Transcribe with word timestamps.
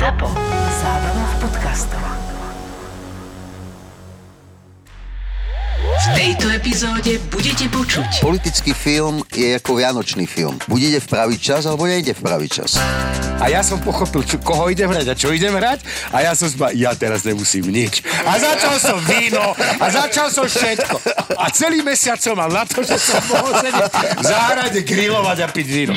ZAPO. 0.00 0.32
Zábrná 0.80 1.24
v 1.28 1.34
podcastov. 1.44 2.00
V 5.76 6.06
tejto 6.16 6.48
epizóde 6.56 7.20
budete 7.28 7.68
počuť 7.68 8.24
Politický 8.24 8.72
film 8.72 9.20
je 9.28 9.60
ako 9.60 9.76
vianočný 9.76 10.24
film. 10.24 10.56
Buď 10.72 10.80
ide 10.80 11.00
v 11.04 11.08
pravý 11.12 11.36
čas, 11.36 11.68
alebo 11.68 11.84
nejde 11.84 12.16
v 12.16 12.20
pravý 12.24 12.48
čas. 12.48 12.80
A 13.44 13.52
ja 13.52 13.60
som 13.60 13.76
pochopil, 13.76 14.24
čo, 14.24 14.40
koho 14.40 14.72
idem 14.72 14.88
hrať 14.88 15.12
a 15.12 15.14
čo 15.20 15.36
idem 15.36 15.52
hrať. 15.52 15.84
A 16.16 16.24
ja 16.24 16.32
som 16.32 16.48
spa, 16.48 16.72
ja 16.72 16.96
teraz 16.96 17.20
nemusím 17.28 17.68
nič. 17.68 18.00
A 18.24 18.40
začal 18.40 18.80
som 18.80 18.96
víno 19.04 19.52
a 19.52 19.84
začal 19.92 20.32
som 20.32 20.48
všetko. 20.48 20.96
A 21.36 21.52
celý 21.52 21.84
mesiac 21.84 22.16
som 22.16 22.40
mal 22.40 22.48
na 22.48 22.64
to, 22.64 22.80
že 22.80 22.96
som 22.96 23.20
mohol 23.28 23.52
sedieť 23.52 23.92
v 24.16 24.24
záhrade, 24.24 24.80
grilovať 24.80 25.44
a 25.44 25.46
piť 25.52 25.66
víno. 25.68 25.92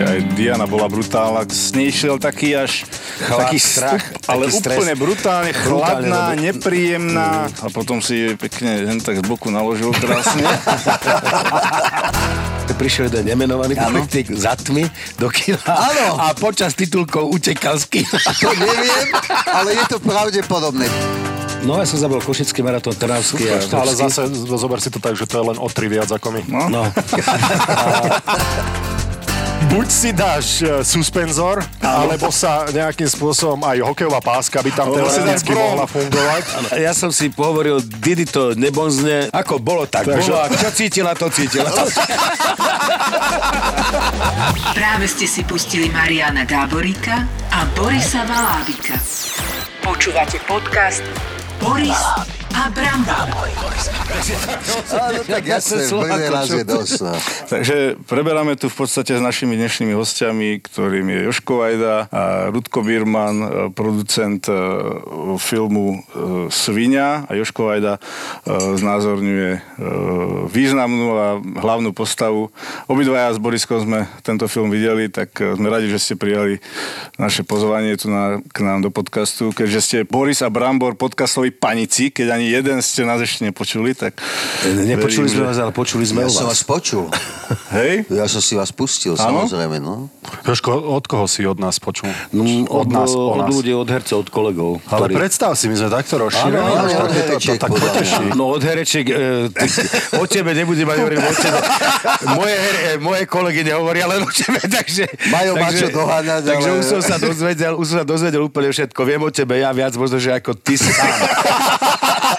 Aj 0.00 0.16
Diana 0.32 0.64
bola 0.64 0.88
brutálna, 0.88 1.44
s 1.44 1.76
nej 1.76 1.92
šiel 1.92 2.16
taký 2.16 2.56
až 2.56 2.88
Chlad, 3.20 3.52
taký 3.52 3.60
strach, 3.60 4.00
stup, 4.00 4.32
ale 4.32 4.48
taký 4.48 4.56
stres. 4.56 4.76
úplne 4.80 4.94
brutálne, 4.96 5.52
chladná, 5.52 6.32
dobre. 6.32 6.40
nepríjemná 6.40 7.52
a 7.52 7.66
potom 7.68 8.00
si 8.00 8.16
jej 8.16 8.32
pekne 8.32 8.88
hen 8.88 8.96
tak 8.96 9.20
z 9.20 9.24
boku 9.28 9.52
naložil 9.52 9.92
krásne. 9.92 10.40
Prišiel 12.80 13.12
jeden 13.12 13.28
nemenovaný 13.28 13.76
politik 13.76 14.32
za 14.32 14.56
tmy 14.56 14.88
do 15.20 15.28
kina 15.28 15.60
Áno. 15.68 16.16
a 16.16 16.32
počas 16.32 16.72
titulkov 16.72 17.28
utekal 17.28 17.76
z 17.76 17.84
kina. 17.92 18.16
To 18.40 18.56
neviem, 18.56 19.12
ale 19.44 19.76
je 19.76 19.84
to 19.84 20.00
pravdepodobné. 20.00 20.88
No 21.60 21.76
ja 21.76 21.84
som 21.84 22.00
zabil 22.00 22.24
Košický 22.24 22.64
maratón 22.64 22.96
Trnavský 22.96 23.52
a 23.52 23.60
Ale 23.84 23.92
zase 23.92 24.32
zober 24.32 24.80
si 24.80 24.88
to 24.88 24.96
tak, 24.96 25.12
že 25.12 25.28
to 25.28 25.36
je 25.36 25.44
len 25.52 25.60
o 25.60 25.68
tri 25.68 25.92
viac 25.92 26.08
ako 26.08 26.32
my. 26.32 26.40
No. 26.48 26.72
No. 26.72 26.82
Buď 29.68 29.86
si 29.86 30.10
dáš 30.16 30.64
e, 30.64 30.80
suspenzor, 30.80 31.60
alebo 31.78 32.32
sa 32.32 32.64
nejakým 32.64 33.04
spôsobom 33.04 33.60
aj 33.68 33.84
hokejová 33.84 34.24
páska 34.24 34.64
by 34.64 34.70
tam 34.72 34.88
teoreticky 34.88 35.52
mohla 35.52 35.84
fungovať. 35.84 36.42
Ja 36.80 36.96
som 36.96 37.12
si 37.12 37.28
pohovoril, 37.28 37.84
Didi 38.00 38.24
to 38.24 38.56
nebonzne, 38.56 39.28
ako 39.28 39.60
bolo, 39.60 39.84
tak 39.84 40.08
Takže- 40.08 40.32
bolo. 40.32 40.40
A 40.40 40.48
čo 40.48 40.70
cítila, 40.72 41.12
to 41.12 41.28
cítila. 41.28 41.68
Práve 44.72 45.04
ste 45.04 45.28
si 45.28 45.44
pustili 45.44 45.92
Mariana 45.92 46.48
Gáboríka 46.48 47.28
a 47.52 47.68
Borisa 47.76 48.24
Valábika. 48.24 48.96
Počúvate 49.84 50.40
podcast 50.48 51.04
Boris 51.60 52.39
a 52.54 52.70
Brambor. 52.70 53.28
Áno, 54.90 55.20
tak 55.22 55.44
jasné, 55.46 55.86
prvý 55.86 56.24
raz 56.28 56.48
je 56.50 56.64
dosť. 56.66 56.98
No. 57.02 57.14
Takže 57.46 57.76
preberáme 58.04 58.58
tu 58.58 58.66
v 58.66 58.76
podstate 58.84 59.16
s 59.16 59.22
našimi 59.22 59.54
dnešnými 59.54 59.94
hostiami, 59.94 60.58
ktorým 60.62 61.06
je 61.08 61.18
Joško 61.30 61.52
Vajda 61.62 61.94
a 62.10 62.22
Rudko 62.50 62.82
Birman, 62.82 63.36
e, 63.38 63.48
producent 63.70 64.44
e, 64.50 64.54
filmu 65.38 65.94
e, 65.94 65.98
Svinia 66.50 67.24
a 67.26 67.30
Joško 67.38 67.70
Vajda 67.70 68.02
znázorňuje 68.50 69.50
významnú 70.50 71.08
a 71.14 71.26
hlavnú 71.38 71.94
postavu. 71.94 72.50
Obidvaja 72.90 73.36
s 73.36 73.38
Boriskom 73.38 73.82
sme 73.82 74.00
tento 74.26 74.50
film 74.50 74.72
videli, 74.72 75.06
tak 75.12 75.32
sme 75.36 75.70
radi, 75.70 75.86
že 75.92 76.02
ste 76.02 76.14
prijali 76.18 76.58
naše 77.16 77.46
pozvanie 77.46 77.94
tu 77.94 78.10
na, 78.10 78.42
k 78.42 78.58
nám 78.64 78.82
do 78.82 78.90
podcastu, 78.90 79.54
keďže 79.54 79.80
ste 79.80 79.96
Boris 80.08 80.42
a 80.42 80.48
Brambor 80.50 80.96
podcastoví 80.96 81.52
panici, 81.54 82.10
keď 82.10 82.36
ani 82.36 82.39
jeden 82.42 82.78
ste 82.78 83.02
nás 83.02 83.18
ešte 83.18 83.42
nepočuli, 83.42 83.92
tak 83.92 84.16
Nepočuli 84.64 85.26
verím, 85.26 85.34
sme 85.34 85.44
vás, 85.44 85.58
ale 85.58 85.70
počuli 85.70 86.02
sme 86.02 86.22
Ja 86.22 86.26
o 86.26 86.32
som 86.32 86.46
vás. 86.46 86.56
vás 86.56 86.62
počul. 86.62 87.04
Hej? 87.76 88.06
Ja 88.08 88.24
som 88.24 88.38
si 88.38 88.54
vás 88.54 88.70
pustil, 88.70 89.12
Áno? 89.14 89.44
samozrejme. 89.44 89.76
No. 89.76 90.08
Jožko, 90.42 90.70
od 90.72 91.04
koho 91.04 91.26
si 91.26 91.42
od 91.42 91.56
nás 91.56 91.76
počul? 91.76 92.06
No, 92.30 92.44
od, 92.70 92.86
nás, 92.86 93.10
o 93.10 93.34
od 93.34 93.38
nás. 93.40 93.50
ľudí, 93.50 93.72
od 93.72 93.84
hercov, 93.84 94.16
od 94.20 94.30
kolegov. 94.30 94.70
Ale 94.86 95.04
ktorí- 95.04 95.14
predstav 95.18 95.52
si, 95.52 95.66
my 95.66 95.76
sme 95.76 95.88
takto 95.90 96.14
rozšírili. 96.16 96.54
Áno, 96.54 96.70
áno, 96.70 96.86
od 96.86 96.94
to- 96.94 97.02
to- 97.02 97.12
herečiek 97.12 97.56
tak 97.56 97.70
poteší. 97.72 98.24
No 98.32 98.44
od 98.48 98.62
hereček, 98.62 99.04
e, 99.04 99.16
ty, 99.48 99.66
o 100.14 100.24
tebe 100.24 100.50
nebudem 100.52 100.84
mať 100.84 100.96
hovoriť, 100.96 101.18
o 101.18 101.32
tebe. 101.34 101.58
Moje, 102.32 102.54
her, 102.54 102.76
e, 102.76 102.92
moje 102.98 103.22
kolegy 103.24 103.60
nehovoria 103.64 104.06
len 104.06 104.20
o 104.20 104.30
tebe, 104.30 104.60
takže... 104.62 105.04
Majú 105.26 105.52
ma 105.56 105.68
čo 105.68 105.88
doháňať, 105.88 106.40
Takže 106.46 106.68
ale- 106.68 106.78
už 106.78 106.84
som 106.86 107.00
sa 107.00 107.16
dozvedel, 107.16 107.72
už 107.74 107.86
som 107.86 107.96
sa 107.96 108.06
dozvedel 108.06 108.42
úplne 108.42 108.70
všetko. 108.70 109.00
Viem 109.02 109.20
o 109.20 109.30
tebe, 109.30 109.56
ja 109.56 109.70
viac 109.70 109.92
možno, 109.92 110.16
že 110.16 110.30
ako 110.30 110.54
ty 110.54 110.76
sám. 110.76 110.94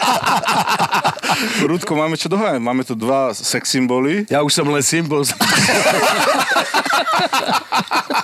Rudko, 1.70 1.96
máme 1.96 2.18
čo 2.18 2.30
doháňať. 2.30 2.62
Máme 2.62 2.84
tu 2.84 2.94
dva 2.94 3.34
sex 3.34 3.72
symboly. 3.72 4.26
Ja 4.30 4.44
už 4.46 4.54
som 4.54 4.68
len 4.70 4.84
symbol. 4.84 5.26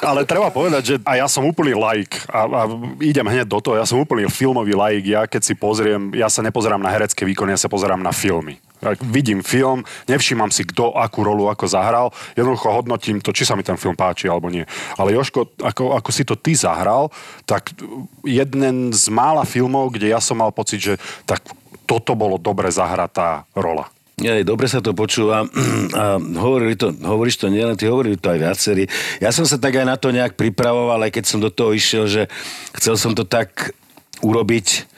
Ale 0.07 0.23
treba 0.23 0.47
povedať, 0.47 0.83
že 0.83 0.95
a 1.03 1.19
ja 1.19 1.27
som 1.27 1.43
úplný 1.43 1.75
laik 1.75 2.15
a, 2.31 2.47
a 2.47 2.61
idem 3.03 3.27
hneď 3.27 3.43
do 3.43 3.59
toho, 3.59 3.75
ja 3.75 3.83
som 3.83 3.99
úplný 3.99 4.23
filmový 4.31 4.71
laik. 4.71 5.03
Ja 5.03 5.27
keď 5.27 5.41
si 5.43 5.53
pozriem, 5.53 6.15
ja 6.15 6.31
sa 6.31 6.39
nepozerám 6.39 6.79
na 6.79 6.87
herecké 6.87 7.27
výkony, 7.27 7.51
ja 7.51 7.59
sa 7.59 7.67
pozerám 7.67 7.99
na 7.99 8.15
filmy. 8.15 8.55
Ja 8.77 8.93
vidím 9.01 9.41
film, 9.41 9.81
nevšímam 10.05 10.53
si, 10.53 10.61
kto 10.61 10.93
akú 10.93 11.25
rolu 11.25 11.49
ako 11.49 11.65
zahral, 11.65 12.07
jednoducho 12.37 12.69
hodnotím 12.69 13.17
to, 13.25 13.33
či 13.33 13.41
sa 13.41 13.57
mi 13.57 13.65
ten 13.65 13.77
film 13.77 13.97
páči 13.97 14.29
alebo 14.29 14.53
nie. 14.53 14.65
Ale 15.01 15.17
Joško, 15.17 15.57
ako, 15.57 15.97
ako 15.97 16.09
si 16.13 16.21
to 16.21 16.37
ty 16.37 16.53
zahral, 16.53 17.09
tak 17.49 17.73
jeden 18.21 18.93
z 18.93 19.05
mála 19.09 19.49
filmov, 19.49 19.97
kde 19.97 20.13
ja 20.13 20.21
som 20.21 20.37
mal 20.37 20.53
pocit, 20.53 20.77
že 20.77 20.93
tak 21.25 21.41
toto 21.89 22.13
bolo 22.13 22.37
dobre 22.37 22.69
zahratá 22.69 23.47
rola. 23.57 23.89
Jej, 24.17 24.49
dobre 24.49 24.65
sa 24.65 24.81
to 24.81 24.97
počúva. 24.97 25.45
A 26.01 26.17
hovorili 26.17 26.73
to, 26.73 26.89
hovoríš 26.89 27.37
to 27.37 27.53
nielen 27.53 27.77
ty, 27.77 27.85
hovorili 27.85 28.17
to 28.17 28.33
aj 28.33 28.39
viacerí. 28.41 28.83
Ja 29.21 29.29
som 29.29 29.45
sa 29.45 29.61
tak 29.61 29.77
aj 29.77 29.85
na 29.85 29.93
to 29.93 30.09
nejak 30.09 30.33
pripravoval, 30.33 31.05
aj 31.05 31.21
keď 31.21 31.23
som 31.29 31.37
do 31.37 31.53
toho 31.53 31.69
išiel, 31.73 32.09
že 32.09 32.25
chcel 32.73 32.97
som 32.97 33.13
to 33.13 33.29
tak 33.29 33.77
urobiť, 34.25 34.89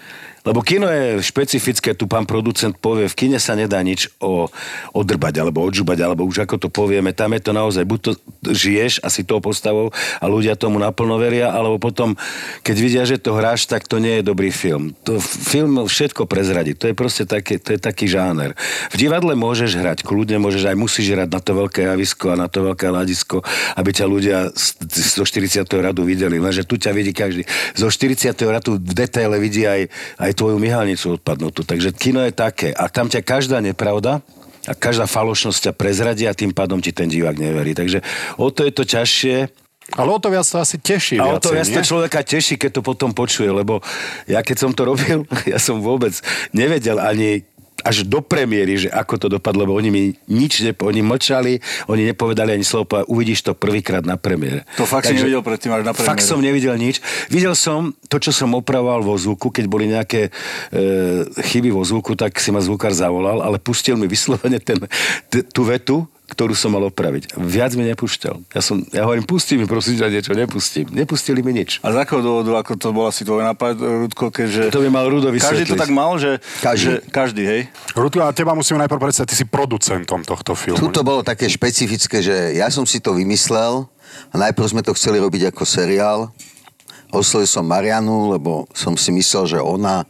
lebo 0.48 0.64
kino 0.64 0.88
je 0.88 1.20
špecifické, 1.20 1.92
tu 1.94 2.08
pán 2.08 2.24
producent 2.24 2.76
povie, 2.76 3.12
v 3.12 3.16
kine 3.16 3.40
sa 3.42 3.56
nedá 3.56 3.80
nič 3.84 4.12
o, 4.24 4.48
odrbať, 4.96 5.44
alebo 5.44 5.64
odžubať, 5.64 6.00
alebo 6.04 6.24
už 6.24 6.48
ako 6.48 6.56
to 6.56 6.70
povieme, 6.72 7.12
tam 7.12 7.36
je 7.36 7.42
to 7.44 7.52
naozaj, 7.52 7.84
buď 7.84 8.00
to 8.00 8.12
žiješ 8.48 9.04
asi 9.04 9.28
tou 9.28 9.44
postavou 9.44 9.92
a 10.20 10.26
ľudia 10.26 10.56
tomu 10.56 10.80
naplno 10.80 11.20
veria, 11.20 11.52
alebo 11.52 11.78
potom, 11.78 12.16
keď 12.64 12.76
vidia, 12.80 13.04
že 13.04 13.20
to 13.20 13.36
hráš, 13.36 13.68
tak 13.68 13.86
to 13.86 14.00
nie 14.00 14.20
je 14.20 14.24
dobrý 14.24 14.50
film. 14.50 14.96
To 15.04 15.20
film 15.20 15.84
všetko 15.84 16.26
prezradí, 16.26 16.74
to 16.74 16.88
je 16.88 16.96
proste 16.96 17.28
taký, 17.28 17.60
to 17.60 17.76
je 17.76 17.80
taký 17.80 18.08
žáner. 18.08 18.56
V 18.92 18.96
divadle 18.96 19.36
môžeš 19.36 19.76
hrať, 19.76 20.08
kľudne 20.08 20.40
môžeš, 20.40 20.72
aj 20.72 20.78
musíš 20.80 21.12
hrať 21.14 21.30
na 21.30 21.42
to 21.44 21.52
veľké 21.56 21.82
javisko 21.86 22.26
a 22.34 22.40
na 22.40 22.48
to 22.48 22.64
veľké 22.64 22.86
hľadisko, 22.88 23.44
aby 23.76 23.90
ťa 23.92 24.06
ľudia 24.08 24.38
z, 24.56 24.80
z 24.88 25.20
40. 25.22 25.68
radu 25.84 26.08
videli, 26.08 26.40
lenže 26.40 26.66
tu 26.66 26.80
ťa 26.80 26.92
vidí 26.96 27.12
každý. 27.12 27.44
Zo 27.76 27.92
40. 27.92 28.34
radu 28.48 28.80
v 28.80 28.94
detaile 28.96 29.38
vidí 29.38 29.68
aj, 29.68 29.92
aj 30.18 30.29
tvoju 30.36 30.58
myhalnicu 30.60 31.20
odpadnutú. 31.20 31.64
Takže 31.64 31.94
kino 31.96 32.24
je 32.26 32.34
také. 32.34 32.70
A 32.76 32.90
tam 32.92 33.08
ťa 33.08 33.22
každá 33.24 33.58
nepravda 33.60 34.22
a 34.68 34.74
každá 34.76 35.08
falošnosť 35.08 35.70
ťa 35.70 35.74
prezradí 35.74 36.24
a 36.28 36.36
tým 36.36 36.52
pádom 36.52 36.84
ti 36.84 36.92
ten 36.92 37.08
divák 37.08 37.38
neverí. 37.40 37.74
Takže 37.74 38.04
o 38.38 38.52
to 38.52 38.68
je 38.68 38.72
to 38.74 38.84
ťažšie. 38.84 39.38
Ale 39.98 40.10
o 40.14 40.22
to 40.22 40.30
viac 40.30 40.46
to 40.46 40.62
asi 40.62 40.78
teší. 40.78 41.18
A 41.18 41.34
o 41.34 41.42
to 41.42 41.50
viacej, 41.50 41.56
viac 41.58 41.68
to 41.74 41.82
človeka 41.82 42.20
teší, 42.22 42.62
keď 42.62 42.78
to 42.78 42.82
potom 42.86 43.10
počuje, 43.10 43.50
lebo 43.50 43.82
ja 44.30 44.46
keď 44.46 44.58
som 44.62 44.72
to 44.76 44.86
robil, 44.86 45.26
ja 45.52 45.58
som 45.58 45.82
vôbec 45.82 46.14
nevedel 46.54 47.02
ani 47.02 47.42
až 47.84 48.08
do 48.08 48.20
premiéry, 48.24 48.88
že 48.88 48.90
ako 48.90 49.14
to 49.16 49.28
dopadlo, 49.28 49.68
lebo 49.68 49.76
oni 49.76 49.90
mi 49.90 50.04
nič, 50.32 50.64
ne, 50.64 50.72
oni 50.72 51.02
mlčali, 51.04 51.60
oni 51.92 52.04
nepovedali 52.14 52.56
ani 52.56 52.66
slovo, 52.66 52.88
povedali, 52.88 53.12
uvidíš 53.12 53.40
to 53.46 53.52
prvýkrát 53.56 54.04
na 54.06 54.16
premiére. 54.16 54.64
To 54.80 54.88
fakt 54.88 55.10
si 55.10 55.16
nevidel 55.16 55.44
predtým 55.44 55.72
až 55.74 55.84
na 55.86 55.94
premiére. 55.94 56.10
Fakt 56.10 56.24
som 56.24 56.40
nevidel 56.40 56.76
nič. 56.80 57.02
Videl 57.28 57.54
som 57.54 57.92
to, 58.08 58.18
čo 58.22 58.32
som 58.32 58.56
opravoval 58.56 59.04
vo 59.04 59.16
zvuku, 59.16 59.52
keď 59.52 59.66
boli 59.68 59.90
nejaké 59.90 60.30
e, 60.30 60.32
chyby 61.40 61.70
vo 61.74 61.84
zvuku, 61.84 62.16
tak 62.16 62.38
si 62.38 62.50
ma 62.54 62.64
zvukár 62.64 62.92
zavolal, 62.96 63.44
ale 63.44 63.60
pustil 63.62 64.00
mi 64.00 64.08
vyslovene 64.10 64.60
ten, 64.60 64.80
t- 65.30 65.46
tú 65.46 65.68
vetu, 65.68 66.08
ktorú 66.30 66.54
som 66.54 66.72
mal 66.78 66.86
opraviť. 66.88 67.36
Viac 67.36 67.74
mi 67.74 67.90
nepúšťal. 67.90 68.54
Ja, 68.54 68.62
som, 68.62 68.86
ja 68.94 69.04
hovorím, 69.04 69.26
pusti 69.26 69.58
mi 69.58 69.66
prosím 69.66 69.98
ťa 69.98 70.14
niečo, 70.14 70.32
nepustím. 70.38 70.86
Nepustili 70.94 71.42
mi 71.42 71.58
nič. 71.58 71.82
A 71.82 71.90
z 71.90 71.98
akého 72.06 72.22
dôvodu, 72.22 72.62
ako 72.62 72.78
to 72.78 72.88
bol 72.94 73.10
asi 73.10 73.26
tvoj 73.26 73.42
nápad, 73.42 73.82
Rudko, 73.82 74.30
keďže... 74.30 74.70
To 74.70 74.86
by 74.86 74.90
mal 74.94 75.10
Rudo 75.10 75.34
Každý 75.34 75.66
to 75.66 75.74
vysvetliť. 75.74 75.80
tak 75.82 75.92
mal, 75.92 76.16
že... 76.22 76.38
Každý. 76.62 76.86
Že, 76.86 76.94
každý, 77.10 77.44
hej? 77.44 77.62
Rudko, 77.98 78.22
a 78.22 78.30
teba 78.30 78.54
musíme 78.54 78.78
najprv 78.86 79.02
predstaviť, 79.10 79.28
ty 79.34 79.36
si 79.36 79.46
producentom 79.50 80.22
tohto 80.22 80.54
filmu. 80.54 80.78
Tu 80.78 80.88
to 80.94 81.02
bolo 81.02 81.26
také 81.26 81.50
špecifické, 81.50 82.22
že 82.22 82.54
ja 82.54 82.70
som 82.70 82.86
si 82.86 83.02
to 83.02 83.18
vymyslel 83.18 83.90
a 84.30 84.36
najprv 84.38 84.66
sme 84.70 84.82
to 84.86 84.94
chceli 84.94 85.18
robiť 85.18 85.50
ako 85.50 85.66
seriál. 85.66 86.30
Oslovil 87.10 87.50
som 87.50 87.66
Marianu, 87.66 88.38
lebo 88.38 88.70
som 88.70 88.94
si 88.94 89.10
myslel, 89.10 89.58
že 89.58 89.58
ona 89.58 90.06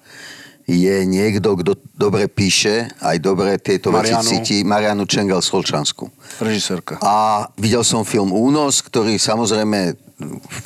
je 0.69 1.01
niekto, 1.09 1.57
kto 1.57 1.73
dobre 1.97 2.29
píše, 2.29 2.93
aj 3.01 3.17
dobre 3.17 3.57
tieto 3.57 3.89
veci 3.89 4.13
Marianu. 4.13 4.29
cíti. 4.29 4.57
Marianu 4.61 5.03
Čengal 5.09 5.41
z 5.41 5.49
Holčansku. 5.49 6.05
Režisérka. 6.37 7.01
A 7.01 7.49
videl 7.57 7.81
som 7.81 8.05
film 8.05 8.29
Únos, 8.29 8.85
ktorý 8.85 9.17
samozrejme 9.17 9.97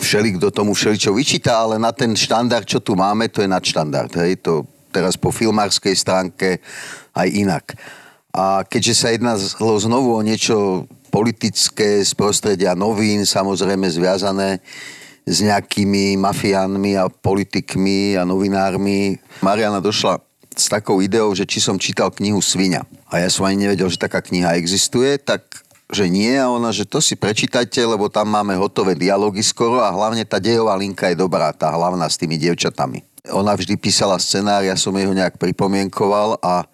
všeli, 0.03 0.35
kto 0.41 0.51
tomu 0.51 0.75
všeličo 0.75 1.15
vyčíta, 1.15 1.55
ale 1.55 1.79
na 1.79 1.95
ten 1.95 2.11
štandard, 2.11 2.67
čo 2.67 2.83
tu 2.83 3.00
máme, 3.00 3.31
to 3.31 3.39
je 3.39 3.47
nadštandard. 3.47 4.11
Hej? 4.19 4.44
To 4.44 4.67
teraz 4.91 5.15
po 5.15 5.31
filmárskej 5.31 5.95
stránke 5.95 6.59
aj 7.15 7.27
inak. 7.31 7.65
A 8.33 8.65
keďže 8.65 8.94
sa 8.97 9.07
jedná 9.13 9.38
znovu 9.38 10.17
o 10.17 10.25
niečo 10.25 10.89
politické 11.13 12.01
z 12.01 12.11
prostredia 12.17 12.73
novín, 12.73 13.23
samozrejme 13.23 13.85
zviazané 13.85 14.57
s 15.23 15.37
nejakými 15.39 16.19
mafiánmi 16.19 16.99
a 16.99 17.07
politikmi 17.07 18.19
a 18.19 18.27
novinármi. 18.27 19.17
Mariana 19.39 19.79
došla 19.79 20.19
s 20.53 20.69
takou 20.69 21.01
ideou, 21.01 21.33
že 21.33 21.47
či 21.47 21.63
som 21.63 21.81
čítal 21.81 22.13
knihu 22.13 22.43
Svinia. 22.43 22.85
A 23.09 23.23
ja 23.23 23.29
som 23.31 23.47
ani 23.47 23.65
nevedel, 23.65 23.89
že 23.89 23.97
taká 23.97 24.21
kniha 24.21 24.53
existuje, 24.59 25.17
tak 25.17 25.63
že 25.93 26.09
nie 26.09 26.33
a 26.33 26.49
ona, 26.49 26.73
že 26.73 26.89
to 26.89 26.97
si 26.97 27.13
prečítajte, 27.13 27.77
lebo 27.85 28.09
tam 28.09 28.25
máme 28.33 28.57
hotové 28.57 28.97
dialógy 28.97 29.45
skoro 29.45 29.77
a 29.77 29.93
hlavne 29.93 30.25
tá 30.25 30.41
dejová 30.41 30.73
linka 30.73 31.05
je 31.13 31.17
dobrá, 31.19 31.53
tá 31.53 31.69
hlavná 31.69 32.09
s 32.09 32.17
tými 32.17 32.41
dievčatami. 32.41 33.05
Ona 33.29 33.55
vždy 33.55 33.79
písala 33.79 34.19
scenár, 34.19 34.65
ja 34.65 34.75
som 34.75 34.91
jej 34.97 35.07
ho 35.07 35.13
nejak 35.15 35.39
pripomienkoval 35.39 36.41
a 36.43 36.67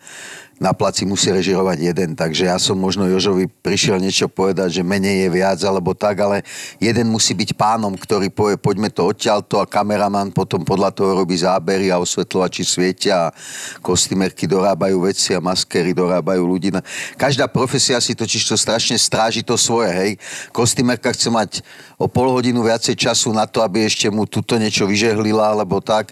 na 0.59 0.75
placi 0.75 1.07
musí 1.07 1.31
režirovať 1.31 1.79
jeden, 1.79 2.19
takže 2.19 2.51
ja 2.51 2.59
som 2.59 2.75
možno 2.75 3.07
Jožovi 3.07 3.47
prišiel 3.47 3.95
niečo 3.95 4.27
povedať, 4.27 4.79
že 4.79 4.83
menej 4.83 5.25
je 5.25 5.29
viac 5.31 5.59
alebo 5.63 5.95
tak, 5.95 6.19
ale 6.19 6.44
jeden 6.83 7.07
musí 7.07 7.31
byť 7.31 7.56
pánom, 7.56 7.95
ktorý 7.95 8.27
povie, 8.27 8.59
poďme 8.59 8.91
to 8.91 9.07
odtiaľto 9.07 9.63
a 9.63 9.65
kameraman 9.65 10.35
potom 10.35 10.67
podľa 10.67 10.91
toho 10.91 11.15
robí 11.15 11.39
zábery 11.39 11.88
a 11.88 12.03
osvetľovači 12.03 12.67
svietia 12.67 13.31
a 13.31 13.33
kostýmerky 13.79 14.51
dorábajú 14.51 15.07
veci 15.07 15.31
a 15.31 15.39
maskery 15.39 15.95
dorábajú 15.95 16.44
ľudí. 16.44 16.75
Každá 17.15 17.47
profesia 17.47 18.03
si 18.03 18.11
totiž 18.11 18.51
to 18.51 18.59
strašne 18.59 19.00
stráži 19.00 19.41
to 19.41 19.56
svoje, 19.56 19.89
hej. 19.95 20.11
Kostýmerka 20.51 21.15
chce 21.15 21.31
mať 21.31 21.51
o 21.95 22.11
pol 22.11 22.35
hodinu 22.35 22.67
viacej 22.67 23.00
času 23.00 23.31
na 23.31 23.47
to, 23.47 23.63
aby 23.63 23.88
ešte 23.88 24.11
mu 24.11 24.27
tuto 24.27 24.59
niečo 24.59 24.83
vyžehlila, 24.83 25.56
alebo 25.56 25.79
tak 25.79 26.11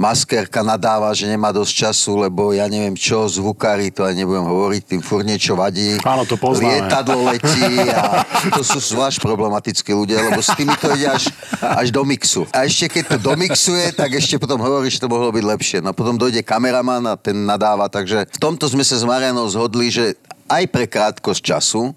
maskerka 0.00 0.64
nadáva, 0.64 1.12
že 1.12 1.28
nemá 1.28 1.52
dosť 1.52 1.92
času, 1.92 2.24
lebo 2.24 2.56
ja 2.56 2.64
neviem 2.72 2.96
čo, 2.96 3.28
zvukári, 3.28 3.92
to 3.92 4.08
aj 4.08 4.16
nebudem 4.16 4.48
hovoriť, 4.48 4.82
tým 4.96 5.00
furt 5.04 5.28
niečo 5.28 5.52
vadí. 5.52 6.00
Áno, 6.00 6.24
to 6.24 6.40
poznáme. 6.40 6.88
Lietadlo 6.88 7.28
letí 7.28 7.68
a 7.92 8.24
to 8.56 8.64
sú 8.64 8.80
zvlášť 8.80 9.20
problematickí 9.20 9.92
ľudia, 9.92 10.24
lebo 10.24 10.40
s 10.40 10.56
tými 10.56 10.72
to 10.80 10.96
ide 10.96 11.12
až, 11.12 11.28
až 11.60 11.92
do 11.92 12.00
mixu. 12.08 12.48
A 12.56 12.64
ešte 12.64 12.88
keď 12.88 13.20
to 13.20 13.36
domixuje, 13.36 13.92
tak 13.92 14.16
ešte 14.16 14.40
potom 14.40 14.56
hovorí, 14.64 14.88
že 14.88 15.04
to 15.04 15.12
mohlo 15.12 15.28
byť 15.28 15.44
lepšie. 15.44 15.78
No 15.84 15.92
potom 15.92 16.16
dojde 16.16 16.40
kameraman 16.40 17.04
a 17.04 17.14
ten 17.20 17.36
nadáva, 17.36 17.92
takže 17.92 18.24
v 18.32 18.38
tomto 18.40 18.72
sme 18.72 18.80
sa 18.80 18.96
s 18.96 19.04
Marianou 19.04 19.44
zhodli, 19.52 19.92
že 19.92 20.16
aj 20.48 20.64
pre 20.72 20.88
krátkosť 20.88 21.44
času 21.44 21.92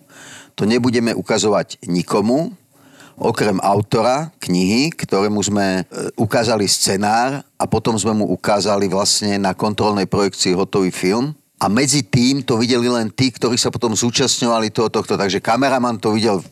to 0.59 0.67
nebudeme 0.67 1.15
ukazovať 1.15 1.79
nikomu, 1.87 2.51
okrem 3.17 3.57
autora 3.61 4.33
knihy, 4.41 4.93
ktorému 4.93 5.39
sme 5.43 5.81
e, 5.81 5.83
ukázali 6.17 6.65
scenár 6.65 7.45
a 7.57 7.65
potom 7.69 7.93
sme 7.97 8.17
mu 8.17 8.25
ukázali 8.33 8.89
vlastne 8.89 9.37
na 9.37 9.53
kontrolnej 9.53 10.09
projekcii 10.09 10.57
hotový 10.57 10.89
film. 10.89 11.33
A 11.61 11.71
medzi 11.71 12.03
tým 12.03 12.43
to 12.43 12.59
videli 12.59 12.91
len 12.91 13.07
tí, 13.07 13.31
ktorí 13.31 13.55
sa 13.55 13.71
potom 13.71 13.95
zúčastňovali 13.95 14.73
toho 14.73 14.91
tohto. 14.91 15.15
Takže 15.15 15.39
kameraman 15.39 15.95
to 15.95 16.11
videl 16.11 16.43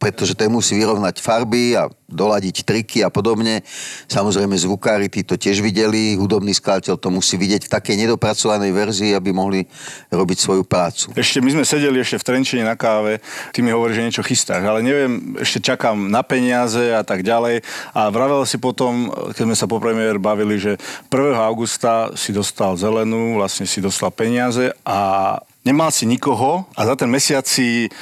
pretože 0.00 0.32
ten 0.32 0.48
musí 0.48 0.80
vyrovnať 0.80 1.20
farby 1.20 1.76
a 1.76 1.92
doladiť 2.08 2.64
triky 2.64 3.04
a 3.04 3.12
podobne. 3.12 3.62
Samozrejme 4.08 4.56
zvukári 4.56 5.06
tí 5.12 5.22
to 5.22 5.36
tiež 5.36 5.60
videli, 5.62 6.16
hudobný 6.16 6.56
skladateľ 6.56 6.98
to 6.98 7.08
musí 7.12 7.36
vidieť 7.36 7.68
v 7.68 7.72
takej 7.76 7.96
nedopracovanej 8.00 8.72
verzii, 8.72 9.12
aby 9.14 9.30
mohli 9.30 9.68
robiť 10.10 10.38
svoju 10.40 10.64
prácu. 10.64 11.12
Ešte 11.14 11.38
my 11.38 11.60
sme 11.60 11.64
sedeli 11.68 12.00
ešte 12.00 12.18
v 12.18 12.26
Trenčine 12.26 12.64
na 12.64 12.74
káve, 12.74 13.22
ty 13.54 13.60
mi 13.60 13.70
hovoríš, 13.70 14.00
že 14.00 14.06
niečo 14.08 14.26
chystáš, 14.26 14.64
ale 14.64 14.80
neviem, 14.80 15.38
ešte 15.38 15.62
čakám 15.62 16.08
na 16.08 16.24
peniaze 16.24 16.90
a 16.96 17.04
tak 17.04 17.22
ďalej. 17.22 17.62
A 17.94 18.08
vravel 18.08 18.42
si 18.48 18.56
potom, 18.58 19.12
keď 19.36 19.44
sme 19.46 19.56
sa 19.56 19.70
po 19.70 19.78
premiér 19.78 20.16
bavili, 20.16 20.56
že 20.56 20.80
1. 21.12 21.36
augusta 21.36 22.10
si 22.16 22.32
dostal 22.32 22.74
zelenú, 22.74 23.38
vlastne 23.38 23.68
si 23.68 23.84
dostal 23.84 24.10
peniaze 24.10 24.72
a 24.82 25.38
nemal 25.62 25.92
si 25.92 26.08
nikoho 26.08 26.64
a 26.72 26.88
za 26.88 26.96
ten 26.96 27.12
mesiac 27.12 27.44
si 27.44 27.92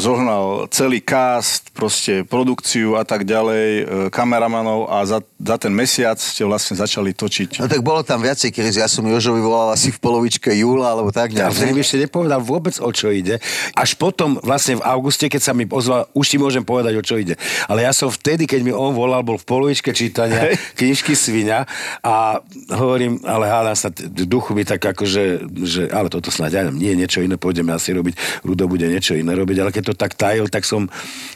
zohnal 0.00 0.64
celý 0.72 1.04
cast, 1.04 1.68
proste 1.76 2.24
produkciu 2.24 2.96
a 2.96 3.04
tak 3.04 3.28
ďalej, 3.28 3.68
e, 3.68 3.82
kameramanov 4.08 4.88
a 4.88 5.04
za, 5.04 5.20
za 5.36 5.56
ten 5.60 5.68
mesiac 5.76 6.16
ste 6.16 6.48
vlastne 6.48 6.72
začali 6.72 7.12
točiť. 7.12 7.60
No 7.60 7.68
tak 7.68 7.84
bolo 7.84 8.00
tam 8.00 8.24
viacej 8.24 8.48
kríz. 8.48 8.80
Ja 8.80 8.88
som 8.88 9.04
Jožovi 9.04 9.44
volal 9.44 9.76
asi 9.76 9.92
v 9.92 10.00
polovičke 10.00 10.48
júla, 10.56 10.96
alebo 10.96 11.12
tak. 11.12 11.36
Ja 11.36 11.52
vtedy 11.52 11.76
mi 11.76 11.84
ešte 11.84 12.00
nepovedal 12.00 12.40
vôbec, 12.40 12.80
o 12.80 12.88
čo 12.88 13.12
ide. 13.12 13.36
Až 13.76 14.00
potom, 14.00 14.40
vlastne 14.40 14.80
v 14.80 14.82
auguste, 14.88 15.28
keď 15.28 15.42
sa 15.44 15.52
mi 15.52 15.68
ozval, 15.68 16.08
už 16.16 16.26
ti 16.32 16.36
môžem 16.40 16.64
povedať, 16.64 16.96
o 16.96 17.04
čo 17.04 17.20
ide. 17.20 17.36
Ale 17.68 17.84
ja 17.84 17.92
som 17.92 18.08
vtedy, 18.08 18.48
keď 18.48 18.64
mi 18.64 18.72
on 18.72 18.96
volal, 18.96 19.20
bol 19.20 19.36
v 19.36 19.44
polovičke 19.44 19.92
čítania 19.92 20.48
hey. 20.48 20.56
knižky 20.80 21.12
Svinia 21.12 21.68
a 22.00 22.40
hovorím, 22.72 23.20
ale 23.28 23.52
hádam 23.52 23.76
sa, 23.76 23.92
v 23.92 24.24
duchu 24.24 24.56
mi 24.56 24.64
tak 24.64 24.80
akože, 24.80 25.44
že, 25.60 25.82
ale 25.92 26.08
toto 26.08 26.32
snáď 26.32 26.50
ja 26.56 26.62
nie, 26.72 26.96
niečo 26.96 27.20
iné 27.20 27.36
pôjdeme 27.36 27.76
asi 27.76 27.92
robiť, 27.92 28.44
Rudo 28.46 28.64
bude 28.64 28.88
niečo 28.88 29.12
iné 29.12 29.25
robiť, 29.34 29.56
ale 29.64 29.74
keď 29.74 29.90
to 29.90 29.94
tak 29.96 30.14
tajil, 30.14 30.46
tak 30.46 30.62
som 30.68 30.86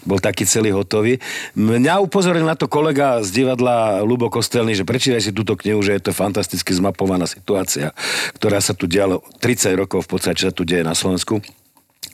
bol 0.05 0.21
taký 0.21 0.47
celý 0.47 0.71
hotový. 0.71 1.19
Mňa 1.57 2.05
upozoril 2.05 2.45
na 2.45 2.55
to 2.55 2.71
kolega 2.71 3.25
z 3.25 3.43
divadla 3.43 4.05
Lubo 4.05 4.31
Kostelný, 4.31 4.77
že 4.77 4.87
prečítaj 4.87 5.25
si 5.25 5.33
túto 5.35 5.59
knihu, 5.59 5.81
že 5.81 5.97
je 5.99 6.03
to 6.07 6.13
fantasticky 6.13 6.71
zmapovaná 6.77 7.27
situácia, 7.27 7.97
ktorá 8.37 8.61
sa 8.61 8.77
tu 8.77 8.87
dialo 8.87 9.25
30 9.43 9.75
rokov 9.75 10.07
v 10.07 10.11
podstate, 10.15 10.47
sa 10.47 10.55
tu 10.55 10.63
deje 10.63 10.87
na 10.87 10.95
Slovensku 10.95 11.43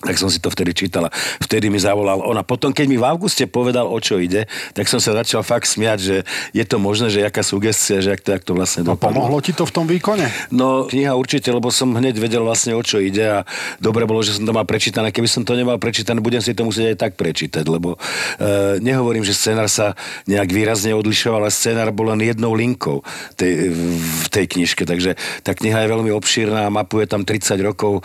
tak 0.05 0.21
som 0.21 0.29
si 0.29 0.37
to 0.37 0.53
vtedy 0.53 0.77
čítala. 0.77 1.09
Vtedy 1.41 1.73
mi 1.73 1.81
zavolal 1.81 2.21
ona. 2.21 2.45
Potom, 2.45 2.69
keď 2.69 2.87
mi 2.87 3.01
v 3.01 3.05
auguste 3.09 3.49
povedal, 3.49 3.89
o 3.89 3.97
čo 3.97 4.21
ide, 4.21 4.45
tak 4.77 4.93
som 4.93 5.01
sa 5.01 5.17
začal 5.17 5.41
fakt 5.41 5.65
smiať, 5.65 5.99
že 5.99 6.17
je 6.53 6.65
to 6.69 6.77
možné, 6.77 7.09
že 7.09 7.25
jaká 7.25 7.41
sugestia, 7.41 8.05
že 8.05 8.13
ak 8.13 8.21
to, 8.21 8.31
ak 8.37 8.45
to 8.45 8.53
vlastne 8.53 8.85
dopadlo. 8.85 9.25
pomohlo 9.25 9.41
ti 9.41 9.57
to 9.57 9.65
v 9.65 9.73
tom 9.73 9.89
výkone? 9.89 10.29
No, 10.53 10.85
kniha 10.85 11.17
určite, 11.17 11.49
lebo 11.49 11.73
som 11.73 11.97
hneď 11.97 12.21
vedel 12.21 12.45
vlastne, 12.45 12.77
o 12.77 12.83
čo 12.85 13.01
ide 13.01 13.25
a 13.25 13.39
dobre 13.81 14.05
bolo, 14.05 14.21
že 14.21 14.37
som 14.37 14.45
to 14.45 14.53
mal 14.53 14.69
prečítané. 14.69 15.09
Keby 15.11 15.29
som 15.33 15.43
to 15.49 15.57
nemal 15.57 15.81
prečítané, 15.81 16.21
budem 16.21 16.45
si 16.45 16.53
to 16.53 16.69
musieť 16.69 16.93
aj 16.93 16.99
tak 17.01 17.13
prečítať, 17.17 17.65
lebo 17.65 17.97
e, 17.97 18.79
nehovorím, 18.85 19.25
že 19.25 19.33
scenár 19.33 19.73
sa 19.73 19.97
nejak 20.29 20.53
výrazne 20.53 20.93
odlišoval, 20.93 21.49
ale 21.49 21.53
scenár 21.53 21.89
bol 21.97 22.13
len 22.13 22.21
jednou 22.21 22.53
linkou 22.53 23.01
tej, 23.41 23.73
v 24.23 24.27
tej 24.29 24.45
knižke, 24.45 24.85
takže 24.85 25.17
tá 25.41 25.57
kniha 25.57 25.89
je 25.89 25.93
veľmi 25.93 26.13
obšírna 26.13 26.69
a 26.69 26.75
mapuje 26.75 27.09
tam 27.09 27.25
30 27.25 27.57
rokov 27.65 28.05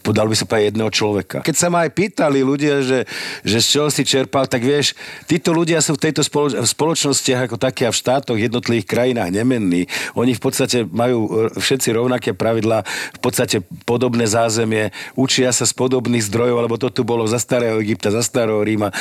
podal 0.00 0.26
by 0.28 0.36
sa 0.36 0.48
povedať 0.48 0.72
jedného 0.72 0.90
človeka. 0.90 1.44
Keď 1.44 1.56
sa 1.56 1.68
ma 1.68 1.84
aj 1.84 1.92
pýtali 1.92 2.40
ľudia, 2.40 2.80
že, 2.80 3.04
že 3.44 3.58
z 3.60 3.66
čoho 3.68 3.88
si 3.92 4.02
čerpal, 4.02 4.48
tak 4.48 4.64
vieš, 4.64 4.96
títo 5.28 5.52
ľudia 5.52 5.84
sú 5.84 5.96
v 5.96 6.08
tejto 6.08 6.24
spoloč- 6.24 6.56
v 6.56 6.64
spoločnostiach 6.64 7.46
ako 7.48 7.56
také 7.60 7.84
a 7.84 7.92
v 7.92 8.00
štátoch, 8.00 8.40
jednotlivých 8.40 8.88
krajinách 8.88 9.30
nemenní. 9.30 9.84
Oni 10.16 10.32
v 10.32 10.42
podstate 10.42 10.88
majú 10.88 11.28
e, 11.28 11.28
všetci 11.60 11.92
rovnaké 11.92 12.32
pravidlá, 12.32 12.82
v 13.16 13.20
podstate 13.20 13.60
podobné 13.84 14.24
zázemie, 14.24 14.88
učia 15.14 15.52
sa 15.52 15.68
z 15.68 15.76
podobných 15.76 16.24
zdrojov, 16.24 16.56
alebo 16.64 16.80
to 16.80 16.88
tu 16.88 17.04
bolo 17.04 17.28
za 17.28 17.36
starého 17.36 17.76
Egypta, 17.84 18.08
za 18.08 18.24
starého 18.24 18.64
Ríma. 18.64 18.88
E, 18.88 18.94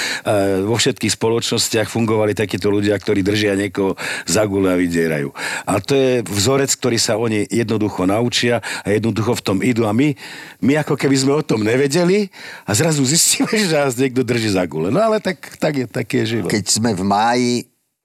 vo 0.67 0.75
všetkých 0.75 1.15
spoločnostiach 1.15 1.87
fungovali 1.87 2.35
takíto 2.35 2.67
ľudia, 2.67 2.99
ktorí 2.99 3.23
držia 3.23 3.55
niekoho 3.55 3.95
za 4.27 4.43
gule 4.43 4.67
a 4.67 4.79
vydierajú. 4.79 5.31
A 5.63 5.79
to 5.79 5.95
je 5.95 6.11
vzorec, 6.27 6.71
ktorý 6.75 6.97
sa 6.99 7.15
oni 7.15 7.47
jednoducho 7.47 8.03
naučia 8.03 8.59
a 8.83 8.91
jednoducho 8.91 9.39
v 9.39 9.45
tom 9.45 9.57
idú. 9.63 9.87
A 9.87 9.95
my, 9.95 10.11
my 10.59 10.72
my 10.73 10.81
ako 10.81 10.97
keby 10.97 11.13
sme 11.21 11.37
o 11.37 11.45
tom 11.45 11.61
nevedeli 11.61 12.33
a 12.65 12.73
zrazu 12.73 13.05
zistíme, 13.05 13.53
že 13.69 13.77
nás 13.77 13.93
niekto 13.93 14.25
drží 14.25 14.57
za 14.57 14.65
gule. 14.65 14.89
No 14.89 15.05
ale 15.05 15.21
tak, 15.21 15.37
tak 15.61 15.73
je, 15.77 15.85
tak 15.85 16.09
je 16.09 16.23
život. 16.25 16.49
Keď 16.49 16.65
sme 16.65 16.97
v 16.97 17.05
máji 17.05 17.51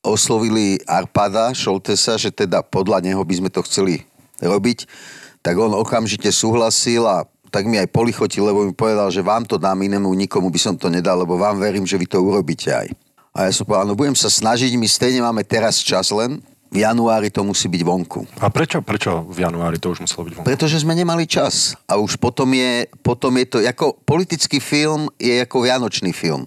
oslovili 0.04 0.76
Arpada 0.84 1.56
Šoltesa, 1.56 2.20
že 2.20 2.28
teda 2.28 2.60
podľa 2.60 3.00
neho 3.00 3.24
by 3.24 3.34
sme 3.40 3.48
to 3.48 3.64
chceli 3.64 4.04
robiť, 4.44 4.84
tak 5.40 5.56
on 5.56 5.72
okamžite 5.72 6.28
súhlasil 6.28 7.08
a 7.08 7.24
tak 7.48 7.64
mi 7.64 7.80
aj 7.80 7.88
polichotil, 7.88 8.44
lebo 8.44 8.68
mi 8.68 8.76
povedal, 8.76 9.08
že 9.08 9.24
vám 9.24 9.48
to 9.48 9.56
dám 9.56 9.80
inému, 9.80 10.12
nikomu 10.12 10.52
by 10.52 10.60
som 10.60 10.76
to 10.76 10.92
nedal, 10.92 11.24
lebo 11.24 11.40
vám 11.40 11.56
verím, 11.56 11.88
že 11.88 11.96
vy 11.96 12.04
to 12.04 12.20
urobíte 12.20 12.68
aj. 12.68 12.92
A 13.32 13.48
ja 13.48 13.52
som 13.56 13.64
povedal, 13.64 13.88
no 13.88 13.96
budem 13.96 14.12
sa 14.12 14.28
snažiť, 14.28 14.76
my 14.76 14.84
stejne 14.84 15.24
máme 15.24 15.40
teraz 15.40 15.80
čas 15.80 16.12
len, 16.12 16.44
v 16.68 16.84
januári 16.84 17.32
to 17.32 17.40
musí 17.44 17.68
byť 17.68 17.82
vonku. 17.84 18.20
A 18.44 18.52
prečo, 18.52 18.84
prečo 18.84 19.24
v 19.24 19.40
januári 19.40 19.80
to 19.80 19.88
už 19.92 20.04
muselo 20.04 20.28
byť 20.28 20.32
vonku? 20.40 20.48
Pretože 20.48 20.84
sme 20.84 20.92
nemali 20.92 21.24
čas. 21.24 21.72
A 21.88 21.96
už 21.96 22.20
potom 22.20 22.52
je, 22.52 22.84
potom 23.00 23.32
je 23.40 23.46
to, 23.48 23.56
ako 23.64 23.96
politický 24.04 24.60
film 24.60 25.08
je 25.16 25.40
ako 25.40 25.64
vianočný 25.64 26.12
film. 26.12 26.44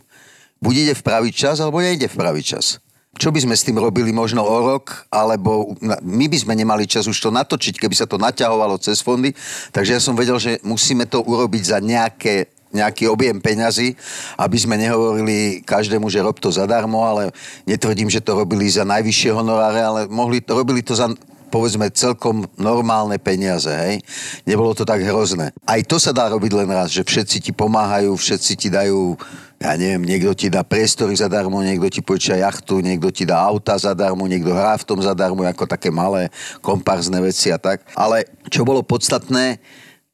Buď 0.61 0.73
ide 0.87 0.93
v 0.93 1.05
pravý 1.05 1.29
čas, 1.33 1.57
alebo 1.57 1.81
nejde 1.81 2.05
v 2.05 2.17
pravý 2.17 2.45
čas. 2.45 2.77
Čo 3.17 3.33
by 3.33 3.43
sme 3.43 3.57
s 3.57 3.65
tým 3.65 3.75
robili 3.81 4.13
možno 4.15 4.45
o 4.45 4.57
rok, 4.71 5.09
alebo 5.11 5.75
my 6.05 6.25
by 6.31 6.37
sme 6.37 6.53
nemali 6.55 6.87
čas 6.87 7.09
už 7.09 7.17
to 7.17 7.33
natočiť, 7.33 7.81
keby 7.81 7.91
sa 7.97 8.07
to 8.07 8.21
naťahovalo 8.21 8.79
cez 8.79 9.03
fondy. 9.03 9.35
Takže 9.73 9.97
ja 9.97 10.01
som 10.01 10.15
vedel, 10.15 10.37
že 10.37 10.61
musíme 10.63 11.09
to 11.09 11.19
urobiť 11.25 11.63
za 11.65 11.77
nejaké 11.83 12.47
nejaký 12.71 13.07
objem 13.07 13.37
peňazí, 13.37 13.93
aby 14.39 14.57
sme 14.57 14.79
nehovorili 14.79 15.61
každému, 15.63 16.07
že 16.07 16.23
rob 16.23 16.39
to 16.39 16.51
zadarmo, 16.51 17.03
ale 17.03 17.35
netvrdím, 17.67 18.07
že 18.07 18.23
to 18.23 18.35
robili 18.35 18.67
za 18.71 18.87
najvyššie 18.87 19.31
honoráre, 19.31 19.81
ale 19.83 20.01
mohli, 20.07 20.39
robili 20.43 20.81
to 20.83 20.95
za 20.95 21.11
povedzme 21.51 21.91
celkom 21.91 22.47
normálne 22.55 23.19
peniaze, 23.19 23.67
hej. 23.67 23.99
Nebolo 24.47 24.71
to 24.71 24.87
tak 24.87 25.03
hrozné. 25.03 25.51
Aj 25.67 25.83
to 25.83 25.99
sa 25.99 26.15
dá 26.15 26.31
robiť 26.31 26.51
len 26.63 26.71
raz, 26.71 26.95
že 26.95 27.03
všetci 27.03 27.37
ti 27.43 27.51
pomáhajú, 27.51 28.15
všetci 28.15 28.51
ti 28.55 28.67
dajú 28.71 29.19
ja 29.61 29.77
neviem, 29.77 30.01
niekto 30.01 30.33
ti 30.33 30.49
dá 30.49 30.65
priestory 30.65 31.13
zadarmo, 31.13 31.61
niekto 31.61 31.85
ti 31.85 32.01
počíta 32.01 32.33
jachtu, 32.33 32.81
niekto 32.81 33.13
ti 33.13 33.29
dá 33.29 33.45
auta 33.45 33.77
zadarmo, 33.77 34.25
niekto 34.25 34.49
hrá 34.49 34.73
v 34.73 34.87
tom 34.89 34.97
zadarmo, 35.05 35.45
ako 35.45 35.69
také 35.69 35.93
malé 35.93 36.33
komparzné 36.65 37.21
veci 37.21 37.53
a 37.53 37.61
tak. 37.61 37.85
Ale 37.93 38.25
čo 38.49 38.65
bolo 38.65 38.81
podstatné, 38.81 39.61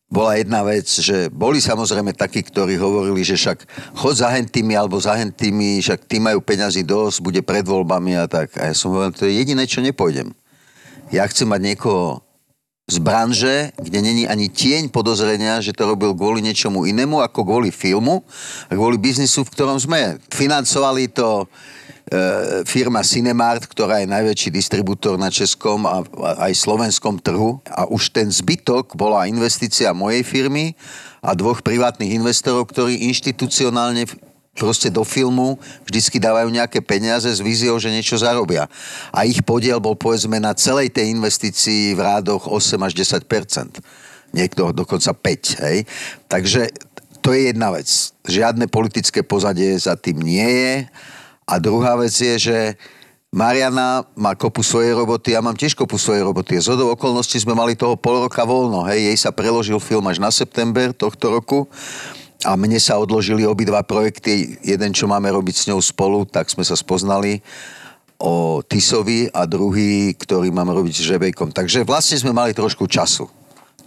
bola 0.07 0.39
jedna 0.39 0.63
vec, 0.63 0.87
že 0.87 1.27
boli 1.27 1.59
samozrejme 1.59 2.15
takí, 2.15 2.39
ktorí 2.39 2.79
hovorili, 2.79 3.27
že 3.27 3.35
však 3.35 3.67
chod 3.99 4.15
za 4.15 4.31
hentými 4.31 4.71
alebo 4.71 4.95
za 5.03 5.19
hentými, 5.19 5.83
však 5.83 6.07
tí 6.07 6.23
majú 6.23 6.39
peňazí 6.39 6.87
dosť, 6.87 7.19
bude 7.19 7.41
pred 7.43 7.67
voľbami 7.67 8.15
a 8.15 8.25
tak. 8.25 8.55
A 8.55 8.71
ja 8.71 8.73
som 8.75 8.95
hovoril, 8.95 9.11
to 9.11 9.27
je 9.27 9.35
jediné, 9.35 9.67
čo 9.67 9.83
nepôjdem. 9.83 10.31
Ja 11.11 11.27
chcem 11.27 11.51
mať 11.51 11.75
niekoho 11.75 12.23
z 12.87 13.03
branže, 13.03 13.75
kde 13.75 13.99
není 13.99 14.23
ani 14.23 14.47
tieň 14.47 14.95
podozrenia, 14.95 15.59
že 15.59 15.75
to 15.75 15.91
robil 15.91 16.15
kvôli 16.15 16.39
niečomu 16.39 16.87
inému 16.87 17.19
ako 17.19 17.43
kvôli 17.43 17.67
filmu 17.67 18.23
kvôli 18.71 18.95
biznisu, 18.95 19.43
v 19.43 19.51
ktorom 19.51 19.75
sme. 19.75 20.23
Financovali 20.31 21.11
to 21.11 21.51
firma 22.63 23.03
Cinemart, 23.03 23.67
ktorá 23.67 23.99
je 23.99 24.07
najväčší 24.07 24.49
distribútor 24.55 25.19
na 25.19 25.27
českom 25.27 25.83
a, 25.83 25.99
a 26.03 26.47
aj 26.47 26.53
slovenskom 26.55 27.19
trhu 27.19 27.59
a 27.67 27.83
už 27.91 28.15
ten 28.15 28.31
zbytok 28.31 28.95
bola 28.95 29.27
investícia 29.27 29.91
mojej 29.91 30.23
firmy 30.23 30.71
a 31.19 31.35
dvoch 31.35 31.59
privátnych 31.59 32.15
investorov, 32.15 32.71
ktorí 32.71 33.11
inštitucionálne 33.11 34.07
proste 34.57 34.89
do 34.89 35.05
filmu 35.05 35.61
vždycky 35.85 36.17
dávajú 36.17 36.49
nejaké 36.49 36.81
peniaze 36.81 37.29
s 37.29 37.43
víziou, 37.43 37.77
že 37.77 37.93
niečo 37.93 38.17
zarobia. 38.17 38.65
A 39.13 39.27
ich 39.27 39.45
podiel 39.45 39.77
bol 39.77 39.93
povedzme 39.93 40.41
na 40.41 40.57
celej 40.57 40.95
tej 40.95 41.13
investícii 41.13 41.93
v 41.93 42.01
rádoch 42.01 42.49
8 42.49 42.87
až 42.87 42.93
10 42.97 43.27
Niekto 44.35 44.75
dokonca 44.75 45.11
5, 45.13 45.63
hej. 45.63 45.77
Takže 46.27 46.67
to 47.23 47.31
je 47.31 47.53
jedna 47.53 47.71
vec. 47.71 47.87
Žiadne 48.27 48.67
politické 48.67 49.23
pozadie 49.23 49.75
za 49.79 49.95
tým 49.95 50.19
nie 50.19 50.43
je. 50.43 50.73
A 51.47 51.63
druhá 51.63 51.95
vec 51.95 52.11
je, 52.11 52.35
že 52.51 52.57
Mariana 53.31 54.03
má 54.19 54.35
kopu 54.35 54.59
svojej 54.63 54.91
roboty, 54.91 55.31
ja 55.31 55.39
mám 55.39 55.55
tiež 55.55 55.75
kopu 55.75 55.95
svojej 55.95 56.23
roboty. 56.23 56.59
Z 56.59 56.75
hodou 56.75 56.91
okolností 56.91 57.39
sme 57.39 57.55
mali 57.55 57.75
toho 57.75 57.95
pol 57.95 58.27
roka 58.27 58.43
voľno, 58.43 58.83
hej, 58.87 59.11
jej 59.11 59.17
sa 59.19 59.31
preložil 59.31 59.79
film 59.79 60.07
až 60.11 60.19
na 60.19 60.31
september 60.31 60.91
tohto 60.91 61.31
roku 61.31 61.67
a 62.43 62.55
mne 62.59 62.79
sa 62.79 62.99
odložili 62.99 63.47
obidva 63.47 63.83
projekty. 63.83 64.59
Jeden, 64.63 64.91
čo 64.91 65.07
máme 65.07 65.31
robiť 65.31 65.55
s 65.55 65.67
ňou 65.71 65.79
spolu, 65.79 66.27
tak 66.27 66.51
sme 66.51 66.67
sa 66.67 66.75
spoznali 66.75 67.39
o 68.19 68.65
Tisovi 68.65 69.29
a 69.31 69.45
druhý, 69.45 70.13
ktorý 70.17 70.51
máme 70.51 70.73
robiť 70.73 70.93
s 70.99 71.07
Žebejkom. 71.07 71.53
Takže 71.53 71.85
vlastne 71.85 72.17
sme 72.17 72.33
mali 72.33 72.51
trošku 72.51 72.89
času. 72.89 73.29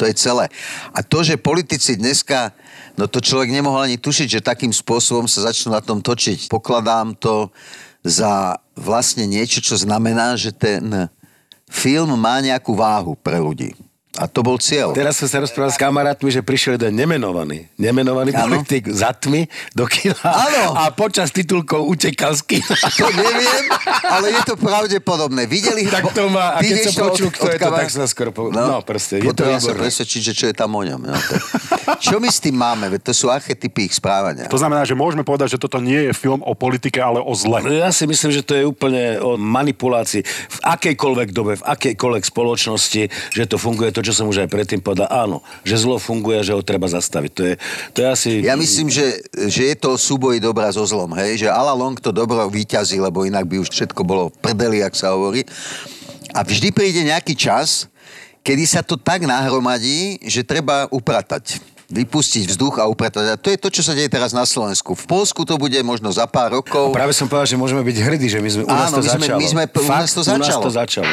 To 0.01 0.09
je 0.09 0.17
celé. 0.17 0.49
A 0.97 1.05
to, 1.05 1.21
že 1.21 1.37
politici 1.37 2.01
dneska, 2.01 2.57
no 2.97 3.05
to 3.05 3.21
človek 3.21 3.53
nemohol 3.53 3.85
ani 3.85 4.01
tušiť, 4.01 4.41
že 4.41 4.41
takým 4.41 4.73
spôsobom 4.73 5.29
sa 5.29 5.53
začnú 5.53 5.77
na 5.77 5.85
tom 5.85 6.01
točiť. 6.01 6.49
Pokladám 6.49 7.13
to 7.21 7.53
za 8.01 8.57
vlastne 8.73 9.29
niečo, 9.29 9.61
čo 9.61 9.77
znamená, 9.77 10.41
že 10.41 10.57
ten 10.57 11.13
film 11.69 12.17
má 12.17 12.41
nejakú 12.41 12.73
váhu 12.73 13.13
pre 13.13 13.37
ľudí. 13.37 13.77
A 14.19 14.27
to 14.27 14.43
bol 14.43 14.59
cieľ. 14.59 14.91
Teraz 14.91 15.23
som 15.23 15.31
sa 15.31 15.39
rozprával 15.39 15.71
s 15.71 15.79
kamarátmi, 15.79 16.35
že 16.35 16.43
prišiel 16.43 16.75
jeden 16.75 16.99
nemenovaný. 16.99 17.71
Nemenovaný 17.79 18.35
ano. 18.35 18.59
politik 18.59 18.91
za 18.91 19.15
tmy 19.15 19.47
do 19.71 19.87
kina. 19.87 20.19
Áno. 20.27 20.75
A 20.75 20.91
počas 20.91 21.31
titulkov 21.31 21.87
utekal 21.87 22.35
z 22.35 22.43
kina. 22.59 22.75
To 23.01 23.07
neviem, 23.07 23.65
ale 24.03 24.35
je 24.35 24.43
to 24.45 24.55
pravdepodobné. 24.59 25.47
Videli 25.47 25.87
Tak 25.89 26.11
to 26.13 26.27
má, 26.29 26.59
a 26.59 26.61
keď 26.61 26.91
som 26.91 27.07
počul, 27.07 27.31
kto 27.33 27.55
je 27.55 27.59
to, 27.63 27.71
tak 27.71 27.89
som 27.89 28.05
skoro 28.11 28.35
povedal. 28.35 28.61
No, 28.61 28.65
no 28.77 28.79
proste, 28.83 29.23
je 29.23 29.31
to 29.31 29.47
sa 29.57 29.73
presvedčiť, 29.73 30.21
že 30.21 30.33
čo 30.35 30.45
je 30.51 30.55
tam 30.59 30.75
o 30.75 30.83
ňom. 30.83 31.01
No, 31.01 31.15
to... 31.15 31.35
Čo 32.11 32.23
my 32.23 32.31
s 32.31 32.39
tým 32.39 32.55
máme? 32.55 32.87
Veď 32.87 33.11
to 33.11 33.13
sú 33.17 33.27
archetypy 33.33 33.91
ich 33.91 33.95
správania. 33.97 34.47
To 34.47 34.61
znamená, 34.61 34.87
že 34.87 34.95
môžeme 34.95 35.27
povedať, 35.27 35.57
že 35.57 35.59
toto 35.59 35.83
nie 35.83 36.11
je 36.11 36.13
film 36.15 36.41
o 36.45 36.55
politike, 36.55 37.03
ale 37.03 37.19
o 37.19 37.33
zle. 37.35 37.61
Ja 37.67 37.91
si 37.91 38.07
myslím, 38.07 38.31
že 38.31 38.47
to 38.47 38.55
je 38.55 38.65
úplne 38.65 39.19
o 39.19 39.35
manipulácii 39.35 40.23
v 40.25 40.59
akejkoľvek 40.65 41.29
dobe, 41.35 41.59
v 41.59 41.65
akejkoľvek 41.67 42.25
spoločnosti, 42.25 43.03
že 43.35 43.45
to 43.45 43.57
funguje 43.59 43.91
to, 43.91 44.00
čo 44.01 44.13
som 44.17 44.29
už 44.29 44.45
aj 44.45 44.49
predtým 44.53 44.81
povedal, 44.81 45.09
áno, 45.09 45.41
že 45.65 45.81
zlo 45.81 45.97
funguje, 45.97 46.41
že 46.45 46.57
ho 46.57 46.63
treba 46.65 46.89
zastaviť. 46.91 47.33
To 47.33 47.43
je, 47.45 47.55
to 47.95 47.99
je 48.03 48.07
asi... 48.09 48.31
Ja 48.45 48.57
myslím, 48.57 48.89
že, 48.89 49.21
že 49.49 49.73
je 49.73 49.77
to 49.77 49.97
súboj 49.97 50.41
dobra 50.43 50.69
so 50.73 50.85
zlom, 50.85 51.13
hej? 51.17 51.47
že 51.47 51.49
ala 51.49 51.73
long 51.73 51.97
to 51.97 52.11
dobro 52.11 52.49
výťazí, 52.49 52.99
lebo 52.99 53.25
inak 53.25 53.47
by 53.47 53.61
už 53.63 53.71
všetko 53.71 54.01
bolo 54.03 54.35
v 54.35 54.37
prdeli, 54.43 54.83
ak 54.83 54.97
sa 54.97 55.15
hovorí. 55.15 55.45
A 56.35 56.47
vždy 56.47 56.71
príde 56.71 57.03
nejaký 57.07 57.35
čas, 57.35 57.91
kedy 58.41 58.65
sa 58.67 58.81
to 58.81 58.97
tak 58.97 59.27
nahromadí, 59.27 60.19
že 60.25 60.47
treba 60.47 60.89
upratať 60.91 61.61
vypustiť 61.91 62.55
vzduch 62.55 62.79
a 62.79 62.87
upratať. 62.87 63.25
A 63.27 63.37
to 63.37 63.51
je 63.51 63.59
to, 63.59 63.69
čo 63.69 63.83
sa 63.83 63.93
deje 63.99 64.07
teraz 64.07 64.31
na 64.31 64.47
Slovensku. 64.47 64.95
V 64.95 65.05
Polsku 65.11 65.43
to 65.43 65.59
bude 65.59 65.75
možno 65.83 66.15
za 66.15 66.25
pár 66.31 66.63
rokov. 66.63 66.95
A 66.95 67.03
práve 67.03 67.11
som 67.11 67.27
povedal, 67.27 67.51
že 67.51 67.59
môžeme 67.59 67.83
byť 67.83 67.97
hrdí, 67.99 68.31
že 68.31 68.39
my 68.39 68.51
sme, 68.51 68.63
u 68.63 68.71
nás 68.71 68.95
Áno, 68.95 69.03
to 69.03 69.03
my 69.03 69.11
sme, 69.11 69.27
začalo. 69.27 69.39
my 69.43 69.47
sme, 69.51 69.63
u 69.67 69.91
nás 69.91 70.11
to 70.15 70.23
začalo. 70.23 70.39
U 70.39 70.47
nás 70.47 70.57
to 70.63 70.71
začalo. 70.71 71.11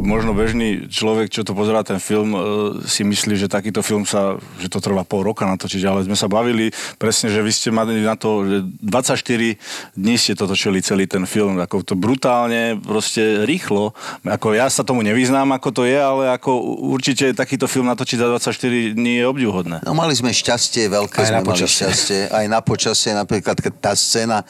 Možno 0.00 0.32
bežný 0.32 0.88
človek, 0.88 1.28
čo 1.28 1.44
to 1.44 1.52
pozerá 1.52 1.84
ten 1.84 2.00
film, 2.00 2.32
e, 2.32 2.40
si 2.88 3.04
myslí, 3.04 3.36
že 3.36 3.52
takýto 3.52 3.84
film 3.84 4.08
sa, 4.08 4.40
že 4.56 4.72
to 4.72 4.80
trvá 4.80 5.04
pol 5.04 5.20
roka 5.20 5.44
natočiť, 5.44 5.82
ale 5.84 6.08
sme 6.08 6.16
sa 6.16 6.32
bavili 6.32 6.72
presne, 6.96 7.28
že 7.28 7.44
vy 7.44 7.52
ste 7.52 7.68
mali 7.68 8.00
na 8.00 8.16
to, 8.16 8.48
že 8.48 8.56
24 8.80 9.58
dní 9.92 10.14
ste 10.16 10.32
to 10.32 10.48
točili 10.48 10.80
celý 10.80 11.04
ten 11.04 11.28
film, 11.28 11.60
ako 11.60 11.84
to 11.84 11.94
brutálne, 11.98 12.80
proste 12.80 13.44
rýchlo. 13.44 13.92
Ako 14.24 14.56
ja 14.56 14.72
sa 14.72 14.80
tomu 14.80 15.04
nevyznám, 15.04 15.52
ako 15.52 15.68
to 15.74 15.82
je, 15.84 15.98
ale 15.98 16.32
ako 16.32 16.80
určite 16.96 17.36
takýto 17.36 17.68
film 17.68 17.84
natočiť 17.92 18.16
za 18.16 18.28
24 18.32 18.96
dní 18.96 19.20
je 19.20 19.24
obdivhodné. 19.28 19.76
No 19.84 19.92
mali 19.92 20.16
sme 20.16 20.32
šťastie, 20.32 20.88
veľké 20.88 21.20
Aj 21.20 21.28
sme 21.28 21.42
na 21.42 21.44
mali 21.44 21.68
šťastie. 21.68 22.32
Aj 22.32 22.46
na 22.48 22.64
počasie, 22.64 23.12
napríklad 23.12 23.60
keď 23.60 23.72
tá 23.82 23.92
scéna 23.92 24.46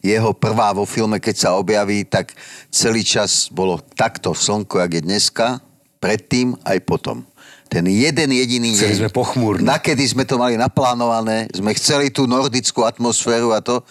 jeho 0.00 0.32
prvá 0.32 0.72
vo 0.72 0.88
filme, 0.88 1.20
keď 1.20 1.36
sa 1.36 1.50
objaví, 1.58 2.06
tak 2.06 2.32
celý 2.70 3.02
čas 3.02 3.48
bolo 3.52 3.82
takto 3.96 4.32
slnko, 4.32 4.85
jak 4.86 5.02
je 5.02 5.02
dneska, 5.02 5.46
predtým 5.98 6.54
aj 6.62 6.78
potom. 6.86 7.26
Ten 7.66 7.82
jeden 7.90 8.30
jediný 8.30 8.70
Chceli 8.78 8.94
deň. 8.94 9.00
sme 9.02 9.10
pochmúrno. 9.10 9.66
Nakedy 9.66 10.06
sme 10.06 10.22
to 10.22 10.38
mali 10.38 10.54
naplánované, 10.54 11.50
sme 11.50 11.74
chceli 11.74 12.14
tú 12.14 12.30
nordickú 12.30 12.86
atmosféru 12.86 13.50
a 13.50 13.58
to 13.58 13.82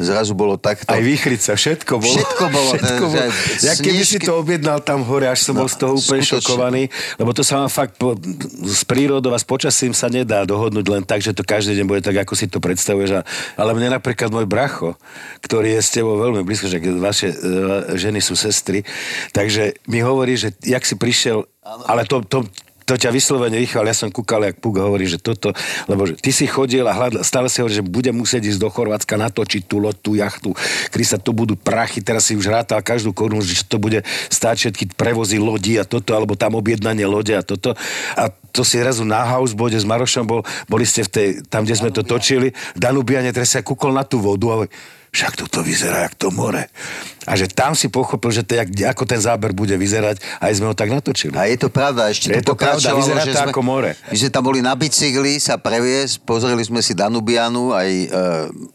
zrazu 0.00 0.32
bolo 0.32 0.56
takto. 0.56 0.88
Aj 0.88 0.98
výchrica, 0.98 1.52
všetko 1.52 1.92
bolo. 1.96 2.16
Všetko 2.16 2.44
bolo, 2.48 2.70
Všetko 2.74 3.04
bolo. 3.06 3.28
Ja 3.60 3.72
keby 3.74 4.02
si 4.02 4.18
to 4.18 4.32
objednal 4.34 4.80
tam 4.80 5.04
hore, 5.04 5.28
až 5.28 5.44
som 5.44 5.52
No, 5.52 5.62
bol 5.62 5.68
z 5.68 5.76
toho 5.76 5.92
úplne 5.94 6.20
skutočne. 6.20 6.40
šokovaný, 6.40 6.82
lebo 7.16 7.30
to 7.30 7.40
sa 7.40 7.60
vám 7.60 7.68
fakt 7.68 7.94
po, 7.94 8.16
s 8.62 8.82
prírodou 8.82 9.30
a 9.30 9.38
s 9.38 9.44
počasím 9.44 9.92
sa 9.92 10.08
nedá 10.08 10.42
dohodnúť 10.42 10.86
len 10.88 11.02
tak, 11.02 11.20
že 11.20 11.30
to 11.30 11.44
každý 11.44 11.76
deň 11.76 11.86
bude 11.86 12.00
tak, 12.00 12.16
ako 12.16 12.32
si 12.32 12.46
to 12.46 12.58
predstavuješ. 12.58 13.20
Ale 13.54 13.70
mne 13.72 13.92
napríklad 13.92 14.28
môj 14.28 14.44
bracho, 14.44 14.96
ktorý 15.40 15.76
je 15.76 15.82
s 15.82 15.90
tebou 15.90 16.16
veľmi 16.16 16.40
blízko, 16.40 16.66
že 16.66 16.80
vaše 16.96 17.28
e, 17.28 17.36
ženy 17.94 18.18
sú 18.18 18.32
sestry, 18.32 18.80
takže 19.30 19.76
mi 19.84 20.00
hovorí, 20.00 20.34
že 20.34 20.56
jak 20.60 20.80
si 20.80 20.94
prišiel, 20.94 21.44
ale 21.84 22.08
to, 22.08 22.24
to, 22.24 22.48
to 22.90 22.98
ťa 22.98 23.14
vyslovene 23.14 23.54
vychval, 23.54 23.86
ja 23.86 23.94
som 23.94 24.10
kúkal, 24.10 24.50
jak 24.50 24.58
Puk 24.58 24.82
hovorí, 24.82 25.06
že 25.06 25.22
toto, 25.22 25.54
lebo 25.86 26.10
že 26.10 26.18
ty 26.18 26.34
si 26.34 26.50
chodil 26.50 26.82
a 26.82 26.90
hľadal, 26.90 27.22
stále 27.22 27.46
si 27.46 27.62
hovorí, 27.62 27.78
že 27.78 27.86
budem 27.86 28.10
musieť 28.10 28.50
ísť 28.50 28.58
do 28.58 28.66
Chorvátska 28.66 29.14
natočiť 29.14 29.62
tú 29.70 29.78
loď, 29.78 29.96
tú 30.02 30.18
jachtu, 30.18 30.50
Krista, 30.90 31.14
to 31.14 31.30
budú 31.30 31.54
prachy, 31.54 32.02
teraz 32.02 32.26
si 32.26 32.34
už 32.34 32.50
rátal 32.50 32.82
každú 32.82 33.14
korunu, 33.14 33.46
že 33.46 33.62
to 33.62 33.78
bude 33.78 34.02
stáť 34.26 34.66
všetky 34.66 34.84
prevozy 34.98 35.38
lodí 35.38 35.78
a 35.78 35.86
toto, 35.86 36.18
alebo 36.18 36.34
tam 36.34 36.58
objednanie 36.58 37.06
lode 37.06 37.30
a 37.30 37.46
toto. 37.46 37.78
A 38.18 38.26
to 38.50 38.66
si 38.66 38.82
razu 38.82 39.06
na 39.06 39.22
housebote 39.22 39.78
s 39.78 39.86
Marošom 39.86 40.26
bol, 40.26 40.42
boli 40.66 40.82
ste 40.82 41.06
v 41.06 41.10
tej, 41.14 41.28
tam, 41.46 41.62
kde 41.62 41.78
sme 41.78 41.94
to 41.94 42.02
točili, 42.02 42.50
Danubiane, 42.74 43.30
teraz 43.30 43.54
sa 43.54 43.62
kúkol 43.62 43.94
na 43.94 44.02
tú 44.02 44.18
vodu 44.18 44.50
a 44.50 44.66
však 45.10 45.42
toto 45.42 45.66
vyzerá 45.66 46.06
jak 46.06 46.14
to 46.14 46.30
more. 46.30 46.70
A 47.26 47.32
že 47.34 47.50
tam 47.50 47.74
si 47.74 47.90
pochopil, 47.90 48.30
že 48.30 48.46
to, 48.46 48.54
jak, 48.54 48.70
ako 48.94 49.04
ten 49.06 49.18
záber 49.18 49.50
bude 49.50 49.74
vyzerať, 49.74 50.22
aj 50.38 50.52
sme 50.54 50.70
ho 50.70 50.74
tak 50.74 50.90
natočili. 50.90 51.34
A 51.34 51.50
je 51.50 51.58
to 51.58 51.68
pravda, 51.68 52.10
ešte 52.10 52.30
Je 52.30 52.42
to 52.42 52.54
to 52.54 52.62
pravda, 52.62 52.94
vyzerá 52.94 53.22
že 53.26 53.34
to 53.34 53.42
sme, 53.42 53.52
ako 53.52 53.62
more. 53.62 53.90
My 53.92 54.16
sme 54.16 54.30
tam 54.30 54.44
boli 54.46 54.62
na 54.62 54.72
bicykli 54.78 55.42
sa 55.42 55.58
previesť, 55.58 56.22
pozreli 56.22 56.62
sme 56.62 56.78
si 56.78 56.94
Danubianu, 56.94 57.74
aj 57.74 57.88
e, 57.90 58.06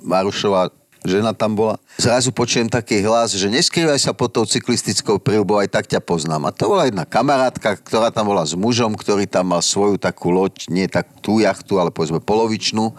Marušová 0.04 0.70
žena 1.06 1.32
tam 1.32 1.56
bola. 1.56 1.78
Zrazu 1.96 2.34
počujem 2.34 2.68
taký 2.68 3.00
hlas, 3.06 3.38
že 3.38 3.48
neskrývaj 3.48 4.02
sa 4.02 4.12
pod 4.12 4.34
tou 4.34 4.44
cyklistickou 4.44 5.22
príľbou, 5.22 5.62
aj 5.62 5.70
tak 5.72 5.86
ťa 5.88 6.02
poznám. 6.02 6.50
A 6.50 6.52
to 6.52 6.68
bola 6.68 6.90
jedna 6.90 7.06
kamarátka, 7.06 7.78
ktorá 7.80 8.10
tam 8.10 8.28
bola 8.28 8.44
s 8.44 8.58
mužom, 8.58 8.98
ktorý 8.98 9.30
tam 9.30 9.54
mal 9.54 9.62
svoju 9.62 10.02
takú 10.02 10.34
loď, 10.34 10.68
nie 10.74 10.90
tak 10.90 11.08
tú 11.22 11.40
jachtu, 11.40 11.78
ale 11.78 11.94
povedzme 11.94 12.20
polovičnú. 12.20 12.92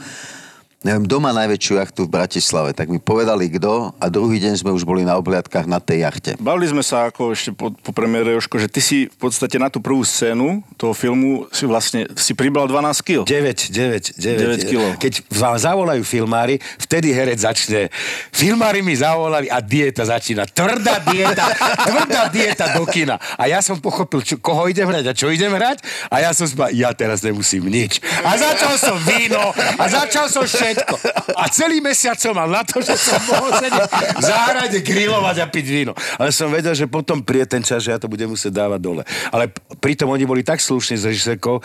Neviem, 0.85 1.09
doma 1.09 1.33
najväčšiu 1.33 1.80
jachtu 1.80 2.04
v 2.04 2.14
Bratislave. 2.14 2.71
Tak 2.76 2.92
mi 2.92 3.00
povedali 3.00 3.49
kto 3.49 3.97
a 3.97 4.06
druhý 4.12 4.37
deň 4.38 4.61
sme 4.61 4.71
už 4.76 4.85
boli 4.85 5.09
na 5.09 5.16
obliadkách 5.18 5.64
na 5.64 5.83
tej 5.83 6.04
jachte. 6.04 6.30
Bavili 6.37 6.68
sme 6.68 6.85
sa 6.85 7.11
ako 7.11 7.33
ešte 7.35 7.50
po, 7.56 7.75
po 7.75 7.90
premiére, 7.97 8.30
Jožko, 8.37 8.61
že 8.61 8.71
ty 8.71 8.85
si 8.85 9.09
v 9.11 9.16
podstate 9.18 9.59
na 9.59 9.66
tú 9.66 9.83
prvú 9.83 10.04
scénu 10.06 10.62
toho 10.78 10.92
filmu 10.92 11.49
si 11.50 11.66
vlastne 11.66 12.06
si 12.14 12.38
pribral 12.38 12.71
12 12.71 13.02
kg. 13.02 13.21
9, 13.26 13.73
9, 13.75 14.21
9. 14.21 14.62
9 14.62 14.71
kilo. 14.71 14.87
Keď 15.00 15.26
vám 15.35 15.56
zavolajú 15.59 16.06
filmári, 16.06 16.61
vtedy 16.78 17.11
herec 17.11 17.40
začne. 17.40 17.90
Filmári 18.30 18.85
mi 18.85 18.95
zavolali 18.95 19.50
a 19.50 19.59
dieta 19.64 20.06
začína. 20.06 20.47
Tvrdá 20.47 21.02
dieta, 21.09 21.50
tvrdá 21.83 22.23
dieta 22.30 22.76
do 22.78 22.87
kina. 22.87 23.18
A 23.40 23.49
ja 23.50 23.59
som 23.59 23.80
pochopil, 23.80 24.23
čo, 24.23 24.38
koho 24.38 24.71
idem 24.71 24.87
hrať 24.87 25.09
a 25.09 25.12
čo 25.16 25.33
idem 25.33 25.50
hrať. 25.50 25.83
A 26.12 26.23
ja 26.23 26.30
som 26.30 26.47
spa, 26.47 26.71
ja 26.71 26.95
teraz 26.95 27.26
nemusím 27.26 27.66
nič. 27.66 27.99
A 28.23 28.38
začal 28.38 28.76
som 28.78 28.97
víno 29.02 29.50
a 29.56 29.85
začal 29.90 30.30
som 30.30 30.47
šetriť 30.47 30.75
všetko. 30.76 30.97
A 31.33 31.45
celý 31.49 31.80
mesiac 31.80 32.21
som 32.21 32.37
mal 32.37 32.49
na 32.52 32.61
to, 32.61 32.85
že 32.85 32.92
som 33.00 33.16
mohol 33.33 33.56
sedieť 33.56 33.88
v 34.21 34.23
záhrade, 34.23 34.78
grilovať 34.85 35.37
a 35.40 35.47
piť 35.49 35.66
víno. 35.66 35.92
Ale 36.21 36.28
som 36.28 36.52
vedel, 36.52 36.76
že 36.76 36.85
potom 36.85 37.25
príde 37.25 37.49
ten 37.49 37.64
čas, 37.64 37.80
že 37.80 37.97
ja 37.97 37.99
to 37.99 38.12
budem 38.12 38.28
musieť 38.28 38.52
dávať 38.52 38.80
dole. 38.80 39.02
Ale 39.33 39.49
pritom 39.80 40.12
oni 40.12 40.28
boli 40.28 40.45
tak 40.45 40.61
slušní 40.61 41.00
s 41.00 41.09
režisérkou, 41.09 41.64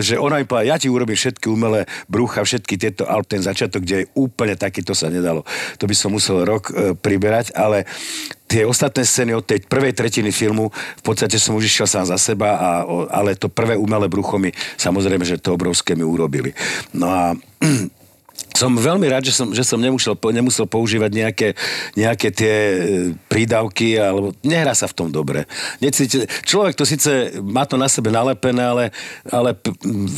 že 0.00 0.16
ona 0.16 0.40
mi 0.40 0.48
povedala, 0.48 0.72
ja 0.72 0.80
ti 0.80 0.88
urobím 0.88 1.18
všetky 1.18 1.46
umelé 1.52 1.84
brucha, 2.08 2.40
všetky 2.40 2.80
tieto, 2.80 3.04
ale 3.04 3.26
ten 3.28 3.44
začiatok, 3.44 3.84
kde 3.84 3.96
je 4.04 4.10
úplne 4.16 4.56
taký, 4.56 4.80
to 4.80 4.96
sa 4.96 5.12
nedalo. 5.12 5.44
To 5.76 5.84
by 5.84 5.94
som 5.94 6.14
musel 6.14 6.46
rok 6.46 6.70
e, 6.70 6.94
priberať, 6.96 7.52
ale 7.52 7.84
tie 8.48 8.64
ostatné 8.64 9.04
scény 9.04 9.36
od 9.36 9.44
tej 9.44 9.68
prvej 9.68 9.92
tretiny 9.92 10.32
filmu, 10.32 10.72
v 10.72 11.02
podstate 11.04 11.36
som 11.36 11.52
už 11.52 11.68
išiel 11.68 11.84
sám 11.84 12.08
za 12.08 12.16
seba, 12.16 12.56
a, 12.56 12.70
ale 13.12 13.36
to 13.36 13.52
prvé 13.52 13.76
umelé 13.76 14.08
brucho 14.08 14.40
mi, 14.40 14.48
samozrejme, 14.80 15.22
že 15.28 15.36
to 15.36 15.52
obrovské 15.52 15.92
mi 15.92 16.02
urobili. 16.06 16.56
No 16.96 17.12
a 17.12 17.36
som 18.58 18.74
veľmi 18.74 19.06
rád, 19.06 19.30
že 19.30 19.34
som, 19.38 19.54
že 19.54 19.62
som 19.62 19.78
nemusel, 19.78 20.18
nemusel 20.18 20.66
používať 20.66 21.10
nejaké, 21.14 21.48
nejaké 21.94 22.28
tie 22.34 22.54
e, 22.54 22.76
prídavky, 23.30 23.94
alebo 23.94 24.34
nehrá 24.42 24.74
sa 24.74 24.90
v 24.90 24.96
tom 24.98 25.08
dobre. 25.14 25.46
Necíti, 25.78 26.26
človek 26.42 26.74
to 26.74 26.82
síce 26.82 27.38
má 27.38 27.62
to 27.70 27.78
na 27.78 27.86
sebe 27.86 28.10
nalepené, 28.10 28.62
ale, 28.66 28.84
ale 29.30 29.54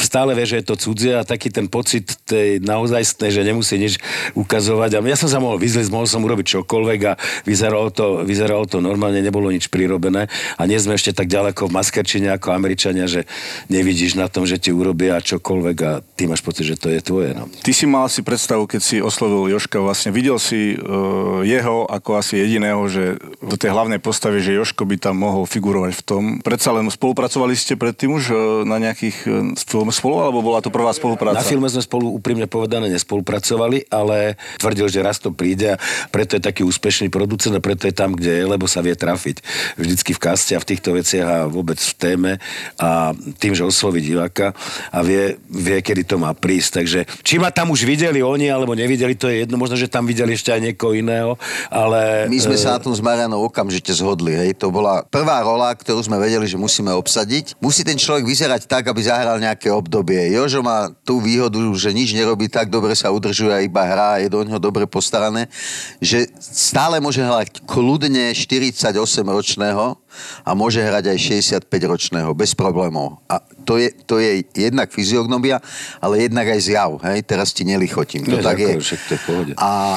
stále 0.01 0.33
vie, 0.33 0.47
že 0.49 0.59
je 0.61 0.69
to 0.73 0.81
cudzie 0.81 1.21
a 1.21 1.29
taký 1.29 1.53
ten 1.53 1.69
pocit 1.69 2.17
tej 2.25 2.65
naozajstnej, 2.65 3.29
že 3.29 3.45
nemusí 3.45 3.77
nič 3.77 4.01
ukazovať. 4.33 4.97
A 4.97 5.05
ja 5.05 5.17
som 5.21 5.29
sa 5.29 5.41
mohol 5.41 5.61
vyzliť, 5.61 5.93
mohol 5.93 6.09
som 6.09 6.25
urobiť 6.25 6.61
čokoľvek 6.61 7.01
a 7.09 7.13
vyzeralo 7.45 7.93
to, 7.93 8.25
vyzeralo 8.25 8.65
to 8.65 8.81
normálne, 8.81 9.21
nebolo 9.21 9.53
nič 9.53 9.69
prirobené 9.69 10.33
a 10.57 10.63
nie 10.65 10.81
sme 10.81 10.97
ešte 10.97 11.13
tak 11.13 11.29
ďaleko 11.29 11.69
v 11.69 11.77
maskerčine 11.77 12.33
ako 12.33 12.57
Američania, 12.57 13.05
že 13.05 13.29
nevidíš 13.69 14.17
na 14.17 14.33
tom, 14.33 14.49
že 14.49 14.57
ti 14.57 14.73
urobia 14.73 15.21
čokoľvek 15.21 15.77
a 15.85 15.93
ty 16.17 16.25
máš 16.25 16.41
pocit, 16.45 16.69
že 16.69 16.81
to 16.81 16.89
je 16.89 17.01
tvoje. 17.05 17.37
No. 17.37 17.49
Ty 17.49 17.73
si 17.77 17.85
mal 17.85 18.10
si 18.11 18.27
predstavu, 18.27 18.67
keď 18.67 18.81
si 18.83 18.97
oslovil 18.99 19.49
Joška, 19.55 19.79
vlastne 19.79 20.11
videl 20.11 20.37
si 20.43 20.75
uh, 20.75 21.47
jeho 21.47 21.87
ako 21.87 22.19
asi 22.19 22.43
jediného, 22.43 22.83
že 22.91 23.17
v 23.41 23.55
tej 23.57 23.71
hlavnej 23.71 24.03
postave, 24.03 24.43
že 24.43 24.59
Joško 24.59 24.85
by 24.85 24.97
tam 24.99 25.23
mohol 25.23 25.47
figurovať 25.47 25.93
v 25.95 26.03
tom. 26.03 26.23
Predsa 26.43 26.75
len 26.75 26.91
spolupracovali 26.91 27.55
ste 27.55 27.79
predtým 27.79 28.11
už 28.11 28.25
uh, 28.31 28.39
na 28.67 28.83
nejakých 28.83 29.17
uh, 29.55 29.91
spolu, 29.95 30.21
alebo 30.21 30.43
bola 30.43 30.59
to 30.61 30.75
prvá 30.75 30.91
spolupráca? 30.91 31.39
Na 31.39 31.47
filme 31.47 31.71
sme 31.71 31.81
spolu 31.81 32.11
úprimne 32.11 32.51
povedané 32.51 32.91
nespolupracovali, 32.91 33.87
ale 33.89 34.35
tvrdil, 34.59 34.91
že 34.91 35.01
raz 35.01 35.23
to 35.23 35.31
príde 35.31 35.75
a 35.75 35.81
preto 36.11 36.35
je 36.35 36.43
taký 36.43 36.67
úspešný 36.67 37.09
producent 37.09 37.55
a 37.55 37.63
preto 37.63 37.87
je 37.87 37.95
tam, 37.95 38.19
kde 38.19 38.43
je, 38.43 38.45
lebo 38.45 38.67
sa 38.67 38.83
vie 38.83 38.99
trafiť 38.99 39.43
vždycky 39.79 40.11
v 40.17 40.21
kaste 40.21 40.53
a 40.59 40.63
v 40.63 40.69
týchto 40.69 40.91
veciach 40.97 41.29
a 41.29 41.39
vôbec 41.47 41.79
v 41.79 41.95
téme 41.95 42.33
a 42.81 43.15
tým, 43.39 43.55
že 43.55 43.63
osloví 43.63 44.03
diváka 44.03 44.57
a 44.91 44.99
vie, 45.05 45.39
vie, 45.47 45.79
kedy 45.79 46.03
to 46.09 46.17
má 46.19 46.35
prísť. 46.35 46.71
Takže 46.83 47.01
či 47.23 47.39
ma 47.39 47.53
tam 47.53 47.71
už 47.71 47.85
videli 48.01 48.25
oni 48.25 48.49
alebo 48.49 48.73
nevideli, 48.73 49.13
to 49.13 49.29
je 49.29 49.45
jedno. 49.45 49.61
Možno, 49.61 49.77
že 49.77 49.93
tam 49.93 50.09
videli 50.09 50.33
ešte 50.33 50.57
aj 50.57 50.73
niekoho 50.73 50.97
iného, 50.97 51.37
ale... 51.69 52.25
My 52.33 52.41
sme 52.41 52.57
e, 52.57 52.61
sa 52.65 52.81
na 52.81 52.81
tom 52.81 52.97
s 52.97 53.05
Marianou 53.05 53.45
okamžite 53.45 53.93
zhodli. 53.93 54.33
Hej. 54.33 54.57
To 54.65 54.73
bola 54.73 55.05
prvá 55.05 55.45
rola, 55.45 55.69
ktorú 55.77 56.01
sme 56.01 56.17
vedeli, 56.17 56.49
že 56.49 56.57
musíme 56.57 56.89
obsadiť. 56.97 57.61
Musí 57.61 57.85
ten 57.85 58.01
človek 58.01 58.25
vyzerať 58.25 58.65
tak, 58.65 58.89
aby 58.89 59.05
zahral 59.05 59.37
nejaké 59.37 59.69
obdobie. 59.69 60.33
Jožo 60.33 60.65
má 60.65 60.89
tú 61.05 61.21
výhodu, 61.21 61.61
že 61.77 61.93
nič 61.93 62.17
nerobí 62.17 62.49
tak, 62.49 62.73
dobre 62.73 62.97
sa 62.97 63.13
udržuje 63.13 63.53
a 63.53 63.61
iba 63.61 63.85
hrá, 63.85 64.17
je 64.25 64.33
do 64.33 64.41
ňoho 64.41 64.57
dobre 64.57 64.89
postarané, 64.89 65.53
že 66.01 66.25
stále 66.41 67.05
môže 67.05 67.21
hrať 67.21 67.69
kľudne 67.69 68.33
48-ročného 68.33 70.00
a 70.45 70.51
môže 70.55 70.83
hrať 70.83 71.15
aj 71.15 71.19
65-ročného 71.67 72.31
bez 72.35 72.53
problémov. 72.57 73.21
A 73.31 73.41
to 73.65 73.77
je, 73.77 73.93
to 74.05 74.19
je 74.19 74.43
jednak 74.57 74.91
fyziognomia, 74.91 75.63
ale 76.03 76.27
jednak 76.27 76.47
aj 76.51 76.61
zjav. 76.61 76.91
Hej? 77.07 77.23
Teraz 77.25 77.55
ti 77.55 77.63
nelichotím. 77.63 78.27
To 78.27 78.39
Nie, 78.39 78.45
tak 78.45 78.59
je. 78.59 78.81
však 78.81 79.01
to 79.07 79.13
je 79.15 79.19
v 79.19 79.25
pohode. 79.25 79.53
A 79.57 79.97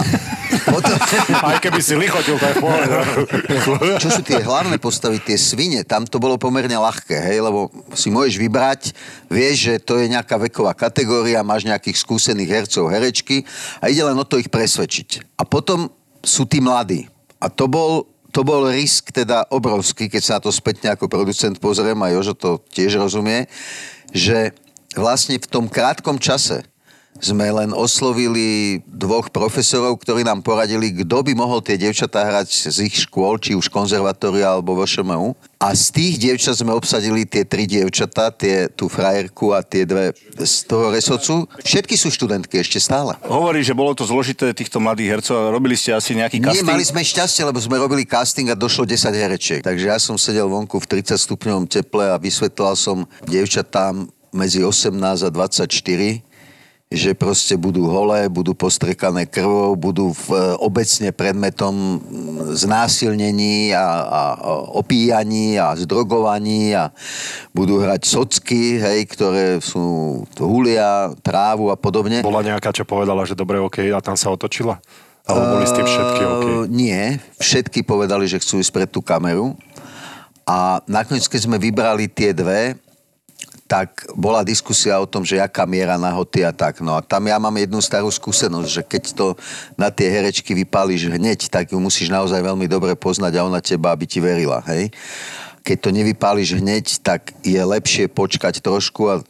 potom, 0.70 0.96
Aj 1.50 1.58
keby 1.60 1.82
si 1.82 1.94
lichotil, 1.98 2.38
to 2.38 2.46
je 2.46 2.56
v 2.56 2.62
pohode. 2.62 2.88
čo 4.04 4.10
sú 4.14 4.22
tie 4.22 4.40
hlavné 4.40 4.78
postavy, 4.78 5.18
tie 5.24 5.40
svine, 5.40 5.82
tam 5.88 6.06
to 6.06 6.22
bolo 6.22 6.38
pomerne 6.38 6.76
ľahké, 6.76 7.16
hej, 7.18 7.40
lebo 7.42 7.72
si 7.98 8.14
môžeš 8.14 8.36
vybrať, 8.38 8.82
vieš, 9.32 9.56
že 9.72 9.74
to 9.82 9.98
je 10.00 10.12
nejaká 10.12 10.38
veková 10.38 10.76
kategória, 10.78 11.46
máš 11.46 11.66
nejakých 11.66 11.98
skúsených 11.98 12.50
hercov, 12.64 12.92
herečky 12.92 13.48
a 13.82 13.90
ide 13.90 14.04
len 14.04 14.18
o 14.18 14.26
to 14.28 14.38
ich 14.38 14.52
presvedčiť. 14.52 15.40
A 15.40 15.44
potom 15.48 15.90
sú 16.24 16.48
tí 16.48 16.64
mladí. 16.64 17.10
A 17.44 17.52
to 17.52 17.68
bol, 17.68 18.08
to 18.34 18.42
bol 18.42 18.66
risk 18.66 19.14
teda 19.14 19.46
obrovský, 19.54 20.10
keď 20.10 20.22
sa 20.26 20.34
na 20.42 20.50
to 20.50 20.52
spätne 20.52 20.98
ako 20.98 21.06
producent 21.06 21.62
pozriem 21.62 22.02
a 22.02 22.10
Jožo 22.10 22.34
to 22.34 22.58
tiež 22.74 22.98
rozumie, 22.98 23.46
že 24.10 24.58
vlastne 24.98 25.38
v 25.38 25.46
tom 25.46 25.70
krátkom 25.70 26.18
čase 26.18 26.66
sme 27.22 27.46
len 27.50 27.72
oslovili 27.72 28.80
dvoch 28.90 29.30
profesorov, 29.30 30.02
ktorí 30.02 30.26
nám 30.26 30.42
poradili, 30.42 30.92
kto 30.92 31.24
by 31.24 31.34
mohol 31.38 31.62
tie 31.62 31.78
dievčatá 31.78 32.26
hrať 32.26 32.74
z 32.74 32.78
ich 32.90 33.06
škôl, 33.06 33.38
či 33.38 33.54
už 33.54 33.70
konzervatória 33.70 34.50
alebo 34.50 34.76
VŠMU. 34.80 35.38
A 35.64 35.72
z 35.72 35.96
tých 35.96 36.16
dievčat 36.20 36.60
sme 36.60 36.76
obsadili 36.76 37.24
tie 37.24 37.48
tri 37.48 37.64
dievčatá, 37.64 38.36
tie, 38.36 38.68
tú 38.68 38.92
frajerku 38.92 39.56
a 39.56 39.64
tie 39.64 39.88
dve 39.88 40.12
z 40.36 40.68
toho 40.68 40.92
resocu. 40.92 41.48
Všetky 41.64 41.96
sú 41.96 42.12
študentky 42.12 42.60
ešte 42.60 42.84
stále. 42.84 43.16
Hovorí, 43.24 43.64
že 43.64 43.72
bolo 43.72 43.96
to 43.96 44.04
zložité 44.04 44.52
týchto 44.52 44.84
mladých 44.84 45.20
hercov 45.20 45.40
a 45.40 45.54
robili 45.56 45.80
ste 45.80 45.96
asi 45.96 46.20
nejaký 46.20 46.44
Nie, 46.44 46.52
casting. 46.52 46.68
mali 46.68 46.84
sme 46.84 47.00
šťastie, 47.00 47.48
lebo 47.48 47.64
sme 47.64 47.80
robili 47.80 48.04
casting 48.04 48.52
a 48.52 48.60
došlo 48.60 48.84
10 48.84 49.16
herečiek. 49.16 49.62
Takže 49.64 49.86
ja 49.88 49.96
som 50.04 50.20
sedel 50.20 50.52
vonku 50.52 50.76
v 50.84 51.00
30 51.00 51.16
stupňovom 51.16 51.66
teple 51.72 52.12
a 52.12 52.20
vysvetlal 52.20 52.76
som 52.76 53.08
dievčatám 53.24 54.12
medzi 54.36 54.66
18 54.66 54.92
a 55.00 55.30
24, 55.30 56.33
že 56.94 57.18
proste 57.18 57.58
budú 57.58 57.90
holé, 57.90 58.30
budú 58.30 58.54
postrekané 58.54 59.26
krvou, 59.26 59.74
budú 59.74 60.14
v, 60.14 60.56
obecne 60.62 61.10
predmetom 61.10 61.98
znásilnení 62.54 63.74
a, 63.74 63.82
a, 63.82 63.88
a 64.06 64.22
opíjaní 64.78 65.58
a 65.58 65.74
zdrogovaní 65.74 66.78
a 66.78 66.94
budú 67.50 67.82
hrať 67.82 68.06
socky, 68.06 68.78
hej, 68.78 69.10
ktoré 69.10 69.58
sú 69.58 70.22
hulia, 70.38 71.10
trávu 71.26 71.74
a 71.74 71.76
podobne. 71.76 72.22
Bola 72.22 72.46
nejaká, 72.46 72.70
čo 72.70 72.86
povedala, 72.86 73.26
že 73.26 73.34
dobre, 73.34 73.58
OK, 73.58 73.90
a 73.90 73.98
tam 73.98 74.14
sa 74.14 74.30
otočila? 74.30 74.78
Alebo 75.26 75.58
boli 75.58 75.66
s 75.66 75.74
tým 75.74 75.88
všetky 75.88 76.22
OK? 76.22 76.46
Uh, 76.46 76.66
nie, 76.70 77.18
všetky 77.42 77.80
povedali, 77.82 78.30
že 78.30 78.38
chcú 78.38 78.62
ísť 78.62 78.72
pred 78.76 78.90
tú 78.92 79.02
kameru. 79.02 79.58
A 80.44 80.84
nakoniec, 80.86 81.24
keď 81.26 81.48
sme 81.48 81.56
vybrali 81.56 82.12
tie 82.12 82.36
dve, 82.36 82.76
tak 83.68 84.06
bola 84.14 84.44
diskusia 84.44 85.00
o 85.00 85.08
tom, 85.08 85.24
že 85.24 85.40
aká 85.40 85.64
miera 85.64 85.96
nahoty 85.96 86.44
a 86.44 86.52
tak. 86.52 86.84
No 86.84 86.94
a 86.94 87.02
tam 87.02 87.26
ja 87.26 87.40
mám 87.40 87.56
jednu 87.56 87.80
starú 87.80 88.12
skúsenosť, 88.12 88.70
že 88.70 88.82
keď 88.84 89.04
to 89.16 89.28
na 89.80 89.88
tie 89.90 90.12
herečky 90.12 90.52
vypálíš 90.54 91.10
hneď, 91.10 91.48
tak 91.48 91.72
ju 91.72 91.80
musíš 91.80 92.12
naozaj 92.12 92.44
veľmi 92.44 92.68
dobre 92.68 92.94
poznať 92.94 93.40
a 93.40 93.46
ona 93.48 93.64
teba, 93.64 93.96
aby 93.96 94.06
ti 94.06 94.20
verila, 94.20 94.62
hej. 94.68 94.92
Keď 95.64 95.78
to 95.80 95.90
nevypáliš 95.96 96.60
hneď, 96.60 97.00
tak 97.00 97.32
je 97.40 97.56
lepšie 97.56 98.12
počkať 98.12 98.60
trošku 98.60 99.08
a 99.08 99.24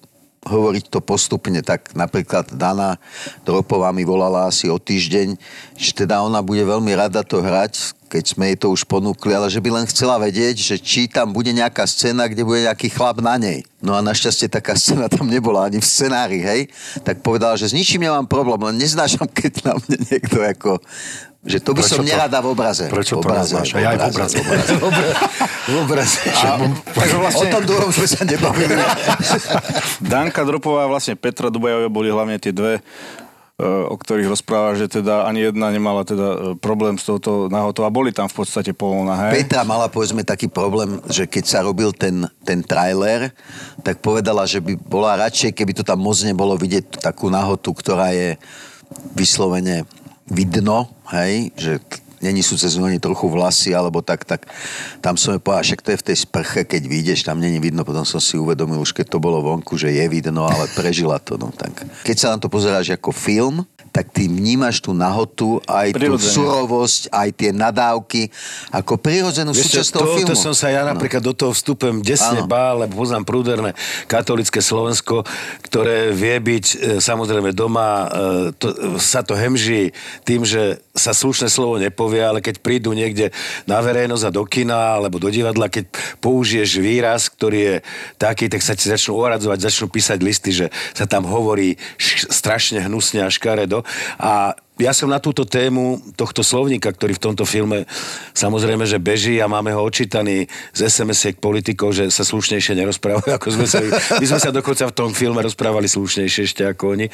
hovoriť 0.44 0.92
to 0.92 1.00
postupne, 1.00 1.60
tak 1.64 1.96
napríklad 1.96 2.52
Dana 2.56 3.00
Dropová 3.48 3.96
mi 3.96 4.04
volala 4.04 4.48
asi 4.52 4.68
o 4.68 4.76
týždeň, 4.76 5.40
že 5.80 5.92
teda 5.96 6.20
ona 6.20 6.44
bude 6.44 6.64
veľmi 6.64 6.92
rada 6.96 7.24
to 7.24 7.40
hrať, 7.40 7.96
keď 8.12 8.24
sme 8.30 8.54
jej 8.54 8.58
to 8.62 8.70
už 8.70 8.86
ponúkli, 8.86 9.34
ale 9.34 9.50
že 9.50 9.58
by 9.58 9.74
len 9.74 9.86
chcela 9.90 10.22
vedieť, 10.22 10.56
že 10.62 10.76
či 10.78 11.10
tam 11.10 11.34
bude 11.34 11.50
nejaká 11.50 11.88
scéna, 11.90 12.30
kde 12.30 12.46
bude 12.46 12.62
nejaký 12.62 12.94
chlap 12.94 13.18
na 13.24 13.42
nej. 13.42 13.66
No 13.82 13.98
a 13.98 14.06
našťastie 14.06 14.54
taká 14.54 14.78
scéna 14.82 15.10
tam 15.10 15.26
nebola 15.26 15.66
ani 15.66 15.82
v 15.82 15.88
scenári, 15.88 16.40
hej. 16.44 16.62
Tak 17.02 17.26
povedala, 17.26 17.58
že 17.58 17.72
s 17.72 17.74
ničím 17.74 18.06
nemám 18.06 18.30
problém, 18.30 18.62
len 18.70 18.78
neznášam, 18.78 19.26
keď 19.26 19.66
na 19.66 19.74
mne 19.82 19.98
niekto 20.06 20.38
ako 20.44 20.78
že 21.44 21.60
to 21.60 21.72
by 21.72 21.80
Prečo 21.80 21.92
som 21.94 22.00
to- 22.00 22.08
nerada 22.08 22.40
v 22.40 22.48
obraze. 22.50 22.86
prečo 22.88 23.14
to 23.14 23.20
v 23.20 23.22
obraze, 23.22 23.52
neznáša? 23.52 23.76
Ja 23.78 23.90
aj 23.90 23.98
v 23.98 24.06
obraze. 24.08 24.38
V 24.44 24.48
obraze. 24.48 24.74
V 24.74 25.76
obraze. 25.76 26.18
Obraze. 26.18 26.20
takže 26.90 27.16
vlastne- 27.18 27.40
O 27.44 27.54
tom 27.54 27.64
druhom 27.66 27.90
sme 27.90 28.08
sa 28.10 28.22
nebavili. 28.22 28.76
Danka 30.04 30.42
Dropová 30.42 30.84
a 30.84 30.90
vlastne 30.90 31.16
Petra 31.16 31.48
Dubajová 31.48 31.88
boli 31.88 32.08
hlavne 32.08 32.36
tie 32.38 32.52
dve 32.52 32.80
e, 32.80 32.82
o 33.64 33.94
ktorých 33.94 34.28
rozpráva, 34.30 34.74
že 34.74 34.88
teda 34.90 35.24
ani 35.24 35.46
jedna 35.46 35.68
nemala 35.70 36.02
teda 36.02 36.28
e, 36.28 36.38
problém 36.58 36.96
s 36.96 37.04
touto 37.04 37.48
nahotou 37.48 37.84
a 37.84 37.92
boli 37.92 38.10
tam 38.10 38.26
v 38.26 38.36
podstate 38.36 38.72
polná, 38.72 39.28
hej? 39.28 39.44
Petra 39.44 39.64
mala 39.64 39.88
povedzme 39.88 40.22
taký 40.22 40.48
problém, 40.48 41.00
že 41.06 41.24
keď 41.24 41.44
sa 41.46 41.60
robil 41.60 41.92
ten, 41.92 42.24
ten 42.42 42.60
trailer, 42.60 43.32
tak 43.80 44.00
povedala, 44.00 44.44
že 44.44 44.58
by 44.58 44.80
bola 44.80 45.20
radšej, 45.22 45.52
keby 45.54 45.72
to 45.74 45.84
tam 45.84 46.00
moc 46.00 46.18
nebolo 46.20 46.56
vidieť 46.56 47.00
takú 47.00 47.28
nahotu, 47.28 47.72
ktorá 47.72 48.12
je 48.12 48.36
vyslovene 49.12 49.86
vidno, 50.30 50.92
hej, 51.12 51.52
že 51.56 51.80
není 52.24 52.40
sú 52.40 52.56
cez 52.56 52.80
ani 52.80 53.04
trochu 53.04 53.28
vlasy, 53.28 53.76
alebo 53.76 54.00
tak, 54.00 54.24
tak 54.24 54.48
tam 55.04 55.20
som 55.20 55.36
povedal, 55.44 55.68
však 55.68 55.84
to 55.84 55.90
je 55.92 56.00
v 56.00 56.08
tej 56.08 56.18
sprche, 56.24 56.62
keď 56.64 56.82
vyjdeš, 56.88 57.28
tam 57.28 57.44
není 57.44 57.60
vidno, 57.60 57.84
potom 57.84 58.08
som 58.08 58.24
si 58.24 58.40
uvedomil, 58.40 58.80
už 58.80 58.96
keď 58.96 59.12
to 59.12 59.20
bolo 59.20 59.44
vonku, 59.44 59.76
že 59.76 59.92
je 59.92 60.06
vidno, 60.08 60.48
ale 60.48 60.72
prežila 60.72 61.20
to, 61.20 61.36
no 61.36 61.52
tak. 61.52 61.84
Keď 62.08 62.16
sa 62.16 62.32
na 62.32 62.40
to 62.40 62.48
pozeráš 62.48 62.96
ako 62.96 63.12
film, 63.12 63.68
tak 63.94 64.10
ty 64.10 64.26
vnímaš 64.26 64.82
tú 64.82 64.90
nahotu, 64.92 65.62
aj 65.70 65.94
tú 65.94 66.02
Prirodzene. 66.02 66.34
surovosť, 66.34 67.02
aj 67.14 67.30
tie 67.38 67.54
nadávky, 67.54 68.34
ako 68.74 68.98
prirodzenú 68.98 69.54
Vieš 69.54 69.70
súčasť 69.70 69.90
toho 69.94 70.02
to, 70.04 70.14
filmu. 70.18 70.30
to 70.30 70.36
som 70.36 70.54
sa 70.58 70.74
ja 70.74 70.82
napríklad 70.82 71.22
do 71.22 71.30
toho 71.32 71.54
vstupujem 71.54 72.02
desne 72.02 72.42
Áno. 72.42 72.50
bál, 72.50 72.82
lebo 72.82 72.98
poznám 72.98 73.22
prúderné 73.22 73.78
katolické 74.10 74.66
Slovensko, 74.66 75.22
ktoré 75.62 76.10
vie 76.10 76.34
byť 76.42 76.66
e, 76.66 76.76
samozrejme 76.98 77.54
doma, 77.54 77.88
e, 77.88 78.08
to, 78.58 78.74
sa 78.98 79.22
to 79.22 79.38
hemží 79.38 79.94
tým, 80.26 80.42
že 80.42 80.82
sa 80.98 81.14
slušné 81.14 81.46
slovo 81.46 81.78
nepovie, 81.78 82.26
ale 82.26 82.42
keď 82.42 82.66
prídu 82.66 82.98
niekde 82.98 83.30
na 83.70 83.78
verejnosť 83.78 84.26
a 84.26 84.34
do 84.34 84.42
kina 84.44 84.98
alebo 84.98 85.22
do 85.22 85.30
divadla, 85.30 85.70
keď 85.70 85.86
použiješ 86.18 86.82
výraz, 86.82 87.30
ktorý 87.30 87.60
je 87.62 87.76
taký, 88.18 88.50
tak 88.50 88.66
sa 88.66 88.74
ti 88.74 88.90
začnú 88.90 89.14
oradzovať, 89.14 89.70
začnú 89.70 89.86
písať 89.86 90.18
listy, 90.18 90.50
že 90.50 90.66
sa 90.98 91.06
tam 91.06 91.30
hovorí 91.30 91.78
š- 92.02 92.30
strašne 92.34 92.82
hnusne 92.82 93.22
a 93.22 93.30
škaredo. 93.30 93.83
A 94.19 94.56
ja 94.74 94.90
som 94.90 95.06
na 95.06 95.22
túto 95.22 95.46
tému 95.46 96.02
tohto 96.18 96.42
slovníka, 96.42 96.90
ktorý 96.90 97.14
v 97.14 97.24
tomto 97.30 97.46
filme 97.46 97.86
samozrejme, 98.34 98.90
že 98.90 98.98
beží 98.98 99.38
a 99.38 99.46
máme 99.46 99.70
ho 99.70 99.86
odčítaný 99.86 100.50
z 100.74 100.80
SMS-iek 100.90 101.38
politikov, 101.38 101.94
že 101.94 102.10
sa 102.10 102.26
slušnejšie 102.26 102.74
nerozprávajú, 102.82 103.30
ako 103.38 103.48
sme 103.54 103.68
sa... 103.70 103.80
My 104.18 104.26
sme 104.26 104.40
sa 104.42 104.50
dokonca 104.50 104.90
v 104.90 104.96
tom 104.98 105.12
filme 105.14 105.46
rozprávali 105.46 105.86
slušnejšie 105.86 106.42
ešte 106.44 106.64
ako 106.66 106.98
oni. 106.98 107.08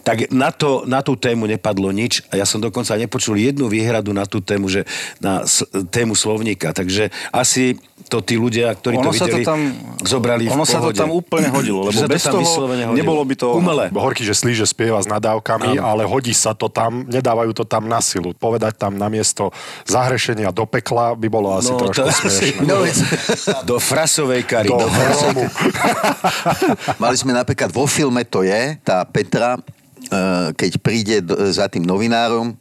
Tak 0.00 0.32
na, 0.32 0.48
to, 0.56 0.88
na 0.88 1.04
tú 1.04 1.12
tému 1.12 1.44
nepadlo 1.44 1.92
nič 1.92 2.24
a 2.32 2.40
ja 2.40 2.48
som 2.48 2.64
dokonca 2.64 2.96
nepočul 2.96 3.36
jednu 3.36 3.68
výhradu 3.68 4.16
na 4.16 4.24
tú 4.24 4.40
tému, 4.40 4.72
že 4.72 4.88
na 5.20 5.44
s- 5.44 5.68
tému 5.92 6.16
slovníka. 6.16 6.72
Takže 6.72 7.12
asi 7.28 7.76
to 8.08 8.20
tí 8.20 8.36
ľudia, 8.36 8.72
ktorí 8.74 8.98
Ono 8.98 9.08
to 9.08 9.14
sa 9.14 9.24
to 9.24 9.38
videli, 9.40 9.44
tam, 9.46 9.60
zobrali 10.04 10.44
v 10.48 10.52
ono 10.52 10.66
sa 10.66 10.82
to 10.82 10.90
tam 10.92 11.12
úplne 11.14 11.48
hodilo, 11.48 11.86
lebo 11.86 11.96
bez 12.04 12.24
tam 12.24 12.40
toho 12.40 12.68
hodilo. 12.68 12.92
nebolo 12.92 13.22
by 13.24 13.34
to... 13.38 13.46
Umelé. 13.56 13.84
Horky, 13.94 14.26
že 14.26 14.34
slíže 14.36 14.66
spieva 14.66 14.98
s 15.00 15.08
nadávkami, 15.08 15.78
ale 15.78 16.02
hodí 16.04 16.34
sa 16.34 16.52
to 16.52 16.66
tam, 16.66 17.01
nedávajú 17.02 17.52
to 17.52 17.64
tam 17.64 17.86
na 17.86 17.98
silu. 17.98 18.32
Povedať 18.32 18.76
tam 18.76 18.94
namiesto 18.94 19.50
zahrešenia 19.84 20.48
do 20.48 20.64
pekla 20.64 21.12
by 21.12 21.28
bolo 21.28 21.54
asi 21.54 21.70
No, 21.70 21.78
trošku 21.78 22.02
to- 22.02 22.30
smiešne. 22.30 22.64
No, 22.68 22.82
Do 23.62 23.76
frasovej 23.76 24.42
kary. 24.42 24.68
Do 24.68 24.78
Do 24.78 24.88
hromu. 24.88 25.44
mali 27.02 27.16
sme 27.16 27.32
napríklad 27.32 27.70
vo 27.70 27.84
filme 27.84 28.22
to 28.24 28.42
je, 28.42 28.78
tá 28.80 29.02
Petra, 29.04 29.56
eh, 29.56 30.48
keď 30.54 30.70
príde 30.78 31.16
za 31.50 31.68
tým 31.68 31.82
novinárom 31.82 32.54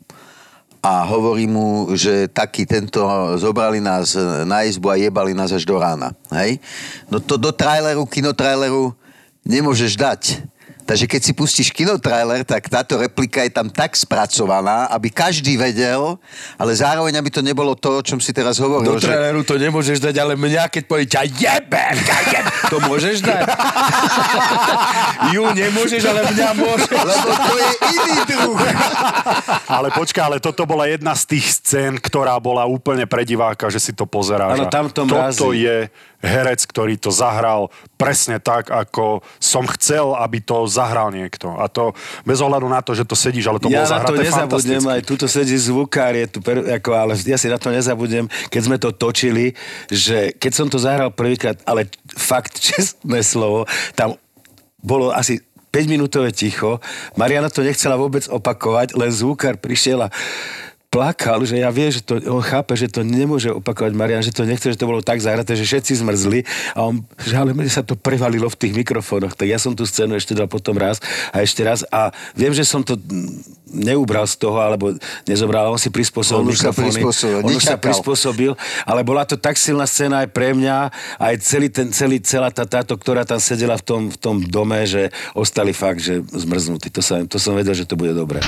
a 0.82 1.06
hovorí 1.06 1.46
mu, 1.46 1.94
že 1.94 2.26
taký 2.26 2.66
tento 2.66 3.06
zobrali 3.38 3.78
nás 3.78 4.18
na 4.50 4.66
izbu 4.66 4.90
a 4.90 4.98
jebali 4.98 5.30
nás 5.30 5.54
až 5.54 5.62
do 5.62 5.78
rána. 5.78 6.10
Hej? 6.34 6.58
No 7.06 7.22
to 7.22 7.38
do 7.38 7.54
traileru, 7.54 8.02
kinotraileru 8.10 8.90
nemôžeš 9.46 9.94
dať. 9.94 10.22
Takže 10.86 11.06
keď 11.08 11.22
si 11.22 11.32
pustíš 11.32 11.70
kinotrailer, 11.72 12.44
tak 12.44 12.68
táto 12.68 12.98
replika 13.00 13.46
je 13.46 13.52
tam 13.54 13.70
tak 13.70 13.94
spracovaná, 13.96 14.90
aby 14.92 15.14
každý 15.14 15.56
vedel, 15.56 16.18
ale 16.58 16.72
zároveň, 16.76 17.22
aby 17.22 17.30
to 17.30 17.42
nebolo 17.46 17.78
to, 17.78 18.00
o 18.00 18.02
čom 18.04 18.20
si 18.20 18.34
teraz 18.34 18.58
hovoril. 18.58 18.98
Do 18.98 19.02
traileru 19.02 19.46
to 19.46 19.56
nemôžeš 19.56 20.02
dať, 20.02 20.16
ale 20.20 20.34
mňa, 20.36 20.68
keď 20.68 20.84
povie 20.90 21.06
ťa 21.08 21.22
jebem, 21.28 21.96
ťa 22.02 22.40
to 22.68 22.78
môžeš 22.84 23.24
dať? 23.24 23.44
Ju 25.36 25.44
nemôžeš, 25.54 26.02
ale 26.08 26.22
mňa 26.34 26.50
môžeš. 26.58 26.92
Lebo 26.92 27.30
to 27.30 27.54
je 27.56 27.70
iný 27.94 28.18
druh. 28.28 28.60
Ale 29.76 29.88
počkaj, 29.96 30.24
ale 30.28 30.38
toto 30.44 30.68
bola 30.68 30.84
jedna 30.88 31.16
z 31.16 31.24
tých 31.36 31.48
scén, 31.60 31.96
ktorá 31.96 32.36
bola 32.44 32.68
úplne 32.68 33.08
pre 33.08 33.24
diváka, 33.24 33.72
že 33.72 33.80
si 33.80 33.92
to 33.96 34.04
pozeráš. 34.04 34.60
Áno, 34.60 34.68
tam 34.68 34.92
to 34.92 35.08
Toto 35.08 35.56
je 35.56 35.88
herec, 36.22 36.62
ktorý 36.70 36.96
to 37.02 37.10
zahral 37.10 37.74
presne 37.98 38.38
tak, 38.38 38.70
ako 38.70 39.26
som 39.42 39.66
chcel, 39.78 40.14
aby 40.18 40.42
to 40.42 40.70
zahral 40.70 41.10
niekto. 41.10 41.54
A 41.58 41.66
to 41.68 41.94
bez 42.24 42.40
ohľadu 42.42 42.70
na 42.70 42.82
to, 42.82 42.94
že 42.94 43.06
to 43.06 43.18
sedíš, 43.18 43.50
ale 43.50 43.62
to 43.62 43.70
ja 43.70 43.82
bolo 43.82 43.86
na 43.86 43.90
to 43.90 43.94
zahraté 43.94 44.22
nezabudnem, 44.30 44.84
aj 44.86 45.02
tuto 45.06 45.26
sedí 45.26 45.58
zvukár, 45.58 46.14
je 46.14 46.26
tu, 46.30 46.40
per, 46.40 46.62
ako, 46.82 46.90
ale 46.94 47.14
ja 47.26 47.38
si 47.38 47.50
na 47.50 47.58
to 47.58 47.74
nezabudnem, 47.74 48.30
keď 48.54 48.62
sme 48.62 48.78
to 48.78 48.90
točili, 48.94 49.54
že 49.90 50.34
keď 50.38 50.52
som 50.54 50.68
to 50.70 50.78
zahral 50.78 51.10
prvýkrát, 51.10 51.58
ale 51.66 51.90
fakt, 52.14 52.62
čestné 52.62 53.26
slovo, 53.26 53.66
tam 53.98 54.18
bolo 54.82 55.14
asi 55.14 55.42
5 55.72 55.88
minútové 55.88 56.36
ticho, 56.36 56.84
Mariana 57.16 57.48
to 57.48 57.64
nechcela 57.64 57.96
vôbec 57.96 58.28
opakovať, 58.28 58.92
len 58.94 59.08
zvukár 59.08 59.56
prišiel 59.56 60.04
a 60.04 60.14
plakal, 60.92 61.40
že 61.48 61.56
ja 61.56 61.72
vie, 61.72 61.88
že 61.88 62.04
to, 62.04 62.20
on 62.28 62.44
chápe, 62.44 62.76
že 62.76 62.92
to 62.92 63.08
nemôže 63.08 63.48
opakovať 63.48 63.96
Marian, 63.96 64.20
že 64.20 64.36
to 64.36 64.44
nechce, 64.44 64.76
že 64.76 64.76
to 64.76 64.84
bolo 64.84 65.00
tak 65.00 65.24
zahraté, 65.24 65.56
že 65.56 65.64
všetci 65.64 66.04
zmrzli 66.04 66.44
a 66.76 66.92
on, 66.92 67.00
že 67.16 67.40
ale 67.40 67.56
mne 67.56 67.72
sa 67.72 67.80
to 67.80 67.96
prevalilo 67.96 68.52
v 68.52 68.60
tých 68.60 68.76
mikrofónoch, 68.76 69.32
tak 69.32 69.48
ja 69.48 69.56
som 69.56 69.72
tú 69.72 69.88
scénu 69.88 70.20
ešte 70.20 70.36
dal 70.36 70.52
potom 70.52 70.76
raz 70.76 71.00
a 71.32 71.40
ešte 71.40 71.64
raz 71.64 71.88
a 71.96 72.12
viem, 72.36 72.52
že 72.52 72.68
som 72.68 72.84
to 72.84 73.00
neubral 73.72 74.28
z 74.28 74.36
toho, 74.36 74.60
alebo 74.60 74.92
nezobral, 75.24 75.72
on 75.72 75.80
si 75.80 75.88
prispôsobil 75.88 76.44
On 76.44 76.52
už 76.52 76.60
sa 76.60 76.76
mikrofóny. 76.76 76.92
prispôsobil, 76.92 77.40
on 77.40 77.52
už 77.56 77.64
sa 77.64 77.78
prispôsobil, 77.80 78.52
ale 78.84 79.02
bola 79.08 79.24
to 79.24 79.40
tak 79.40 79.56
silná 79.56 79.88
scéna 79.88 80.28
aj 80.28 80.30
pre 80.36 80.52
mňa, 80.52 80.92
aj 81.24 81.34
celý 81.40 81.72
ten, 81.72 81.88
celý, 81.96 82.20
celá 82.20 82.52
tá, 82.52 82.68
táto, 82.68 83.00
ktorá 83.00 83.24
tam 83.24 83.40
sedela 83.40 83.80
v 83.80 83.84
tom, 83.88 84.02
v 84.12 84.18
tom 84.20 84.44
dome, 84.44 84.84
že 84.84 85.08
ostali 85.40 85.72
fakt, 85.72 86.04
že 86.04 86.20
zmrznutí. 86.20 86.92
To, 86.92 87.00
sa, 87.00 87.24
to 87.24 87.40
som 87.40 87.56
vedel, 87.56 87.72
že 87.72 87.88
to 87.88 87.96
bude 87.96 88.12
dobré. 88.12 88.44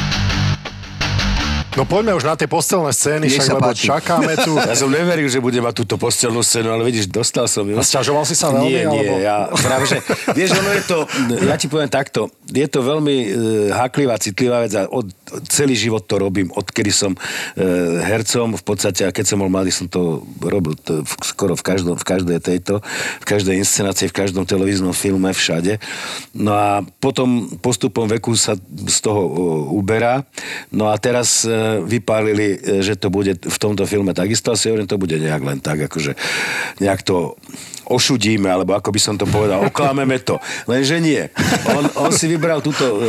No 1.74 1.84
poďme 1.84 2.14
už 2.14 2.22
na 2.24 2.38
tie 2.38 2.46
postelné 2.46 2.94
scény, 2.94 3.26
Nech 3.26 3.34
však 3.36 3.50
lebo 3.52 3.66
páči. 3.66 3.90
čakáme 3.90 4.34
tu. 4.38 4.54
Ja 4.64 4.78
som 4.78 4.88
neveril, 4.88 5.26
že 5.26 5.42
bude 5.42 5.58
mať 5.58 5.74
túto 5.76 5.98
postelnú 5.98 6.40
scénu, 6.40 6.70
ale 6.70 6.86
vidíš, 6.86 7.10
dostal 7.10 7.46
som 7.46 7.66
ju. 7.66 7.74
A 7.74 7.82
sťažoval 7.82 8.24
si 8.24 8.34
sa 8.34 8.54
veľmi, 8.54 8.70
Nie, 8.70 8.86
nie, 8.86 9.02
alebo- 9.02 9.18
ja 9.18 9.36
práve, 9.52 9.86
že, 9.88 9.98
vieš, 10.38 10.54
ono 10.54 10.70
je 10.72 10.84
to, 10.84 10.98
ja 11.42 11.56
ti 11.56 11.66
poviem 11.66 11.90
takto, 11.90 12.30
je 12.46 12.68
to 12.68 12.80
veľmi 12.80 13.16
e, 13.18 13.28
háklivá, 13.72 14.16
citlivá 14.16 14.62
vec 14.62 14.70
a 14.72 14.86
od, 14.86 15.10
celý 15.48 15.74
život 15.78 16.06
to 16.06 16.20
robím, 16.20 16.52
odkedy 16.54 16.92
som 16.94 17.14
e, 17.14 17.20
hercom, 18.04 18.58
v 18.58 18.64
podstate, 18.64 19.08
a 19.08 19.16
keď 19.16 19.26
som 19.34 19.42
bol 19.42 19.50
mladý, 19.50 19.74
som 19.74 19.88
to 19.90 20.26
robil 20.42 20.78
to, 20.78 21.02
v, 21.02 21.14
skoro 21.24 21.54
v, 21.58 21.64
každom, 21.64 21.96
v 21.98 22.06
každej 22.06 22.40
tejto, 22.44 22.84
v 23.22 23.26
každej 23.26 23.56
inscenácii, 23.62 24.10
v 24.12 24.18
každom 24.18 24.44
televíznom 24.46 24.94
filme, 24.94 25.32
všade. 25.34 25.82
No 26.38 26.54
a 26.54 26.70
potom 27.02 27.58
postupom 27.60 28.06
veku 28.06 28.38
sa 28.38 28.54
z 28.88 28.98
toho 29.02 29.22
e, 29.26 29.32
uberá. 29.74 30.28
No 30.70 30.92
a 30.92 30.98
teraz 31.02 31.48
e, 31.48 31.82
vypálili, 31.82 32.60
e, 32.60 32.86
že 32.86 33.00
to 33.00 33.10
bude 33.10 33.38
v 33.40 33.58
tomto 33.58 33.88
filme 33.90 34.14
takisto, 34.14 34.54
asi 34.54 34.70
hovorím, 34.70 34.90
to 34.90 35.02
bude 35.02 35.18
nejak 35.18 35.42
len 35.42 35.60
tak, 35.64 35.90
akože 35.90 36.14
nejak 36.82 37.02
to 37.02 37.38
ošudíme, 37.88 38.48
alebo 38.48 38.76
ako 38.76 38.90
by 38.96 39.00
som 39.00 39.16
to 39.20 39.28
povedal, 39.28 39.68
oklameme 39.68 40.20
to. 40.24 40.40
Lenže 40.68 40.98
nie. 41.04 41.22
On, 41.76 42.08
on 42.08 42.12
si 42.16 42.32
vybral 42.32 42.64
túto 42.64 42.84
e, 42.84 42.96
e, 42.96 43.04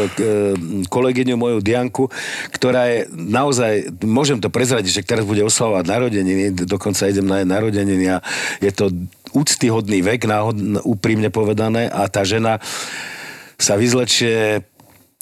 kolegyňu 0.91 1.39
moju 1.39 1.59
Dianku, 1.63 2.11
ktorá 2.51 2.83
je 2.91 2.99
naozaj, 3.13 4.03
môžem 4.03 4.39
to 4.41 4.51
prezradiť, 4.53 5.03
že 5.03 5.07
teraz 5.07 5.25
bude 5.27 5.43
oslavovať 5.43 5.85
narodeniny, 5.87 6.45
dokonca 6.67 7.11
idem 7.11 7.27
na 7.27 7.43
jej 7.43 7.49
narodeniny 7.49 8.07
a 8.11 8.19
je 8.63 8.71
to 8.75 8.91
úctyhodný 9.35 10.01
vek, 10.03 10.31
náhod, 10.31 10.57
úprimne 10.87 11.29
povedané, 11.29 11.91
a 11.91 12.07
tá 12.07 12.23
žena 12.23 12.63
sa 13.59 13.79
vyzlečie 13.79 14.63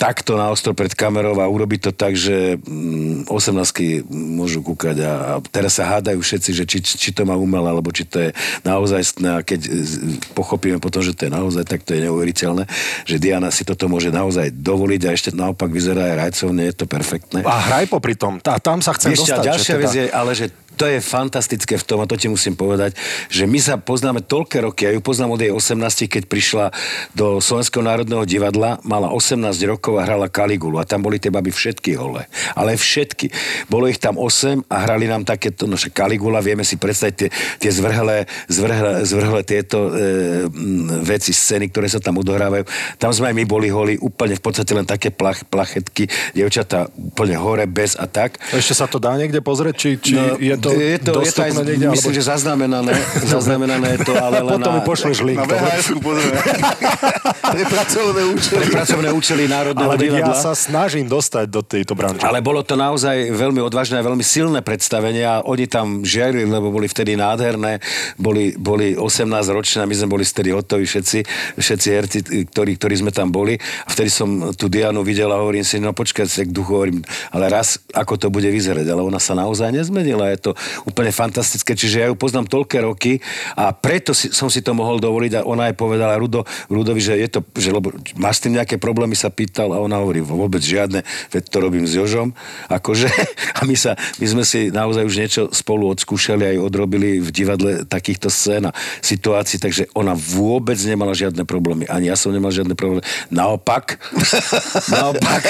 takto 0.03 0.35
na 0.35 0.51
ostro 0.51 0.75
pred 0.75 0.91
kamerou 0.91 1.39
a 1.39 1.47
urobí 1.47 1.79
to 1.79 1.95
tak, 1.95 2.19
že 2.19 2.59
mm, 2.59 3.31
18 3.31 4.03
môžu 4.11 4.59
kúkať 4.59 4.99
a, 4.99 5.13
a 5.15 5.33
teraz 5.47 5.79
sa 5.79 5.87
hádajú 5.87 6.19
všetci, 6.19 6.51
že 6.51 6.65
či, 6.67 6.79
či 6.83 7.11
to 7.15 7.23
má 7.23 7.39
umelé, 7.39 7.71
alebo 7.71 7.95
či 7.95 8.03
to 8.03 8.19
je 8.19 8.31
naozaj 8.67 9.23
a 9.23 9.47
keď 9.47 9.61
z- 9.63 10.19
pochopíme 10.35 10.83
potom, 10.83 11.07
že 11.07 11.15
to 11.15 11.31
je 11.31 11.33
naozaj, 11.33 11.63
tak 11.63 11.87
to 11.87 11.95
je 11.95 12.03
neuveriteľné, 12.11 12.67
že 13.07 13.23
Diana 13.23 13.55
si 13.55 13.63
toto 13.63 13.87
môže 13.87 14.11
naozaj 14.11 14.51
dovoliť 14.51 15.01
a 15.07 15.15
ešte 15.15 15.31
naopak 15.31 15.71
vyzerá 15.71 16.11
aj 16.11 16.15
rajcovne, 16.19 16.63
je 16.67 16.75
to 16.75 16.87
perfektné. 16.91 17.47
A 17.47 17.71
hraj 17.71 17.87
popri 17.87 18.19
tom. 18.19 18.43
Tá, 18.43 18.59
tam 18.59 18.83
sa 18.83 18.99
chcem 18.99 19.15
dostať. 19.15 19.47
ďalšia 19.55 19.75
teda- 19.79 19.83
vec 19.87 19.93
je, 19.95 20.05
ale 20.11 20.33
že 20.35 20.47
to 20.77 20.89
je 20.89 20.99
fantastické 21.05 21.77
v 21.77 21.85
tom, 21.85 22.01
a 22.01 22.09
to 22.09 22.17
ti 22.17 22.27
musím 22.27 22.57
povedať, 22.57 22.97
že 23.29 23.45
my 23.45 23.59
sa 23.61 23.77
poznáme 23.77 24.25
toľké 24.25 24.65
roky, 24.65 24.89
ja 24.89 24.93
ju 24.97 25.05
poznám 25.05 25.37
od 25.37 25.41
jej 25.41 25.53
18, 25.53 26.09
keď 26.09 26.23
prišla 26.27 26.65
do 27.13 27.39
Slovenského 27.39 27.85
národného 27.85 28.25
divadla, 28.25 28.81
mala 28.83 29.13
18 29.13 29.53
rokov 29.69 29.92
a 29.99 30.07
hrala 30.07 30.29
Kaligulu 30.29 30.79
a 30.79 30.85
tam 30.85 31.03
boli 31.03 31.17
tie 31.17 31.33
baby 31.33 31.51
všetky 31.51 31.97
holé, 31.97 32.29
ale 32.55 32.77
všetky. 32.77 33.33
Bolo 33.67 33.89
ich 33.89 33.99
tam 33.99 34.21
8 34.21 34.69
a 34.69 34.77
hrali 34.85 35.09
nám 35.09 35.25
takéto, 35.25 35.65
no 35.65 35.77
Kaligula, 35.81 36.45
vieme 36.45 36.63
si 36.63 36.77
predstaviť 36.77 37.15
tie, 37.17 37.29
tie 37.59 37.71
zvrhlé, 37.73 38.29
zvrhlé, 38.47 39.05
zvrhlé 39.09 39.41
tieto 39.43 39.91
e, 39.91 40.49
m, 40.49 41.03
veci, 41.03 41.33
scény, 41.35 41.73
ktoré 41.73 41.89
sa 41.89 41.99
tam 41.99 42.21
odohrávajú. 42.21 42.65
Tam 43.01 43.11
sme 43.11 43.33
aj 43.33 43.37
my 43.37 43.45
boli 43.49 43.69
holi, 43.73 43.95
úplne 43.99 44.37
v 44.37 44.43
podstate 44.43 44.73
len 44.77 44.87
také 44.87 45.11
plach, 45.11 45.43
plachetky, 45.49 46.07
dievčatá 46.37 46.87
úplne 46.93 47.37
hore, 47.41 47.65
bez 47.67 47.97
a 47.99 48.07
tak. 48.07 48.39
Ešte 48.53 48.75
sa 48.77 48.87
to 48.87 49.01
dá 49.01 49.17
niekde 49.17 49.41
pozrieť, 49.41 49.75
či, 49.75 49.91
či 49.99 50.15
No, 50.15 50.37
je 50.39 50.57
to 50.61 50.71
je 50.77 50.99
to, 50.99 51.13
je 51.23 51.33
to 51.33 51.41
aj, 51.43 51.53
niekde? 51.65 51.87
myslím, 51.89 52.13
že 52.15 52.23
zaznamenané, 52.27 52.93
zaznamenané 53.35 53.87
je 53.97 54.01
to, 54.07 54.15
ale 54.19 54.43
len 54.43 54.55
Potom 54.59 54.75
na, 54.79 54.85
pošleš 54.85 55.19
link. 55.25 55.39
Na 55.39 55.47
VHS-ku 55.47 55.99
pozrieme. 56.03 56.41
Pre 57.53 57.65
pracovné 57.69 58.23
účely. 58.33 58.57
pre 58.57 58.67
pracovné 58.71 59.09
účely 59.13 59.43
Národného 59.45 59.82
Národného 59.87 59.95
Ale 59.95 60.03
veď 60.03 60.11
ja 60.11 60.21
divadla. 60.27 60.43
sa 60.43 60.53
snažím 60.59 61.07
dostať 61.07 61.47
do 61.47 61.61
tejto 61.63 61.93
branže. 61.95 62.27
Ale 62.27 62.43
bolo 62.43 62.67
to 62.67 62.75
naozaj 62.75 63.31
veľmi 63.31 63.63
odvážne 63.63 63.99
a 63.99 64.05
veľmi 64.05 64.25
silné 64.25 64.61
predstavenie 64.65 65.23
a 65.23 65.45
oni 65.47 65.67
tam 65.71 66.03
žiarili, 66.03 66.47
lebo 66.47 66.75
boli 66.75 66.91
vtedy 66.91 67.15
nádherné, 67.15 67.79
boli, 68.19 68.55
boli 68.59 68.99
18 68.99 69.29
ročné 69.53 69.85
my 69.87 69.95
sme 69.95 70.09
boli 70.09 70.25
vtedy 70.25 70.55
hotoví 70.55 70.89
všetci, 70.89 71.19
všetci 71.59 71.89
herci, 71.93 72.19
ktorí, 72.49 72.81
ktorí 72.81 72.95
sme 73.05 73.13
tam 73.13 73.29
boli. 73.29 73.61
A 73.61 73.89
vtedy 73.91 74.09
som 74.09 74.55
tú 74.57 74.73
Dianu 74.73 75.05
videl 75.05 75.29
a 75.29 75.41
hovorím 75.41 75.67
si, 75.67 75.77
no 75.77 75.93
počkaj, 75.93 76.25
si 76.25 76.49
k 76.49 76.55
duchu 76.55 76.73
hovorím, 76.73 77.05
ale 77.35 77.53
raz, 77.53 77.77
ako 77.93 78.17
to 78.17 78.27
bude 78.33 78.49
vyzerať. 78.49 78.89
Ale 78.89 79.05
ona 79.05 79.21
sa 79.21 79.37
naozaj 79.37 79.69
nezmenila, 79.75 80.33
je 80.33 80.49
to 80.49 80.53
úplne 80.89 81.13
fantastické. 81.13 81.77
Čiže 81.77 81.97
ja 82.01 82.07
ju 82.09 82.17
poznám 82.17 82.49
toľké 82.49 82.79
roky 82.85 83.21
a 83.59 83.75
preto 83.77 84.17
si, 84.17 84.33
som 84.33 84.49
si 84.49 84.65
to 84.65 84.73
mohol 84.73 84.97
dovoliť 84.97 85.43
a 85.43 85.47
ona 85.47 85.69
aj 85.69 85.75
povedala 85.77 86.17
Rudo, 86.17 86.47
Rudovi, 86.73 87.01
že 87.03 87.19
je 87.19 87.29
to, 87.29 87.41
že 87.57 87.69
lebo 87.73 87.93
máš 88.17 88.41
s 88.41 88.49
tým 88.49 88.57
nejaké 88.57 88.77
problémy, 88.79 89.17
sa 89.19 89.29
pýtal 89.63 89.79
a 89.79 89.79
ona 89.79 90.03
hovorí, 90.03 90.19
vôbec 90.19 90.59
žiadne, 90.59 91.07
veď 91.31 91.43
to 91.47 91.59
robím 91.63 91.87
s 91.87 91.95
Jožom, 91.95 92.35
akože, 92.67 93.07
a 93.59 93.61
my, 93.63 93.77
sa, 93.79 93.95
my 94.19 94.27
sme 94.27 94.43
si 94.43 94.75
naozaj 94.75 95.07
už 95.07 95.15
niečo 95.15 95.43
spolu 95.55 95.87
odskúšali 95.95 96.43
aj 96.43 96.57
odrobili 96.59 97.23
v 97.23 97.31
divadle 97.31 97.87
takýchto 97.87 98.27
scén 98.27 98.67
a 98.67 98.75
situácií, 98.99 99.63
takže 99.63 99.87
ona 99.95 100.19
vôbec 100.19 100.79
nemala 100.83 101.15
žiadne 101.15 101.47
problémy, 101.47 101.87
ani 101.87 102.11
ja 102.11 102.19
som 102.19 102.35
nemal 102.35 102.51
žiadne 102.51 102.75
problémy. 102.75 103.07
Naopak, 103.31 104.03
naopak, 104.95 105.43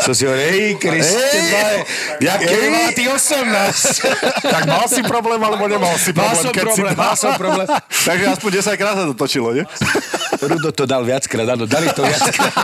som 0.00 0.16
si 0.16 0.24
hovoril, 0.24 0.48
hej, 0.48 0.68
Kriste, 0.80 1.40
jak 2.24 2.40
keby 2.40 2.66
mala 2.72 2.90
tých 2.96 3.10
18. 3.12 4.40
Tak 4.58 4.64
mal 4.64 4.86
si 4.88 5.02
problém, 5.04 5.40
alebo 5.42 5.68
nemal 5.68 5.92
si 6.00 6.14
Mal 6.14 6.32
problém? 6.32 6.40
som 6.40 6.52
keď 6.54 6.64
si 6.72 6.80
problém, 6.80 6.96
mal 6.96 7.14
som 7.18 7.32
problém. 7.36 7.66
Takže 7.90 8.24
aspoň 8.32 8.50
10 8.64 8.80
krát 8.80 8.94
sa 8.96 9.04
to 9.10 9.14
točilo, 9.18 9.52
nie? 9.52 9.64
Rudo 10.38 10.70
to 10.70 10.84
dal 10.86 11.02
viackrát, 11.02 11.58
áno, 11.58 11.66
dali 11.66 11.90
to 11.92 12.06
viackrát. 12.06 12.54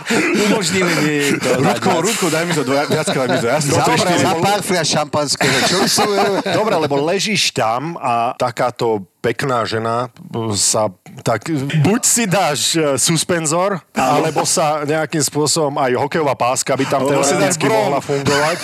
Umožnili 0.48 0.93
mi 1.00 1.38
to. 1.38 1.50
Rudko. 1.62 1.90
Rudko, 2.02 2.26
daj 2.30 2.44
mi 2.46 2.52
to 2.54 2.62
dva- 2.64 2.88
viackrát 2.90 3.26
mi 3.30 3.38
to. 3.40 3.46
Ja 3.46 3.58
som 3.62 3.78
Za, 3.78 4.32
pár 4.38 4.60
šampanského. 4.84 5.56
Čo 5.70 5.78
sú... 5.88 6.06
Dobre, 6.44 6.74
lebo 6.76 7.00
ležíš 7.02 7.50
tam 7.54 7.96
a 7.98 8.36
takáto 8.36 9.13
pekná 9.24 9.64
žena 9.64 10.12
sa 10.52 10.92
tak 11.24 11.48
buď 11.80 12.00
si 12.04 12.28
dáš 12.28 12.76
e, 12.76 13.00
suspenzor, 13.00 13.80
alebo 13.96 14.44
sa 14.44 14.84
nejakým 14.84 15.24
spôsobom 15.24 15.80
aj 15.80 15.96
hokejová 15.96 16.36
páska 16.36 16.76
by 16.76 16.84
tam 16.84 17.08
teoreticky 17.08 17.64
mohla 17.64 18.04
fungovať. 18.04 18.56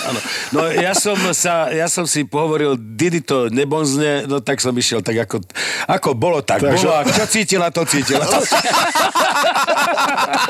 No 0.53 0.69
ja 0.69 0.93
som, 0.93 1.17
sa, 1.33 1.73
ja 1.73 1.89
som 1.89 2.05
si 2.05 2.21
pohovoril, 2.21 2.77
Didi 2.77 3.23
to 3.23 3.49
nebonzne, 3.49 4.29
no 4.29 4.43
tak 4.43 4.61
som 4.61 4.75
išiel 4.77 5.01
tak 5.01 5.25
ako, 5.25 5.41
ako 5.89 6.09
bolo, 6.13 6.45
tak 6.45 6.61
Takže- 6.61 6.85
bolo. 6.85 7.09
Čo 7.09 7.25
cítila, 7.25 7.73
to 7.73 7.81
cítila. 7.87 8.27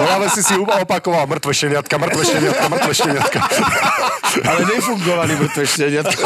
No 0.02 0.06
ale 0.17 0.26
si 0.34 0.41
si 0.41 0.58
opakoval 0.58 1.30
mŕtve 1.30 1.54
šteniatka, 1.54 1.95
mŕtve 1.95 2.24
šteniatka, 2.26 2.65
mŕtve 2.67 2.93
šteniatka. 2.97 3.39
Ale 4.41 4.60
nefungovali 4.67 5.34
mŕtve 5.38 5.65
šteniatka. 5.67 6.26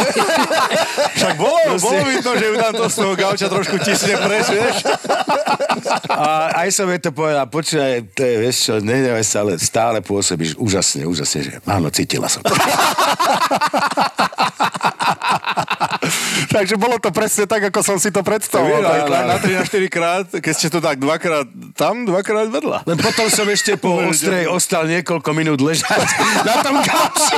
Však 1.19 1.35
bolo, 1.35 1.59
bolo 1.81 2.01
vidno, 2.05 2.31
že 2.37 2.45
ju 2.47 2.55
tam 2.57 2.73
to 2.73 2.85
z 2.87 2.95
toho 2.95 3.13
gauča 3.17 3.47
trošku 3.51 3.74
tisne 3.81 4.15
preč, 4.19 4.45
vieš? 4.51 4.75
A 6.09 6.51
aj 6.65 6.69
som 6.71 6.87
jej 6.89 7.01
to 7.01 7.11
povedal, 7.11 7.45
počúvaj, 7.49 8.07
to 8.15 8.21
je, 8.23 8.35
vieš 8.39 8.57
čo, 8.69 8.73
nenevaj 8.79 9.25
sa, 9.25 9.43
ale 9.43 9.59
stále 9.59 9.99
pôsobíš 10.01 10.55
úžasne, 10.57 11.03
úžasne, 11.05 11.39
že 11.45 11.51
áno, 11.67 11.91
cítila 11.91 12.31
som. 12.31 12.41
Takže 16.55 16.75
bolo 16.75 16.99
to 16.99 17.09
presne 17.11 17.47
tak, 17.47 17.67
ako 17.71 17.79
som 17.83 17.97
si 17.99 18.11
to 18.11 18.21
predstavoval. 18.21 18.81
Tak- 18.83 19.09
na, 19.09 19.35
na 19.35 19.37
3 19.39 19.59
na 19.59 19.63
4 19.65 19.87
krát, 19.89 20.25
keď 20.29 20.53
ste 20.53 20.67
to 20.69 20.79
tak 20.83 20.99
dvakrát 20.99 21.47
tam, 21.75 22.05
dvakrát 22.05 22.47
vedľa. 22.51 22.83
Len 22.87 22.97
potom 22.99 23.27
som 23.31 23.47
ešte 23.47 23.75
po 23.79 23.99
ostrej 24.07 24.47
ostal 24.51 24.87
niekoľko 24.87 25.29
minút 25.35 25.59
ležať 25.63 25.99
na 26.43 26.55
tom 26.61 26.79
gauči. 26.79 27.37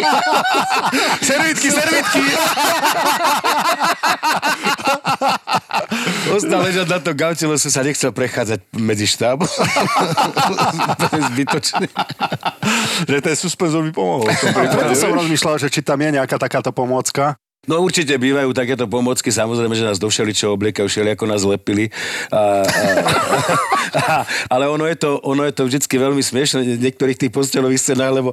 Servítky, 1.27 1.69
servítky! 1.69 2.21
Ostal 6.27 6.59
ležať 6.67 6.87
na 6.91 6.99
tom 6.99 7.15
gauči, 7.15 7.47
lebo 7.47 7.55
som 7.55 7.71
sa 7.71 7.81
nechcel 7.81 8.11
prechádzať 8.11 8.59
medzi 8.75 9.07
štábom. 9.07 9.47
to 10.99 11.05
je 11.15 11.21
zbytočné. 11.33 11.87
že 13.07 13.17
ten 13.23 13.35
suspenzor 13.35 13.81
by 13.87 13.91
pomohol. 13.95 14.27
preto 14.27 14.93
som 14.95 15.15
rozmýšľal, 15.15 15.55
že 15.61 15.71
či 15.71 15.79
tam 15.79 15.99
je 16.03 16.19
nejaká 16.19 16.35
takáto 16.35 16.75
pomôcka. 16.75 17.39
No 17.67 17.83
určite 17.83 18.15
bývajú 18.15 18.55
takéto 18.55 18.87
pomocky, 18.87 19.27
samozrejme, 19.27 19.75
že 19.75 19.83
nás 19.83 19.99
do 19.99 20.07
všeličo 20.07 20.55
obliekajú, 20.55 20.87
všeli 20.87 21.19
ako 21.19 21.25
nás 21.27 21.43
lepili. 21.43 21.91
A, 22.31 22.63
a, 22.63 22.87
a, 23.99 24.03
ale 24.47 24.71
ono 24.71 24.87
je, 24.87 24.95
to, 24.95 25.19
ono 25.19 25.43
je 25.43 25.51
to 25.51 25.67
vždycky 25.67 25.99
veľmi 25.99 26.23
smiešne 26.23 26.63
v 26.63 26.79
niektorých 26.79 27.19
tých 27.19 27.31
postelových 27.35 27.83
scenách, 27.83 28.23
lebo 28.23 28.31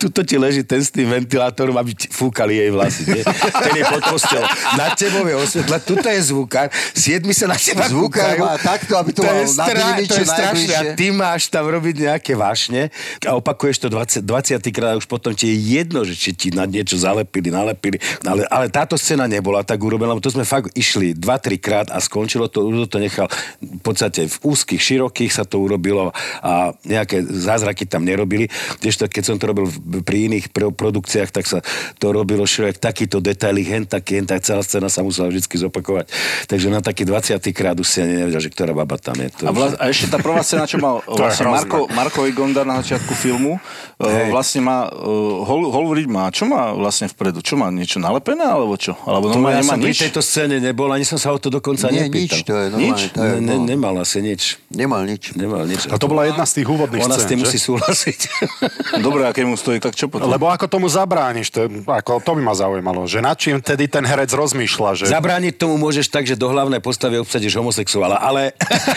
tuto 0.00 0.24
ti 0.24 0.40
leží 0.40 0.64
ten 0.64 0.80
s 0.80 0.88
tým 0.88 1.12
ventilátorom, 1.12 1.76
aby 1.76 1.92
fúkali 2.08 2.56
jej 2.56 2.72
vlasy. 2.72 3.04
Nie? 3.04 3.22
Ten 3.52 3.72
je 3.76 3.84
pod 3.84 4.02
postelom. 4.16 4.48
Nad 4.80 4.96
tebou 4.96 5.28
je 5.28 5.36
osvetla, 5.36 5.76
tuto 5.84 6.08
je 6.08 6.20
zvukár, 6.32 6.72
siedmi 6.96 7.36
sa 7.36 7.52
na 7.52 7.60
teba 7.60 7.84
Zvukár 7.84 8.32
kúkajú. 8.32 8.40
má 8.48 8.56
takto, 8.56 8.96
aby 8.96 9.10
to 9.12 9.20
to 9.20 9.28
mal 9.28 9.36
je, 9.36 9.44
na 9.44 9.66
stra- 9.68 9.76
dilimi 9.76 10.04
to 10.08 10.16
je 10.16 10.26
strašné. 10.26 10.72
A 10.72 10.82
ty 10.96 11.06
máš 11.12 11.52
tam 11.52 11.68
robiť 11.68 11.94
nejaké 12.08 12.32
vášne 12.32 12.88
a 13.28 13.36
opakuješ 13.36 13.84
to 13.84 13.88
20, 13.92 14.24
20 14.24 14.72
krát 14.72 14.96
a 14.96 14.96
už 14.96 15.04
potom 15.04 15.36
ti 15.36 15.52
je 15.52 15.76
jedno, 15.76 16.00
že 16.00 16.16
či 16.16 16.32
ti 16.32 16.48
na 16.48 16.64
niečo 16.64 16.96
zalepili, 16.96 17.52
nalepili. 17.52 18.00
Ale, 18.24 18.48
ale 18.48 18.69
táto 18.70 18.96
scéna 18.96 19.26
nebola 19.26 19.66
tak 19.66 19.78
urobená, 19.82 20.14
lebo 20.14 20.24
to 20.24 20.32
sme 20.32 20.48
fakt 20.48 20.72
išli 20.74 21.12
2-3 21.14 21.60
krát 21.60 21.88
a 21.90 21.98
skončilo 22.00 22.48
to, 22.48 22.66
Udo 22.66 22.86
to 22.86 23.02
nechal 23.02 23.26
v 23.60 23.82
podstate 23.82 24.26
v 24.26 24.36
úzkých, 24.40 24.80
širokých 24.80 25.32
sa 25.34 25.44
to 25.44 25.60
urobilo 25.60 26.14
a 26.40 26.72
nejaké 26.86 27.22
zázraky 27.26 27.84
tam 27.84 28.06
nerobili. 28.06 28.46
Kdežto 28.80 29.10
keď 29.10 29.22
som 29.26 29.36
to 29.36 29.50
robil 29.50 29.66
pri 30.06 30.30
iných 30.30 30.54
pro- 30.54 30.72
produkciách, 30.72 31.30
tak 31.34 31.44
sa 31.44 31.58
to 31.98 32.14
robilo 32.14 32.46
všelijak 32.46 32.78
takýto 32.78 33.18
detaily, 33.18 33.66
hen 33.66 33.84
taký, 33.84 34.22
hen 34.22 34.26
tak 34.26 34.46
celá 34.46 34.62
scéna 34.62 34.88
sa 34.88 35.02
musela 35.02 35.28
vždy 35.28 35.42
zopakovať. 35.42 36.06
Takže 36.46 36.66
na 36.70 36.80
taký 36.80 37.02
20 37.02 37.42
krát 37.50 37.76
už 37.76 37.88
si 37.88 37.98
ani 38.00 38.22
nevedel, 38.22 38.40
že 38.40 38.50
ktorá 38.54 38.72
baba 38.72 38.96
tam 38.96 39.18
je. 39.18 39.28
To 39.42 39.48
A, 39.48 39.52
vla, 39.52 39.74
a 39.76 39.84
ešte 39.90 40.08
tá 40.08 40.22
prvá 40.22 40.40
scéna, 40.46 40.70
čo 40.70 40.78
mal 40.78 41.02
je 41.10 41.18
vlastne. 41.18 41.50
Marko, 41.50 41.78
Marko 41.90 42.20
Igondar 42.24 42.64
na 42.64 42.80
začiatku 42.80 43.12
filmu, 43.18 43.58
uh, 43.58 44.30
vlastne 44.30 44.62
má, 44.62 44.86
uh, 44.88 45.42
hol, 45.44 45.68
hovoriť 45.68 46.06
má, 46.06 46.30
čo 46.30 46.46
má 46.46 46.72
vlastne 46.72 47.10
vpredu? 47.10 47.42
Čo 47.42 47.58
má, 47.58 47.68
niečo 47.68 47.98
nalepené, 47.98 48.46
alebo 48.60 48.76
čo? 48.76 48.92
Alebo 49.02 49.32
To 49.32 49.40
ja 49.42 49.60
som 49.60 49.76
pri 49.76 49.90
nič? 49.90 49.98
tejto 50.00 50.20
scéne 50.20 50.60
nebol, 50.60 50.88
ani 50.88 51.02
som 51.02 51.16
sa 51.16 51.32
o 51.32 51.38
to 51.38 51.48
dokonca 51.48 51.88
Nie, 51.88 52.06
nepýtal. 52.06 52.36
nič, 52.36 52.44
to 52.44 52.52
je 52.52 52.66
normálne. 52.68 53.08
To 53.10 53.20
je, 53.20 53.32
Ne, 53.40 53.54
ne, 53.56 53.56
nemal 53.66 53.94
asi 53.96 54.20
nič. 54.20 54.60
nemal 54.68 55.02
nič. 55.02 55.32
Nemal 55.32 55.64
nič. 55.64 55.88
A 55.88 55.96
to 55.96 56.04
bola 56.04 56.28
jedna 56.28 56.44
z 56.44 56.60
tých 56.60 56.68
úvodných 56.68 57.00
Ona 57.02 57.16
s 57.16 57.24
scén, 57.24 57.30
tým 57.32 57.40
že? 57.40 57.44
musí 57.48 57.58
súhlasiť. 57.58 58.18
Dobre, 59.06 59.24
a 59.24 59.32
keď 59.32 59.44
mu 59.46 59.56
stojí, 59.56 59.78
tak 59.78 59.94
čo 59.94 60.06
potom? 60.06 60.28
Lebo 60.28 60.46
ako 60.46 60.66
tomu 60.66 60.86
zabrániš, 60.86 61.48
to, 61.48 61.64
ako, 61.86 62.20
to 62.20 62.36
by 62.36 62.42
ma 62.42 62.52
zaujímalo, 62.52 63.06
že 63.06 63.18
nad 63.18 63.34
čím 63.34 63.58
tedy 63.58 63.86
ten 63.86 64.04
herec 64.04 64.28
rozmýšľa, 64.30 64.90
že 64.94 65.04
Zabrániť 65.08 65.54
tomu 65.56 65.80
môžeš 65.80 66.06
tak, 66.06 66.26
že 66.26 66.36
do 66.36 66.46
hlavnej 66.46 66.78
postavy 66.78 67.16
obsadíš 67.16 67.56
homosexuála, 67.56 68.20
ale... 68.20 68.52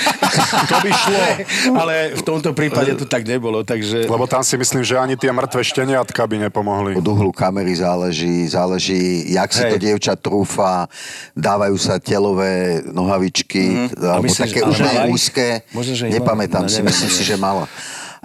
to 0.69 0.75
by 0.81 0.91
šlo. 0.91 1.23
ale 1.81 1.93
v 2.17 2.23
tomto 2.23 2.51
prípade 2.51 2.97
to 2.97 3.05
tak 3.05 3.23
nebolo, 3.23 3.61
takže... 3.63 4.09
Lebo 4.09 4.25
tam 4.25 4.41
si 4.41 4.57
myslím, 4.57 4.81
že 4.81 4.97
ani 4.97 5.15
tie 5.15 5.29
mŕtve 5.29 5.61
šteniatka 5.61 6.25
by 6.25 6.49
nepomohli. 6.49 6.97
Od 6.97 7.05
uhlu 7.05 7.31
kamery 7.31 7.77
záleží, 7.77 8.49
záleží, 8.49 9.29
jak 9.29 9.52
si 9.53 9.61
Hej. 9.61 9.71
to 9.71 9.77
dievča 9.77 10.13
trúfa, 10.17 10.89
dávajú 11.37 11.77
sa 11.77 12.01
telové 12.01 12.81
nohavičky, 12.89 13.93
mm-hmm. 13.93 14.09
alebo 14.09 14.25
myslíš, 14.25 14.41
také 14.49 14.59
úplne 14.65 14.99
úzke. 15.13 15.47
Možno, 15.69 15.93
že 15.93 16.09
Nepamätám. 16.09 16.65
No, 16.65 16.73
si, 16.73 16.81
myslím 16.81 17.11
si, 17.13 17.21
že 17.21 17.37
mala. 17.37 17.69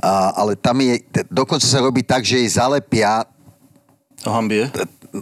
A, 0.01 0.33
ale 0.33 0.57
tam 0.57 0.81
je, 0.81 1.05
dokonca 1.29 1.69
sa 1.69 1.85
robí 1.85 2.01
tak, 2.01 2.25
že 2.25 2.41
jej 2.41 2.51
zalepia 2.57 3.29
Ohambie? 4.27 4.67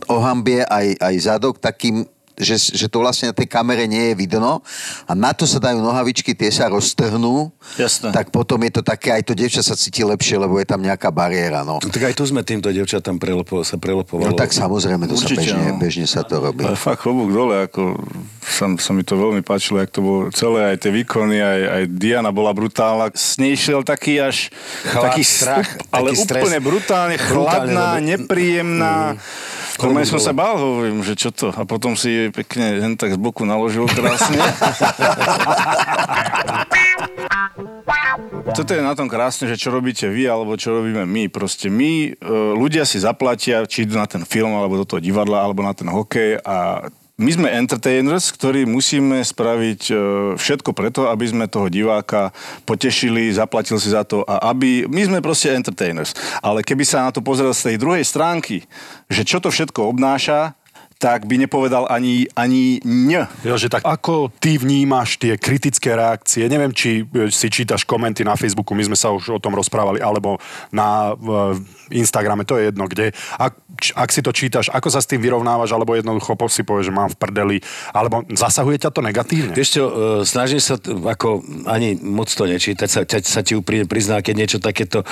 ohambie 0.08 0.64
aj, 0.66 0.98
aj 0.98 1.14
zadok 1.20 1.60
takým, 1.60 2.08
že, 2.36 2.54
že 2.56 2.86
to 2.86 2.98
vlastne 2.98 3.28
na 3.28 3.34
tej 3.34 3.44
kamere 3.44 3.84
nie 3.84 4.10
je 4.10 4.14
vidno 4.16 4.60
a 5.02 5.12
na 5.12 5.32
to 5.32 5.42
sa 5.42 5.56
dajú 5.58 5.78
nohavičky, 5.78 6.32
tie 6.32 6.48
sa 6.48 6.68
roztrhnú, 6.68 7.48
Jasné. 7.74 8.12
tak 8.12 8.28
potom 8.28 8.60
je 8.60 8.72
to 8.72 8.82
také, 8.82 9.10
aj 9.10 9.22
to 9.22 9.32
dievča 9.32 9.60
sa 9.60 9.72
cíti 9.72 10.00
lepšie, 10.00 10.36
lebo 10.36 10.56
je 10.56 10.64
tam 10.64 10.78
nejaká 10.78 11.08
bariéra. 11.08 11.60
No, 11.60 11.76
No, 11.76 11.88
tak 11.88 12.02
aj 12.02 12.14
tu 12.14 12.22
sme 12.22 12.40
týmto 12.40 12.68
devčatám 12.68 13.16
prelepo, 13.16 13.60
sa 13.60 13.74
no 13.74 13.80
prelepovalo. 13.80 14.32
tak 14.32 14.50
samozrejme, 14.50 15.04
to 15.04 15.14
sa 15.14 15.24
Určite, 15.24 15.40
bežne, 15.42 15.66
no. 15.66 15.78
bežne 15.78 16.06
sa 16.06 16.20
to 16.20 16.38
robí. 16.38 16.62
Ale 16.62 16.74
fakt 16.74 17.00
klobúk 17.00 17.28
dole, 17.28 17.62
ako 17.62 17.96
sa, 18.40 18.68
sa 18.74 18.90
mi 18.90 19.00
to 19.00 19.14
veľmi 19.14 19.40
páčilo, 19.40 19.78
jak 19.78 19.88
to 19.88 20.00
bolo 20.00 20.20
celé, 20.30 20.72
aj 20.72 20.78
tie 20.78 20.92
výkony, 20.92 21.36
aj, 21.36 21.60
aj 21.66 21.82
Diana 21.90 22.30
bola 22.30 22.50
brutálna. 22.50 23.08
S 23.12 23.36
nej 23.36 23.54
šiel 23.54 23.80
taký 23.80 24.18
až 24.18 24.48
Chlad, 24.84 25.04
taký 25.08 25.22
strach, 25.22 25.68
ale 25.88 26.12
taký 26.12 26.22
úplne 26.22 26.58
brutálne, 26.58 27.16
Brutálne, 27.16 27.16
chladná, 27.16 27.86
lebo- 27.94 28.04
nepríjemná. 28.06 28.94
Normálne 29.76 30.08
som 30.08 30.22
sa 30.22 30.32
bál, 30.32 30.56
hovorím, 30.56 31.04
že 31.04 31.12
čo 31.12 31.28
to. 31.32 31.52
A 31.52 31.68
potom 31.68 31.92
si 31.96 32.08
jej 32.08 32.28
pekne 32.32 32.80
hen 32.80 32.96
tak 32.96 33.12
z 33.12 33.18
boku 33.20 33.44
naložil 33.44 33.84
krásne. 33.88 34.40
Toto 38.56 38.72
je 38.72 38.80
na 38.80 38.96
tom 38.96 39.04
krásne, 39.10 39.44
že 39.52 39.60
čo 39.60 39.68
robíte 39.68 40.08
vy, 40.08 40.24
alebo 40.24 40.56
čo 40.56 40.72
robíme 40.72 41.04
my. 41.04 41.28
Proste 41.28 41.68
my, 41.68 42.16
e, 42.16 42.32
ľudia 42.56 42.88
si 42.88 42.96
zaplatia, 42.96 43.68
či 43.68 43.84
idú 43.84 44.00
na 44.00 44.08
ten 44.08 44.24
film, 44.24 44.56
alebo 44.56 44.80
do 44.80 44.88
toho 44.88 45.00
divadla, 45.02 45.44
alebo 45.44 45.60
na 45.60 45.76
ten 45.76 45.88
hokej 45.92 46.40
a 46.40 46.88
my 47.16 47.32
sme 47.32 47.48
entertainers, 47.48 48.28
ktorí 48.28 48.68
musíme 48.68 49.24
spraviť 49.24 49.82
e, 49.88 49.94
všetko 50.36 50.76
preto, 50.76 51.08
aby 51.08 51.24
sme 51.24 51.48
toho 51.48 51.72
diváka 51.72 52.28
potešili, 52.68 53.32
zaplatil 53.32 53.80
si 53.80 53.88
za 53.88 54.04
to 54.04 54.20
a 54.28 54.52
aby... 54.52 54.84
My 54.84 55.08
sme 55.08 55.24
proste 55.24 55.48
entertainers. 55.56 56.12
Ale 56.44 56.60
keby 56.60 56.84
sa 56.84 57.08
na 57.08 57.10
to 57.16 57.24
pozrel 57.24 57.56
z 57.56 57.72
tej 57.72 57.76
druhej 57.80 58.04
stránky, 58.04 58.68
že 59.08 59.24
čo 59.24 59.40
to 59.40 59.48
všetko 59.48 59.96
obnáša, 59.96 60.52
tak 60.96 61.28
by 61.28 61.36
nepovedal 61.36 61.84
ani, 61.92 62.24
ani 62.32 62.80
ň. 62.80 63.28
Jo, 63.44 63.60
že 63.60 63.68
tak 63.68 63.84
ako 63.84 64.32
ty 64.40 64.56
vnímaš 64.56 65.20
tie 65.20 65.36
kritické 65.36 65.92
reakcie? 65.92 66.48
Neviem, 66.48 66.72
či 66.72 67.04
e, 67.04 67.28
si 67.28 67.52
čítaš 67.52 67.84
komenty 67.84 68.24
na 68.24 68.32
Facebooku, 68.32 68.72
my 68.72 68.88
sme 68.88 68.96
sa 68.96 69.12
už 69.12 69.36
o 69.36 69.42
tom 69.42 69.52
rozprávali, 69.52 70.00
alebo 70.00 70.40
na 70.72 71.12
v 71.12 71.60
Instagrame, 71.92 72.48
to 72.48 72.56
je 72.56 72.72
jedno, 72.72 72.88
kde. 72.88 73.12
Ak, 73.36 73.60
č- 73.76 73.92
ak 73.92 74.08
si 74.08 74.24
to 74.24 74.32
čítaš, 74.32 74.72
ako 74.72 74.88
sa 74.88 75.04
s 75.04 75.06
tým 75.06 75.20
vyrovnávaš, 75.20 75.76
alebo 75.76 75.92
jednoducho 75.92 76.32
po- 76.32 76.48
si 76.48 76.64
povieš, 76.64 76.88
že 76.88 76.96
mám 76.96 77.12
v 77.12 77.20
prdeli, 77.20 77.56
alebo 77.92 78.24
zasahuje 78.32 78.80
ťa 78.80 78.90
to 78.90 79.04
negatívne? 79.04 79.52
Vieš 79.52 79.68
čo, 79.76 79.84
e, 79.84 79.92
snažím 80.24 80.64
sa, 80.64 80.80
t- 80.80 80.96
ako 80.96 81.44
ani 81.68 82.00
moc 82.00 82.32
to 82.32 82.48
nečítať, 82.48 82.88
sa, 82.88 83.00
ťa, 83.04 83.20
sa 83.20 83.44
ti 83.44 83.52
úprimne 83.52 83.84
prizná, 83.84 84.24
keď 84.24 84.34
niečo 84.34 84.58
takéto 84.64 85.04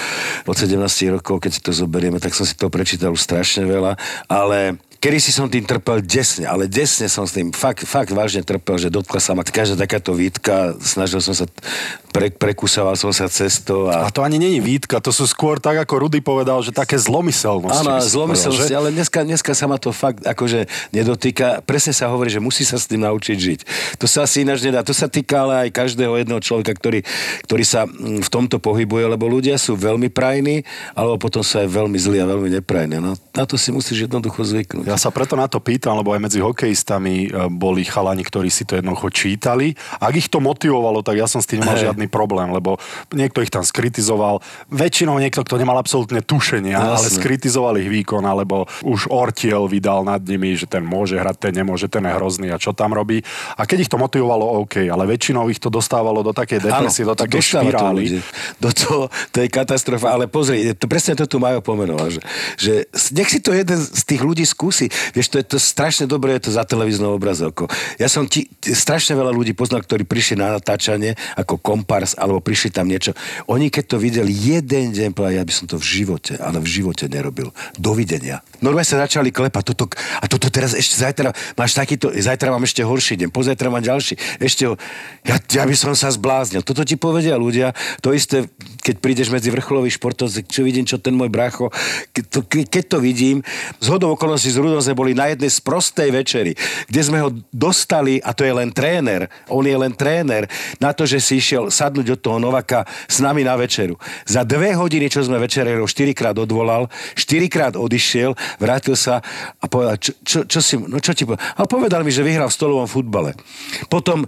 od 0.48 0.56
17 0.56 0.80
rokov, 1.20 1.44
keď 1.44 1.50
si 1.52 1.60
to 1.60 1.76
zoberieme, 1.76 2.16
tak 2.18 2.32
som 2.32 2.48
si 2.48 2.56
to 2.56 2.72
prečítal 2.72 3.12
už 3.12 3.20
strašne 3.20 3.68
veľa, 3.68 4.00
ale 4.32 4.80
Kedy 5.04 5.20
si 5.20 5.36
som 5.36 5.52
tým 5.52 5.68
trpel 5.68 6.00
desne, 6.00 6.48
ale 6.48 6.64
desne 6.64 7.12
som 7.12 7.28
s 7.28 7.36
tým 7.36 7.52
fakt, 7.52 7.84
fakt 7.84 8.08
vážne 8.08 8.40
trpel, 8.40 8.80
že 8.80 8.88
dotkla 8.88 9.20
sa 9.20 9.36
ma 9.36 9.44
každá 9.44 9.76
takáto 9.76 10.16
výtka, 10.16 10.72
snažil 10.80 11.20
som 11.20 11.36
sa, 11.36 11.44
pre, 12.08 12.32
prekúsával 12.32 12.96
som 12.96 13.12
sa 13.12 13.28
cesto 13.28 13.92
A 13.92 14.08
a... 14.08 14.14
to 14.14 14.24
ani 14.24 14.40
není 14.40 14.64
výtka, 14.64 15.04
to 15.04 15.12
sú 15.12 15.28
skôr 15.28 15.60
tak, 15.60 15.76
ako 15.84 16.08
Rudy 16.08 16.24
povedal, 16.24 16.64
že 16.64 16.72
také 16.72 16.96
zlomyselnosti. 16.96 17.84
Áno, 17.84 18.00
zlomyselnosti, 18.00 18.64
povedal, 18.64 18.72
že? 18.72 18.80
ale 18.80 18.88
dneska, 18.96 19.18
dneska 19.28 19.52
sa 19.52 19.68
ma 19.68 19.76
to 19.76 19.92
fakt 19.92 20.24
akože 20.24 20.72
nedotýka. 20.96 21.60
Presne 21.68 21.92
sa 21.92 22.08
hovorí, 22.08 22.32
že 22.32 22.40
musí 22.40 22.64
sa 22.64 22.80
s 22.80 22.88
tým 22.88 23.04
naučiť 23.04 23.36
žiť. 23.36 23.60
To 24.00 24.08
sa 24.08 24.24
asi 24.24 24.40
ináč 24.40 24.64
nedá. 24.64 24.80
To 24.88 24.96
sa 24.96 25.12
týka 25.12 25.44
ale 25.44 25.68
aj 25.68 25.84
každého 25.84 26.16
jedného 26.16 26.40
človeka, 26.40 26.72
ktorý, 26.72 27.04
ktorý 27.44 27.64
sa 27.68 27.84
mm, 27.84 28.24
v 28.24 28.28
tomto 28.32 28.56
pohybuje, 28.56 29.04
lebo 29.04 29.28
ľudia 29.28 29.60
sú 29.60 29.76
veľmi 29.76 30.08
prajní, 30.08 30.64
alebo 30.96 31.20
potom 31.20 31.44
sú 31.44 31.60
aj 31.60 31.68
veľmi 31.68 32.00
zlí 32.00 32.24
a 32.24 32.26
veľmi 32.30 32.48
neprajní. 32.56 33.04
No, 33.04 33.20
na 33.36 33.44
to 33.44 33.60
si 33.60 33.68
musíš 33.68 34.08
jednoducho 34.08 34.40
zvyknúť. 34.40 34.93
Ja 34.93 34.93
sa 34.96 35.10
preto 35.14 35.34
na 35.34 35.46
to 35.50 35.58
pýtam, 35.60 35.98
lebo 35.98 36.14
aj 36.14 36.20
medzi 36.22 36.38
hokejistami 36.40 37.28
e, 37.28 37.48
boli 37.52 37.84
chalani, 37.86 38.22
ktorí 38.24 38.48
si 38.48 38.66
to 38.66 38.78
jednoducho 38.78 39.10
čítali. 39.10 39.74
Ak 39.98 40.14
ich 40.14 40.28
to 40.28 40.38
motivovalo, 40.38 41.04
tak 41.04 41.18
ja 41.20 41.26
som 41.28 41.42
s 41.42 41.48
tým 41.48 41.64
nemal 41.64 41.76
Hej. 41.78 41.90
žiadny 41.90 42.06
problém, 42.10 42.52
lebo 42.52 42.76
niekto 43.14 43.40
ich 43.40 43.50
tam 43.50 43.64
skritizoval. 43.64 44.44
Väčšinou 44.68 45.16
niekto, 45.16 45.42
kto 45.42 45.56
nemal 45.56 45.80
absolútne 45.80 46.20
tušenia, 46.20 46.76
Jasne. 46.76 46.96
ale 46.98 47.06
skritizoval 47.08 47.74
ich 47.80 47.88
výkon, 47.88 48.24
alebo 48.24 48.68
už 48.84 49.08
Ortiel 49.08 49.66
vydal 49.70 50.04
nad 50.04 50.20
nimi, 50.20 50.54
že 50.58 50.68
ten 50.68 50.84
môže 50.84 51.16
hrať, 51.16 51.50
ten 51.50 51.54
nemôže, 51.54 51.88
ten 51.88 52.04
je 52.04 52.12
hrozný 52.12 52.48
a 52.52 52.60
čo 52.60 52.76
tam 52.76 52.92
robí. 52.92 53.24
A 53.56 53.64
keď 53.64 53.88
ich 53.88 53.90
to 53.90 53.96
motivovalo, 53.96 54.64
OK, 54.64 54.84
ale 54.86 55.04
väčšinou 55.08 55.48
ich 55.48 55.58
to 55.58 55.72
dostávalo 55.72 56.20
do 56.20 56.36
takej 56.36 56.60
depresie, 56.60 57.06
do 57.06 57.14
to 57.16 57.24
takej 57.24 57.40
to 57.40 57.48
špirály. 57.48 58.04
ľudí. 58.04 58.20
Do 58.60 58.70
toho, 58.70 59.00
to 59.32 59.36
je 59.42 59.48
katastrofa. 59.48 60.12
Ale 60.14 60.28
pozri, 60.28 60.74
to, 60.76 60.86
presne 60.90 61.16
to 61.16 61.24
tu 61.24 61.40
Majo 61.40 61.60
pomenoval, 61.64 62.10
že, 62.10 62.20
že 62.58 62.72
nech 63.12 63.30
si 63.30 63.40
to 63.40 63.52
jeden 63.52 63.78
z 63.78 64.02
tých 64.04 64.22
ľudí 64.22 64.44
skúsi. 64.44 64.83
Vieš, 64.88 65.28
to 65.34 65.36
je 65.40 65.46
to 65.46 65.58
strašne 65.60 66.08
dobré, 66.08 66.36
je 66.36 66.48
to 66.48 66.56
za 66.56 66.64
televíznou 66.64 67.14
obrazovkou. 67.16 67.68
Ja 68.00 68.08
som 68.08 68.24
ti, 68.26 68.48
strašne 68.60 69.14
veľa 69.14 69.30
ľudí 69.30 69.52
poznal, 69.52 69.84
ktorí 69.84 70.08
prišli 70.08 70.40
na 70.40 70.54
natáčanie 70.56 71.14
ako 71.36 71.60
kompars, 71.60 72.16
alebo 72.16 72.40
prišli 72.40 72.72
tam 72.72 72.88
niečo. 72.88 73.12
Oni 73.50 73.68
keď 73.68 73.84
to 73.84 73.96
videli 73.98 74.30
jeden 74.30 74.94
deň, 74.94 75.12
povedali, 75.12 75.40
ja 75.40 75.46
by 75.46 75.54
som 75.54 75.66
to 75.66 75.76
v 75.76 75.86
živote, 75.86 76.38
ale 76.38 76.62
v 76.62 76.68
živote 76.68 77.10
nerobil. 77.10 77.50
Dovidenia. 77.76 78.40
Normálne 78.64 78.88
sa 78.88 79.04
začali 79.04 79.28
klepať. 79.28 79.76
Toto, 79.76 79.92
a 79.92 80.24
toto 80.24 80.48
teraz 80.48 80.72
ešte 80.72 80.96
zajtra 80.96 81.36
máš 81.60 81.76
takýto, 81.76 82.08
zajtra 82.08 82.48
mám 82.48 82.64
ešte 82.64 82.80
horší 82.80 83.20
deň, 83.20 83.28
pozajtra 83.28 83.68
mám 83.68 83.84
ďalší. 83.84 84.16
Ešte, 84.40 84.72
ja, 85.28 85.36
ja 85.36 85.64
by 85.68 85.76
som 85.76 85.92
sa 85.92 86.08
zbláznil. 86.08 86.64
Toto 86.64 86.80
ti 86.80 86.96
povedia 86.96 87.36
ľudia. 87.36 87.76
To 88.00 88.16
isté, 88.16 88.48
keď 88.80 89.04
prídeš 89.04 89.28
medzi 89.28 89.52
vrcholových 89.52 90.00
športovcov, 90.00 90.48
čo 90.48 90.64
vidím, 90.64 90.88
čo 90.88 90.96
ten 90.96 91.12
môj 91.12 91.28
brácho, 91.28 91.68
keď 92.16 92.24
to, 92.32 92.40
ke- 92.48 92.64
keď 92.64 92.84
to 92.96 92.98
vidím, 93.04 93.44
z 93.84 93.86
hodou 93.92 94.16
okolností 94.16 94.48
s 94.48 94.56
Rudom 94.56 94.80
sme 94.80 94.96
boli 94.96 95.12
na 95.12 95.28
jednej 95.28 95.52
z 95.52 95.60
prostej 95.60 96.08
večeri, 96.08 96.56
kde 96.88 97.00
sme 97.04 97.20
ho 97.20 97.28
dostali, 97.52 98.16
a 98.24 98.32
to 98.32 98.48
je 98.48 98.54
len 98.56 98.72
tréner, 98.72 99.28
on 99.52 99.66
je 99.66 99.76
len 99.76 99.92
tréner, 99.92 100.48
na 100.80 100.96
to, 100.96 101.04
že 101.04 101.20
si 101.20 101.36
išiel 101.42 101.68
sadnúť 101.68 102.16
od 102.16 102.20
toho 102.22 102.38
Novaka 102.40 102.88
s 103.04 103.20
nami 103.20 103.44
na 103.44 103.58
večeru. 103.60 104.00
Za 104.24 104.46
dve 104.46 104.72
hodiny, 104.72 105.12
čo 105.12 105.20
sme 105.20 105.36
večerali, 105.36 105.76
štyrikrát 105.84 106.38
odvolal, 106.38 106.88
štyrikrát 107.18 107.76
odišiel, 107.76 108.32
vrátil 108.58 108.94
sa 108.98 109.20
a 109.58 109.64
povedal, 109.66 109.98
čo, 109.98 110.12
čo, 110.22 110.38
čo 110.46 110.60
si, 110.62 110.74
no 110.78 110.98
čo 110.98 111.12
ti 111.12 111.26
povedal? 111.26 111.44
A 111.58 111.66
povedal 111.66 112.00
mi, 112.02 112.14
že 112.14 112.26
vyhral 112.26 112.50
v 112.50 112.56
stolovom 112.56 112.88
futbale. 112.88 113.34
Potom 113.88 114.24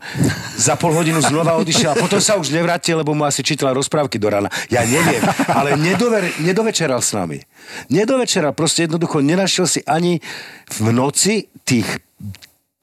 za 0.56 0.74
pol 0.74 0.94
hodinu 0.94 1.22
znova 1.22 1.56
odišiel 1.60 1.94
a 1.94 2.00
potom 2.00 2.18
sa 2.18 2.36
už 2.38 2.50
nevrátil, 2.50 2.98
lebo 2.98 3.14
mu 3.14 3.24
asi 3.24 3.44
čítal 3.46 3.74
rozprávky 3.74 4.16
do 4.18 4.28
rána. 4.30 4.50
Ja 4.72 4.82
neviem, 4.86 5.22
ale 5.50 5.78
nedover, 5.78 6.26
nedovečeral 6.42 7.00
s 7.02 7.14
nami. 7.14 7.42
Nedovečeral, 7.90 8.54
proste 8.54 8.86
jednoducho 8.86 9.20
nenašiel 9.22 9.66
si 9.66 9.80
ani 9.84 10.22
v 10.80 10.86
noci 10.94 11.50
tých 11.66 11.86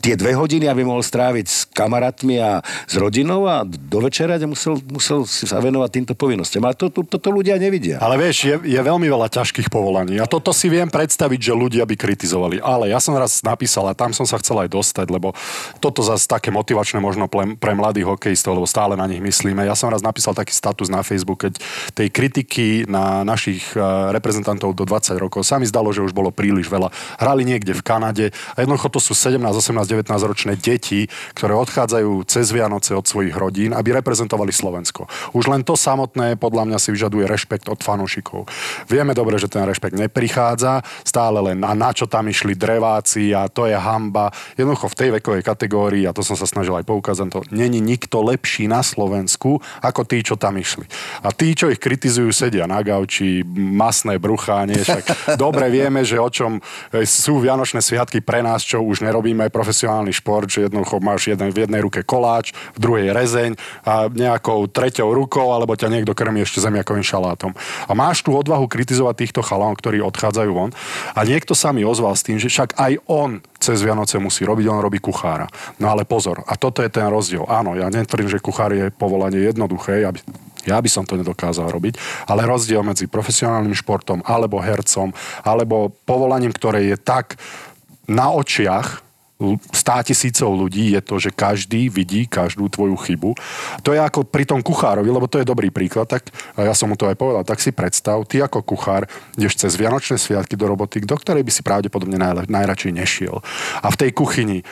tie 0.04 0.20
dve 0.20 0.36
hodiny, 0.36 0.68
aby 0.68 0.84
mohol 0.84 1.00
stráviť 1.00 1.46
s 1.48 1.64
kamarátmi 1.72 2.36
a 2.44 2.60
s 2.60 3.00
rodinou 3.00 3.48
a 3.48 3.64
dovečerať 3.64 4.44
a 4.44 4.48
musel, 4.52 4.76
musel 4.92 5.24
si 5.24 5.48
sa 5.48 5.64
venovať 5.64 5.90
týmto 5.96 6.14
povinnostiam. 6.20 6.68
Ale 6.68 6.76
to, 6.76 6.92
to, 6.92 7.08
toto 7.08 7.32
ľudia 7.32 7.56
nevidia. 7.56 8.04
Ale 8.04 8.20
vieš, 8.20 8.52
je, 8.52 8.56
je 8.68 8.80
veľmi 8.84 9.08
veľa 9.08 9.32
ťažkých 9.32 9.72
povolaní 9.72 10.20
a 10.20 10.28
toto 10.28 10.52
si 10.52 10.68
viem 10.68 10.92
predstaviť, 10.92 11.40
že 11.40 11.54
ľudia 11.56 11.88
by 11.88 11.96
kritizovali. 11.96 12.60
Ale 12.60 12.92
ja 12.92 13.00
som 13.00 13.16
raz 13.16 13.40
napísal 13.48 13.88
a 13.88 13.96
tam 13.96 14.12
som 14.12 14.28
sa 14.28 14.36
chcel 14.44 14.60
aj 14.68 14.76
dostať, 14.76 15.08
lebo 15.08 15.32
toto 15.80 16.04
zase 16.04 16.28
také 16.28 16.52
motivačné 16.52 17.00
možno 17.00 17.32
pre, 17.32 17.56
pre 17.56 17.72
mladých 17.72 18.12
hokejistov, 18.12 18.60
lebo 18.60 18.68
stále 18.68 19.00
na 19.00 19.08
nich 19.08 19.24
myslíme. 19.24 19.64
Ja 19.64 19.80
som 19.80 19.88
raz 19.88 20.04
napísal 20.04 20.36
taký 20.36 20.52
status 20.52 20.92
na 20.92 21.00
Facebook, 21.00 21.48
keď 21.48 21.64
tej 21.96 22.12
kritiky 22.12 22.84
na 22.92 23.24
našich 23.24 23.64
eh, 23.80 23.80
reprezentantov 24.12 24.76
do 24.76 24.84
20 24.84 25.16
rokov 25.16 25.48
sa 25.48 25.56
mi 25.64 25.66
zdalo, 25.70 25.96
že 25.96 26.04
už 26.04 26.12
bolo 26.12 26.28
príliš 26.28 26.68
veľa. 26.68 26.92
Hrali 27.24 27.48
niekde 27.48 27.72
v 27.72 27.86
Kanade 27.86 28.26
a 28.52 28.58
jednoducho 28.60 28.92
to 28.92 29.00
sú 29.00 29.16
17, 29.16 29.40
18, 29.40 29.93
19 29.94 30.10
ročné 30.26 30.58
deti, 30.58 31.06
ktoré 31.38 31.54
odchádzajú 31.54 32.26
cez 32.26 32.50
Vianoce 32.50 32.98
od 32.98 33.06
svojich 33.06 33.38
rodín, 33.38 33.78
aby 33.78 33.94
reprezentovali 33.94 34.50
Slovensko. 34.50 35.06
Už 35.38 35.46
len 35.48 35.62
to 35.62 35.78
samotné 35.78 36.36
podľa 36.42 36.74
mňa 36.74 36.78
si 36.82 36.90
vyžaduje 36.90 37.30
rešpekt 37.30 37.70
od 37.70 37.80
fanúšikov. 37.86 38.50
Vieme 38.90 39.14
dobre, 39.14 39.38
že 39.38 39.52
ten 39.52 39.64
rešpekt 39.64 39.94
neprichádza, 39.94 40.82
stále 41.06 41.40
len 41.40 41.62
a 41.62 41.78
na 41.78 41.94
čo 41.94 42.10
tam 42.10 42.26
išli 42.26 42.58
dreváci 42.58 43.32
a 43.36 43.46
to 43.46 43.70
je 43.70 43.78
hamba. 43.78 44.34
Jednoducho 44.58 44.90
v 44.90 44.98
tej 44.98 45.10
vekovej 45.20 45.44
kategórii, 45.46 46.04
a 46.10 46.16
to 46.16 46.26
som 46.26 46.34
sa 46.34 46.50
snažil 46.50 46.74
aj 46.74 46.88
poukázať, 46.88 47.28
to 47.30 47.42
není 47.54 47.78
nikto 47.84 48.26
lepší 48.26 48.66
na 48.66 48.82
Slovensku 48.82 49.62
ako 49.84 50.02
tí, 50.08 50.26
čo 50.26 50.40
tam 50.40 50.58
išli. 50.58 50.88
A 51.22 51.30
tí, 51.36 51.54
čo 51.54 51.70
ich 51.70 51.78
kritizujú, 51.78 52.34
sedia 52.34 52.66
na 52.66 52.82
gauči, 52.82 53.44
masné 53.54 54.18
bruchá, 54.18 54.64
nie 54.64 54.80
však 54.80 55.36
dobre 55.44 55.70
vieme, 55.70 56.02
že 56.08 56.18
o 56.18 56.30
čom 56.32 56.58
e, 56.90 57.04
sú 57.04 57.44
Vianočné 57.44 57.84
sviatky 57.84 58.24
pre 58.24 58.40
nás, 58.40 58.64
čo 58.64 58.80
už 58.82 59.04
nerobíme 59.04 59.52
profesionálny 59.84 60.16
šport, 60.16 60.48
že 60.48 60.72
jednoducho 60.72 61.04
máš 61.04 61.28
jeden, 61.28 61.52
v 61.52 61.68
jednej 61.68 61.84
ruke 61.84 62.08
koláč, 62.08 62.56
v 62.72 62.80
druhej 62.80 63.12
rezeň 63.12 63.60
a 63.84 64.08
nejakou 64.08 64.72
treťou 64.72 65.12
rukou, 65.12 65.52
alebo 65.52 65.76
ťa 65.76 65.92
niekto 65.92 66.16
krmí 66.16 66.40
ešte 66.40 66.64
zemiakovým 66.64 67.04
šalátom. 67.04 67.52
A 67.84 67.92
máš 67.92 68.24
tú 68.24 68.32
odvahu 68.32 68.64
kritizovať 68.72 69.28
týchto 69.28 69.42
chalánov, 69.44 69.76
ktorí 69.84 70.00
odchádzajú 70.00 70.52
von. 70.56 70.72
A 71.12 71.28
niekto 71.28 71.52
sa 71.52 71.76
mi 71.76 71.84
ozval 71.84 72.16
s 72.16 72.24
tým, 72.24 72.40
že 72.40 72.48
však 72.48 72.80
aj 72.80 73.04
on 73.12 73.44
cez 73.60 73.84
Vianoce 73.84 74.16
musí 74.24 74.48
robiť, 74.48 74.72
on 74.72 74.80
robí 74.80 75.04
kuchára. 75.04 75.52
No 75.84 75.92
ale 75.92 76.08
pozor, 76.08 76.48
a 76.48 76.56
toto 76.56 76.80
je 76.80 76.88
ten 76.88 77.04
rozdiel. 77.12 77.44
Áno, 77.52 77.76
ja 77.76 77.92
netvrdím, 77.92 78.32
že 78.32 78.40
kuchár 78.40 78.72
je 78.72 78.88
povolanie 78.88 79.44
jednoduché, 79.44 80.08
ja 80.08 80.16
by, 80.16 80.20
ja 80.64 80.80
by 80.80 80.88
som 80.88 81.04
to 81.04 81.20
nedokázal 81.20 81.68
robiť, 81.68 82.00
ale 82.32 82.48
rozdiel 82.48 82.88
medzi 82.88 83.12
profesionálnym 83.12 83.76
športom, 83.76 84.24
alebo 84.24 84.64
hercom, 84.64 85.12
alebo 85.44 85.92
povolaním, 86.08 86.56
ktoré 86.56 86.88
je 86.88 86.96
tak 86.96 87.36
na 88.08 88.32
očiach 88.36 89.03
stá 89.76 90.00
tisícov 90.02 90.56
ľudí 90.56 90.96
je 90.96 91.02
to, 91.04 91.16
že 91.20 91.36
každý 91.36 91.92
vidí 91.92 92.26
každú 92.26 92.72
tvoju 92.72 92.96
chybu. 92.96 93.32
To 93.84 93.90
je 93.92 94.00
ako 94.00 94.26
pri 94.28 94.48
tom 94.48 94.64
kuchárovi, 94.64 95.10
lebo 95.10 95.28
to 95.28 95.40
je 95.40 95.48
dobrý 95.48 95.70
príklad, 95.70 96.08
tak 96.08 96.32
ja 96.56 96.72
som 96.72 96.90
mu 96.90 96.96
to 96.96 97.08
aj 97.08 97.20
povedal, 97.20 97.44
tak 97.44 97.60
si 97.60 97.76
predstav, 97.76 98.24
ty 98.26 98.40
ako 98.40 98.64
kuchár 98.64 99.06
ideš 99.36 99.60
cez 99.60 99.76
Vianočné 99.76 100.16
sviatky 100.16 100.56
do 100.56 100.66
roboty, 100.68 101.04
do 101.04 101.18
ktorej 101.18 101.44
by 101.44 101.52
si 101.52 101.62
pravdepodobne 101.62 102.16
najle, 102.16 102.48
najradšej 102.48 102.94
nešiel. 102.96 103.44
A 103.84 103.88
v 103.92 104.00
tej 104.00 104.12
kuchyni 104.16 104.64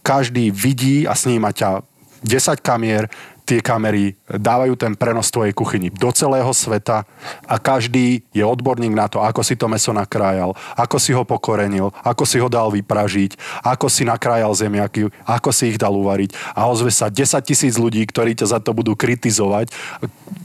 každý 0.00 0.48
vidí 0.48 1.04
a 1.04 1.12
sníma 1.12 1.52
ťa 1.52 1.84
10 2.24 2.60
kamier, 2.60 3.08
tie 3.50 3.58
kamery 3.58 4.14
dávajú 4.30 4.78
ten 4.78 4.94
prenos 4.94 5.26
tvojej 5.34 5.50
kuchyni 5.50 5.90
do 5.90 6.14
celého 6.14 6.46
sveta 6.54 7.02
a 7.50 7.58
každý 7.58 8.22
je 8.30 8.46
odborník 8.46 8.94
na 8.94 9.10
to, 9.10 9.18
ako 9.18 9.42
si 9.42 9.58
to 9.58 9.66
meso 9.66 9.90
nakrájal, 9.90 10.54
ako 10.78 10.96
si 11.02 11.10
ho 11.10 11.26
pokorenil, 11.26 11.90
ako 12.06 12.22
si 12.22 12.38
ho 12.38 12.46
dal 12.46 12.70
vypražiť, 12.70 13.34
ako 13.66 13.90
si 13.90 14.06
nakrájal 14.06 14.54
zemiaky, 14.54 15.10
ako 15.26 15.50
si 15.50 15.74
ich 15.74 15.82
dal 15.82 15.98
uvariť 15.98 16.54
a 16.54 16.70
ozve 16.70 16.94
sa 16.94 17.10
10 17.10 17.42
tisíc 17.42 17.74
ľudí, 17.74 18.06
ktorí 18.06 18.38
ťa 18.38 18.54
za 18.54 18.58
to 18.62 18.70
budú 18.70 18.94
kritizovať 18.94 19.74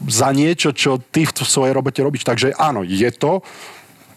za 0.10 0.34
niečo, 0.34 0.74
čo 0.74 0.98
ty 0.98 1.30
v 1.30 1.34
svojej 1.46 1.78
robote 1.78 2.02
robíš. 2.02 2.26
Takže 2.26 2.58
áno, 2.58 2.82
je 2.82 3.10
to 3.14 3.46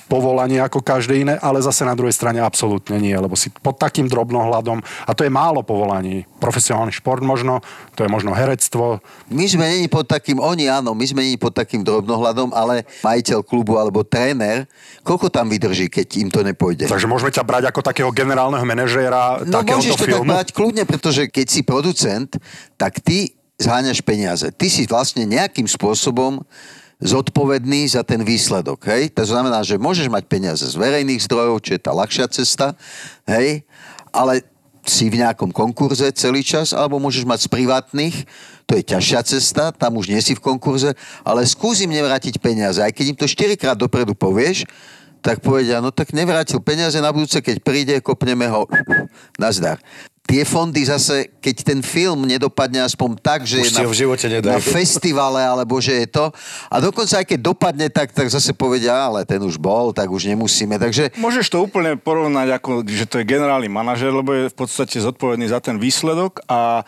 povolanie 0.09 0.59
ako 0.59 0.81
každé 0.81 1.15
iné, 1.23 1.35
ale 1.39 1.61
zase 1.61 1.85
na 1.85 1.93
druhej 1.93 2.17
strane 2.17 2.41
absolútne 2.41 2.97
nie, 2.97 3.13
lebo 3.13 3.37
si 3.37 3.53
pod 3.53 3.77
takým 3.77 4.09
drobnohľadom, 4.09 4.81
a 4.81 5.11
to 5.13 5.23
je 5.23 5.31
málo 5.31 5.61
povolaní, 5.61 6.25
profesionálny 6.41 6.91
šport 6.97 7.21
možno, 7.21 7.61
to 7.93 8.03
je 8.03 8.11
možno 8.11 8.33
herectvo. 8.33 9.05
My 9.29 9.45
sme 9.45 9.69
není 9.69 9.87
pod 9.87 10.09
takým, 10.09 10.41
oni 10.41 10.73
áno, 10.73 10.97
my 10.97 11.05
sme 11.05 11.29
není 11.29 11.37
pod 11.37 11.53
takým 11.53 11.85
drobnohľadom, 11.85 12.57
ale 12.57 12.89
majiteľ 13.05 13.45
klubu 13.45 13.77
alebo 13.77 14.01
tréner, 14.03 14.65
koľko 15.05 15.29
tam 15.29 15.53
vydrží, 15.53 15.93
keď 15.93 16.07
im 16.25 16.29
to 16.33 16.41
nepôjde? 16.41 16.89
Takže 16.89 17.07
môžeme 17.07 17.29
ťa 17.29 17.45
brať 17.45 17.69
ako 17.69 17.81
takého 17.85 18.11
generálneho 18.11 18.65
manažéra 18.65 19.45
No 19.45 19.61
takéhoto 19.61 19.85
môžeš 19.85 19.95
to 19.95 20.05
tak 20.05 20.11
filmu? 20.11 20.33
brať 20.33 20.49
kľudne, 20.57 20.85
pretože 20.89 21.29
keď 21.29 21.47
si 21.47 21.61
producent, 21.61 22.33
tak 22.81 23.05
ty 23.05 23.37
zháňaš 23.59 24.01
peniaze. 24.07 24.47
Ty 24.55 24.67
si 24.71 24.87
vlastne 24.87 25.27
nejakým 25.27 25.67
spôsobom 25.67 26.47
zodpovedný 26.99 27.87
za 27.87 28.03
ten 28.03 28.27
výsledok. 28.27 28.83
Hej? 28.91 29.15
To 29.15 29.25
znamená, 29.25 29.63
že 29.63 29.79
môžeš 29.79 30.11
mať 30.11 30.25
peniaze 30.27 30.67
z 30.67 30.75
verejných 30.75 31.23
zdrojov, 31.23 31.63
čo 31.63 31.79
je 31.79 31.81
tá 31.83 31.95
ľahšia 31.95 32.27
cesta, 32.31 32.75
hej? 33.27 33.63
ale 34.11 34.43
si 34.89 35.07
v 35.13 35.21
nejakom 35.21 35.53
konkurze 35.53 36.09
celý 36.17 36.41
čas, 36.43 36.73
alebo 36.73 36.99
môžeš 36.99 37.29
mať 37.29 37.47
z 37.47 37.49
privátnych, 37.53 38.17
to 38.65 38.77
je 38.77 38.83
ťažšia 38.85 39.21
cesta, 39.25 39.65
tam 39.73 39.97
už 40.01 40.13
nie 40.13 40.21
si 40.21 40.37
v 40.37 40.45
konkurze, 40.45 40.93
ale 41.25 41.45
skús 41.45 41.81
im 41.85 41.93
nevrátiť 41.93 42.41
peniaze. 42.41 42.81
Aj 42.81 42.93
keď 42.93 43.05
im 43.15 43.19
to 43.21 43.29
4 43.29 43.57
krát 43.57 43.77
dopredu 43.77 44.17
povieš, 44.17 44.65
tak 45.21 45.43
povedia, 45.43 45.83
no 45.83 45.91
tak 45.91 46.15
nevrátil 46.15 46.63
peniaze 46.63 46.97
na 47.03 47.11
budúce, 47.13 47.43
keď 47.43 47.57
príde, 47.61 47.95
kopneme 48.01 48.47
ho, 48.49 48.65
nazdar. 49.37 49.83
Tie 50.29 50.45
fondy 50.45 50.85
zase, 50.85 51.33
keď 51.41 51.57
ten 51.65 51.81
film 51.81 52.29
nedopadne 52.29 52.85
aspoň 52.85 53.17
tak, 53.17 53.49
že 53.49 53.65
Už 53.65 53.73
je 53.73 53.81
na, 53.81 53.89
v 53.89 53.97
živote 53.97 54.27
nedajú. 54.29 54.53
na 54.53 54.61
festivale, 54.61 55.41
alebo 55.41 55.81
že 55.81 56.05
je 56.05 56.09
to. 56.13 56.29
A 56.69 56.85
dokonca 56.85 57.25
aj 57.25 57.27
keď 57.33 57.41
dopadne, 57.41 57.89
tak, 57.89 58.13
tak 58.13 58.29
zase 58.29 58.53
povedia, 58.53 58.93
ale 58.93 59.25
ten 59.25 59.41
už 59.41 59.57
bol, 59.57 59.97
tak 59.97 60.13
už 60.13 60.29
nemusíme. 60.29 60.77
Takže 60.77 61.17
Môžeš 61.17 61.49
to 61.49 61.65
úplne 61.65 61.97
porovnať, 61.97 62.61
ako, 62.61 62.85
že 62.85 63.09
to 63.09 63.25
je 63.25 63.25
generálny 63.25 63.73
manažer, 63.73 64.13
lebo 64.13 64.37
je 64.37 64.53
v 64.53 64.57
podstate 64.57 65.01
zodpovedný 65.01 65.49
za 65.49 65.65
ten 65.65 65.81
výsledok 65.81 66.45
a 66.45 66.85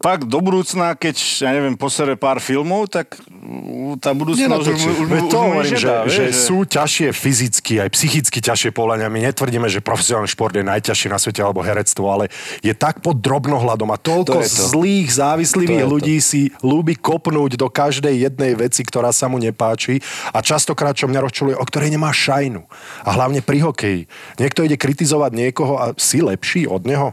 pak 0.00 0.24
do 0.24 0.40
budúcna, 0.40 0.96
keď, 0.96 1.12
ja 1.44 1.52
neviem, 1.52 1.76
posere 1.76 2.16
pár 2.16 2.40
filmov, 2.40 2.88
tak 2.88 3.20
tá 4.00 4.16
budúcnosť 4.16 4.64
už, 4.64 4.80
mu- 4.80 4.96
už, 4.96 5.08
to 5.28 5.36
už 5.36 5.44
mu 5.44 5.50
hovorím, 5.52 5.76
že, 5.76 5.88
že 6.08 6.22
vieš, 6.24 6.48
sú 6.48 6.58
ťažšie 6.64 7.08
fyzicky, 7.12 7.84
aj 7.84 7.88
psychicky 7.92 8.38
ťažšie 8.40 8.72
povolania. 8.72 9.12
My 9.12 9.20
netvrdíme, 9.28 9.68
že 9.68 9.84
profesionálny 9.84 10.24
šport 10.26 10.56
je 10.56 10.64
najťažší 10.64 11.12
na 11.12 11.20
svete 11.20 11.44
alebo 11.44 11.60
herectvo, 11.60 12.08
ale 12.08 12.32
je 12.64 12.72
tak 12.72 13.04
pod 13.04 13.20
drobnohľadom 13.20 13.92
a 13.92 14.00
toľko 14.00 14.40
To 14.40 14.40
to. 14.40 14.64
zlých, 14.72 15.08
závislivých 15.20 15.84
To 15.84 15.84
je 15.84 15.88
to. 15.88 15.94
ľudí 15.94 16.16
si 16.24 16.42
ľúbi 16.64 16.96
kopnúť 16.96 17.60
do 17.60 17.68
každej 17.68 18.24
jednej 18.24 18.56
veci, 18.56 18.80
ktorá 18.80 19.12
sa 19.12 19.28
mu 19.28 19.36
nepáči 19.36 20.00
a 20.32 20.40
častokrát, 20.40 20.96
čo 20.96 21.12
mňa 21.12 21.20
rozčuluje, 21.20 21.56
o 21.60 21.64
ktorej 21.68 21.92
nemá 21.92 22.08
šajnu. 22.08 22.64
A 23.04 23.10
hlavne 23.12 23.44
pri 23.44 23.60
hokeji. 23.60 24.08
Niekto 24.40 24.64
ide 24.64 24.80
kritizovať 24.80 25.36
niekoho 25.36 25.76
a 25.76 25.92
si 26.00 26.24
lepší 26.24 26.64
od 26.64 26.88
neho? 26.88 27.12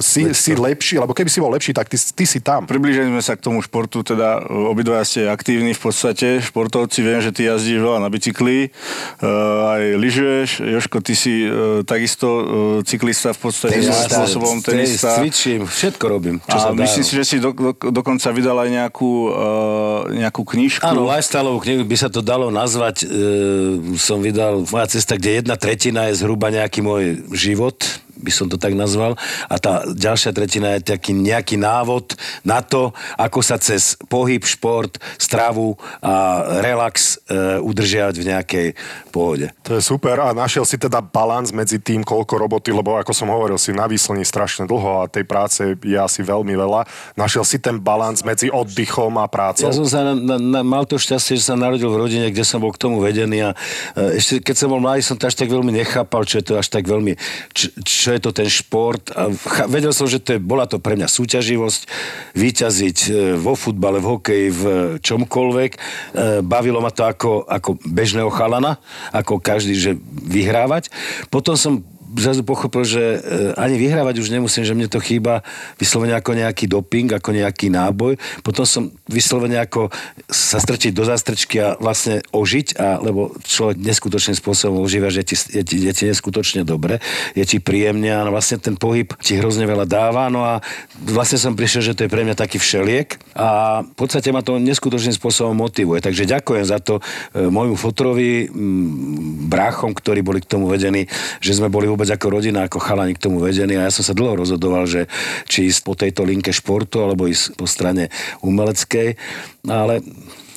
Si, 0.00 0.34
si 0.34 0.52
lepší, 0.54 0.98
lebo 0.98 1.14
keby 1.14 1.30
si 1.30 1.38
bol 1.38 1.52
lepší, 1.52 1.72
tak 1.72 1.88
ty, 1.88 1.96
ty 1.96 2.24
si 2.24 2.38
tam. 2.42 2.66
Približili 2.66 3.08
sme 3.08 3.22
sa 3.22 3.38
k 3.38 3.44
tomu 3.44 3.62
športu, 3.62 4.02
teda 4.02 4.42
e, 4.42 4.70
obidva 4.70 5.02
ste 5.06 5.26
aktívni 5.30 5.72
v 5.74 5.80
podstate, 5.80 6.42
športovci, 6.42 7.00
viem, 7.02 7.20
že 7.22 7.30
ty 7.30 7.46
jazdíš 7.46 7.80
veľa 7.80 7.98
na 8.02 8.08
bicykli, 8.10 8.70
uh, 8.70 9.74
aj 9.74 9.82
lyžuješ, 9.98 10.50
Joško, 10.62 10.98
ty 11.02 11.14
si 11.14 11.46
uh, 11.46 11.82
takisto 11.86 12.28
uh, 12.28 12.42
cyklista 12.86 13.32
v 13.32 13.40
podstate, 13.50 13.80
Tenista. 13.80 13.92
svojím 13.94 14.10
spôsobom 14.14 14.56
tenista. 14.62 15.10
Cvičím, 15.18 15.60
všetko 15.66 16.04
robím, 16.06 16.36
čo 16.44 16.56
A 16.56 16.58
sa 16.58 16.70
dá. 16.70 16.82
myslím 16.82 17.04
si, 17.04 17.12
že 17.14 17.24
si 17.24 17.36
do, 17.38 17.50
do, 17.52 17.72
dokonca 17.74 18.28
vydal 18.34 18.58
aj 18.64 18.70
nejakú, 18.70 19.12
uh, 19.30 20.10
nejakú 20.14 20.42
knižku. 20.42 20.84
Áno, 20.84 21.06
lifestyleovú 21.08 21.58
knihu 21.64 21.82
by 21.84 21.96
sa 21.96 22.08
to 22.10 22.20
dalo 22.20 22.48
nazvať. 22.52 23.04
E, 23.04 23.06
som 23.98 24.20
vydal 24.20 24.66
Moja 24.68 24.86
cesta, 24.90 25.18
kde 25.18 25.42
jedna 25.42 25.54
tretina 25.54 26.10
je 26.10 26.20
zhruba 26.22 26.50
nejaký 26.50 26.80
môj 26.82 27.24
život, 27.34 27.76
by 28.24 28.32
som 28.32 28.46
to 28.48 28.56
tak 28.56 28.72
nazval. 28.72 29.20
A 29.52 29.60
tá 29.60 29.84
ďalšia 29.84 30.32
tretina 30.32 30.80
je 30.80 30.96
taký 30.96 31.12
nejaký 31.12 31.60
návod 31.60 32.16
na 32.40 32.64
to, 32.64 32.96
ako 33.20 33.44
sa 33.44 33.60
cez 33.60 34.00
pohyb, 34.08 34.40
šport, 34.40 34.96
stravu 35.20 35.76
a 36.00 36.40
relax 36.64 37.20
e, 37.28 37.60
udržiavať 37.60 38.14
v 38.16 38.24
nejakej 38.32 38.68
pohode. 39.12 39.52
To 39.68 39.76
je 39.76 39.82
super 39.84 40.16
a 40.24 40.32
našiel 40.32 40.64
si 40.64 40.80
teda 40.80 41.04
balans 41.04 41.52
medzi 41.52 41.76
tým, 41.76 42.02
koľko 42.02 42.40
roboty, 42.40 42.72
lebo 42.72 42.96
ako 42.96 43.12
som 43.12 43.28
hovoril, 43.28 43.60
si 43.60 43.76
na 43.76 43.84
výslni 43.84 44.24
strašne 44.24 44.64
dlho 44.64 45.04
a 45.04 45.10
tej 45.10 45.28
práce 45.28 45.60
je 45.62 45.98
asi 45.98 46.24
veľmi 46.24 46.56
veľa. 46.56 46.88
Našiel 47.14 47.44
si 47.44 47.60
ten 47.60 47.76
balans 47.76 48.24
medzi 48.24 48.48
oddychom 48.48 49.20
a 49.20 49.28
prácou. 49.28 49.68
Ja 49.68 49.76
som 49.76 49.86
sa 49.86 50.00
na, 50.02 50.14
na, 50.14 50.36
na, 50.38 50.60
mal 50.64 50.88
to 50.88 50.96
šťastie, 50.96 51.36
že 51.36 51.44
sa 51.44 51.58
narodil 51.58 51.90
v 51.90 52.00
rodine, 52.00 52.26
kde 52.32 52.44
som 52.46 52.62
bol 52.62 52.72
k 52.72 52.80
tomu 52.80 53.02
vedený 53.02 53.50
a 53.50 53.50
e, 53.98 54.18
ešte 54.18 54.40
keď 54.40 54.56
som 54.56 54.68
bol 54.70 54.80
mladý, 54.80 55.02
som 55.02 55.18
to 55.18 55.26
až 55.26 55.36
tak 55.36 55.50
veľmi 55.50 55.74
nechápal, 55.74 56.22
čo 56.24 56.40
je 56.40 56.44
to 56.46 56.54
až 56.56 56.70
tak 56.70 56.86
veľmi, 56.86 57.18
čo, 57.52 57.66
čo 57.82 58.13
je 58.16 58.24
to 58.24 58.32
ten 58.32 58.48
šport. 58.50 59.12
A 59.14 59.30
vedel 59.70 59.94
som, 59.94 60.08
že 60.08 60.22
to 60.22 60.36
je, 60.36 60.40
bola 60.42 60.66
to 60.66 60.82
pre 60.82 60.98
mňa 60.98 61.08
súťaživosť, 61.10 61.80
vyťaziť 62.34 62.98
e, 63.06 63.10
vo 63.38 63.54
futbale, 63.54 64.02
v 64.02 64.06
hokeji, 64.18 64.48
v 64.50 64.62
čomkoľvek. 65.02 65.70
E, 65.74 65.78
bavilo 66.42 66.82
ma 66.82 66.90
to 66.90 67.06
ako, 67.06 67.46
ako 67.46 67.78
bežného 67.84 68.30
chalana, 68.32 68.78
ako 69.14 69.38
každý, 69.38 69.74
že 69.74 69.92
vyhrávať. 70.24 70.90
Potom 71.30 71.54
som 71.54 71.82
zrazu 72.16 72.42
pochopil, 72.46 72.82
že 72.86 73.02
e, 73.02 73.18
ani 73.58 73.78
vyhrávať 73.78 74.22
už 74.22 74.30
nemusím, 74.30 74.62
že 74.62 74.74
mne 74.74 74.88
to 74.88 75.02
chýba 75.02 75.42
vyslovene 75.76 76.14
ako 76.14 76.34
nejaký 76.38 76.70
doping, 76.70 77.10
ako 77.12 77.34
nejaký 77.34 77.70
náboj. 77.70 78.16
Potom 78.46 78.64
som 78.64 78.82
vyslovene 79.10 79.58
ako 79.60 79.90
sa 80.30 80.58
strčiť 80.58 80.94
do 80.94 81.04
zástrčky 81.06 81.60
a 81.60 81.76
vlastne 81.78 82.24
ožiť, 82.32 82.78
a, 82.78 82.98
lebo 83.02 83.34
človek 83.44 83.78
neskutočným 83.78 84.36
spôsobom 84.38 84.82
ožíva, 84.82 85.10
že 85.10 85.22
je 85.22 85.26
ti, 85.34 85.36
je, 85.36 85.62
ti, 85.62 85.76
je 85.84 85.92
ti 85.92 86.04
neskutočne 86.08 86.62
dobre, 86.62 87.02
je 87.34 87.44
ti 87.44 87.58
príjemne 87.58 88.10
a 88.10 88.24
vlastne 88.30 88.58
ten 88.62 88.78
pohyb 88.78 89.10
ti 89.20 89.36
hrozne 89.36 89.68
veľa 89.68 89.86
dáva. 89.86 90.30
No 90.32 90.46
a 90.46 90.64
vlastne 91.02 91.36
som 91.36 91.58
prišiel, 91.58 91.92
že 91.92 91.94
to 91.96 92.06
je 92.06 92.12
pre 92.12 92.24
mňa 92.24 92.38
taký 92.38 92.56
všeliek 92.56 93.20
a 93.36 93.80
v 93.82 93.96
podstate 93.96 94.30
ma 94.30 94.40
to 94.40 94.56
neskutočným 94.56 95.14
spôsobom 95.14 95.54
motivuje. 95.54 96.00
Takže 96.00 96.28
ďakujem 96.28 96.64
za 96.64 96.78
to 96.80 97.00
e, 97.34 97.46
môjmu 97.46 97.76
fotrovi, 97.76 98.48
m, 98.48 99.46
bráchom, 99.50 99.92
ktorí 99.92 100.24
boli 100.24 100.40
k 100.40 100.50
tomu 100.50 100.66
vedení, 100.70 101.06
že 101.42 101.56
sme 101.56 101.68
boli 101.68 101.86
vôbec 101.90 102.03
ako 102.12 102.40
rodina, 102.40 102.68
ako 102.68 102.82
chalani 102.82 103.16
k 103.16 103.24
tomu 103.24 103.40
vedení 103.40 103.78
a 103.80 103.88
ja 103.88 103.92
som 103.94 104.04
sa 104.04 104.12
dlho 104.12 104.44
rozhodoval, 104.44 104.84
že 104.84 105.08
či 105.48 105.70
ísť 105.70 105.80
po 105.80 105.96
tejto 105.96 106.26
linke 106.26 106.52
športu 106.52 107.00
alebo 107.00 107.24
ísť 107.24 107.56
po 107.56 107.64
strane 107.64 108.12
umeleckej, 108.44 109.16
ale 109.64 110.04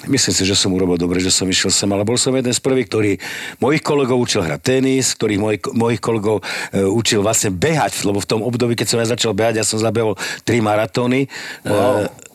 Myslím 0.07 0.29
si, 0.29 0.45
že 0.45 0.53
som 0.53 0.71
urobil 0.71 0.95
dobre, 0.95 1.19
že 1.19 1.33
som 1.33 1.49
išiel 1.49 1.73
sem, 1.73 1.89
ale 1.89 2.05
bol 2.07 2.15
som 2.15 2.31
jeden 2.31 2.53
z 2.53 2.61
prvých, 2.61 2.87
ktorý 2.87 3.11
mojich 3.59 3.83
kolegov 3.83 4.21
učil 4.21 4.45
hrať 4.45 4.61
tenis, 4.61 5.17
ktorých 5.17 5.41
mojich, 5.41 5.61
mojich 5.73 6.01
kolegov 6.01 6.45
e, 6.69 6.85
učil 6.85 7.25
vlastne 7.25 7.51
behať, 7.51 8.05
lebo 8.05 8.21
v 8.21 8.29
tom 8.29 8.45
období, 8.45 8.77
keď 8.77 8.87
som 8.87 9.01
ja 9.01 9.09
začal 9.09 9.33
behať, 9.33 9.59
ja 9.59 9.65
som 9.65 9.81
zabehol 9.81 10.13
tri 10.45 10.61
maratóny. 10.61 11.27
Wow. 11.65 12.07
E, 12.07 12.26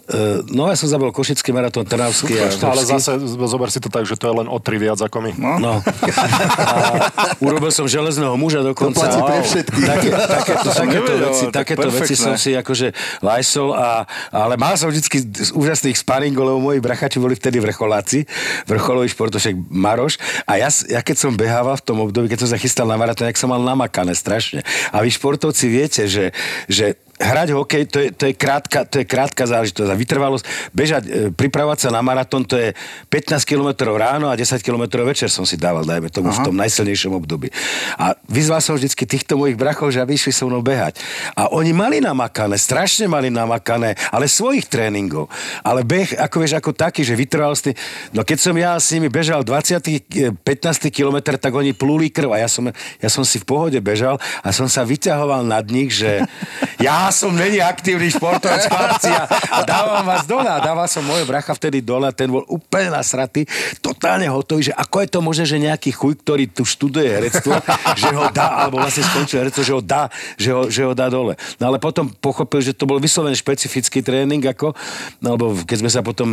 no 0.51 0.67
ja 0.67 0.75
som 0.75 0.91
zabehol 0.91 1.15
Košický 1.15 1.55
maratón, 1.55 1.87
Trnavský 1.87 2.35
a 2.43 2.51
Ale 2.51 2.83
zase 2.83 3.23
zober 3.23 3.71
si 3.71 3.79
to 3.79 3.87
tak, 3.87 4.03
že 4.03 4.19
to 4.19 4.27
je 4.27 4.35
len 4.43 4.49
o 4.51 4.59
tri 4.59 4.77
viac 4.77 4.99
ako 4.99 5.23
my. 5.23 5.33
No. 5.39 5.79
A 6.73 7.39
urobil 7.39 7.71
som 7.71 7.87
železného 7.87 8.35
muža 8.35 8.67
dokonca. 8.67 8.99
To 8.99 9.07
platí 9.07 9.21
pre 9.23 9.39
všetkých. 9.47 9.85
Také, 9.87 10.09
takéto, 10.11 10.69
takéto, 10.69 10.91
nevedel, 10.91 11.31
veci, 11.31 11.45
takéto 11.55 11.89
veci 11.93 12.15
som 12.19 12.35
si 12.35 12.51
akože 12.57 12.91
lajsol, 13.23 13.75
a, 13.79 14.03
ale 14.35 14.59
mal 14.59 14.75
som 14.75 14.91
vždycky 14.91 15.23
z 15.23 15.51
úžasných 15.55 15.95
sparingov, 15.95 16.51
lebo 16.51 16.59
moji 16.59 16.83
brachači 16.83 17.23
boli 17.23 17.39
vtedy 17.39 17.63
vrcholáci, 17.63 18.27
vrcholový 18.67 19.07
športošek 19.07 19.55
Maroš 19.71 20.19
a 20.51 20.59
ja, 20.59 20.69
ja 20.91 21.01
keď 21.01 21.17
som 21.17 21.33
behával 21.39 21.79
v 21.79 21.85
tom 21.87 21.99
období, 22.03 22.27
keď 22.27 22.47
som 22.47 22.51
sa 22.51 22.59
chystal 22.59 22.91
na 22.91 22.99
maratón, 22.99 23.31
jak 23.31 23.39
som 23.39 23.51
mal 23.51 23.63
namakané 23.63 24.19
strašne. 24.19 24.67
A 24.91 25.01
vy 25.05 25.15
športovci 25.15 25.71
viete, 25.71 26.11
že, 26.11 26.35
že 26.67 26.99
hrať 27.23 27.49
hokej, 27.55 27.83
to 27.87 27.99
je, 28.03 28.09
to 28.11 28.25
je, 28.27 28.35
krátka, 28.35 28.83
to 28.83 28.99
je 29.01 29.07
krátka 29.07 29.47
záležitosť 29.47 29.91
a 29.91 29.97
vytrvalosť. 29.97 30.45
Bežať, 30.75 31.03
e, 31.07 31.11
pripravovať 31.31 31.79
sa 31.87 31.89
na 31.95 32.03
maratón, 32.03 32.43
to 32.43 32.59
je 32.59 32.75
15 33.07 33.47
km 33.47 33.95
ráno 33.95 34.27
a 34.27 34.35
10 34.35 34.59
km 34.59 35.07
večer 35.07 35.31
som 35.31 35.47
si 35.47 35.55
dával, 35.55 35.87
dajme 35.87 36.11
tomu, 36.11 36.35
Aha. 36.35 36.43
v 36.43 36.47
tom 36.51 36.57
najsilnejšom 36.59 37.15
období. 37.15 37.55
A 37.95 38.19
vyzval 38.27 38.59
som 38.59 38.75
vždycky 38.75 39.07
týchto 39.07 39.39
mojich 39.39 39.55
brachov, 39.55 39.95
že 39.95 40.03
aby 40.03 40.19
išli 40.19 40.35
so 40.35 40.51
mnou 40.51 40.67
behať. 40.67 40.99
A 41.39 41.47
oni 41.55 41.71
mali 41.71 42.03
namakané, 42.03 42.59
strašne 42.59 43.07
mali 43.07 43.31
namakané, 43.31 43.95
ale 44.11 44.27
svojich 44.27 44.67
tréningov. 44.67 45.31
Ale 45.63 45.87
beh, 45.87 46.19
ako 46.19 46.37
vieš, 46.43 46.59
ako 46.59 46.75
taký, 46.75 47.07
že 47.07 47.15
vytrvalostný. 47.15 47.79
No 48.11 48.27
keď 48.27 48.39
som 48.43 48.55
ja 48.59 48.75
s 48.75 48.91
nimi 48.91 49.07
bežal 49.07 49.47
20. 49.47 49.79
e, 50.11 50.35
15. 50.35 50.91
kilometr, 50.91 51.39
tak 51.39 51.55
oni 51.55 51.71
pluli 51.71 52.11
krv 52.11 52.35
a 52.35 52.43
ja 52.43 52.49
som, 52.51 52.67
ja 52.99 53.09
som 53.13 53.23
si 53.23 53.39
v 53.39 53.47
pohode 53.47 53.79
bežal 53.79 54.19
a 54.43 54.49
som 54.51 54.67
sa 54.67 54.83
vyťahoval 54.83 55.47
nad 55.47 55.63
nich, 55.71 55.95
že 55.95 56.25
ja 56.83 57.12
som 57.13 57.31
není 57.31 57.61
aktívny 57.61 58.09
športovec, 58.09 58.67
chlapci, 58.67 59.13
a, 59.13 59.63
dávam 59.63 60.03
vás 60.03 60.25
dole. 60.25 60.49
A 60.49 60.59
dával 60.59 60.89
som 60.89 61.05
môjho 61.05 61.29
bracha 61.29 61.53
vtedy 61.53 61.85
dole 61.85 62.09
a 62.09 62.13
ten 62.17 62.33
bol 62.33 62.43
úplne 62.49 62.91
nasratý, 62.91 63.45
totálne 63.85 64.27
hotový, 64.27 64.73
že 64.73 64.75
ako 64.75 64.97
je 65.05 65.09
to 65.13 65.21
možné, 65.21 65.45
že 65.45 65.61
nejaký 65.61 65.93
chuj, 65.93 66.19
ktorý 66.25 66.49
tu 66.51 66.65
študuje 66.65 67.09
herectvo, 67.09 67.53
že 68.01 68.11
ho 68.11 68.27
dá, 68.33 68.65
alebo 68.65 68.81
vlastne 68.81 69.05
skončil 69.05 69.45
herectvo, 69.45 69.63
že 69.63 69.73
ho 69.77 69.83
dá, 69.85 70.09
že 70.41 70.51
ho, 70.51 70.67
že 70.73 70.83
ho 70.83 70.93
dá 70.97 71.13
dole. 71.13 71.37
No 71.61 71.71
ale 71.71 71.79
potom 71.79 72.09
pochopil, 72.09 72.65
že 72.65 72.73
to 72.73 72.89
bol 72.89 72.97
vyslovene 72.97 73.37
špecifický 73.37 74.01
tréning, 74.01 74.43
ako, 74.43 74.73
no, 75.21 75.37
lebo 75.37 75.53
keď 75.69 75.77
sme 75.85 75.91
sa 75.93 76.01
potom 76.01 76.29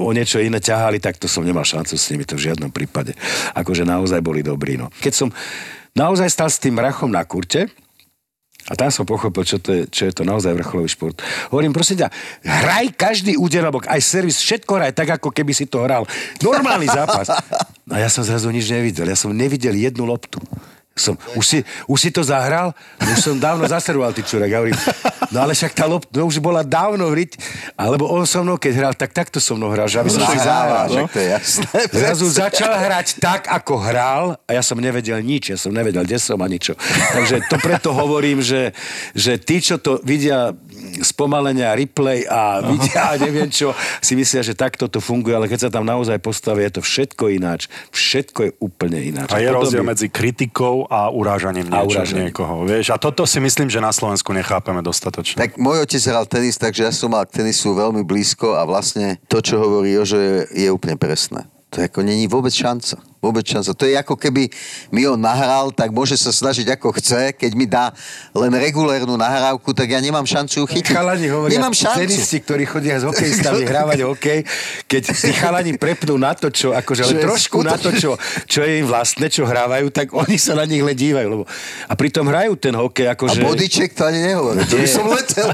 o 0.00 0.10
niečo 0.10 0.40
iné 0.40 0.58
ťahali, 0.58 0.98
tak 0.98 1.20
to 1.20 1.28
som 1.28 1.44
nemal 1.44 1.62
šancu 1.62 1.94
s 1.94 2.08
nimi, 2.10 2.24
to 2.24 2.40
v 2.40 2.50
žiadnom 2.50 2.72
prípade. 2.72 3.12
Akože 3.52 3.84
naozaj 3.84 4.24
boli 4.24 4.40
dobrí. 4.40 4.80
No. 4.80 4.88
Keď 5.02 5.12
som 5.12 5.28
naozaj 5.94 6.32
stal 6.32 6.48
s 6.48 6.58
tým 6.58 6.80
rachom 6.80 7.12
na 7.12 7.22
kurte, 7.22 7.68
a 8.64 8.72
tam 8.72 8.88
som 8.88 9.04
pochopil, 9.04 9.44
čo 9.44 9.60
to 9.60 9.70
je, 9.76 9.82
čo 9.92 10.08
je 10.08 10.12
to 10.16 10.24
naozaj 10.24 10.56
vrcholový 10.56 10.88
šport. 10.88 11.20
Hovorím, 11.52 11.76
prosím 11.76 12.00
ťa, 12.00 12.08
hraj 12.48 12.96
každý 12.96 13.36
úder, 13.36 13.68
alebo 13.68 13.84
aj 13.84 14.00
servis, 14.00 14.40
všetko 14.40 14.72
hraj 14.80 14.96
tak, 14.96 15.20
ako 15.20 15.28
keby 15.28 15.52
si 15.52 15.68
to 15.68 15.84
hral. 15.84 16.08
Normálny 16.40 16.88
zápas. 16.88 17.28
A 17.92 18.00
ja 18.00 18.08
som 18.08 18.24
zrazu 18.24 18.48
nič 18.48 18.72
nevidel. 18.72 19.04
Ja 19.04 19.18
som 19.20 19.36
nevidel 19.36 19.76
jednu 19.76 20.08
loptu. 20.08 20.40
Som, 20.94 21.18
už, 21.34 21.42
si, 21.42 21.58
už 21.90 21.98
si 21.98 22.10
to 22.14 22.22
zahral? 22.22 22.70
Už 23.02 23.18
som 23.18 23.34
dávno 23.34 23.66
zaservoval, 23.66 24.14
ty 24.14 24.22
čurek. 24.22 24.46
Ja 24.46 24.62
hovorím, 24.62 24.78
no 25.34 25.42
ale 25.42 25.58
však 25.58 25.74
tá 25.74 25.90
lopta 25.90 26.22
no 26.22 26.30
už 26.30 26.38
bola 26.38 26.62
dávno 26.62 27.10
hriť, 27.10 27.34
alebo 27.74 28.06
on 28.06 28.22
so 28.22 28.46
mnou, 28.46 28.54
keď 28.54 28.72
hral, 28.78 28.94
tak 28.94 29.10
takto 29.10 29.42
so 29.42 29.58
mnou 29.58 29.74
hral, 29.74 29.90
že 29.90 29.98
aby 29.98 30.14
som 30.14 30.22
si 30.30 30.38
zahral. 30.38 30.86
Že 30.86 31.00
to 31.10 31.18
je 31.18 31.28
jasné. 31.34 31.66
Zrazu 32.06 32.26
začal 32.30 32.72
hrať 32.78 33.18
tak, 33.18 33.50
ako 33.50 33.74
hral 33.82 34.38
a 34.46 34.50
ja 34.54 34.62
som 34.62 34.78
nevedel 34.78 35.18
nič, 35.18 35.50
ja 35.50 35.58
som 35.58 35.74
nevedel, 35.74 36.06
kde 36.06 36.22
som 36.22 36.38
a 36.38 36.46
ničo. 36.46 36.78
Takže 37.10 37.50
to 37.50 37.58
preto 37.58 37.90
hovorím, 37.90 38.38
že, 38.38 38.70
že 39.18 39.34
tí, 39.42 39.58
čo 39.58 39.82
to 39.82 39.98
vidia 40.06 40.54
spomalenia, 41.02 41.74
replay 41.74 42.26
a 42.28 42.60
vidia 42.64 43.12
a 43.12 43.20
neviem 43.20 43.48
čo, 43.48 43.72
si 44.00 44.14
myslia, 44.14 44.44
že 44.44 44.52
takto 44.56 44.86
to 44.86 45.00
funguje, 45.00 45.34
ale 45.34 45.46
keď 45.48 45.68
sa 45.68 45.70
tam 45.70 45.84
naozaj 45.86 46.18
postaví, 46.20 46.64
je 46.68 46.78
to 46.78 46.82
všetko 46.84 47.32
ináč. 47.32 47.66
Všetko 47.90 48.38
je 48.44 48.50
úplne 48.60 48.98
ináč. 49.00 49.28
A 49.32 49.40
je 49.40 49.48
potom 49.48 49.64
rozdiel 49.64 49.84
medzi 49.84 50.06
kritikou 50.10 50.86
a 50.88 51.08
urážaním 51.08 51.68
A 51.72 51.82
niečo, 51.82 52.00
urážaním. 52.00 52.30
niekoho. 52.30 52.64
Vieš? 52.68 52.92
A 52.92 52.96
toto 53.00 53.24
si 53.24 53.38
myslím, 53.40 53.68
že 53.68 53.80
na 53.80 53.90
Slovensku 53.92 54.30
nechápeme 54.34 54.84
dostatočne. 54.84 55.40
Tak 55.40 55.56
môj 55.60 55.84
otec 55.84 56.02
hral 56.04 56.26
tenis, 56.28 56.60
takže 56.60 56.88
ja 56.88 56.92
som 56.92 57.12
mal 57.12 57.24
k 57.24 57.42
tenisu 57.42 57.72
veľmi 57.74 58.04
blízko 58.04 58.56
a 58.58 58.66
vlastne 58.68 59.16
to, 59.28 59.40
čo 59.40 59.60
hovorí 59.60 59.94
Jožo, 59.96 60.20
je, 60.20 60.46
je 60.52 60.68
úplne 60.70 60.98
presné. 61.00 61.48
To 61.74 61.82
ako 61.82 62.06
není 62.06 62.30
vôbec 62.30 62.54
šanca. 62.54 63.02
Vôbec 63.24 63.48
šanca. 63.48 63.72
To 63.72 63.84
je 63.88 63.96
ako 63.96 64.14
keby 64.20 64.52
mi 64.92 65.08
on 65.08 65.16
nahral, 65.16 65.72
tak 65.72 65.88
môže 65.88 66.20
sa 66.20 66.28
snažiť 66.28 66.76
ako 66.76 66.92
chce. 67.00 67.32
Keď 67.32 67.52
mi 67.56 67.64
dá 67.64 67.96
len 68.36 68.52
regulérnu 68.52 69.16
nahrávku, 69.16 69.72
tak 69.72 69.88
ja 69.88 70.00
nemám 70.04 70.28
šancu 70.28 70.60
ju 70.60 70.66
chytiť. 70.68 70.92
Chalani 70.92 71.26
hovoria, 71.32 71.56
nemám 71.56 71.72
šancu. 71.72 72.04
tenisti, 72.04 72.36
ktorí 72.44 72.68
chodia 72.68 73.00
s 73.00 73.08
hokejistami 73.08 73.64
hrávať 73.70 74.04
hokej, 74.04 74.44
keď 74.84 75.02
tí 75.16 75.32
chalani 75.32 75.72
prepnú 75.80 76.20
na 76.20 76.36
to, 76.36 76.52
čo, 76.52 76.76
akože 76.76 77.08
je 77.08 77.24
trošku 77.24 77.64
na 77.64 77.80
to, 77.80 77.88
čo, 77.96 78.20
čo 78.44 78.60
je 78.60 78.84
im 78.84 78.86
vlastné, 78.86 79.32
čo 79.32 79.48
hrávajú, 79.48 79.88
tak 79.88 80.12
oni 80.12 80.36
sa 80.36 80.52
na 80.52 80.68
nich 80.68 80.84
len 80.84 80.92
dívajú. 80.92 81.26
Lebo, 81.32 81.44
a 81.88 81.92
pritom 81.96 82.28
hrajú 82.28 82.60
ten 82.60 82.76
hokej, 82.76 83.08
A 83.08 83.16
akože... 83.16 83.40
bodyček 83.40 83.96
to 83.96 84.04
ani 84.04 84.20
nehovorí. 84.20 84.60
To 84.68 84.76
by 84.76 84.88
som 84.88 85.04
letel. 85.08 85.48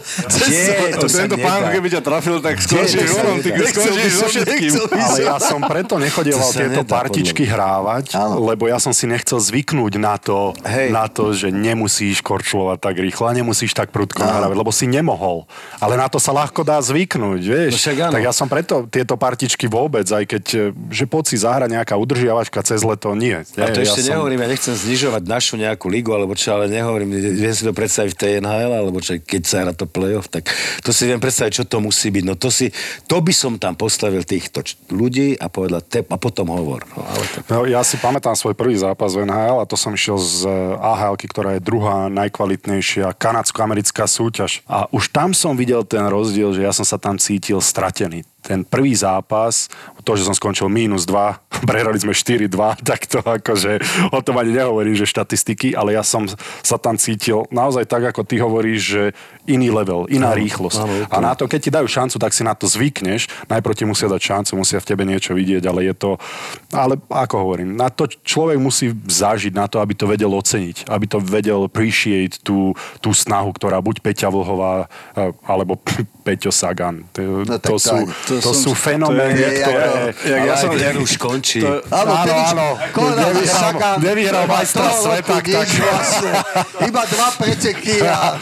Nie, 0.50 0.98
to 0.98 1.06
sa 1.06 1.20
Tento 1.20 1.36
pán, 1.36 1.68
keby 1.68 1.88
ťa 1.92 2.00
trafil, 2.00 2.40
tak 2.40 2.56
to 2.58 2.74
ty 2.74 2.96
nedá. 2.96 3.68
skončíš 3.70 4.12
so 4.16 4.26
všetkým. 4.26 4.72
Ale 4.90 5.18
ja 5.22 5.36
som 5.36 5.60
preto 5.62 5.94
nechodieval 6.00 6.48
To 6.48 6.52
sa 6.52 6.64
tieto 6.64 6.82
partičky 6.88 7.44
hrávať, 7.60 8.16
Áno. 8.16 8.40
lebo 8.40 8.64
ja 8.64 8.80
som 8.80 8.96
si 8.96 9.04
nechcel 9.04 9.36
zvyknúť 9.36 10.00
na 10.00 10.16
to, 10.16 10.56
Hej. 10.64 10.88
na 10.88 11.04
to, 11.12 11.36
že 11.36 11.52
nemusíš 11.52 12.24
korčulovať 12.24 12.80
tak 12.80 12.96
rýchlo 12.96 13.28
a 13.28 13.36
nemusíš 13.36 13.76
tak 13.76 13.92
prudko 13.92 14.24
nahrávať, 14.24 14.56
lebo 14.56 14.72
si 14.72 14.88
nemohol. 14.88 15.44
Ale 15.76 16.00
na 16.00 16.08
to 16.08 16.16
sa 16.16 16.32
ľahko 16.32 16.64
dá 16.64 16.80
zvyknúť, 16.80 17.40
vieš. 17.44 17.72
No 17.76 17.78
však 17.78 17.96
áno. 18.08 18.12
tak 18.16 18.22
ja 18.24 18.32
som 18.32 18.48
preto 18.48 18.88
tieto 18.88 19.20
partičky 19.20 19.68
vôbec, 19.68 20.08
aj 20.08 20.24
keď, 20.24 20.44
e, 20.56 20.58
že 20.88 21.04
poď 21.04 21.24
si 21.28 21.36
zahrať 21.36 21.68
nejaká 21.68 21.94
udržiavačka 22.00 22.64
cez 22.64 22.80
leto, 22.80 23.12
nie. 23.12 23.36
A 23.36 23.68
to 23.68 23.80
Nie, 23.80 23.84
ešte 23.84 24.00
ja 24.00 24.06
som- 24.08 24.10
nehovorím, 24.16 24.40
ja 24.40 24.48
nechcem 24.48 24.74
znižovať 24.74 25.22
našu 25.28 25.54
nejakú 25.60 25.92
ligu, 25.92 26.10
alebo 26.16 26.32
čo, 26.32 26.56
ale 26.56 26.72
nehovorím, 26.72 27.12
viem 27.12 27.52
si 27.52 27.62
to 27.62 27.76
predstaviť 27.76 28.10
v 28.16 28.18
tej 28.18 28.30
NHL, 28.40 28.72
alebo 28.72 28.98
čo, 29.04 29.20
keď 29.20 29.42
sa 29.44 29.56
hrá 29.66 29.72
to 29.76 29.84
playoff, 29.84 30.32
tak 30.32 30.48
to 30.80 30.94
si 30.96 31.04
viem 31.04 31.20
predstaviť, 31.20 31.52
čo 31.60 31.64
to 31.68 31.84
musí 31.84 32.08
byť. 32.08 32.24
No 32.24 32.34
to 32.40 32.48
si, 32.48 32.72
to 33.04 33.20
by 33.20 33.34
som 33.36 33.60
tam 33.60 33.76
postavil 33.76 34.24
týchto 34.24 34.64
ľudí 34.88 35.36
a 35.36 35.50
povedal, 35.52 35.84
te, 35.84 36.00
a 36.00 36.16
potom 36.16 36.48
hovor. 36.48 36.86
No, 36.96 37.04
ale 37.04 37.24
to... 37.28 37.38
No, 37.50 37.66
ja 37.66 37.82
si 37.82 37.98
pamätám 37.98 38.38
svoj 38.38 38.54
prvý 38.54 38.78
zápas 38.78 39.18
v 39.18 39.26
NHL 39.26 39.58
a 39.58 39.66
to 39.66 39.74
som 39.74 39.90
išiel 39.90 40.22
z 40.22 40.46
ahl 40.78 41.18
ktorá 41.18 41.58
je 41.58 41.66
druhá 41.66 42.06
najkvalitnejšia 42.06 43.10
kanadsko-americká 43.18 44.06
súťaž. 44.06 44.62
A 44.70 44.86
už 44.94 45.10
tam 45.10 45.34
som 45.34 45.58
videl 45.58 45.82
ten 45.82 46.06
rozdiel, 46.06 46.54
že 46.54 46.62
ja 46.62 46.70
som 46.70 46.86
sa 46.86 46.94
tam 46.94 47.18
cítil 47.18 47.58
stratený. 47.58 48.22
Ten 48.40 48.64
prvý 48.64 48.96
zápas, 48.96 49.68
to, 50.00 50.16
že 50.16 50.26
som 50.26 50.34
skončil 50.34 50.66
mínus 50.72 51.04
2, 51.04 51.14
prehrali 51.70 52.00
sme 52.00 52.16
4-2, 52.16 52.80
tak 52.80 53.04
to 53.06 53.20
akože 53.20 53.80
o 54.10 54.20
tom 54.24 54.40
ani 54.40 54.56
nehovorím, 54.56 54.96
že 54.96 55.08
štatistiky, 55.08 55.76
ale 55.76 55.94
ja 55.94 56.02
som 56.02 56.24
sa 56.64 56.76
tam 56.80 56.96
cítil 56.96 57.44
naozaj 57.52 57.84
tak, 57.86 58.10
ako 58.10 58.24
ty 58.24 58.40
hovoríš, 58.40 58.80
že 58.80 59.02
iný 59.48 59.68
level, 59.72 60.06
iná 60.08 60.32
rýchlosť. 60.32 60.78
áno, 60.78 60.94
a 61.10 61.16
na 61.18 61.32
to, 61.34 61.50
keď 61.50 61.60
ti 61.60 61.70
dajú 61.70 61.88
šancu, 61.90 62.16
tak 62.16 62.32
si 62.32 62.46
na 62.46 62.54
to 62.54 62.70
zvykneš. 62.70 63.26
Najprv 63.50 63.74
ti 63.74 63.84
musia 63.84 64.06
dať 64.06 64.20
šancu, 64.20 64.50
musia 64.62 64.78
v 64.78 64.88
tebe 64.88 65.02
niečo 65.02 65.34
vidieť, 65.34 65.66
ale 65.66 65.90
je 65.90 65.94
to... 65.96 66.10
Ale 66.70 66.96
ako 67.10 67.34
hovorím, 67.48 67.74
na 67.74 67.90
to 67.90 68.06
človek 68.06 68.56
musí 68.62 68.94
zažiť, 68.94 69.52
na 69.52 69.66
to, 69.66 69.82
aby 69.82 69.92
to 69.98 70.06
vedel 70.06 70.30
oceniť, 70.38 70.86
aby 70.86 71.06
to 71.10 71.18
vedel 71.18 71.66
appreciate 71.66 72.38
tú, 72.46 72.72
tú 73.02 73.10
snahu, 73.10 73.50
ktorá 73.50 73.82
buď 73.82 74.00
Peťa 74.00 74.28
Vlhová, 74.30 74.86
eh, 75.18 75.34
alebo 75.44 75.76
Peťo 76.26 76.54
Sagan. 76.54 77.04
To, 77.18 77.42
No 77.42 77.58
to, 77.58 77.76
sú, 77.80 78.06
to, 78.30 78.34
to 78.40 78.52
sú 78.52 78.70
fenomény, 78.72 79.34
to 79.34 79.42
je 79.42 79.58
ktoré... 79.58 79.86
Jak 80.22 80.40
ja 80.40 80.54
som... 80.54 80.70
ten 80.72 80.96
už 80.96 81.12
končí. 81.16 81.58
To- 81.60 81.82
Áno, 81.90 82.12
Áno, 82.12 82.32
áno. 82.46 82.66
Konal 82.92 83.34
Nevyhral- 83.98 84.46
majstra 84.46 84.88
sveta, 84.92 85.42
tak- 85.42 85.66
vlastne. 85.72 86.30
Iba 86.80 87.02
dva 87.04 87.28
preteky 87.34 87.98
a 88.00 88.38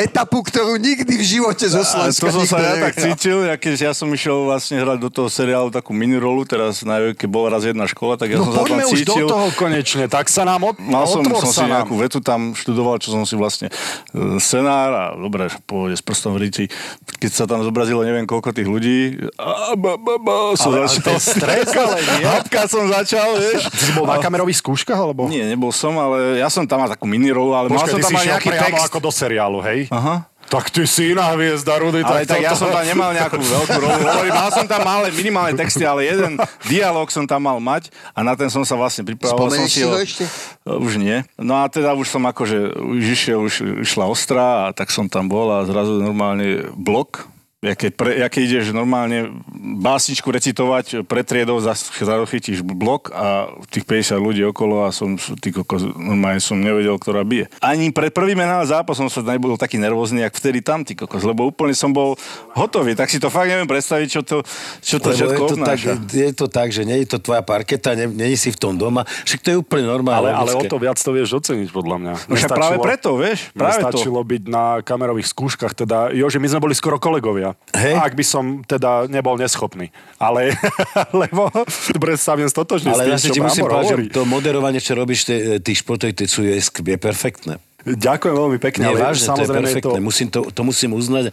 etapu, 0.00 0.40
ktorú 0.40 0.74
nikdy 0.76 1.12
v 1.12 1.24
živote 1.24 1.64
zo 1.64 1.82
Slovenska 1.82 2.22
to 2.24 2.32
som 2.32 2.44
sa 2.44 2.58
ja 2.58 2.74
tak 2.80 2.94
cítil, 2.96 3.44
ja 3.44 3.54
keď 3.54 3.74
ja 3.80 3.92
som 3.92 4.06
išiel 4.08 4.44
vlastne 4.44 4.78
hrať 4.78 4.98
do 4.98 5.10
toho 5.10 5.28
seriálu 5.28 5.70
takú 5.70 5.90
minirolu, 5.92 6.42
teraz 6.42 6.82
na 6.82 7.12
keď 7.12 7.28
bola 7.28 7.48
raz 7.52 7.62
jedna 7.62 7.84
škola, 7.84 8.14
tak 8.14 8.30
ja 8.30 8.38
No 8.38 8.46
som 8.46 8.52
sa 8.52 8.58
tam 8.58 8.64
poďme 8.64 8.84
už 8.84 9.00
do 9.00 9.14
cítil. 9.14 9.26
toho 9.26 9.48
konečne, 9.52 10.04
tak 10.06 10.26
sa 10.26 10.42
nám 10.42 10.62
od, 10.64 10.76
Mal 10.78 11.04
som, 11.04 11.22
som 11.24 11.50
si 11.50 11.62
nám. 11.62 11.70
nejakú 11.80 11.94
vetu 11.96 12.18
tam 12.18 12.52
študoval, 12.52 12.96
čo 12.96 13.10
som 13.10 13.22
si 13.22 13.34
vlastne 13.34 13.68
e, 13.68 13.74
scenár 14.38 14.90
a 14.90 15.04
dobre, 15.12 15.50
pohode 15.62 15.92
s 15.92 16.00
prstom 16.00 16.34
v 16.34 16.46
ríti. 16.46 16.64
Keď 17.18 17.30
sa 17.32 17.44
tam 17.44 17.60
zobrazilo 17.60 18.02
neviem 18.02 18.24
koľko 18.24 18.52
tých 18.52 18.66
ľudí, 18.66 19.11
a, 19.34 19.74
ba, 19.74 19.96
ba, 19.96 20.14
ba, 20.16 20.34
som 20.54 20.70
Ale- 20.70 20.84
ale 20.84 20.88
začal. 20.88 21.04
ten 21.04 21.18
stres, 21.18 21.68
ale 21.72 21.98
nie. 21.98 22.24
Hapka 22.24 22.62
som 22.66 22.84
začal, 22.86 23.28
vieš. 23.36 23.66
Ty 23.66 23.78
si 23.78 23.92
bol 23.92 24.04
na 24.04 24.16
kamerových 24.16 24.58
skúškach, 24.58 24.96
alebo? 24.96 25.26
Nie, 25.26 25.44
nebol 25.44 25.70
som, 25.70 25.94
ale 25.94 26.38
ja 26.38 26.48
som 26.48 26.64
tam 26.64 26.82
mal 26.82 26.88
takú 26.88 27.04
minirolu, 27.04 27.52
ale 27.52 27.68
mal 27.68 27.80
Počkaj, 27.80 27.92
som 27.92 28.00
tam 28.00 28.10
si 28.10 28.16
aj 28.18 28.26
nejaký 28.32 28.50
text. 28.50 28.84
ako 28.86 28.98
do 28.98 29.10
seriálu, 29.10 29.58
hej? 29.62 29.86
Aha. 29.88 30.28
Tak 30.42 30.68
ty 30.68 30.84
si 30.84 31.16
iná 31.16 31.32
hviezda, 31.32 31.80
Rudy. 31.80 32.04
Ale 32.04 32.28
tak 32.28 32.44
ja 32.44 32.52
toto- 32.52 32.68
som 32.68 32.76
tam 32.76 32.84
nemal 32.84 33.08
nejakú 33.16 33.40
veľkú 33.40 33.72
rolu. 33.72 34.04
Hovorím, 34.04 34.34
mal 34.36 34.52
som 34.52 34.68
tam 34.68 34.84
malé, 34.84 35.08
minimálne 35.08 35.56
texty, 35.56 35.80
ale 35.80 36.04
jeden 36.04 36.36
dialog 36.68 37.08
som 37.08 37.24
tam 37.24 37.40
mal 37.40 37.56
mať 37.56 37.88
a 38.12 38.20
na 38.20 38.36
ten 38.36 38.52
som 38.52 38.60
sa 38.60 38.76
vlastne 38.76 39.00
pripravoval. 39.00 39.48
Spomenieš 39.48 39.72
si 39.72 39.80
ho 39.80 39.96
ešte? 39.96 40.28
Už 40.68 41.00
nie. 41.00 41.24
No 41.40 41.56
a 41.56 41.72
teda 41.72 41.96
už 41.96 42.04
som 42.04 42.20
akože, 42.20 42.68
už 42.74 43.00
išiel, 43.00 43.40
už 43.40 43.80
išla 43.80 44.04
ostrá 44.04 44.68
a 44.68 44.76
tak 44.76 44.92
som 44.92 45.08
tam 45.08 45.24
bol 45.24 45.48
a 45.48 45.64
zrazu 45.64 46.04
normálne 46.04 46.68
blok, 46.76 47.24
Jaké, 47.62 47.94
pre, 47.94 48.18
jaké 48.18 48.42
ideš 48.42 48.74
normálne 48.74 49.38
básničku 49.78 50.26
recitovať 50.26 51.06
pred 51.06 51.22
triedou, 51.22 51.62
zase 51.62 51.94
chytíš 51.94 52.58
blok 52.66 53.14
a 53.14 53.54
tých 53.70 53.86
50 53.86 54.18
ľudí 54.18 54.42
okolo 54.50 54.82
a 54.82 54.90
som, 54.90 55.14
ty 55.38 55.54
kokos, 55.54 55.86
normálne 55.94 56.42
som 56.42 56.58
nevedel, 56.58 56.98
ktorá 56.98 57.22
bije. 57.22 57.46
Ani 57.62 57.94
pred 57.94 58.10
prvým 58.10 58.42
NHL 58.42 58.66
zápasom 58.66 59.06
som 59.06 59.22
nebol 59.22 59.54
taký 59.54 59.78
nervózny, 59.78 60.26
jak 60.26 60.34
vtedy 60.34 60.58
tam, 60.58 60.82
ty 60.82 60.98
kokos, 60.98 61.22
lebo 61.22 61.46
úplne 61.46 61.70
som 61.70 61.94
bol 61.94 62.18
hotový, 62.50 62.98
tak 62.98 63.06
si 63.14 63.22
to 63.22 63.30
fakt 63.30 63.46
neviem 63.46 63.70
predstaviť, 63.70 64.08
čo 64.10 64.20
to, 64.26 64.42
čo 64.82 64.98
to 64.98 65.14
Lebo 65.14 65.18
všetko 65.22 65.42
je 65.46 65.46
to, 65.46 65.56
tak, 65.62 65.78
je 66.10 66.30
to 66.34 66.46
tak, 66.50 66.68
že 66.74 66.82
nie 66.82 66.98
je 67.06 67.14
to 67.14 67.22
tvoja 67.22 67.46
parketa, 67.46 67.94
nie, 67.94 68.10
nie 68.10 68.34
si 68.34 68.50
v 68.50 68.58
tom 68.58 68.74
doma, 68.74 69.06
však 69.22 69.38
to 69.38 69.48
je 69.54 69.56
úplne 69.62 69.86
normálne. 69.86 70.34
Ale, 70.34 70.50
ale 70.50 70.58
o 70.58 70.66
to 70.66 70.82
viac 70.82 70.98
to 70.98 71.14
vieš 71.14 71.38
oceniť, 71.38 71.70
podľa 71.70 71.96
mňa. 72.02 72.12
No 72.26 72.34
však 72.34 72.50
práve 72.58 72.76
preto, 72.82 73.14
vieš, 73.14 73.54
práve 73.54 73.86
to. 73.86 74.02
Stačilo 74.02 74.18
byť 74.18 74.42
na 74.50 74.82
kamerových 74.82 75.30
skúškach, 75.30 75.78
teda, 75.78 76.10
jo, 76.10 76.26
že 76.26 76.42
my 76.42 76.50
sme 76.50 76.58
boli 76.58 76.74
skoro 76.74 76.98
kolegovia. 76.98 77.51
Hej. 77.72 77.94
Ak 77.98 78.12
by 78.14 78.24
som 78.24 78.44
teda 78.62 79.08
nebol 79.08 79.40
neschopný. 79.40 79.88
Ale, 80.20 80.52
lebo 81.22 81.48
dobre 81.92 82.20
sa 82.20 82.36
viem 82.36 82.48
stotožniť 82.48 82.92
Ale 82.92 83.16
s 83.16 83.24
si 83.24 83.28
ti 83.32 83.40
tým, 83.40 83.46
čo 83.46 83.48
musím 83.48 83.64
Brambor 83.66 83.82
povedať, 83.82 84.12
že 84.12 84.14
to 84.14 84.22
moderovanie, 84.28 84.80
čo 84.80 84.92
robíš, 84.94 85.28
tých 85.64 85.80
sú 86.28 86.44
je, 86.44 86.58
je 86.60 86.98
perfektné. 87.00 87.58
Ďakujem 87.82 88.34
veľmi 88.34 88.58
pekne. 88.62 88.82
Nie, 88.86 88.94
ale 88.94 89.10
vážne, 89.10 89.26
to 89.26 89.42
je 89.42 89.48
samozrejme 89.48 89.66
perfektné. 89.66 89.98
To... 89.98 90.02
Musím 90.02 90.28
to, 90.30 90.40
to 90.54 90.62
musím 90.62 90.90
uznať, 90.94 91.24
e, 91.28 91.30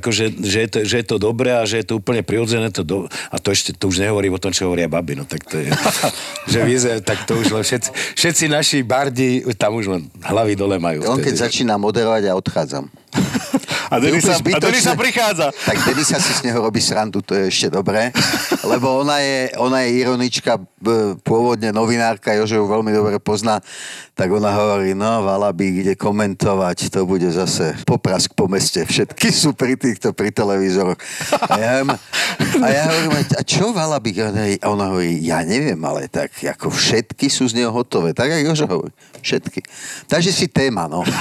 akože, 0.00 0.24
že, 0.40 0.58
je 0.64 0.68
to, 0.68 0.78
že 0.84 0.96
je 1.00 1.06
to 1.06 1.16
dobré 1.20 1.50
a 1.52 1.62
že 1.68 1.84
je 1.84 1.86
to 1.92 2.00
úplne 2.00 2.24
prirodzené. 2.24 2.72
To 2.72 2.82
do... 2.82 2.96
A 3.28 3.36
to 3.36 3.52
ešte, 3.52 3.76
to 3.76 3.92
už 3.92 4.00
nehovorím 4.00 4.36
o 4.36 4.40
tom, 4.40 4.52
čo 4.52 4.68
hovoria 4.68 4.88
baby. 4.88 5.20
No 5.20 5.28
tak 5.28 5.44
to 5.44 5.60
je, 5.60 5.68
že 6.52 6.58
vyzerá, 6.64 7.04
tak 7.04 7.28
to 7.28 7.36
už 7.36 7.52
len 7.52 7.64
všetci, 7.64 7.90
všetci 8.16 8.44
naši 8.48 8.80
bardi 8.80 9.44
tam 9.56 9.76
už 9.76 9.86
len 9.92 10.02
hlavy 10.24 10.56
dole 10.56 10.76
majú. 10.80 11.04
On 11.08 11.20
keď 11.20 11.48
začína 11.48 11.76
moderovať, 11.76 12.22
ja 12.28 12.34
odchádzam. 12.34 12.88
A 13.92 14.00
Denisa, 14.00 14.34
a 14.34 14.40
Úplne 14.40 14.58
Denisa 14.58 14.96
zbytočné. 14.96 14.98
prichádza. 14.98 15.46
Tak 15.52 15.76
Denisa 15.86 16.16
si 16.18 16.32
z 16.34 16.50
neho 16.50 16.58
robí 16.58 16.80
srandu, 16.80 17.20
to 17.20 17.36
je 17.36 17.52
ešte 17.52 17.68
dobré. 17.68 18.10
Lebo 18.64 19.04
ona 19.04 19.20
je, 19.20 19.52
ona 19.60 19.84
je 19.86 20.02
ironička, 20.02 20.56
b- 20.80 21.14
pôvodne 21.20 21.70
novinárka, 21.70 22.34
Jože 22.34 22.58
ju 22.58 22.64
veľmi 22.66 22.90
dobre 22.90 23.20
pozná. 23.20 23.60
Tak 24.16 24.30
ona 24.32 24.50
hovorí, 24.56 24.96
no 24.96 25.22
Valaby 25.22 25.73
ide 25.80 25.94
komentovať, 25.98 26.92
to 26.92 27.02
bude 27.08 27.26
zase 27.32 27.74
poprask 27.88 28.30
po 28.36 28.46
meste. 28.46 28.84
Všetky 28.86 29.28
sú 29.34 29.56
pri 29.56 29.74
týchto, 29.74 30.14
pri 30.14 30.30
televízoroch. 30.30 30.98
A 31.50 31.54
ja, 31.58 31.72
a 32.62 32.66
ja 32.70 32.82
hovorím, 32.86 33.26
a 33.34 33.42
čo 33.42 33.74
Valaby? 33.74 34.10
A 34.62 34.70
ona 34.70 34.94
hovorí, 34.94 35.18
ja 35.24 35.42
neviem, 35.42 35.80
ale 35.82 36.06
tak 36.06 36.30
ako 36.38 36.70
všetky 36.70 37.26
sú 37.32 37.48
z 37.50 37.58
neho 37.62 37.72
hotové. 37.72 38.14
Tak 38.14 38.30
jak 38.30 38.44
Jože 38.44 38.66
hovorí, 38.68 38.92
všetky. 39.24 39.60
Takže 40.06 40.30
si 40.30 40.46
téma, 40.46 40.86
no. 40.86 41.02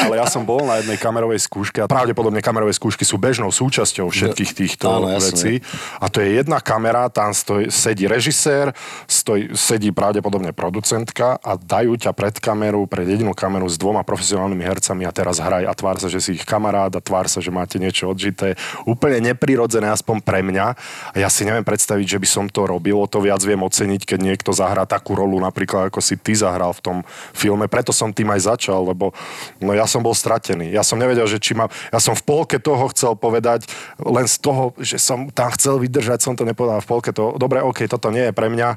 Ale 0.00 0.16
ja 0.16 0.26
som 0.26 0.42
bol 0.42 0.64
na 0.64 0.80
jednej 0.80 0.96
kamerovej 0.96 1.44
skúške 1.44 1.84
a 1.84 1.90
pravdepodobne 1.90 2.40
kamerové 2.40 2.72
skúšky 2.72 3.04
sú 3.04 3.20
bežnou 3.20 3.52
súčasťou 3.52 4.08
všetkých 4.08 4.52
týchto 4.56 4.88
Áno, 4.88 5.12
vecí. 5.12 5.60
A 6.00 6.08
to 6.08 6.24
je 6.24 6.40
jedna 6.40 6.58
kamera, 6.64 7.12
tam 7.12 7.36
stojí, 7.36 7.68
sedí 7.68 8.08
režisér, 8.08 8.72
stojí, 9.04 9.52
sedí 9.52 9.92
pravdepodobne 9.92 10.56
producentka 10.56 11.36
a 11.36 11.59
dajú 11.64 11.96
ťa 11.96 12.12
pred 12.16 12.36
kameru, 12.40 12.88
pred 12.88 13.06
jedinú 13.06 13.36
kameru 13.36 13.68
s 13.68 13.76
dvoma 13.76 14.02
profesionálnymi 14.02 14.64
hercami 14.64 15.04
a 15.04 15.12
teraz 15.12 15.38
hraj 15.38 15.68
a 15.68 15.72
tvár 15.76 16.00
sa, 16.00 16.08
že 16.08 16.20
si 16.20 16.36
ich 16.36 16.44
kamarát 16.44 16.90
a 16.92 17.00
tvár 17.00 17.28
sa, 17.28 17.38
že 17.38 17.52
máte 17.52 17.76
niečo 17.76 18.08
odžité. 18.10 18.56
Úplne 18.88 19.32
neprirodzené, 19.32 19.92
aspoň 19.92 20.24
pre 20.24 20.40
mňa. 20.40 20.66
A 21.12 21.16
ja 21.16 21.28
si 21.28 21.44
neviem 21.44 21.64
predstaviť, 21.64 22.16
že 22.16 22.18
by 22.18 22.28
som 22.28 22.44
to 22.48 22.64
robil, 22.64 22.98
o 22.98 23.06
to 23.06 23.20
viac 23.20 23.40
viem 23.44 23.60
oceniť, 23.60 24.02
keď 24.04 24.18
niekto 24.18 24.50
zahrá 24.50 24.88
takú 24.88 25.14
rolu, 25.14 25.38
napríklad 25.38 25.92
ako 25.92 26.00
si 26.02 26.16
ty 26.16 26.32
zahral 26.34 26.72
v 26.74 26.82
tom 26.82 26.96
filme. 27.36 27.68
Preto 27.68 27.92
som 27.94 28.10
tým 28.10 28.30
aj 28.32 28.56
začal, 28.56 28.90
lebo 28.90 29.12
no 29.60 29.76
ja 29.76 29.84
som 29.84 30.00
bol 30.00 30.16
stratený. 30.16 30.72
Ja 30.72 30.82
som 30.82 30.96
nevedel, 30.96 31.28
že 31.28 31.38
či 31.38 31.54
mám... 31.54 31.68
Ja 31.92 32.00
som 32.00 32.16
v 32.16 32.24
polke 32.24 32.56
toho 32.58 32.90
chcel 32.90 33.14
povedať, 33.14 33.68
len 34.00 34.26
z 34.26 34.36
toho, 34.40 34.72
že 34.80 34.98
som 34.98 35.28
tam 35.30 35.52
chcel 35.54 35.78
vydržať, 35.78 36.22
som 36.24 36.34
to 36.34 36.48
nepovedal 36.48 36.80
v 36.80 36.88
polke 36.88 37.10
toho. 37.12 37.36
Dobre, 37.36 37.60
OK, 37.62 37.84
toto 37.86 38.08
nie 38.08 38.30
je 38.30 38.34
pre 38.34 38.48
mňa. 38.50 38.68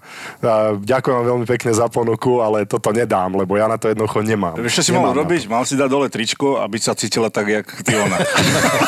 Ďakujem 0.84 1.18
veľmi 1.24 1.46
pekne 1.48 1.72
za 1.72 1.88
ponuku, 1.88 2.44
ale 2.44 2.66
toto 2.74 2.90
nedám, 2.90 3.38
lebo 3.38 3.54
ja 3.54 3.70
na 3.70 3.78
to 3.78 3.94
jednoducho 3.94 4.26
nemám. 4.26 4.58
Vieš, 4.58 4.82
čo 4.82 4.84
si 4.90 4.92
Nemám 4.92 5.14
mohol 5.14 5.14
na 5.14 5.20
robiť? 5.22 5.42
Mal 5.46 5.64
si 5.70 5.78
dať 5.78 5.90
dole 5.94 6.10
tričko, 6.10 6.58
aby 6.58 6.82
sa 6.82 6.98
cítila 6.98 7.30
tak, 7.30 7.54
jak 7.54 7.70
ty 7.86 7.94
ona. 7.94 8.18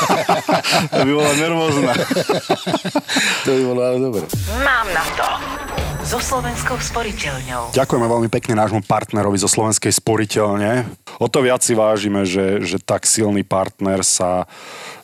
aby 0.97 1.11
bola 1.13 1.31
nervózna. 1.37 1.93
To 3.45 3.53
by 3.53 3.61
bolo 3.61 3.81
ale 3.85 3.97
dobre. 4.01 4.25
Mám 4.65 4.87
na 4.89 5.05
to. 5.13 5.27
So 6.01 6.17
Slovenskou 6.17 6.81
sporiteľňou. 6.81 7.77
Ďakujeme 7.77 8.05
veľmi 8.09 8.29
pekne 8.29 8.57
nášmu 8.57 8.81
partnerovi 8.85 9.37
zo 9.37 9.45
Slovenskej 9.45 9.93
sporiteľne. 9.93 10.89
O 11.21 11.29
to 11.29 11.45
viac 11.45 11.61
si 11.61 11.77
vážime, 11.77 12.25
že, 12.25 12.65
že 12.65 12.81
tak 12.81 13.05
silný 13.05 13.45
partner 13.45 14.01
sa 14.01 14.49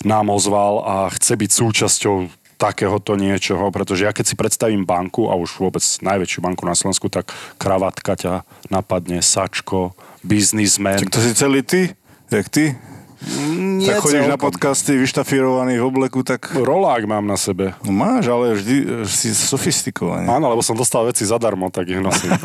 nám 0.02 0.34
ozval 0.34 0.82
a 0.82 0.96
chce 1.14 1.38
byť 1.38 1.52
súčasťou 1.54 2.41
takéhoto 2.62 3.18
niečoho, 3.18 3.74
pretože 3.74 4.06
ja 4.06 4.14
keď 4.14 4.26
si 4.30 4.36
predstavím 4.38 4.86
banku, 4.86 5.34
a 5.34 5.34
už 5.34 5.58
vôbec 5.58 5.82
najväčšiu 5.82 6.40
banku 6.46 6.62
na 6.70 6.78
Slovensku, 6.78 7.10
tak 7.10 7.34
kravatka 7.58 8.14
ťa 8.14 8.46
napadne, 8.70 9.26
sačko, 9.26 9.98
biznismen. 10.22 11.02
Tak 11.02 11.10
to 11.10 11.20
si 11.26 11.34
celý 11.34 11.66
ty? 11.66 11.98
Jak 12.30 12.46
ty? 12.54 12.78
Nie 13.54 13.98
tak 13.98 14.02
chodíš 14.02 14.26
na 14.26 14.34
celkom. 14.34 14.50
podcasty 14.50 14.98
vyštafírovaný 14.98 15.78
v 15.78 15.86
obleku, 15.86 16.26
tak 16.26 16.42
Rolák 16.58 17.06
mám 17.06 17.22
na 17.30 17.38
sebe. 17.38 17.78
no 17.86 17.94
máš, 17.94 18.26
ale 18.34 18.58
vždy 18.58 19.06
e, 19.06 19.06
si 19.06 19.30
sofistikovaný. 19.30 20.26
Áno, 20.26 20.50
lebo 20.50 20.66
som 20.66 20.74
dostal 20.74 21.06
veci 21.06 21.22
zadarmo, 21.22 21.70
tak 21.70 21.86
ich 21.86 22.02
nosím. 22.02 22.34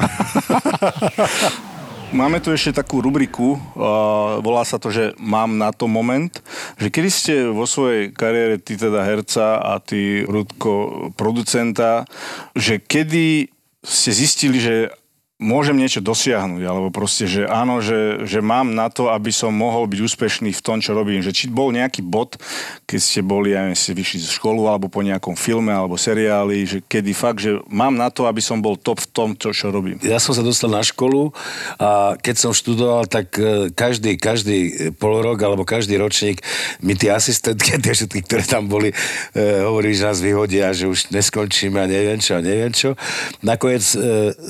Máme 2.14 2.38
tu 2.38 2.54
ešte 2.54 2.78
takú 2.78 3.02
rubriku, 3.02 3.59
uh, 3.59 4.38
volá 4.38 4.62
sa 4.62 4.78
to, 4.78 4.94
že 4.94 5.11
mám 5.18 5.59
na 5.59 5.74
to 5.74 5.90
moment, 5.90 6.30
že 6.78 6.86
kedy 6.86 7.11
ste 7.11 7.34
vo 7.50 7.66
svojej 7.66 8.14
kariére, 8.14 8.62
ty 8.62 8.78
teda 8.78 9.02
herca 9.02 9.59
a 9.59 9.82
ty 9.82 10.22
Rudko 10.22 11.11
producenta, 11.18 12.07
že 12.54 12.78
kedy 12.78 13.50
ste 13.82 14.11
zistili, 14.14 14.62
že 14.62 14.94
môžem 15.37 15.76
niečo 15.76 16.01
dosiahnuť, 16.01 16.64
alebo 16.64 16.89
proste, 16.89 17.28
že 17.28 17.45
áno, 17.45 17.84
že, 17.84 18.24
že 18.24 18.41
mám 18.41 18.72
na 18.72 18.89
to, 18.89 19.12
aby 19.12 19.28
som 19.28 19.53
mohol 19.53 19.84
byť 19.84 20.01
úspešný 20.01 20.49
v 20.49 20.64
tom, 20.64 20.80
čo 20.80 20.97
robím. 20.97 21.20
Že 21.20 21.32
či 21.37 21.45
bol 21.53 21.76
nejaký 21.76 22.01
bod, 22.01 22.41
keď 22.89 23.01
ste 23.05 23.20
boli, 23.20 23.53
ja 23.53 23.68
neviem, 23.68 23.76
ste 23.76 23.93
vyšli 23.93 24.24
z 24.24 24.32
školu, 24.32 24.64
alebo 24.64 24.89
po 24.89 25.05
nejakom 25.05 25.37
filme, 25.37 25.76
alebo 25.76 26.01
seriáli, 26.01 26.64
že 26.64 26.78
kedy 26.80 27.12
fakt, 27.12 27.45
že 27.45 27.61
mám 27.68 27.93
na 27.93 28.09
to, 28.09 28.24
aby 28.24 28.41
som 28.41 28.64
bol 28.64 28.80
top 28.80 29.05
v 29.05 29.09
tom, 29.12 29.28
čo, 29.37 29.53
čo 29.53 29.68
robím. 29.68 30.01
Ja 30.01 30.16
som 30.16 30.32
sa 30.32 30.41
dostal 30.41 30.72
na 30.72 30.80
školu 30.80 31.37
a 31.76 32.16
keď 32.16 32.37
som 32.41 32.57
študoval, 32.57 33.05
tak 33.05 33.37
e, 33.37 33.68
každý, 33.76 34.16
každý 34.16 34.89
pol 34.97 35.20
alebo 35.20 35.68
každý 35.68 36.01
ročník 36.01 36.41
mi 36.80 36.97
tie 36.97 37.12
asistentky, 37.12 37.76
tie 37.84 37.93
všetky, 37.93 38.24
ktoré 38.24 38.45
tam 38.49 38.72
boli, 38.72 38.89
e, 39.37 39.45
hovorí, 39.68 39.93
že 39.93 40.09
nás 40.09 40.18
vyhodia, 40.24 40.72
že 40.72 40.89
už 40.89 41.12
neskončíme 41.12 41.76
a 41.76 41.84
neviem 41.84 42.16
čo 42.16 42.37
a 42.37 42.41
neviem 42.41 42.72
čo. 42.72 42.97
Nakoniec 43.45 43.84
e, 43.93 43.97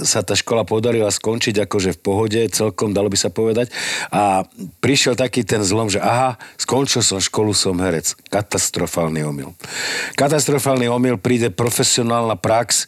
sa 0.06 0.22
tá 0.22 0.38
škola 0.38 0.62
podarila 0.76 1.08
skončiť 1.08 1.64
akože 1.64 1.96
v 1.96 2.02
pohode, 2.04 2.40
celkom 2.52 2.92
dalo 2.92 3.08
by 3.08 3.16
sa 3.16 3.32
povedať. 3.32 3.72
A 4.12 4.44
prišiel 4.84 5.16
taký 5.16 5.40
ten 5.40 5.64
zlom, 5.64 5.88
že 5.88 6.04
aha, 6.04 6.36
skončil 6.60 7.00
som 7.00 7.16
školu, 7.16 7.56
som 7.56 7.80
herec. 7.80 8.12
Katastrofálny 8.28 9.24
omyl. 9.24 9.56
Katastrofálny 10.20 10.92
omyl, 10.92 11.16
príde 11.16 11.48
profesionálna 11.48 12.36
prax, 12.36 12.84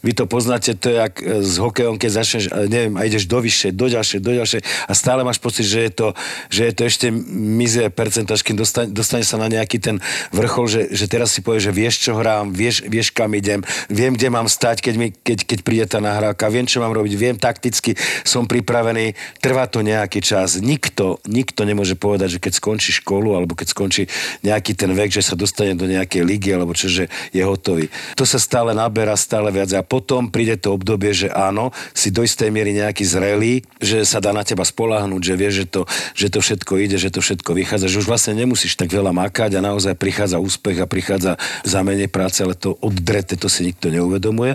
vy 0.00 0.12
to 0.16 0.24
poznáte, 0.24 0.72
to 0.76 0.92
je 0.92 0.96
jak 0.96 1.14
e, 1.20 1.44
s 1.44 1.60
hokejom, 1.60 2.00
keď 2.00 2.10
začneš, 2.10 2.44
e, 2.48 2.68
neviem, 2.68 2.94
a 2.96 3.04
ideš 3.04 3.28
do 3.28 3.38
vyššie, 3.40 3.76
do 3.76 3.86
ďalšie, 3.88 4.18
do 4.20 4.32
ďalšie 4.36 4.60
a 4.60 4.92
stále 4.92 5.24
máš 5.24 5.38
pocit, 5.38 5.68
že 5.68 5.86
je 5.86 5.92
to, 5.92 6.08
že 6.48 6.60
je 6.68 6.72
to 6.72 6.82
ešte 6.88 7.06
mizie 7.30 7.86
percent, 7.92 8.28
až 8.30 8.40
kým 8.40 8.56
dostane, 8.56 8.88
dostane 8.90 9.24
sa 9.24 9.36
na 9.36 9.48
nejaký 9.48 9.78
ten 9.80 9.96
vrchol, 10.32 10.66
že, 10.68 10.82
že 10.92 11.06
teraz 11.06 11.32
si 11.36 11.44
povie, 11.44 11.60
že 11.60 11.72
vieš, 11.74 12.08
čo 12.08 12.16
hrám, 12.16 12.52
vieš, 12.52 12.84
vieš 12.88 13.12
kam 13.12 13.32
idem, 13.36 13.60
viem, 13.92 14.16
kde 14.16 14.28
mám 14.32 14.48
stať, 14.48 14.80
keď, 14.80 14.94
mi, 14.96 15.08
keď, 15.12 15.38
keď 15.44 15.58
príde 15.60 15.86
tá 15.86 16.00
nahrávka, 16.00 16.48
viem, 16.48 16.64
čo 16.64 16.80
mám 16.80 16.96
robiť, 16.96 17.12
viem 17.14 17.36
takticky, 17.36 17.94
som 18.24 18.48
pripravený, 18.48 19.12
trvá 19.38 19.68
to 19.68 19.84
nejaký 19.84 20.24
čas. 20.24 20.58
Nikto, 20.60 21.20
nikto 21.28 21.62
nemôže 21.68 21.94
povedať, 21.94 22.38
že 22.38 22.42
keď 22.42 22.52
skončí 22.56 22.90
školu, 23.02 23.36
alebo 23.36 23.52
keď 23.54 23.72
skončí 23.72 24.08
nejaký 24.46 24.72
ten 24.74 24.90
vek, 24.92 25.12
že 25.12 25.22
sa 25.22 25.34
dostane 25.36 25.76
do 25.76 25.84
nejakej 25.84 26.22
ligy, 26.24 26.50
alebo 26.54 26.72
čo, 26.72 26.88
že 26.88 27.12
je 27.30 27.42
hotový. 27.44 27.92
To 28.16 28.24
sa 28.24 28.38
stále 28.40 28.72
naberá, 28.72 29.14
stále 29.14 29.50
viac 29.52 29.70
a 29.74 29.82
potom 29.90 30.30
príde 30.30 30.54
to 30.54 30.78
obdobie, 30.78 31.10
že 31.10 31.26
áno, 31.34 31.74
si 31.90 32.14
do 32.14 32.22
istej 32.22 32.54
miery 32.54 32.70
nejaký 32.78 33.02
zrelý, 33.02 33.66
že 33.82 34.06
sa 34.06 34.22
dá 34.22 34.30
na 34.30 34.46
teba 34.46 34.62
spolahnúť, 34.62 35.18
že 35.18 35.34
vieš, 35.34 35.54
že 35.58 35.66
to, 35.66 35.82
že 36.14 36.26
to 36.30 36.38
všetko 36.38 36.72
ide, 36.78 36.94
že 36.94 37.10
to 37.10 37.18
všetko 37.18 37.50
vychádza, 37.58 37.90
že 37.90 37.98
už 37.98 38.06
vlastne 38.06 38.38
nemusíš 38.38 38.78
tak 38.78 38.94
veľa 38.94 39.10
makať 39.10 39.58
a 39.58 39.66
naozaj 39.66 39.98
prichádza 39.98 40.38
úspech 40.38 40.78
a 40.78 40.86
prichádza 40.86 41.34
za 41.66 41.80
menej 41.82 42.06
práce, 42.06 42.38
ale 42.46 42.54
to 42.54 42.78
oddrete, 42.78 43.34
to 43.34 43.50
si 43.50 43.66
nikto 43.66 43.90
neuvedomuje. 43.90 44.54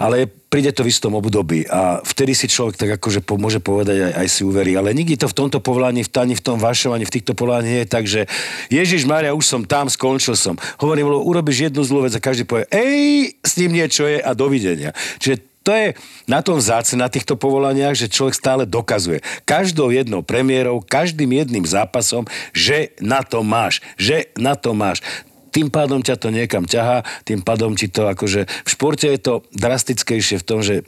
Ale 0.00 0.39
príde 0.50 0.74
to 0.74 0.82
v 0.82 0.90
istom 0.90 1.14
období 1.14 1.62
a 1.70 2.02
vtedy 2.02 2.34
si 2.34 2.50
človek 2.50 2.74
tak 2.74 2.90
akože 2.98 3.22
po, 3.22 3.38
môže 3.38 3.62
povedať 3.62 4.10
aj, 4.10 4.12
aj 4.18 4.28
si 4.28 4.42
uverí, 4.42 4.74
ale 4.74 4.90
nikdy 4.90 5.14
to 5.14 5.30
v 5.30 5.38
tomto 5.38 5.62
povolaní, 5.62 6.02
v, 6.02 6.10
ani 6.18 6.34
v 6.34 6.42
tom 6.42 6.58
vašom, 6.58 6.90
ani 6.90 7.06
v 7.06 7.14
týchto 7.14 7.38
povolaní 7.38 7.70
nie 7.70 7.82
je 7.86 7.88
tak, 7.88 8.04
že 8.10 8.26
Ježiš 8.66 9.06
Maria, 9.06 9.30
už 9.30 9.46
som 9.46 9.62
tam, 9.62 9.86
skončil 9.86 10.34
som. 10.34 10.58
Hovorím, 10.82 11.06
lebo 11.06 11.22
urobíš 11.22 11.70
jednu 11.70 11.86
zlú 11.86 12.02
vec 12.02 12.18
a 12.18 12.20
každý 12.20 12.42
povie, 12.42 12.66
ej, 12.74 13.30
s 13.46 13.54
tým 13.54 13.70
niečo 13.70 14.10
je 14.10 14.18
a 14.18 14.34
dovidenia. 14.34 14.90
Čiže 15.22 15.46
to 15.60 15.76
je 15.76 15.88
na 16.24 16.40
tom 16.40 16.56
vzácne, 16.56 17.04
na 17.04 17.12
týchto 17.12 17.36
povolaniach, 17.36 17.92
že 17.92 18.10
človek 18.10 18.34
stále 18.34 18.62
dokazuje. 18.64 19.20
Každou 19.44 19.92
jednou 19.92 20.24
premiérou, 20.24 20.80
každým 20.80 21.30
jedným 21.36 21.68
zápasom, 21.68 22.24
že 22.56 22.96
na 22.98 23.20
to 23.20 23.44
máš, 23.44 23.84
že 24.00 24.32
na 24.40 24.56
to 24.56 24.72
máš 24.72 25.04
tým 25.50 25.68
pádom 25.68 26.00
ťa 26.00 26.16
to 26.16 26.28
niekam 26.30 26.64
ťahá, 26.64 27.02
tým 27.26 27.42
pádom 27.42 27.74
ti 27.74 27.90
to 27.90 28.06
akože... 28.06 28.46
V 28.46 28.68
športe 28.68 29.06
je 29.06 29.20
to 29.20 29.42
drastickejšie 29.54 30.40
v 30.40 30.46
tom, 30.46 30.62
že 30.62 30.86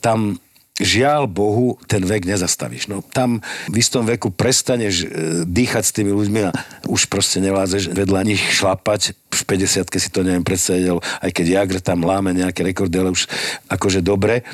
tam 0.00 0.40
žiaľ 0.78 1.26
Bohu, 1.26 1.74
ten 1.90 2.06
vek 2.06 2.24
nezastavíš. 2.24 2.86
No, 2.86 3.02
tam 3.02 3.42
v 3.66 3.76
istom 3.82 4.06
veku 4.06 4.30
prestaneš 4.30 5.04
e, 5.04 5.06
dýchať 5.42 5.84
s 5.84 5.94
tými 5.94 6.14
ľuďmi 6.14 6.40
a 6.48 6.54
už 6.86 7.10
proste 7.10 7.42
nevládzeš 7.42 7.90
vedľa 7.90 8.20
nich 8.22 8.38
šlapať. 8.38 9.18
V 9.34 9.42
50 9.42 9.90
si 9.98 10.10
to 10.10 10.22
neviem 10.22 10.46
predstaviť, 10.46 10.84
ale 10.86 11.00
aj 11.02 11.30
keď 11.34 11.46
Jagr 11.46 11.78
tam 11.82 12.06
láme 12.06 12.30
nejaké 12.30 12.62
rekordy, 12.62 12.94
ale 13.02 13.10
už 13.10 13.26
akože 13.66 14.00
dobre. 14.06 14.46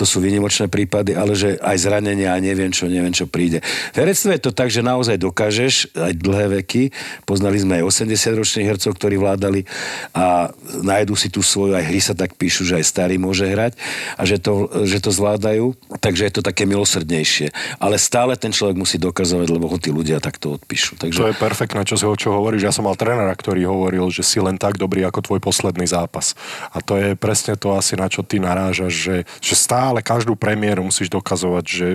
To 0.00 0.08
sú 0.08 0.24
vynimočné 0.24 0.72
prípady, 0.72 1.12
ale 1.12 1.36
že 1.36 1.60
aj 1.60 1.76
zranenia 1.76 2.32
a 2.32 2.40
neviem 2.40 2.72
čo, 2.72 2.88
neviem 2.88 3.12
čo 3.12 3.28
príde. 3.28 3.60
V 3.92 3.96
herectve 4.00 4.40
je 4.40 4.42
to 4.48 4.52
tak, 4.56 4.72
že 4.72 4.80
naozaj 4.80 5.20
dokážeš 5.20 5.92
aj 5.92 6.16
dlhé 6.16 6.46
veky. 6.64 6.88
Poznali 7.28 7.60
sme 7.60 7.84
aj 7.84 8.08
80-ročných 8.08 8.64
hercov, 8.64 8.96
ktorí 8.96 9.20
vládali 9.20 9.68
a 10.16 10.48
nájdu 10.80 11.12
si 11.20 11.28
tú 11.28 11.44
svoju, 11.44 11.76
aj 11.76 11.84
hry 11.84 12.00
sa 12.00 12.16
tak 12.16 12.40
píšu, 12.40 12.64
že 12.64 12.80
aj 12.80 12.84
starý 12.88 13.20
môže 13.20 13.44
hrať 13.44 13.76
a 14.16 14.24
že 14.24 14.40
to, 14.40 14.72
že 14.88 15.04
to 15.04 15.12
zvládajú. 15.12 15.76
Takže 16.00 16.22
je 16.24 16.32
to 16.32 16.42
také 16.46 16.64
milosrdnejšie. 16.64 17.52
Ale 17.76 18.00
stále 18.00 18.40
ten 18.40 18.56
človek 18.56 18.80
musí 18.80 18.96
dokazovať, 18.96 19.52
lebo 19.52 19.68
ho 19.68 19.76
tí 19.76 19.92
ľudia 19.92 20.16
takto 20.16 20.56
odpíšu. 20.56 20.96
Takže... 20.96 21.20
To 21.20 21.28
je 21.28 21.36
perfektné, 21.36 21.84
čo, 21.84 22.00
si- 22.00 22.08
čo 22.16 22.32
hovoríš. 22.32 22.64
Ja 22.64 22.72
som 22.72 22.88
mal 22.88 22.96
trénera, 22.96 23.36
ktorý 23.36 23.68
hovoril, 23.68 24.08
že 24.08 24.24
si 24.24 24.40
len 24.40 24.56
tak 24.56 24.80
dobrý 24.80 25.04
ako 25.04 25.28
tvoj 25.28 25.40
posledný 25.44 25.84
zápas. 25.84 26.32
A 26.72 26.80
to 26.80 26.96
je 26.96 27.12
presne 27.20 27.52
to 27.60 27.76
asi, 27.76 28.00
na 28.00 28.08
čo 28.08 28.24
ty 28.24 28.40
narážaš, 28.40 28.94
že, 28.96 29.16
že 29.42 29.54
stále 29.58 29.89
každú 29.98 30.38
premiéru 30.38 30.86
musíš 30.86 31.10
dokazovať, 31.10 31.64
že 31.66 31.88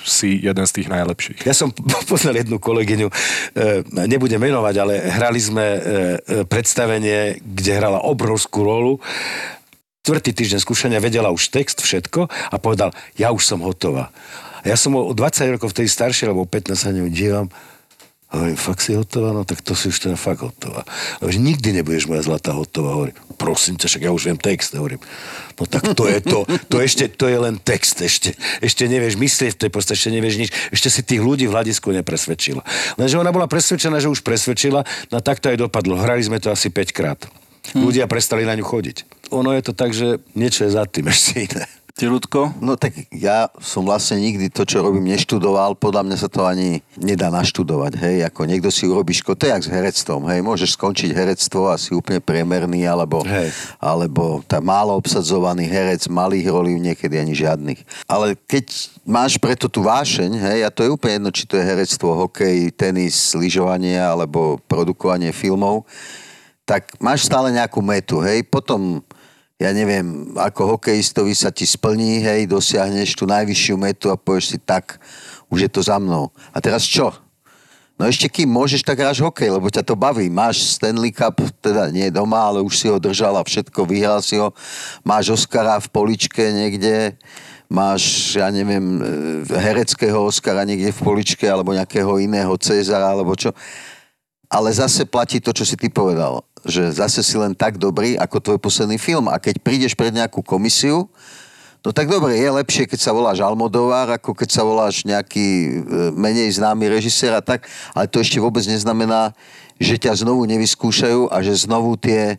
si 0.00 0.40
jeden 0.40 0.64
z 0.64 0.72
tých 0.72 0.88
najlepších. 0.88 1.44
Ja 1.44 1.52
som 1.52 1.74
poznal 2.10 2.40
jednu 2.40 2.56
kolegyňu, 2.56 3.08
e, 3.10 3.14
nebudem 4.08 4.40
menovať, 4.40 4.74
ale 4.80 4.94
hrali 5.02 5.40
sme 5.42 5.66
e, 5.66 5.78
e, 5.78 5.82
predstavenie, 6.48 7.42
kde 7.42 7.72
hrala 7.76 8.00
obrovskú 8.00 8.64
rolu. 8.64 8.92
Tvrtý 10.02 10.34
týždeň 10.34 10.58
skúšania, 10.64 10.98
vedela 11.02 11.30
už 11.30 11.52
text, 11.52 11.84
všetko 11.84 12.26
a 12.26 12.56
povedal, 12.58 12.90
ja 13.14 13.30
už 13.30 13.44
som 13.44 13.62
hotová. 13.62 14.10
A 14.62 14.70
ja 14.70 14.78
som 14.78 14.94
o 14.94 15.10
20 15.14 15.58
rokov 15.58 15.74
vtedy 15.74 15.90
starší, 15.90 16.30
lebo 16.30 16.46
o 16.46 16.48
15 16.48 16.74
sa 16.78 16.90
dívam. 16.94 17.50
A 18.32 18.40
hovorím, 18.40 18.56
fakt 18.56 18.80
si 18.80 18.96
hotová? 18.96 19.36
No 19.36 19.44
tak 19.44 19.60
to 19.60 19.76
si 19.76 19.92
už 19.92 20.08
teda 20.08 20.16
fakt 20.16 20.40
hotová. 20.40 20.88
A 21.20 21.28
že 21.28 21.36
nikdy 21.36 21.76
nebudeš 21.76 22.08
moja 22.08 22.24
zlatá 22.24 22.56
hotová. 22.56 22.96
Hovorím, 22.96 23.16
prosím 23.36 23.76
ťa, 23.76 23.92
však 23.92 24.02
ja 24.08 24.10
už 24.16 24.24
viem 24.24 24.40
text. 24.40 24.72
Hovorím, 24.72 25.04
no 25.60 25.62
tak 25.68 25.92
to 25.92 26.08
je 26.08 26.18
to. 26.24 26.48
To, 26.72 26.80
ešte, 26.80 27.12
to 27.12 27.28
je 27.28 27.36
len 27.36 27.60
text. 27.60 28.00
Ešte, 28.00 28.32
ešte 28.64 28.88
nevieš 28.88 29.20
myslieť 29.20 29.52
v 29.52 29.60
tej 29.68 29.70
podstate, 29.70 30.00
ešte 30.00 30.16
nevieš 30.16 30.36
nič. 30.40 30.50
Ešte 30.72 30.88
si 30.88 31.00
tých 31.04 31.20
ľudí 31.20 31.44
v 31.44 31.52
hľadisku 31.52 31.92
nepresvedčila. 31.92 32.64
Lenže 32.96 33.20
ona 33.20 33.36
bola 33.36 33.44
presvedčená, 33.44 34.00
že 34.00 34.08
už 34.08 34.24
presvedčila, 34.24 34.80
no 35.12 35.20
tak 35.20 35.44
to 35.44 35.52
aj 35.52 35.60
dopadlo. 35.60 36.00
Hrali 36.00 36.24
sme 36.24 36.40
to 36.40 36.48
asi 36.48 36.72
5 36.72 36.88
krát. 36.96 37.20
Ľudia 37.76 38.08
prestali 38.08 38.48
na 38.48 38.56
ňu 38.56 38.64
chodiť. 38.64 39.28
Ono 39.28 39.52
je 39.52 39.62
to 39.62 39.76
tak, 39.76 39.92
že 39.92 40.24
niečo 40.32 40.64
je 40.64 40.72
za 40.72 40.88
tým 40.88 41.12
ešte 41.12 41.52
iné. 41.52 41.68
Ty, 41.92 42.08
Ľudko? 42.08 42.56
No 42.64 42.80
tak 42.80 42.96
ja 43.12 43.52
som 43.60 43.84
vlastne 43.84 44.16
nikdy 44.16 44.48
to, 44.48 44.64
čo 44.64 44.80
robím, 44.80 45.12
neštudoval. 45.12 45.76
Podľa 45.76 46.08
mňa 46.08 46.16
sa 46.16 46.28
to 46.32 46.48
ani 46.48 46.80
nedá 46.96 47.28
naštudovať, 47.28 48.00
hej. 48.00 48.16
Ako 48.32 48.48
niekto 48.48 48.72
si 48.72 48.88
urobí 48.88 49.12
ško, 49.12 49.36
to 49.36 49.44
je 49.44 49.52
jak 49.52 49.60
s 49.60 49.68
herectvom, 49.68 50.24
hej. 50.32 50.40
Môžeš 50.40 50.80
skončiť 50.80 51.12
herectvo 51.12 51.68
a 51.68 51.76
si 51.76 51.92
úplne 51.92 52.24
priemerný, 52.24 52.88
alebo, 52.88 53.20
Hej. 53.28 53.52
alebo 53.76 54.40
tá 54.48 54.64
málo 54.64 54.96
obsadzovaný 54.96 55.68
herec, 55.68 56.08
malých 56.08 56.48
rolí, 56.48 56.80
niekedy 56.80 57.20
ani 57.20 57.36
žiadnych. 57.36 57.84
Ale 58.08 58.40
keď 58.48 58.72
máš 59.04 59.36
preto 59.36 59.68
tú 59.68 59.84
vášeň, 59.84 60.32
hej, 60.32 60.58
a 60.64 60.72
to 60.72 60.88
je 60.88 60.94
úplne 60.96 61.20
jedno, 61.20 61.30
či 61.30 61.44
to 61.44 61.60
je 61.60 61.68
herectvo, 61.68 62.16
hokej, 62.24 62.72
tenis, 62.72 63.36
lyžovanie 63.36 64.00
alebo 64.00 64.56
produkovanie 64.64 65.28
filmov, 65.28 65.84
tak 66.64 66.94
máš 67.02 67.28
stále 67.28 67.52
nejakú 67.52 67.84
metu, 67.84 68.24
hej. 68.24 68.40
Potom 68.48 69.04
ja 69.62 69.70
neviem, 69.70 70.34
ako 70.34 70.76
hokejistovi 70.76 71.38
sa 71.38 71.54
ti 71.54 71.62
splní, 71.62 72.18
hej, 72.18 72.50
dosiahneš 72.50 73.14
tú 73.14 73.30
najvyššiu 73.30 73.76
metu 73.78 74.10
a 74.10 74.18
povieš 74.18 74.56
si 74.56 74.58
tak, 74.58 74.98
už 75.46 75.68
je 75.68 75.70
to 75.70 75.80
za 75.86 76.02
mnou. 76.02 76.34
A 76.50 76.58
teraz 76.58 76.82
čo? 76.82 77.14
No 78.00 78.10
ešte 78.10 78.26
kým 78.26 78.50
môžeš, 78.50 78.82
tak 78.82 78.98
hráš 78.98 79.22
hokej, 79.22 79.52
lebo 79.54 79.70
ťa 79.70 79.86
to 79.86 79.94
baví. 79.94 80.26
Máš 80.26 80.74
Stanley 80.74 81.14
Cup, 81.14 81.38
teda 81.62 81.86
nie 81.94 82.10
doma, 82.10 82.50
ale 82.50 82.58
už 82.58 82.74
si 82.74 82.86
ho 82.90 82.98
držal 82.98 83.38
a 83.38 83.46
všetko, 83.46 83.86
vyhral 83.86 84.18
si 84.18 84.42
ho. 84.42 84.50
Máš 85.06 85.30
Oscara 85.30 85.78
v 85.78 85.86
poličke 85.86 86.42
niekde, 86.50 87.14
máš, 87.70 88.34
ja 88.34 88.50
neviem, 88.50 88.98
e, 88.98 89.02
hereckého 89.46 90.18
Oscara 90.18 90.66
niekde 90.66 90.90
v 90.90 91.04
poličke, 91.04 91.46
alebo 91.46 91.70
nejakého 91.70 92.18
iného 92.18 92.50
Cezara, 92.58 93.14
alebo 93.14 93.38
čo. 93.38 93.54
Ale 94.52 94.68
zase 94.68 95.08
platí 95.08 95.40
to, 95.40 95.56
čo 95.56 95.64
si 95.64 95.80
ty 95.80 95.88
povedal, 95.88 96.44
že 96.68 96.92
zase 96.92 97.24
si 97.24 97.40
len 97.40 97.56
tak 97.56 97.80
dobrý, 97.80 98.20
ako 98.20 98.36
tvoj 98.44 98.58
posledný 98.60 99.00
film. 99.00 99.32
A 99.32 99.40
keď 99.40 99.64
prídeš 99.64 99.96
pred 99.96 100.12
nejakú 100.12 100.44
komisiu, 100.44 101.08
no 101.80 101.88
tak 101.88 102.12
dobre, 102.12 102.36
je 102.36 102.52
lepšie, 102.52 102.84
keď 102.84 103.00
sa 103.00 103.16
voláš 103.16 103.40
Almodóvar, 103.40 104.12
ako 104.12 104.36
keď 104.36 104.48
sa 104.52 104.62
voláš 104.62 105.08
nejaký 105.08 105.48
e, 105.48 105.70
menej 106.12 106.52
známy 106.60 106.92
režisér 106.92 107.32
a 107.32 107.40
tak, 107.40 107.64
ale 107.96 108.04
to 108.12 108.20
ešte 108.20 108.36
vôbec 108.36 108.60
neznamená, 108.68 109.32
že 109.80 109.96
ťa 109.96 110.20
znovu 110.20 110.44
nevyskúšajú 110.44 111.32
a 111.32 111.40
že 111.40 111.64
znovu 111.64 111.96
tie 111.96 112.36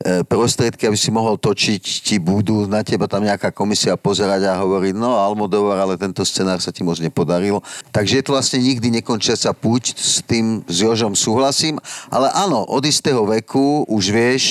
prostriedky, 0.00 0.88
aby 0.88 0.96
si 0.96 1.12
mohol 1.12 1.36
točiť, 1.36 1.82
ti 2.00 2.16
budú 2.16 2.64
na 2.64 2.80
teba 2.80 3.04
tam 3.04 3.20
nejaká 3.20 3.52
komisia 3.52 4.00
pozerať 4.00 4.48
a 4.48 4.56
hovoriť, 4.56 4.96
no 4.96 5.20
Almodovar, 5.20 5.76
ale 5.76 6.00
tento 6.00 6.24
scenár 6.24 6.56
sa 6.64 6.72
ti 6.72 6.80
moc 6.80 6.96
nepodaril. 6.96 7.60
Takže 7.92 8.16
je 8.20 8.24
to 8.24 8.32
vlastne 8.32 8.64
nikdy 8.64 8.88
nekončiaca 8.88 9.52
púť, 9.52 9.92
s 9.92 10.24
tým 10.24 10.64
s 10.64 10.80
Jožom 10.80 11.12
súhlasím, 11.12 11.76
ale 12.08 12.32
áno, 12.32 12.64
od 12.64 12.80
istého 12.88 13.20
veku 13.28 13.84
už 13.92 14.04
vieš, 14.08 14.44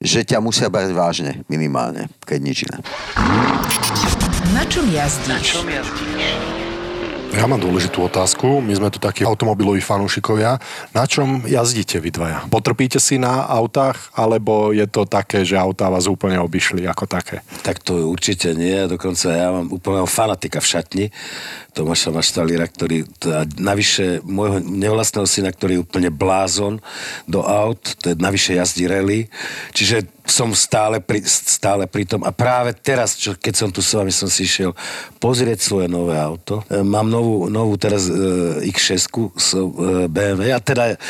že 0.00 0.24
ťa 0.24 0.40
musia 0.40 0.72
brať 0.72 0.94
vážne, 0.96 1.44
minimálne, 1.52 2.08
keď 2.24 2.38
nič 2.40 2.58
iné. 2.64 2.78
Na 4.56 4.64
čom 4.64 4.88
jazdíš? 4.88 5.42
Čom 5.42 5.68
jazdíš? 5.68 6.57
Ja 7.28 7.44
mám 7.44 7.60
dôležitú 7.60 8.08
otázku. 8.08 8.64
My 8.64 8.72
sme 8.72 8.88
tu 8.88 8.96
takí 8.96 9.20
automobiloví 9.20 9.84
fanúšikovia. 9.84 10.56
Na 10.96 11.04
čom 11.04 11.44
jazdíte 11.44 12.00
vy 12.00 12.08
dvaja? 12.08 12.48
Potrpíte 12.48 12.96
si 12.96 13.20
na 13.20 13.44
autách, 13.44 14.08
alebo 14.16 14.72
je 14.72 14.88
to 14.88 15.04
také, 15.04 15.44
že 15.44 15.60
autá 15.60 15.92
vás 15.92 16.08
úplne 16.08 16.40
obišli 16.40 16.88
ako 16.88 17.04
také? 17.04 17.44
Tak 17.60 17.84
to 17.84 18.08
určite 18.08 18.56
nie, 18.56 18.88
dokonca 18.88 19.28
ja 19.28 19.52
mám 19.52 19.68
úplného 19.68 20.08
fanatika 20.08 20.64
v 20.64 20.70
šatni, 20.72 21.06
Tomáša 21.78 22.10
Maštalíra, 22.10 22.66
ktorý, 22.66 23.06
to- 23.22 23.30
a 23.30 23.46
navyše 23.54 24.18
môjho 24.26 24.58
nevlastného 24.58 25.30
syna, 25.30 25.54
ktorý 25.54 25.78
je 25.78 25.84
úplne 25.86 26.10
blázon 26.10 26.82
do 27.30 27.46
aut, 27.46 27.78
to 28.02 28.10
je 28.10 28.16
navyše 28.18 28.58
jazdí 28.58 28.90
rally, 28.90 29.30
čiže 29.70 30.10
som 30.28 30.52
stále 30.52 31.00
pri, 31.00 31.24
stále 31.24 31.88
pri 31.88 32.04
tom. 32.04 32.20
A 32.26 32.34
práve 32.34 32.76
teraz, 32.76 33.16
čo, 33.16 33.32
keď 33.32 33.54
som 33.54 33.68
tu 33.72 33.80
s 33.80 33.96
vami, 33.96 34.12
som 34.12 34.28
si 34.28 34.44
išiel 34.44 34.76
pozrieť 35.22 35.62
svoje 35.64 35.86
nové 35.88 36.18
auto. 36.20 36.66
E, 36.68 36.84
Mám 36.84 37.08
novú, 37.08 37.48
novú 37.48 37.80
teraz 37.80 38.10
e, 38.10 38.12
X6 38.68 39.08
z 39.38 39.48
e, 39.56 39.60
BMW 40.10 40.52
a 40.52 40.60
teda 40.60 41.00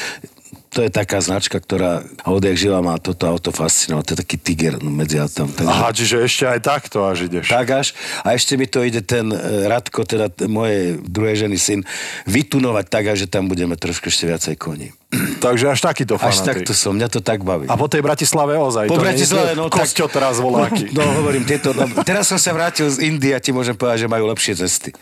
to 0.68 0.84
je 0.84 0.90
taká 0.92 1.24
značka, 1.24 1.56
ktorá 1.56 2.04
odjak 2.28 2.56
živa 2.60 2.84
má 2.84 3.00
toto 3.00 3.24
auto 3.24 3.48
fascinovať. 3.48 4.04
To 4.04 4.12
je 4.12 4.20
taký 4.20 4.36
tiger 4.36 4.74
medzi 4.84 5.16
autami. 5.16 5.56
Takže... 5.56 5.68
Aha, 5.68 5.88
čiže 5.96 6.16
ešte 6.20 6.44
aj 6.44 6.60
takto 6.60 7.08
až 7.08 7.26
ideš. 7.26 7.48
Tak 7.48 7.66
až. 7.72 7.96
A 8.20 8.36
ešte 8.36 8.60
mi 8.60 8.68
to 8.68 8.84
ide 8.84 9.00
ten 9.00 9.32
e, 9.32 9.64
Radko, 9.64 10.04
teda 10.04 10.28
moje 10.44 11.00
druhej 11.00 11.48
ženy 11.48 11.56
syn, 11.56 11.80
vytunovať 12.28 12.84
tak, 12.92 13.04
až, 13.16 13.24
že 13.24 13.32
tam 13.32 13.48
budeme 13.48 13.80
trošku 13.80 14.12
ešte 14.12 14.28
viacej 14.28 14.54
koní. 14.60 14.92
Takže 15.44 15.72
až 15.72 15.80
takýto 15.80 16.20
Až 16.20 16.44
fanatik. 16.44 16.68
takto 16.68 16.72
som, 16.76 16.92
mňa 16.92 17.09
to 17.09 17.24
tak 17.24 17.40
baví. 17.40 17.64
A 17.64 17.80
po 17.80 17.88
tej 17.88 18.04
Bratislave 18.04 18.61
ozaj. 18.61 18.92
po 18.92 19.00
to 19.00 19.04
Bratislave, 19.09 19.56
no 19.56 19.72
tak... 19.72 19.88
Teraz 19.88 20.36
voláky. 20.36 20.92
No, 20.92 21.00
no 21.09 21.24
hovorím, 21.24 21.48
tieto, 21.48 21.72
no, 21.72 21.88
teraz 22.04 22.28
som 22.28 22.36
sa 22.36 22.52
vrátil 22.52 22.84
z 22.92 23.00
Indie 23.09 23.32
a 23.32 23.40
ti 23.40 23.48
môžem 23.48 23.72
povedať, 23.72 24.04
že 24.04 24.09
majú 24.09 24.28
lepšie 24.28 24.61
cesty. 24.61 24.92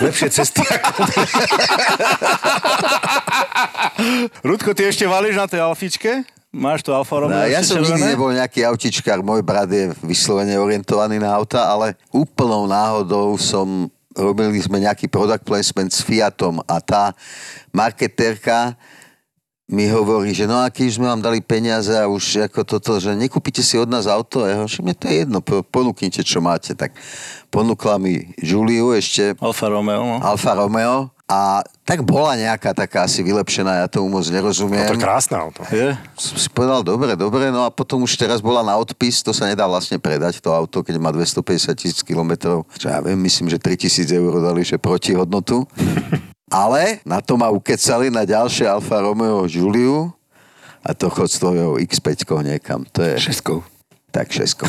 Lepšie 0.00 0.32
cesty 0.32 0.64
ako... 0.64 1.00
Rudko, 4.48 4.72
ty 4.72 4.88
ešte 4.88 5.04
valíš 5.04 5.36
na 5.36 5.44
tej 5.44 5.60
Alfičke? 5.60 6.24
Máš 6.50 6.82
tu 6.82 6.90
Alfa 6.90 7.20
Romeo? 7.20 7.36
No, 7.36 7.46
ja 7.46 7.62
som 7.62 7.78
nikdy 7.78 8.16
nebol 8.16 8.32
nejaký 8.32 8.66
autičkár, 8.66 9.22
môj 9.22 9.44
brat 9.44 9.70
je 9.70 9.92
vyslovene 10.02 10.56
orientovaný 10.58 11.22
na 11.22 11.30
auta, 11.36 11.68
ale 11.68 11.94
úplnou 12.10 12.66
náhodou 12.66 13.38
som, 13.38 13.86
robili 14.16 14.58
sme 14.58 14.82
nejaký 14.82 15.06
product 15.06 15.46
placement 15.46 15.94
s 15.94 16.02
Fiatom 16.02 16.58
a 16.66 16.82
tá 16.82 17.14
marketérka 17.70 18.74
mi 19.70 19.86
hovorí, 19.86 20.34
že 20.34 20.50
no 20.50 20.58
a 20.58 20.66
keď 20.66 20.98
sme 20.98 21.06
vám 21.06 21.22
dali 21.22 21.38
peniaze 21.38 21.94
a 21.94 22.10
už 22.10 22.50
ako 22.50 22.66
toto, 22.66 22.98
že 22.98 23.14
nekúpite 23.14 23.62
si 23.62 23.78
od 23.78 23.86
nás 23.86 24.10
auto, 24.10 24.42
ja 24.42 24.58
hovorím, 24.58 24.74
že 24.74 24.82
mne 24.82 24.96
to 24.98 25.06
je 25.06 25.16
jedno, 25.22 25.38
po- 25.38 25.62
ponúknite, 25.62 26.26
čo 26.26 26.42
máte. 26.42 26.74
Tak 26.74 26.90
ponúkla 27.54 28.02
mi 28.02 28.34
Juliu 28.42 28.90
ešte, 28.90 29.38
Alfa 29.38 29.70
Romeo, 29.70 30.02
no. 30.02 30.16
Alfa 30.18 30.58
Romeo 30.58 31.14
a 31.30 31.62
tak 31.86 32.02
bola 32.02 32.34
nejaká 32.34 32.74
taká 32.74 33.06
asi 33.06 33.22
vylepšená, 33.22 33.82
ja 33.82 33.86
tomu 33.86 34.18
moc 34.18 34.26
nerozumiem 34.26 34.82
No 34.82 34.90
to 34.90 34.98
je 34.98 35.06
krásne 35.06 35.38
auto. 35.38 35.62
Je? 35.70 35.94
som 36.18 36.34
si 36.34 36.50
povedal, 36.50 36.82
dobre, 36.82 37.14
dobre, 37.14 37.54
no 37.54 37.62
a 37.62 37.70
potom 37.70 38.02
už 38.02 38.18
teraz 38.18 38.42
bola 38.42 38.66
na 38.66 38.74
odpis, 38.74 39.22
to 39.22 39.30
sa 39.30 39.46
nedá 39.46 39.70
vlastne 39.70 40.02
predať, 40.02 40.42
to 40.42 40.50
auto, 40.50 40.82
keď 40.82 40.98
má 40.98 41.14
250 41.14 41.78
tisíc 41.78 42.02
kilometrov, 42.02 42.66
čo 42.74 42.90
ja 42.90 42.98
viem, 42.98 43.14
myslím, 43.22 43.46
že 43.46 43.62
3000 43.62 44.10
eur 44.10 44.42
dali, 44.42 44.66
že 44.66 44.74
proti 44.82 45.14
hodnotu. 45.14 45.62
Ale 46.50 46.98
na 47.06 47.22
to 47.22 47.38
ma 47.38 47.46
ukecali 47.46 48.10
na 48.10 48.26
ďalšie 48.26 48.66
Alfa 48.66 48.98
Romeo 48.98 49.46
Giuliu 49.46 50.10
a 50.82 50.90
to 50.98 51.06
chod 51.06 51.30
s 51.30 51.38
tvojou 51.38 51.78
X5 51.78 52.26
niekam. 52.42 52.82
To 52.90 53.06
je... 53.06 53.14
Šeskou. 53.22 53.62
Tak 54.10 54.26
šesko. 54.34 54.66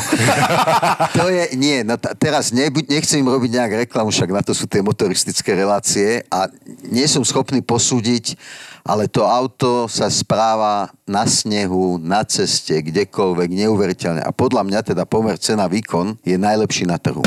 to 1.18 1.26
je, 1.26 1.58
nie, 1.58 1.82
no 1.82 1.98
t- 1.98 2.14
teraz 2.14 2.54
nebuď, 2.54 2.86
nechcem 2.86 3.26
im 3.26 3.34
robiť 3.34 3.50
nejak 3.50 3.72
reklamu, 3.90 4.14
však 4.14 4.30
na 4.30 4.38
to 4.38 4.54
sú 4.54 4.70
tie 4.70 4.78
motoristické 4.78 5.58
relácie 5.58 6.22
a 6.30 6.46
nie 6.86 7.02
som 7.10 7.26
schopný 7.26 7.58
posúdiť, 7.58 8.38
ale 8.86 9.10
to 9.10 9.26
auto 9.26 9.90
sa 9.90 10.06
správa 10.06 10.94
na 11.10 11.26
snehu, 11.26 11.98
na 11.98 12.22
ceste, 12.22 12.78
kdekoľvek, 12.86 13.50
neuveriteľne. 13.50 14.22
A 14.22 14.30
podľa 14.30 14.62
mňa 14.62 14.80
teda 14.94 15.02
pomer 15.10 15.34
cena 15.42 15.66
výkon 15.66 16.22
je 16.22 16.38
najlepší 16.38 16.86
na 16.86 17.02
trhu. 17.02 17.26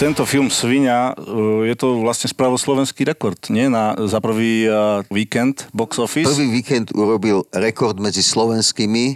Tento 0.00 0.24
film 0.24 0.48
Svinia, 0.48 1.12
e, 1.12 1.68
je 1.68 1.76
to 1.76 2.00
vlastne 2.00 2.32
spravoslovenský 2.32 3.04
rekord, 3.04 3.36
nie? 3.52 3.68
Na, 3.68 3.92
za 4.08 4.16
prvý 4.16 4.64
e, 4.64 4.72
víkend 5.12 5.68
box 5.76 6.00
office. 6.00 6.24
Prvý 6.24 6.48
víkend 6.48 6.88
urobil 6.96 7.44
rekord 7.52 8.00
medzi 8.00 8.24
slovenskými 8.24 9.04
e, 9.12 9.14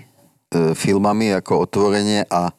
filmami 0.76 1.41
ako 1.41 1.64
otvorenie 1.64 2.28
a 2.28 2.53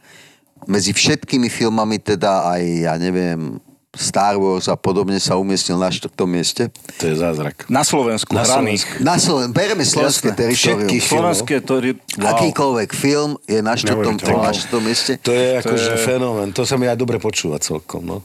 medzi 0.66 0.90
všetkými 0.98 1.54
filmami 1.54 2.02
teda 2.02 2.50
aj, 2.50 2.62
ja 2.90 2.94
neviem, 2.98 3.62
Star 3.96 4.36
Wars 4.36 4.68
a 4.68 4.76
podobne 4.76 5.16
sa 5.18 5.36
umiestnil 5.36 5.76
na 5.76 5.88
štvrtom 5.88 6.28
mieste. 6.28 6.68
To 7.00 7.04
je 7.06 7.16
zázrak. 7.16 7.64
Na 7.66 7.82
Slovensku, 7.82 8.30
Na 8.30 8.44
hraných. 8.44 8.84
Na 9.00 9.16
Sloven- 9.16 9.50
bereme 9.50 9.82
slovenské 9.82 10.30
Jasné. 10.30 10.38
teritorium. 10.38 10.86
Všetkých. 10.86 11.04
Slovenské, 11.06 11.56
to 11.60 11.74
je... 11.78 11.96
Wow. 12.16 12.28
Akýkoľvek 12.30 12.90
film 12.92 13.32
je 13.44 13.60
na 13.60 13.74
štvrtom, 13.74 14.16
Neuveriteľné. 14.16 14.44
na 14.44 14.52
štvrtom 14.52 14.82
mieste. 14.82 15.12
To 15.18 15.32
je 15.32 15.48
akože 15.58 15.90
je- 15.90 16.04
fenomén. 16.04 16.50
To 16.52 16.62
sa 16.62 16.76
mi 16.76 16.86
aj 16.86 16.96
dobre 16.96 17.18
počúva 17.18 17.56
celkom, 17.58 18.04
no. 18.04 18.20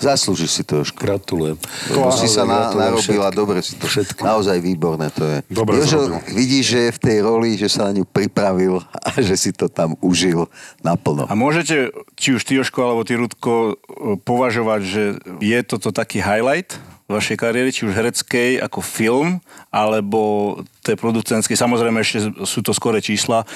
Zaslúžiš 0.00 0.50
si 0.50 0.62
to, 0.62 0.82
Jožko. 0.82 0.98
Gratulujem. 0.98 1.56
Lebo 1.92 2.10
si 2.12 2.26
sa 2.26 2.44
na, 2.44 2.70
Gratulujem 2.70 2.82
narobil 2.82 3.20
a 3.20 3.28
všetkým. 3.30 3.38
dobre 3.38 3.58
si 3.62 3.74
to. 3.76 3.84
Všetkým. 3.86 4.24
Naozaj 4.24 4.56
výborné 4.60 5.06
to 5.12 5.22
je. 5.24 5.36
Dobre 5.52 5.80
Jožo, 5.80 6.20
vidíš, 6.32 6.64
že 6.66 6.78
je 6.88 6.90
v 6.96 7.00
tej 7.00 7.18
roli, 7.22 7.50
že 7.60 7.68
sa 7.68 7.88
na 7.88 7.96
ňu 7.96 8.04
pripravil 8.08 8.80
a 8.82 9.10
že 9.20 9.36
si 9.36 9.50
to 9.52 9.68
tam 9.70 9.94
užil 10.00 10.48
naplno. 10.80 11.28
A 11.28 11.34
môžete, 11.36 11.92
či 12.16 12.36
už 12.36 12.42
ty, 12.42 12.58
Jožko, 12.58 12.82
alebo 12.82 13.02
ty, 13.04 13.14
Rudko, 13.16 13.78
považovať, 14.24 14.80
že 14.82 15.02
je 15.40 15.58
toto 15.66 15.92
taký 15.92 16.18
highlight 16.20 16.76
vašej 17.06 17.38
kariéry, 17.38 17.70
či 17.70 17.86
už 17.86 17.94
hereckej, 17.94 18.58
ako 18.58 18.82
film, 18.82 19.38
alebo 19.70 20.58
tej 20.82 20.98
producentskej. 20.98 21.54
Samozrejme, 21.54 22.02
ešte 22.02 22.34
sú 22.42 22.66
to 22.66 22.74
skore 22.74 22.98
čísla, 22.98 23.46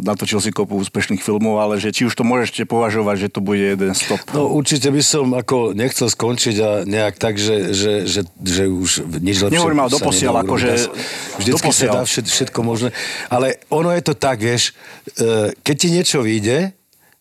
natočil 0.00 0.40
si 0.40 0.48
kopu 0.48 0.80
úspešných 0.80 1.20
filmov, 1.20 1.60
ale 1.60 1.76
že 1.76 1.92
či 1.92 2.08
už 2.08 2.16
to 2.16 2.24
môžete 2.24 2.64
považovať, 2.64 3.28
že 3.28 3.28
to 3.28 3.40
bude 3.44 3.60
jeden 3.60 3.92
stop. 3.92 4.20
No 4.32 4.48
určite 4.48 4.88
by 4.88 5.02
som 5.04 5.36
ako 5.36 5.76
nechcel 5.76 6.08
skončiť 6.08 6.56
a 6.64 6.70
nejak 6.88 7.20
tak, 7.20 7.36
že, 7.36 7.76
že, 7.76 7.92
že, 8.08 8.20
že 8.40 8.64
už 8.68 9.04
nič 9.20 9.36
lepšie 9.44 9.56
Nehovorím, 9.60 9.84
ale 9.84 9.90
doposiaľ, 9.92 10.34
akože 10.48 10.68
urobiť. 10.72 11.36
Vždycky 11.44 11.68
doposiaľ. 11.68 11.92
sa 11.92 11.96
dá 12.00 12.02
všet, 12.08 12.26
všetko 12.28 12.60
možné. 12.64 12.90
Ale 13.28 13.60
ono 13.68 13.92
je 13.92 14.02
to 14.04 14.14
tak, 14.16 14.40
vieš, 14.40 14.72
e, 15.20 15.52
keď 15.60 15.76
ti 15.76 15.88
niečo 15.92 16.24
vyjde, 16.24 16.72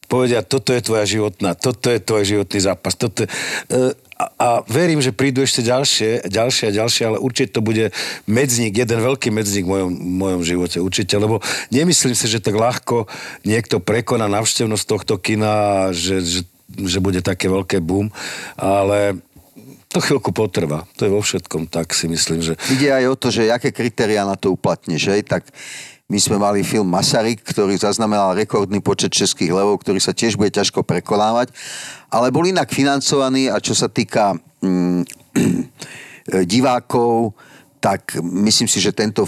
povedia, 0.07 0.39
toto 0.39 0.71
je 0.71 0.79
tvoja 0.79 1.03
životná, 1.03 1.53
toto 1.53 1.91
je 1.91 1.99
tvoj 1.99 2.23
životný 2.23 2.59
zápas, 2.63 2.95
toto 2.95 3.27
je, 3.27 3.29
e, 3.67 4.06
a, 4.17 4.25
a 4.41 4.47
verím, 4.65 4.97
že 4.97 5.13
prídu 5.13 5.45
ešte 5.45 5.61
ďalšie, 5.61 6.25
ďalšie 6.25 6.73
a 6.73 6.75
ďalšie, 6.81 7.03
ale 7.05 7.17
určite 7.21 7.53
to 7.53 7.61
bude 7.61 7.93
medzník, 8.25 8.73
jeden 8.73 8.97
veľký 8.97 9.29
medzník 9.29 9.69
v 9.69 9.71
mojom, 9.77 9.91
mojom 9.93 10.41
živote, 10.41 10.77
určite, 10.81 11.13
lebo 11.21 11.37
nemyslím 11.69 12.17
si, 12.17 12.25
že 12.25 12.41
tak 12.41 12.57
ľahko 12.57 13.05
niekto 13.45 13.77
prekoná 13.77 14.25
navštevnosť 14.25 14.85
tohto 14.89 15.21
kina, 15.21 15.89
že, 15.93 16.25
že, 16.25 16.41
že 16.73 16.97
bude 16.97 17.21
také 17.21 17.45
veľké 17.45 17.77
boom, 17.77 18.09
ale 18.57 19.21
to 19.87 20.01
chvíľku 20.03 20.33
potrvá. 20.33 20.83
To 20.99 21.07
je 21.07 21.13
vo 21.13 21.21
všetkom 21.21 21.69
tak, 21.69 21.93
si 21.93 22.09
myslím, 22.09 22.41
že... 22.41 22.57
Ide 22.73 22.91
aj 22.91 23.05
o 23.07 23.15
to, 23.15 23.27
že 23.29 23.53
aké 23.53 23.69
kritériá 23.71 24.27
na 24.27 24.35
to 24.35 24.51
uplatníš, 24.51 25.13
hej? 25.13 25.21
Tak 25.23 25.47
my 26.07 26.19
sme 26.23 26.39
mali 26.39 26.63
film 26.63 26.87
Masaryk, 26.87 27.43
ktorý 27.43 27.75
zaznamenal 27.75 28.31
rekordný 28.31 28.79
počet 28.79 29.11
českých 29.11 29.51
levov, 29.51 29.83
ktorý 29.83 29.99
sa 29.99 30.15
tiež 30.15 30.39
bude 30.39 30.55
ťažko 30.55 30.87
prekonávať, 30.87 31.51
ale 32.07 32.31
bol 32.31 32.47
inak 32.47 32.71
financovaný 32.71 33.51
a 33.51 33.59
čo 33.59 33.75
sa 33.75 33.91
týka 33.91 34.39
mm, 34.63 35.03
divákov, 36.51 37.35
tak 37.83 38.15
myslím 38.23 38.71
si, 38.71 38.79
že 38.79 38.95
tento 38.95 39.27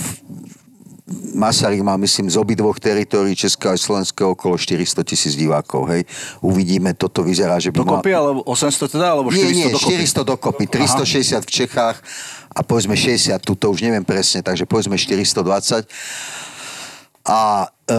Masaryk 1.34 1.82
má, 1.82 1.98
myslím, 1.98 2.30
z 2.30 2.38
obidvoch 2.38 2.78
teritórií 2.78 3.34
Českého 3.34 3.74
a 3.74 3.78
Slovenského 3.78 4.38
okolo 4.38 4.56
400 4.56 5.02
tisíc 5.02 5.34
divákov, 5.34 5.90
hej. 5.90 6.06
Uvidíme, 6.38 6.94
toto 6.94 7.26
vyzerá, 7.26 7.58
že 7.58 7.74
by 7.74 7.82
Dokopy, 7.82 8.14
alebo 8.14 8.46
800 8.46 8.94
teda, 8.94 9.18
alebo 9.18 9.34
400 9.34 9.50
nie, 9.50 9.58
nie, 9.58 9.74
dokopy? 9.74 10.06
400 10.06 10.22
dokopy. 10.22 10.64
360 10.70 11.50
v 11.50 11.52
Čechách 11.66 11.98
a 12.54 12.60
povedzme 12.62 12.94
60 12.94 13.42
tu, 13.42 13.58
to 13.58 13.74
už 13.74 13.82
neviem 13.82 14.06
presne, 14.06 14.46
takže 14.46 14.70
povedzme 14.70 15.02
420. 15.02 15.90
A 17.26 17.68
e, 17.90 17.98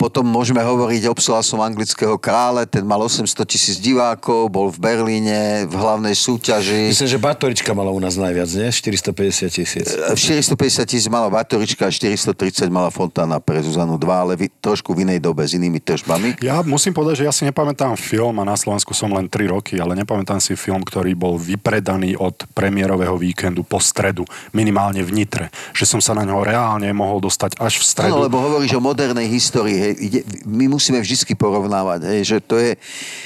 potom 0.00 0.24
môžeme 0.24 0.64
hovoriť, 0.64 1.12
obsluhal 1.12 1.44
som 1.44 1.60
anglického 1.60 2.16
krále, 2.16 2.64
ten 2.64 2.80
mal 2.82 2.98
800 2.98 3.28
tisíc 3.44 3.76
divákov, 3.76 4.48
bol 4.48 4.72
v 4.72 4.78
Berlíne 4.80 5.68
v 5.68 5.74
hlavnej 5.76 6.16
súťaži. 6.16 6.88
Myslím, 6.88 7.10
že 7.12 7.18
Batorička 7.20 7.76
mala 7.76 7.92
u 7.92 8.00
nás 8.00 8.16
najviac, 8.16 8.48
nie? 8.56 8.72
450 8.72 9.52
tisíc. 9.52 9.86
E, 9.92 10.16
450 10.16 10.88
tisíc 10.88 11.06
mala 11.12 11.28
Batorička 11.28 11.84
a 11.84 11.92
430 11.92 12.72
mala 12.72 12.88
Fontána 12.88 13.36
pre 13.38 13.60
Zuzanu 13.60 14.00
2, 14.00 14.08
ale 14.08 14.32
v, 14.40 14.48
trošku 14.48 14.96
v 14.96 15.04
inej 15.04 15.20
dobe, 15.20 15.44
s 15.44 15.52
inými 15.52 15.84
tržbami. 15.84 16.40
Ja 16.40 16.64
musím 16.64 16.96
povedať, 16.96 17.22
že 17.22 17.28
ja 17.28 17.32
si 17.36 17.44
nepamätám 17.44 18.00
film 18.00 18.40
a 18.40 18.48
na 18.48 18.56
Slovensku 18.56 18.96
som 18.96 19.12
len 19.12 19.28
3 19.28 19.52
roky, 19.52 19.76
ale 19.76 19.92
nepamätám 19.92 20.40
si 20.40 20.56
film, 20.56 20.80
ktorý 20.80 21.12
bol 21.12 21.36
vypredaný 21.36 22.16
od 22.16 22.48
premiérového 22.56 23.20
víkendu 23.20 23.66
po 23.66 23.82
stredu, 23.82 24.24
minimálne 24.56 25.04
v 25.04 25.10
Nitre. 25.12 25.52
Že 25.76 25.98
som 25.98 26.00
sa 26.00 26.16
na 26.16 26.24
ňo 26.24 26.40
reálne 26.40 26.88
mohol 26.94 27.20
dostať 27.20 27.60
až 27.60 27.82
v 27.82 27.84
stredu. 27.84 28.14
Áno, 28.16 28.24
lebo 28.24 28.40
hovoríš 28.40 28.78
o 28.78 28.93
modernej 28.94 29.26
histórii. 29.26 29.74
Hej. 29.74 29.92
Ide, 29.98 30.20
my 30.46 30.70
musíme 30.70 31.02
vždy 31.02 31.34
porovnávať, 31.34 32.06
hej, 32.14 32.20
že 32.22 32.38
to 32.38 32.54
je... 32.62 32.78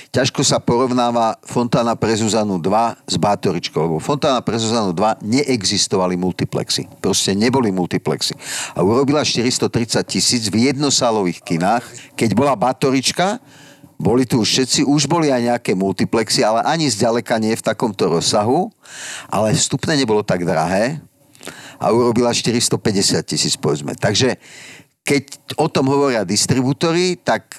Ťažko 0.08 0.40
sa 0.40 0.56
porovnáva 0.56 1.36
Fontána 1.44 1.92
pre 1.92 2.16
Zuzanu 2.16 2.56
2 2.56 3.04
s 3.04 3.20
Bátoričkou, 3.20 3.76
lebo 3.76 4.00
Fontána 4.00 4.40
pre 4.40 4.56
Zuzanu 4.56 4.96
2 4.96 5.20
neexistovali 5.20 6.16
multiplexy. 6.16 6.88
Proste 7.04 7.36
neboli 7.36 7.68
multiplexy. 7.68 8.32
A 8.72 8.80
urobila 8.80 9.20
430 9.20 9.68
tisíc 10.08 10.48
v 10.48 10.72
jednosálových 10.72 11.44
kinách. 11.44 11.84
Keď 12.16 12.32
bola 12.32 12.56
Bátorička, 12.56 13.36
boli 14.00 14.24
tu 14.24 14.40
všetci, 14.40 14.88
už 14.88 15.04
boli 15.04 15.28
aj 15.28 15.52
nejaké 15.52 15.76
multiplexy, 15.76 16.40
ale 16.40 16.64
ani 16.64 16.88
zďaleka 16.88 17.36
nie 17.36 17.52
v 17.52 17.60
takomto 17.60 18.08
rozsahu, 18.08 18.72
ale 19.28 19.52
vstupné 19.52 20.00
nebolo 20.00 20.24
tak 20.24 20.48
drahé 20.48 21.04
a 21.78 21.94
urobila 21.94 22.34
450 22.34 23.22
tisíc, 23.22 23.54
povedzme. 23.54 23.94
Takže 23.94 24.34
keď 25.08 25.56
o 25.56 25.72
tom 25.72 25.88
hovoria 25.88 26.28
distribútory, 26.28 27.16
tak 27.16 27.56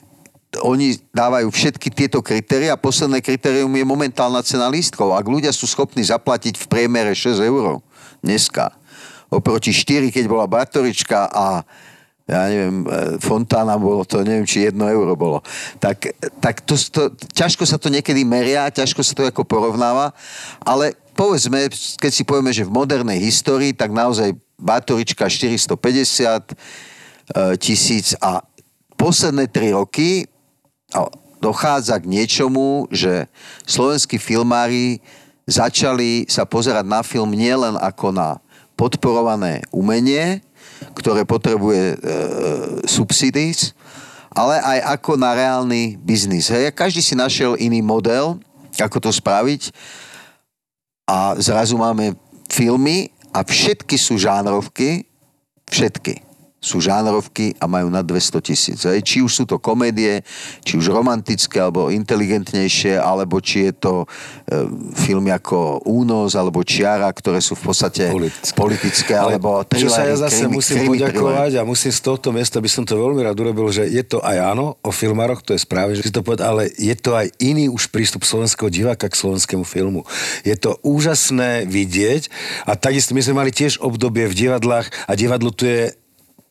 oni 0.62 1.02
dávajú 1.10 1.50
všetky 1.50 1.90
tieto 1.90 2.22
kritéria. 2.22 2.78
Posledné 2.78 3.26
kritérium 3.26 3.74
je 3.74 3.86
momentálna 3.86 4.46
cena 4.46 4.70
lístkov. 4.70 5.18
Ak 5.18 5.26
ľudia 5.26 5.50
sú 5.50 5.66
schopní 5.66 6.06
zaplatiť 6.06 6.62
v 6.62 6.66
priemere 6.70 7.18
6 7.18 7.42
eur 7.42 7.82
dneska, 8.22 8.74
oproti 9.34 9.74
4, 9.74 10.14
keď 10.14 10.26
bola 10.30 10.46
Bartorička 10.46 11.30
a 11.30 11.66
ja 12.30 12.46
neviem, 12.46 12.86
e, 12.86 13.18
Fontána 13.18 13.74
bolo 13.82 14.06
to, 14.06 14.22
neviem, 14.22 14.46
či 14.46 14.70
jedno 14.70 14.86
euro 14.86 15.18
bolo. 15.18 15.42
Tak, 15.82 16.14
tak 16.38 16.62
to, 16.62 16.78
to, 16.78 17.10
ťažko 17.34 17.66
sa 17.66 17.82
to 17.82 17.90
niekedy 17.90 18.22
meria, 18.22 18.70
ťažko 18.70 19.02
sa 19.02 19.18
to 19.18 19.26
ako 19.26 19.42
porovnáva, 19.50 20.14
ale 20.62 20.94
povedzme, 21.18 21.74
keď 21.98 22.12
si 22.14 22.22
povieme, 22.22 22.54
že 22.54 22.70
v 22.70 22.74
modernej 22.78 23.18
histórii, 23.18 23.74
tak 23.74 23.90
naozaj 23.90 24.38
Bátorička 24.62 25.26
450 25.26 25.74
e, 25.74 26.89
tisíc 27.62 28.18
a 28.18 28.42
posledné 29.00 29.48
tri 29.48 29.72
roky 29.72 30.28
a 30.92 31.08
dochádza 31.40 31.96
k 32.04 32.10
niečomu, 32.12 32.92
že 32.92 33.32
slovenskí 33.64 34.20
filmári 34.20 35.00
začali 35.48 36.28
sa 36.28 36.44
pozerať 36.44 36.86
na 36.86 37.02
film 37.02 37.32
nielen 37.32 37.80
ako 37.80 38.12
na 38.12 38.44
podporované 38.76 39.64
umenie, 39.72 40.44
ktoré 40.96 41.24
potrebuje 41.24 41.96
e, 41.96 41.98
subsidies, 42.88 43.72
ale 44.32 44.60
aj 44.62 45.00
ako 45.00 45.20
na 45.20 45.36
reálny 45.36 46.00
biznis. 46.00 46.52
Hej. 46.52 46.72
Každý 46.76 47.02
si 47.02 47.16
našiel 47.18 47.60
iný 47.60 47.82
model, 47.82 48.40
ako 48.78 49.10
to 49.10 49.12
spraviť 49.12 49.74
a 51.10 51.36
zrazu 51.42 51.76
máme 51.76 52.14
filmy 52.48 53.10
a 53.34 53.42
všetky 53.42 53.98
sú 53.98 54.16
žánrovky, 54.16 55.10
všetky 55.68 56.29
sú 56.60 56.84
žánrovky 56.84 57.56
a 57.56 57.72
majú 57.72 57.88
na 57.88 58.04
200 58.04 58.44
tisíc. 58.44 58.84
Či 58.84 59.24
už 59.24 59.32
sú 59.32 59.44
to 59.48 59.64
komédie, 59.64 60.20
či 60.60 60.76
už 60.76 60.92
romantické, 60.92 61.64
alebo 61.64 61.88
inteligentnejšie, 61.88 63.00
alebo 63.00 63.40
či 63.40 63.72
je 63.72 63.74
to 63.80 63.94
e, 64.04 64.08
filmy 65.00 65.32
ako 65.32 65.88
Únos, 65.88 66.36
alebo 66.36 66.60
Čiara, 66.68 67.08
ktoré 67.16 67.40
sú 67.40 67.56
v 67.56 67.72
podstate 67.72 68.12
Politické. 68.12 68.56
politické, 68.60 69.14
alebo 69.16 69.64
čo 69.72 69.88
sa 69.88 70.04
ja 70.04 70.20
thrillery, 70.20 70.24
zase 70.28 70.44
krimi- 70.44 70.56
musím 70.60 70.76
krimi 70.76 70.90
poďakovať 71.00 71.52
a 71.56 71.62
musím 71.64 71.92
z 71.96 72.02
tohto 72.04 72.28
miesta, 72.36 72.60
by 72.60 72.70
som 72.70 72.84
to 72.84 73.00
veľmi 73.00 73.24
rád 73.24 73.40
urobil, 73.40 73.72
že 73.72 73.88
je 73.88 74.04
to 74.04 74.20
aj 74.20 74.38
áno, 74.52 74.76
o 74.84 74.92
filmároch, 74.92 75.40
to 75.40 75.56
je 75.56 75.64
správne, 75.64 75.96
že 75.96 76.12
si 76.12 76.14
to 76.14 76.20
povedal, 76.20 76.60
ale 76.60 76.68
je 76.76 76.96
to 77.00 77.16
aj 77.16 77.32
iný 77.40 77.72
už 77.72 77.88
prístup 77.88 78.28
slovenského 78.28 78.68
diváka 78.68 79.08
k 79.08 79.16
slovenskému 79.16 79.64
filmu. 79.64 80.04
Je 80.44 80.60
to 80.60 80.76
úžasné 80.84 81.64
vidieť 81.72 82.28
a 82.68 82.76
takisto 82.76 83.16
my 83.16 83.24
sme 83.24 83.48
mali 83.48 83.52
tiež 83.56 83.80
obdobie 83.80 84.28
v 84.28 84.36
divadlách 84.36 84.92
a 85.08 85.16
divadlo 85.16 85.56
tu 85.56 85.64
je 85.64 85.96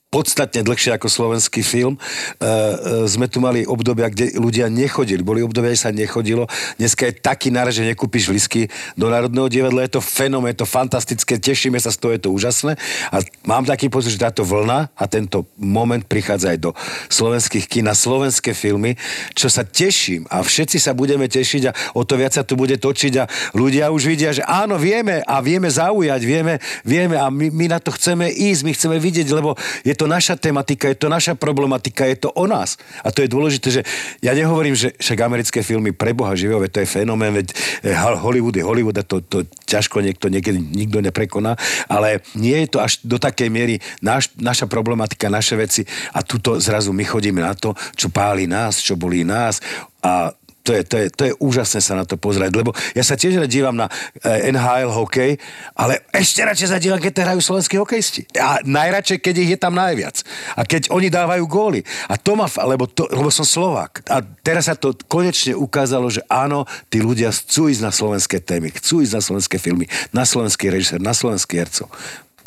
podstatne 0.08 0.64
dlhšie 0.64 0.96
ako 0.96 1.08
slovenský 1.12 1.60
film. 1.60 1.96
E, 1.96 2.00
e, 2.00 3.04
sme 3.04 3.28
tu 3.28 3.44
mali 3.44 3.68
obdobia, 3.68 4.08
kde 4.08 4.40
ľudia 4.40 4.72
nechodili. 4.72 5.20
Boli 5.20 5.44
obdobia, 5.44 5.76
kde 5.76 5.84
sa 5.84 5.92
nechodilo. 5.92 6.48
Dneska 6.80 7.12
je 7.12 7.20
taký 7.20 7.52
náraz, 7.52 7.76
že 7.76 7.84
nekúpiš 7.84 8.32
lísky 8.32 8.72
do 8.96 9.12
Národného 9.12 9.52
divadla. 9.52 9.84
Je 9.84 10.00
to 10.00 10.02
fenomén, 10.04 10.56
je 10.56 10.64
to 10.64 10.68
fantastické, 10.68 11.36
tešíme 11.36 11.76
sa 11.76 11.92
z 11.92 12.00
toho, 12.00 12.16
je 12.16 12.24
to 12.24 12.32
úžasné. 12.32 12.80
A 13.12 13.20
mám 13.44 13.68
taký 13.68 13.92
pocit, 13.92 14.16
že 14.16 14.24
táto 14.24 14.48
vlna 14.48 14.88
a 14.96 15.04
tento 15.04 15.44
moment 15.60 16.00
prichádza 16.00 16.56
aj 16.56 16.58
do 16.64 16.70
slovenských 17.12 17.68
kín 17.68 17.84
na 17.84 17.92
slovenské 17.92 18.56
filmy, 18.56 18.96
čo 19.36 19.52
sa 19.52 19.60
teším 19.60 20.24
a 20.32 20.40
všetci 20.40 20.80
sa 20.80 20.96
budeme 20.96 21.28
tešiť 21.28 21.62
a 21.68 21.72
o 21.92 22.08
to 22.08 22.16
viac 22.16 22.32
sa 22.32 22.48
tu 22.48 22.56
bude 22.56 22.80
točiť 22.80 23.12
a 23.20 23.28
ľudia 23.52 23.92
už 23.92 24.08
vidia, 24.08 24.32
že 24.32 24.40
áno, 24.48 24.80
vieme 24.80 25.20
a 25.28 25.44
vieme 25.44 25.68
zaujať, 25.68 26.20
vieme, 26.24 26.56
vieme 26.80 27.20
a 27.20 27.28
my, 27.28 27.52
my 27.52 27.76
na 27.76 27.78
to 27.80 27.92
chceme 27.92 28.24
ísť, 28.32 28.60
my 28.64 28.72
chceme 28.72 28.96
vidieť, 28.96 29.28
lebo 29.36 29.52
je 29.84 29.97
to 29.98 30.06
naša 30.06 30.38
tematika, 30.38 30.86
je 30.86 31.02
to 31.02 31.10
naša 31.10 31.34
problematika, 31.34 32.06
je 32.06 32.22
to 32.22 32.30
o 32.30 32.46
nás. 32.46 32.78
A 33.02 33.10
to 33.10 33.26
je 33.26 33.28
dôležité, 33.28 33.68
že 33.74 33.82
ja 34.22 34.30
nehovorím, 34.38 34.78
že 34.78 34.94
však 34.94 35.18
americké 35.26 35.66
filmy 35.66 35.90
pre 35.90 36.14
Boha 36.14 36.38
živého, 36.38 36.62
to 36.70 36.78
je 36.78 36.86
fenomén, 36.86 37.34
veď 37.34 37.50
eh, 37.82 37.98
Hollywood 37.98 38.54
je 38.54 38.62
Hollywood 38.62 38.96
a 38.96 39.04
to, 39.04 39.18
to 39.26 39.42
ťažko 39.66 39.98
niekto 39.98 40.30
niekedy 40.30 40.62
nikto 40.62 41.02
neprekoná, 41.02 41.58
ale 41.90 42.22
nie 42.38 42.54
je 42.62 42.68
to 42.70 42.78
až 42.78 43.02
do 43.02 43.18
takej 43.18 43.50
miery 43.50 43.82
naš, 43.98 44.30
naša 44.38 44.70
problematika, 44.70 45.26
naše 45.26 45.58
veci 45.58 45.82
a 46.14 46.22
tuto 46.22 46.62
zrazu 46.62 46.94
my 46.94 47.02
chodíme 47.02 47.42
na 47.42 47.58
to, 47.58 47.74
čo 47.98 48.14
páli 48.14 48.46
nás, 48.46 48.78
čo 48.78 48.94
bolí 48.94 49.26
nás 49.26 49.58
a 50.04 50.30
to 50.68 50.76
je, 50.76 50.82
to, 50.84 50.96
je, 51.00 51.06
to 51.08 51.22
je 51.24 51.32
úžasné 51.40 51.80
sa 51.80 51.96
na 51.96 52.04
to 52.04 52.20
pozrieť, 52.20 52.52
lebo 52.52 52.76
ja 52.92 53.00
sa 53.00 53.16
tiež 53.16 53.40
dívam 53.48 53.72
na 53.72 53.88
eh, 54.20 54.52
NHL 54.52 54.92
hokej, 54.92 55.40
ale 55.72 56.04
ešte 56.12 56.44
radšej 56.44 56.68
sa 56.68 56.76
dívam, 56.76 57.00
keď 57.00 57.12
to 57.16 57.24
hrajú 57.24 57.40
slovenskí 57.40 57.80
hokejisti. 57.80 58.28
A 58.36 58.60
najradšej, 58.60 59.24
keď 59.24 59.34
ich 59.40 59.50
je 59.56 59.58
tam 59.58 59.72
najviac. 59.72 60.20
A 60.60 60.68
keď 60.68 60.92
oni 60.92 61.08
dávajú 61.08 61.48
góly. 61.48 61.80
A 62.12 62.20
to 62.20 62.36
ma, 62.36 62.44
lebo, 62.68 62.84
to, 62.84 63.08
lebo 63.08 63.32
som 63.32 63.48
Slovák. 63.48 64.04
A 64.12 64.20
teraz 64.20 64.68
sa 64.68 64.76
to 64.76 64.92
konečne 65.08 65.56
ukázalo, 65.56 66.12
že 66.12 66.20
áno, 66.28 66.68
tí 66.92 67.00
ľudia 67.00 67.32
chcú 67.32 67.72
ísť 67.72 67.82
na 67.88 67.92
slovenské 67.94 68.36
témy, 68.44 68.68
chcú 68.76 69.00
ísť 69.00 69.14
na 69.16 69.22
slovenské 69.24 69.56
filmy, 69.56 69.88
na 70.12 70.28
slovenský 70.28 70.68
režisér, 70.68 71.00
na 71.00 71.16
slovenský 71.16 71.64
hercov. 71.64 71.88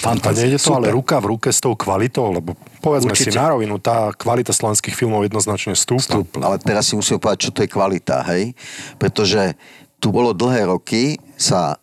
Fantázia. 0.02 0.50
nejde 0.50 0.58
to 0.58 0.74
ale 0.74 0.90
ruka 0.90 1.22
v 1.22 1.38
ruke 1.38 1.50
s 1.54 1.62
tou 1.62 1.78
kvalitou, 1.78 2.34
lebo 2.34 2.58
povedzme 2.82 3.14
Určite. 3.14 3.30
si 3.30 3.38
na 3.38 3.54
rovinu, 3.54 3.78
tá 3.78 4.10
kvalita 4.18 4.50
slovenských 4.50 4.98
filmov 4.98 5.22
jednoznačne 5.30 5.78
stúpa. 5.78 6.26
Ale 6.42 6.58
teraz 6.58 6.90
si 6.90 6.98
musíme 6.98 7.22
povedať, 7.22 7.50
čo 7.50 7.52
to 7.54 7.62
je 7.62 7.70
kvalita, 7.70 8.26
hej? 8.34 8.58
Pretože 8.98 9.54
tu 10.02 10.10
bolo 10.10 10.34
dlhé 10.34 10.66
roky, 10.74 11.22
sa 11.38 11.78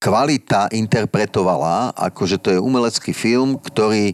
kvalita 0.00 0.68
interpretovala, 0.72 1.96
ako 1.96 2.20
že 2.28 2.36
to 2.36 2.48
je 2.52 2.58
umelecký 2.60 3.16
film, 3.16 3.56
ktorý 3.56 4.12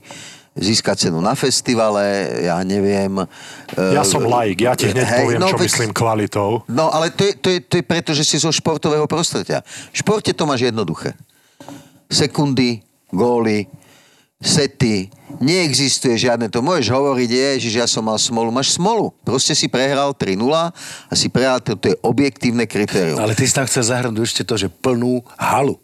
získa 0.57 0.97
cenu 0.97 1.21
na 1.21 1.37
festivale, 1.37 2.33
ja 2.49 2.57
neviem. 2.65 3.13
Ja 3.77 4.03
eh, 4.03 4.09
som 4.09 4.25
laik, 4.25 4.65
ja 4.65 4.73
ti 4.73 4.89
hneď 4.89 5.05
hej, 5.05 5.21
poviem, 5.21 5.41
no 5.43 5.53
čo 5.53 5.61
veď- 5.61 5.67
myslím 5.69 5.91
kvalitou. 5.93 6.65
No 6.71 6.89
ale 6.89 7.13
to 7.13 7.29
je, 7.29 7.33
to, 7.37 7.49
je, 7.53 7.59
to 7.61 7.75
je 7.77 7.85
preto, 7.85 8.11
že 8.17 8.25
si 8.25 8.41
zo 8.41 8.49
športového 8.49 9.05
prostredia. 9.05 9.61
V 9.93 9.97
športe 10.01 10.33
to 10.33 10.49
máš 10.49 10.65
jednoduché. 10.65 11.13
Sekundy, 12.09 12.86
góly, 13.11 13.71
sety, 14.41 15.09
neexistuje 15.41 16.17
žiadne 16.29 16.53
to. 16.53 16.61
Môžeš 16.61 16.93
hovoriť, 16.93 17.31
je, 17.31 17.49
že 17.69 17.81
ja 17.81 17.87
som 17.89 18.05
mal 18.05 18.21
smolu. 18.21 18.53
Máš 18.53 18.77
smolu. 18.77 19.13
Proste 19.25 19.57
si 19.57 19.67
prehral 19.67 20.13
3-0 20.13 20.37
a 20.53 21.13
si 21.17 21.33
prehral, 21.33 21.61
to, 21.65 21.77
to 21.77 21.93
je 21.93 21.97
objektívne 22.05 22.69
kritérium. 22.69 23.17
Ale 23.21 23.33
ty 23.33 23.49
si 23.49 23.57
tam 23.57 23.65
chcel 23.65 23.89
zahrnúť 23.89 24.23
ešte 24.23 24.43
to, 24.45 24.55
že 24.61 24.69
plnú 24.69 25.25
halu. 25.41 25.81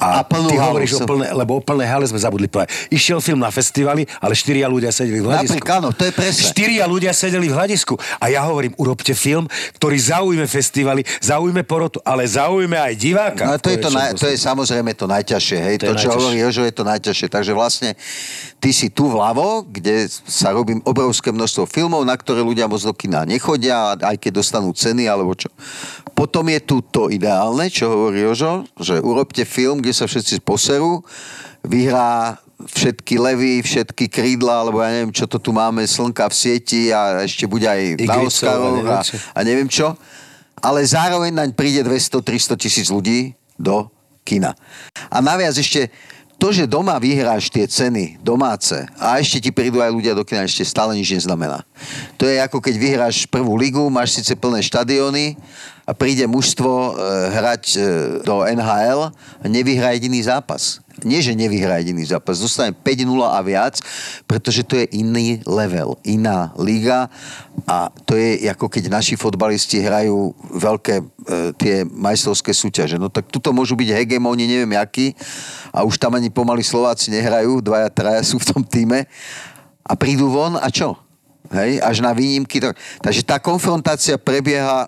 A, 0.00 0.20
A 0.20 0.26
plnú 0.26 0.50
ty 0.50 0.56
hovoríš 0.58 0.98
o 0.98 1.06
plné, 1.06 1.30
lebo 1.30 1.58
o 1.58 1.62
plnej 1.62 1.88
hale 1.88 2.04
sme 2.08 2.18
zabudli 2.18 2.50
povedať. 2.50 2.90
Išiel 2.90 3.22
film 3.22 3.38
na 3.38 3.52
festivali, 3.54 4.08
ale 4.18 4.34
štyria 4.34 4.66
ľudia 4.66 4.90
sedeli 4.90 5.22
v 5.22 5.30
hľadisku. 5.30 5.60
Napríklad, 5.60 5.78
áno, 5.78 5.88
to 5.94 6.02
je 6.08 6.12
presne. 6.16 6.42
Štyria 6.50 6.84
ľudia 6.88 7.12
sedeli 7.12 7.46
v 7.46 7.54
hľadisku. 7.54 7.94
A 8.18 8.32
ja 8.32 8.42
hovorím, 8.48 8.74
urobte 8.80 9.12
film, 9.14 9.46
ktorý 9.78 9.96
zaujme 10.00 10.46
festivaly, 10.48 11.04
zaujme 11.20 11.62
porotu, 11.68 12.00
ale 12.02 12.24
zaujme 12.24 12.74
aj 12.74 12.94
diváka. 12.96 13.44
No, 13.46 13.60
to, 13.60 13.70
je 13.70 13.78
to, 13.78 13.90
naj, 13.92 14.16
to 14.16 14.26
je 14.26 14.40
samozrejme 14.40 14.90
to 14.96 15.06
najťažšie, 15.06 15.58
hej. 15.60 15.76
To 15.84 15.92
To, 15.92 15.94
čo 16.00 16.10
hovorí 16.16 16.40
Jožo, 16.40 16.64
je 16.64 16.74
to 16.74 16.82
najťažšie. 16.88 17.28
Takže 17.30 17.52
vlastne 17.52 17.94
ty 18.58 18.70
si 18.72 18.88
tu 18.90 19.06
vľavo, 19.12 19.68
kde 19.68 20.08
sa 20.10 20.50
robím 20.56 20.80
obrovské 20.88 21.30
množstvo 21.30 21.68
filmov, 21.68 22.02
na 22.08 22.16
ktoré 22.16 22.40
ľudia 22.40 22.66
moc 22.66 22.80
do 22.80 22.96
kina 22.96 23.28
nechodia, 23.28 23.94
aj 24.00 24.16
keď 24.16 24.40
dostanú 24.40 24.72
ceny 24.72 25.06
alebo 25.06 25.36
čo. 25.36 25.52
Potom 26.16 26.48
je 26.48 26.60
tu 26.60 26.80
to 26.84 27.08
ideálne, 27.12 27.68
čo 27.68 27.88
hovorí 27.88 28.24
Jožo, 28.24 28.64
že 28.76 29.00
urobte 29.00 29.44
film, 29.44 29.59
kde 29.80 29.92
sa 29.92 30.08
všetci 30.08 30.40
poserú, 30.40 31.04
vyhrá 31.66 32.40
všetky 32.60 33.16
levy, 33.16 33.64
všetky 33.64 34.08
krídla, 34.12 34.64
alebo 34.64 34.84
ja 34.84 34.92
neviem, 34.92 35.12
čo 35.12 35.24
to 35.24 35.40
tu 35.40 35.52
máme, 35.52 35.84
slnka 35.84 36.28
v 36.28 36.34
sieti 36.36 36.92
a 36.92 37.24
ešte 37.24 37.48
bude 37.48 37.64
aj 37.64 37.96
na 37.96 38.04
Igricov 38.04 38.84
a 38.84 39.00
a 39.04 39.38
neviem 39.40 39.68
čo. 39.68 39.96
Ale 40.60 40.84
zároveň 40.84 41.32
naň 41.32 41.50
príde 41.56 41.80
200-300 41.80 42.60
tisíc 42.60 42.92
ľudí 42.92 43.32
do 43.56 43.88
kina. 44.28 44.52
A 45.08 45.24
naviac 45.24 45.56
ešte 45.56 45.88
to, 46.40 46.48
že 46.56 46.64
doma 46.64 46.96
vyhráš 46.96 47.52
tie 47.52 47.68
ceny 47.68 48.16
domáce 48.24 48.88
a 48.96 49.20
ešte 49.20 49.44
ti 49.44 49.50
prídu 49.52 49.84
aj 49.84 49.92
ľudia 49.92 50.16
do 50.16 50.24
kina, 50.24 50.48
ešte 50.48 50.64
stále 50.64 50.96
nič 50.96 51.12
neznamená. 51.12 51.60
To 52.16 52.24
je 52.24 52.40
ako 52.40 52.64
keď 52.64 52.74
vyhráš 52.80 53.28
prvú 53.28 53.60
ligu, 53.60 53.84
máš 53.92 54.16
síce 54.16 54.32
plné 54.32 54.64
štadióny 54.64 55.36
a 55.84 55.92
príde 55.92 56.24
mužstvo 56.24 56.72
e, 56.72 56.90
hrať 57.36 57.64
e, 57.76 57.78
do 58.24 58.40
NHL 58.48 59.12
a 59.12 59.44
nevyhrá 59.44 59.92
jediný 59.92 60.24
zápas. 60.24 60.80
Nie, 61.04 61.20
že 61.24 61.36
nevyhrá 61.36 61.80
jediný 61.80 62.04
zápas, 62.04 62.40
dostane 62.40 62.72
5-0 62.72 63.06
a 63.24 63.40
viac, 63.40 63.80
pretože 64.24 64.64
to 64.64 64.76
je 64.76 64.86
iný 64.96 65.40
level, 65.46 65.96
iná 66.04 66.52
liga 66.56 67.08
a 67.64 67.92
to 68.08 68.16
je 68.16 68.44
ako 68.48 68.66
keď 68.72 68.90
naši 68.90 69.14
fotbalisti 69.14 69.80
hrajú 69.80 70.32
veľké 70.56 70.94
e, 70.98 71.04
tie 71.56 71.74
majstrovské 71.84 72.50
súťaže. 72.56 72.96
No 72.96 73.12
tak 73.12 73.28
tuto 73.28 73.52
môžu 73.52 73.76
byť 73.76 73.88
hegemóni, 73.92 74.48
neviem 74.48 74.76
jakí 74.76 75.12
a 75.70 75.84
už 75.84 76.00
tam 76.00 76.16
ani 76.16 76.32
pomaly 76.32 76.64
Slováci 76.64 77.12
nehrajú, 77.12 77.60
dvaja, 77.60 77.88
traja 77.92 78.22
sú 78.24 78.40
v 78.40 78.48
tom 78.48 78.62
týme 78.64 79.04
a 79.84 79.92
prídu 79.98 80.30
von 80.30 80.56
a 80.56 80.68
čo? 80.70 80.94
Hej, 81.50 81.82
až 81.82 81.98
na 81.98 82.14
výnimky. 82.14 82.62
Takže 83.02 83.26
tá 83.26 83.42
konfrontácia 83.42 84.14
prebieha 84.14 84.86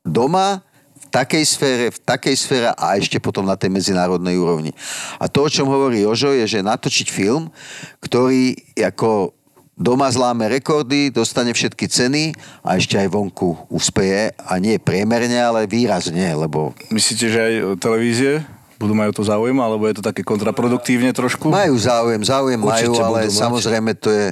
doma, 0.00 0.64
takej 1.12 1.44
sfére, 1.44 1.84
v 1.92 1.98
takej 2.00 2.36
sfére 2.40 2.68
a 2.72 2.96
ešte 2.96 3.20
potom 3.20 3.44
na 3.44 3.54
tej 3.54 3.68
medzinárodnej 3.68 4.40
úrovni. 4.40 4.72
A 5.20 5.28
to, 5.28 5.44
o 5.44 5.52
čom 5.52 5.68
hovorí 5.68 6.00
Jožo, 6.00 6.32
je, 6.32 6.48
že 6.48 6.64
natočiť 6.64 7.12
film, 7.12 7.52
ktorý 8.00 8.56
ako 8.80 9.36
doma 9.76 10.08
zláme 10.08 10.48
rekordy, 10.48 11.12
dostane 11.12 11.52
všetky 11.52 11.84
ceny 11.88 12.32
a 12.64 12.80
ešte 12.80 12.96
aj 12.96 13.12
vonku 13.12 13.68
úspeje 13.68 14.32
a 14.36 14.56
nie 14.56 14.80
priemerne, 14.80 15.36
ale 15.36 15.68
výrazne, 15.68 16.32
lebo 16.32 16.72
Myslíte, 16.88 17.28
že 17.28 17.38
aj 17.40 17.54
televízie 17.76 18.40
budú 18.82 18.98
majú 18.98 19.14
to 19.14 19.22
záujem, 19.22 19.54
alebo 19.62 19.86
je 19.86 20.02
to 20.02 20.04
také 20.10 20.26
kontraproduktívne 20.26 21.14
trošku? 21.14 21.46
Majú 21.54 21.78
záujem, 21.78 22.18
záujem 22.26 22.58
Určite 22.58 22.90
majú, 22.90 23.06
ale 23.06 23.30
mať. 23.30 23.38
samozrejme 23.38 23.90
to 23.94 24.10
je 24.10 24.26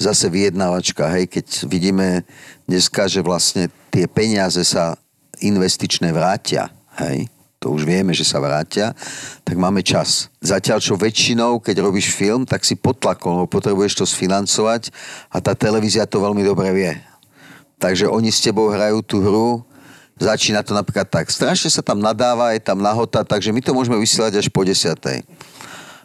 zase 0.00 0.24
vyjednávačka, 0.32 1.04
hej, 1.12 1.28
keď 1.28 1.46
vidíme 1.68 2.24
dneska, 2.64 3.04
že 3.12 3.20
vlastne 3.20 3.68
tie 3.92 4.08
peniaze 4.08 4.64
sa 4.64 4.96
investičné 5.42 6.12
vrátia, 6.12 6.68
hej, 7.00 7.28
to 7.60 7.76
už 7.76 7.84
vieme, 7.84 8.16
že 8.16 8.24
sa 8.24 8.40
vrátia, 8.40 8.96
tak 9.44 9.60
máme 9.60 9.84
čas. 9.84 10.32
Zatiaľ, 10.40 10.80
čo 10.80 10.96
väčšinou, 10.96 11.60
keď 11.60 11.84
robíš 11.84 12.08
film, 12.16 12.48
tak 12.48 12.64
si 12.64 12.72
pod 12.72 12.96
tlakom, 12.96 13.44
potrebuješ 13.44 14.00
to 14.00 14.04
sfinancovať 14.08 14.88
a 15.28 15.44
tá 15.44 15.52
televízia 15.52 16.08
to 16.08 16.24
veľmi 16.24 16.40
dobre 16.40 16.72
vie. 16.72 16.92
Takže 17.76 18.08
oni 18.08 18.32
s 18.32 18.40
tebou 18.40 18.72
hrajú 18.72 19.04
tú 19.04 19.20
hru, 19.20 19.60
začína 20.16 20.64
to 20.64 20.72
napríklad 20.72 21.08
tak, 21.12 21.28
strašne 21.28 21.68
sa 21.68 21.84
tam 21.84 22.00
nadáva, 22.00 22.56
je 22.56 22.64
tam 22.64 22.80
nahota, 22.80 23.24
takže 23.28 23.52
my 23.52 23.60
to 23.60 23.76
môžeme 23.76 24.00
vysielať 24.00 24.40
až 24.40 24.48
po 24.48 24.64
desiatej. 24.64 25.20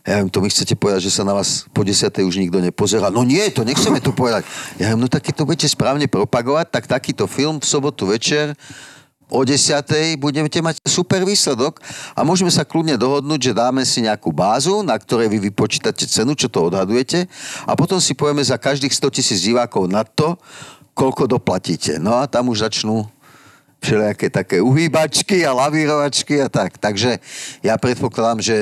Ja 0.06 0.22
viem, 0.22 0.30
to 0.30 0.38
mi 0.44 0.54
chcete 0.54 0.78
povedať, 0.78 1.10
že 1.10 1.16
sa 1.18 1.26
na 1.26 1.34
vás 1.34 1.66
po 1.74 1.82
desiatej 1.82 2.30
už 2.30 2.38
nikto 2.38 2.62
nepozerá. 2.62 3.10
No 3.10 3.26
nie, 3.26 3.42
to 3.50 3.66
nechceme 3.66 3.98
tu 3.98 4.14
povedať. 4.14 4.46
Ja 4.78 4.94
viem, 4.94 5.02
no 5.02 5.10
tak 5.10 5.26
keď 5.26 5.42
to 5.42 5.48
budete 5.50 5.66
správne 5.72 6.06
propagovať, 6.06 6.70
tak 6.70 6.86
takýto 6.86 7.26
film 7.26 7.58
v 7.58 7.66
sobotu 7.66 8.06
večer 8.06 8.54
o 9.30 9.42
10. 9.42 10.18
budete 10.22 10.62
mať 10.62 10.82
super 10.86 11.26
výsledok 11.26 11.82
a 12.14 12.22
môžeme 12.22 12.54
sa 12.54 12.62
kľudne 12.62 12.98
dohodnúť, 13.00 13.52
že 13.52 13.58
dáme 13.58 13.82
si 13.84 14.06
nejakú 14.06 14.30
bázu, 14.30 14.86
na 14.86 14.94
ktorej 14.98 15.30
vy 15.32 15.50
vypočítate 15.50 16.06
cenu, 16.06 16.38
čo 16.38 16.50
to 16.50 16.70
odhadujete 16.70 17.26
a 17.66 17.74
potom 17.74 17.98
si 17.98 18.14
povieme 18.14 18.46
za 18.46 18.62
každých 18.62 18.94
100 18.94 19.16
tisíc 19.16 19.40
divákov 19.42 19.90
na 19.90 20.06
to, 20.06 20.38
koľko 20.96 21.28
doplatíte. 21.28 22.00
No 22.00 22.22
a 22.22 22.30
tam 22.30 22.50
už 22.54 22.70
začnú 22.70 23.04
všelijaké 23.84 24.34
také 24.34 24.58
uhýbačky 24.64 25.46
a 25.46 25.54
lavírovačky 25.54 26.42
a 26.42 26.50
tak. 26.50 26.82
Takže 26.82 27.22
ja 27.62 27.78
predpokladám, 27.78 28.42
že 28.42 28.58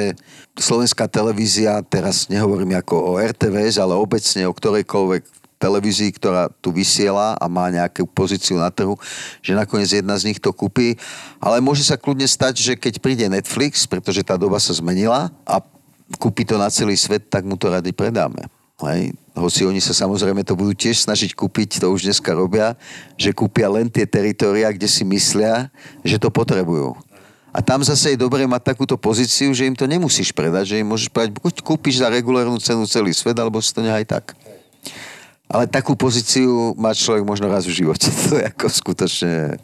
slovenská 0.60 1.08
televízia, 1.08 1.80
teraz 1.86 2.28
nehovorím 2.28 2.76
ako 2.76 3.16
o 3.16 3.22
RTVS, 3.22 3.80
ale 3.80 3.96
obecne 3.96 4.44
o 4.50 4.54
ktorejkoľvek 4.54 5.43
televízii, 5.64 6.12
ktorá 6.20 6.52
tu 6.60 6.76
vysiela 6.76 7.40
a 7.40 7.46
má 7.48 7.72
nejakú 7.72 8.04
pozíciu 8.04 8.60
na 8.60 8.68
trhu, 8.68 9.00
že 9.40 9.56
nakoniec 9.56 9.88
jedna 9.88 10.20
z 10.20 10.28
nich 10.28 10.40
to 10.44 10.52
kúpi. 10.52 11.00
Ale 11.40 11.64
môže 11.64 11.88
sa 11.88 11.96
kľudne 11.96 12.28
stať, 12.28 12.60
že 12.60 12.74
keď 12.76 13.00
príde 13.00 13.26
Netflix, 13.32 13.88
pretože 13.88 14.28
tá 14.28 14.36
doba 14.36 14.60
sa 14.60 14.76
zmenila 14.76 15.32
a 15.48 15.64
kúpi 16.20 16.44
to 16.44 16.60
na 16.60 16.68
celý 16.68 17.00
svet, 17.00 17.32
tak 17.32 17.48
mu 17.48 17.56
to 17.56 17.72
rady 17.72 17.96
predáme. 17.96 18.44
Hej. 18.84 19.16
Hoci 19.34 19.64
oni 19.64 19.80
sa 19.80 19.96
samozrejme 19.96 20.44
to 20.44 20.60
budú 20.60 20.76
tiež 20.76 21.08
snažiť 21.08 21.34
kúpiť, 21.34 21.80
to 21.82 21.88
už 21.90 22.06
dneska 22.06 22.36
robia, 22.36 22.76
že 23.16 23.32
kúpia 23.32 23.72
len 23.72 23.88
tie 23.88 24.04
teritoria, 24.04 24.70
kde 24.76 24.86
si 24.86 25.08
myslia, 25.08 25.72
že 26.04 26.20
to 26.20 26.28
potrebujú. 26.28 26.94
A 27.54 27.62
tam 27.62 27.86
zase 27.86 28.14
je 28.14 28.18
dobre 28.18 28.50
mať 28.50 28.74
takúto 28.74 28.98
pozíciu, 28.98 29.54
že 29.54 29.70
im 29.70 29.78
to 29.78 29.86
nemusíš 29.86 30.34
predať, 30.34 30.74
že 30.74 30.82
im 30.82 30.90
môžeš 30.90 31.14
povedať, 31.14 31.38
buď 31.38 31.54
kúpiš 31.62 32.02
za 32.02 32.10
regulárnu 32.10 32.58
cenu 32.58 32.90
celý 32.90 33.14
svet, 33.14 33.38
alebo 33.38 33.62
si 33.62 33.70
to 33.70 33.86
nehaj 33.86 34.10
tak. 34.10 34.34
Ale 35.54 35.70
takú 35.70 35.94
pozíciu 35.94 36.74
má 36.74 36.98
človek 36.98 37.22
možno 37.22 37.46
raz 37.46 37.70
v 37.70 37.78
živote. 37.86 38.10
To 38.30 38.42
je 38.42 38.50
ako 38.50 38.66
skutočne 38.68 39.62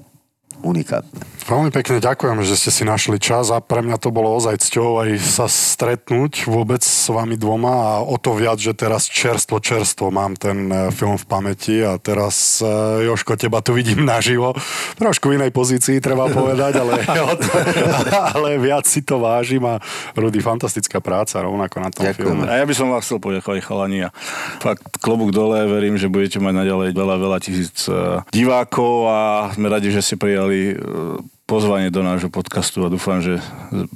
unikátne. 0.64 1.39
Veľmi 1.49 1.74
pekne 1.74 1.97
ďakujem, 1.97 2.45
že 2.45 2.53
ste 2.53 2.70
si 2.70 2.84
našli 2.86 3.18
čas 3.18 3.49
a 3.49 3.57
pre 3.57 3.82
mňa 3.82 3.97
to 3.97 4.14
bolo 4.14 4.38
ozaj 4.38 4.62
cťou 4.62 5.01
aj 5.01 5.10
sa 5.18 5.49
stretnúť 5.49 6.45
vôbec 6.45 6.86
s 6.86 7.10
vami 7.10 7.41
dvoma 7.41 7.74
a 7.74 7.91
o 8.05 8.22
to 8.22 8.38
viac, 8.38 8.62
že 8.62 8.78
teraz 8.78 9.10
čerstvo, 9.10 9.57
čerstvo 9.57 10.14
mám 10.14 10.38
ten 10.38 10.70
e, 10.70 10.93
film 10.93 11.18
v 11.18 11.26
pamäti 11.26 11.82
a 11.82 11.97
teraz, 11.97 12.62
e, 12.62 13.10
Joško, 13.10 13.34
teba 13.34 13.66
tu 13.66 13.74
vidím 13.74 14.05
naživo. 14.05 14.53
Trošku 15.01 15.34
v 15.34 15.41
inej 15.41 15.49
pozícii, 15.49 15.97
treba 15.97 16.30
povedať, 16.30 16.86
ale, 16.86 17.01
ale 18.38 18.62
viac 18.62 18.86
si 18.86 19.01
to 19.01 19.18
vážim 19.18 19.66
a 19.66 19.82
Rudy, 20.14 20.45
fantastická 20.45 21.01
práca 21.01 21.41
rovnako 21.41 21.76
na 21.82 21.89
tom 21.89 22.05
Ďakujeme. 22.05 22.30
filme. 22.30 22.45
A 22.45 22.62
ja 22.62 22.66
by 22.70 22.74
som 22.78 22.93
vás 22.93 23.10
chcel 23.10 23.18
poďakovať 23.18 23.66
chalani 23.66 24.05
a 24.05 24.10
fakt 24.62 25.01
klobúk 25.01 25.34
dole, 25.34 25.66
verím, 25.66 25.97
že 25.97 26.14
budete 26.14 26.38
mať 26.38 26.53
naďalej 26.62 26.89
veľa, 26.93 27.16
veľa 27.18 27.38
tisíc 27.41 27.89
eh, 27.89 28.22
divákov 28.30 29.10
a 29.10 29.20
sme 29.57 29.66
radi, 29.66 29.89
že 29.89 30.05
ste 30.05 30.14
prijali 30.14 30.49
eh, 30.50 31.39
pozvanie 31.50 31.89
do 31.89 32.06
nášho 32.06 32.30
podcastu 32.30 32.86
a 32.86 32.93
dúfam, 32.93 33.18
že 33.26 33.41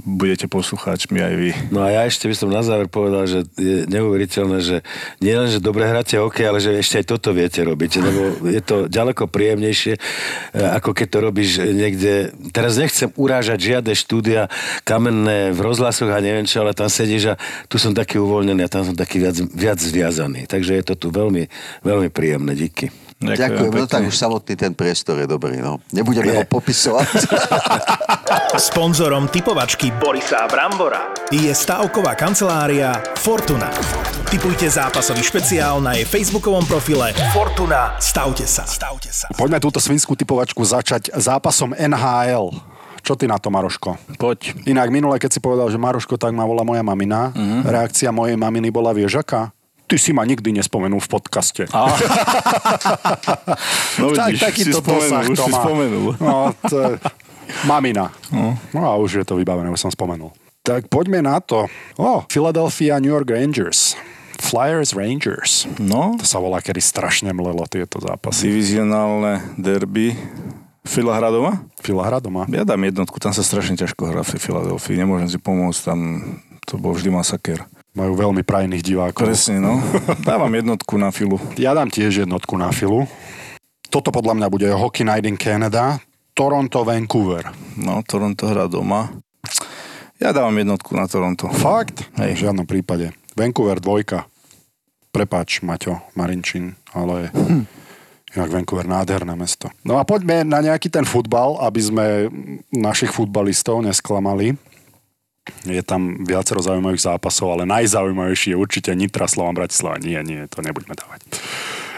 budete 0.01 0.49
poslucháčmi 0.49 1.21
aj 1.21 1.33
vy. 1.37 1.49
No 1.69 1.85
a 1.85 1.93
ja 1.93 2.01
ešte 2.09 2.25
by 2.25 2.33
som 2.33 2.49
na 2.49 2.65
záver 2.65 2.89
povedal, 2.89 3.29
že 3.29 3.45
je 3.53 3.85
neuveriteľné, 3.85 4.57
že 4.57 4.81
nie 5.21 5.37
len, 5.37 5.45
že 5.45 5.61
dobre 5.61 5.85
hráte 5.85 6.17
hokej, 6.17 6.49
ale 6.49 6.57
že 6.57 6.81
ešte 6.81 7.05
aj 7.05 7.13
toto 7.13 7.29
viete 7.29 7.61
robiť, 7.61 7.91
lebo 8.01 8.21
je 8.49 8.61
to 8.65 8.89
ďaleko 8.89 9.29
príjemnejšie, 9.29 9.93
eh, 9.93 10.77
ako 10.81 10.97
keď 10.97 11.07
to 11.13 11.19
robíš 11.21 11.49
niekde, 11.61 12.33
teraz 12.49 12.81
nechcem 12.81 13.13
urážať 13.13 13.61
žiadne 13.61 13.93
štúdia 13.93 14.49
kamenné 14.81 15.53
v 15.53 15.59
rozhlasoch 15.61 16.09
a 16.09 16.17
neviem 16.25 16.49
čo, 16.49 16.65
ale 16.65 16.73
tam 16.73 16.89
sedíš 16.89 17.37
a 17.37 17.39
tu 17.69 17.77
som 17.77 17.93
taký 17.93 18.17
uvoľnený 18.17 18.65
a 18.65 18.73
tam 18.73 18.81
som 18.81 18.97
taký 18.97 19.21
viac, 19.21 19.37
viac 19.53 19.77
zviazaný. 19.77 20.49
Takže 20.49 20.73
je 20.73 20.83
to 20.89 20.97
tu 20.97 21.07
veľmi, 21.13 21.45
veľmi 21.85 22.09
príjemné. 22.09 22.57
Díky. 22.57 23.02
Ďakujem, 23.23 23.71
no 23.71 23.87
tak 23.87 24.03
už 24.03 24.15
samotný 24.15 24.53
ten 24.59 24.75
priestor 24.75 25.23
je 25.23 25.27
dobrý, 25.27 25.63
no. 25.63 25.79
Nebudeme 25.95 26.35
ho 26.35 26.43
popisovať. 26.43 27.07
Sponzorom 28.69 29.31
typovačky 29.31 29.89
Borisa 29.95 30.45
Brambora 30.51 31.09
je 31.31 31.49
stavková 31.49 32.13
kancelária 32.13 32.99
Fortuna. 33.17 33.71
Typujte 34.29 34.65
zápasový 34.65 35.21
špeciál 35.21 35.77
na 35.81 35.97
jej 35.97 36.05
facebookovom 36.05 36.65
profile 36.65 37.13
Fortuna. 37.33 37.97
Stavte 37.97 38.45
sa. 38.45 38.65
Stavte 38.65 39.13
sa. 39.13 39.29
Poďme 39.33 39.61
túto 39.61 39.77
svinskú 39.77 40.17
typovačku 40.17 40.61
začať 40.61 41.13
zápasom 41.17 41.73
NHL. 41.77 42.49
Čo 43.03 43.19
ty 43.19 43.27
na 43.27 43.35
to, 43.35 43.51
Maroško? 43.51 43.99
Poď. 44.15 44.55
Inak 44.63 44.87
minule, 44.87 45.19
keď 45.19 45.35
si 45.35 45.39
povedal, 45.43 45.67
že 45.67 45.75
Maroško, 45.75 46.15
tak 46.15 46.31
ma 46.31 46.47
volá 46.47 46.63
moja 46.63 46.79
mamina. 46.79 47.35
Uh-huh. 47.35 47.67
Reakcia 47.67 48.15
mojej 48.15 48.39
maminy 48.39 48.71
bola, 48.71 48.95
vieš 48.95 49.19
aká? 49.19 49.51
Ty 49.93 50.01
si 50.01 50.09
ma 50.09 50.25
nikdy 50.25 50.57
nespomenul 50.57 50.97
v 50.97 51.05
podcaste. 51.05 51.69
A... 51.69 51.85
no 54.01 54.09
tak, 54.17 54.41
takýto 54.41 54.81
dosah 54.81 55.21
to 55.21 55.45
má. 55.53 55.61
spomenul. 55.61 56.17
No, 56.17 56.49
to. 56.65 56.97
Mamina. 57.69 58.09
No. 58.33 58.57
no 58.73 58.81
a 58.89 58.97
už 58.97 59.21
je 59.21 59.25
to 59.29 59.37
vybavené, 59.37 59.69
už 59.69 59.77
som 59.77 59.93
spomenul. 59.93 60.33
Tak 60.65 60.89
poďme 60.89 61.21
na 61.21 61.37
to. 61.37 61.69
O, 62.01 62.25
Philadelphia 62.25 62.97
New 62.97 63.13
York 63.13 63.29
Rangers. 63.29 63.93
Flyers 64.41 64.97
Rangers. 64.97 65.69
No, 65.77 66.17
To 66.17 66.25
sa 66.25 66.41
volá, 66.41 66.57
kedy 66.57 66.81
strašne 66.81 67.29
mlelo 67.29 67.61
tieto 67.69 68.01
zápasy. 68.01 68.49
divizionálne 68.49 69.53
derby. 69.61 70.17
Fila 70.89 71.21
hra 71.21 71.29
doma? 71.29 71.69
Fila 71.85 72.09
hra 72.09 72.17
doma. 72.17 72.49
Ja 72.49 72.65
dám 72.65 72.81
jednotku, 72.81 73.21
tam 73.21 73.29
sa 73.29 73.45
strašne 73.45 73.77
ťažko 73.77 74.09
hrá 74.09 74.25
v 74.25 74.41
Filadelfii, 74.41 74.97
nemôžem 74.97 75.29
si 75.29 75.37
pomôcť, 75.37 75.79
tam 75.85 75.99
to 76.65 76.81
bol 76.81 76.97
vždy 76.97 77.13
masaker. 77.13 77.69
Majú 77.93 78.17
veľmi 78.17 78.41
prajných 78.41 78.81
divákov. 78.81 79.29
Presne, 79.29 79.61
no. 79.61 79.77
Dávam 80.29 80.49
jednotku 80.49 80.97
na 80.97 81.13
filu. 81.13 81.37
Ja 81.61 81.77
dám 81.77 81.93
tiež 81.93 82.25
jednotku 82.25 82.57
na 82.57 82.73
filu. 82.73 83.05
Toto 83.93 84.09
podľa 84.09 84.33
mňa 84.33 84.47
bude 84.49 84.67
Hockey 84.73 85.05
Night 85.05 85.29
in 85.29 85.37
Canada, 85.37 86.01
Toronto, 86.33 86.81
Vancouver. 86.81 87.53
No, 87.77 88.01
Toronto 88.01 88.49
hrá 88.49 88.65
doma. 88.65 89.13
Ja 90.17 90.33
dávam 90.33 90.57
jednotku 90.57 90.97
na 90.97 91.05
Toronto. 91.05 91.45
Fakt? 91.53 92.09
Hej. 92.17 92.41
V 92.41 92.41
žiadnom 92.49 92.65
prípade. 92.65 93.13
Vancouver 93.37 93.77
dvojka. 93.77 94.25
Prepač, 95.13 95.61
Maťo, 95.61 96.01
Marinčín, 96.17 96.73
ale 96.89 97.29
inak 98.33 98.49
Vancouver 98.49 98.89
nádherné 98.89 99.37
mesto. 99.37 99.69
No 99.85 100.01
a 100.01 100.03
poďme 100.07 100.41
na 100.41 100.57
nejaký 100.65 100.89
ten 100.89 101.05
futbal, 101.05 101.61
aby 101.61 101.81
sme 101.81 102.05
našich 102.73 103.13
futbalistov 103.13 103.85
nesklamali. 103.85 104.57
Je 105.67 105.83
tam 105.83 106.23
viacero 106.23 106.63
zaujímavých 106.63 107.03
zápasov, 107.03 107.59
ale 107.59 107.67
najzaujímavejší 107.67 108.55
je 108.55 108.57
určite 108.59 108.95
Nitra 108.95 109.27
Slovan 109.27 109.59
Bratislava. 109.59 109.99
Nie, 109.99 110.23
nie, 110.23 110.47
to 110.47 110.63
nebudeme 110.63 110.95
dávať. 110.95 111.19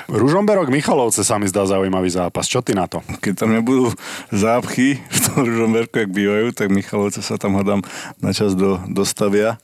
Ružomberok 0.05 0.69
Michalovce 0.69 1.25
sa 1.25 1.41
mi 1.41 1.49
zdá 1.49 1.65
zaujímavý 1.65 2.09
zápas. 2.13 2.45
Čo 2.45 2.61
ty 2.61 2.77
na 2.77 2.85
to? 2.85 3.01
Keď 3.21 3.33
tam 3.41 3.53
nebudú 3.53 3.89
zápchy 4.29 5.01
v 5.01 5.19
tom 5.25 5.45
Ružomberku, 5.45 5.97
jak 5.97 6.13
bývajú, 6.13 6.53
tak 6.53 6.69
Michalovce 6.69 7.25
sa 7.25 7.41
tam 7.41 7.57
hádam 7.57 7.81
na 8.21 8.29
čas 8.33 8.53
do, 8.53 8.81
dostavia. 8.85 9.57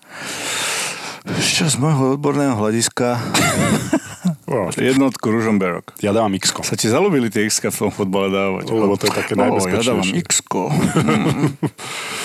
Ešte 1.26 1.70
z 1.70 1.76
môjho 1.78 2.18
odborného 2.18 2.58
hľadiska 2.58 3.18
jednotku 4.78 5.26
Ružomberok. 5.30 5.94
Ja 6.02 6.12
dávam 6.12 6.34
x 6.34 6.50
Sa 6.52 6.76
ti 6.76 6.90
zalúbili 6.90 7.30
tie 7.30 7.46
x 7.46 7.62
v 7.62 7.70
tom 7.70 7.92
fotbale 7.94 8.34
dávať? 8.34 8.66
Lebo 8.74 8.98
to 8.98 9.06
je 9.08 9.14
také 9.14 9.34
O, 9.38 9.38
Ja 9.38 9.46
dávam 9.46 10.02
najbezpečnejšie. 10.02 10.16
x 10.26 10.42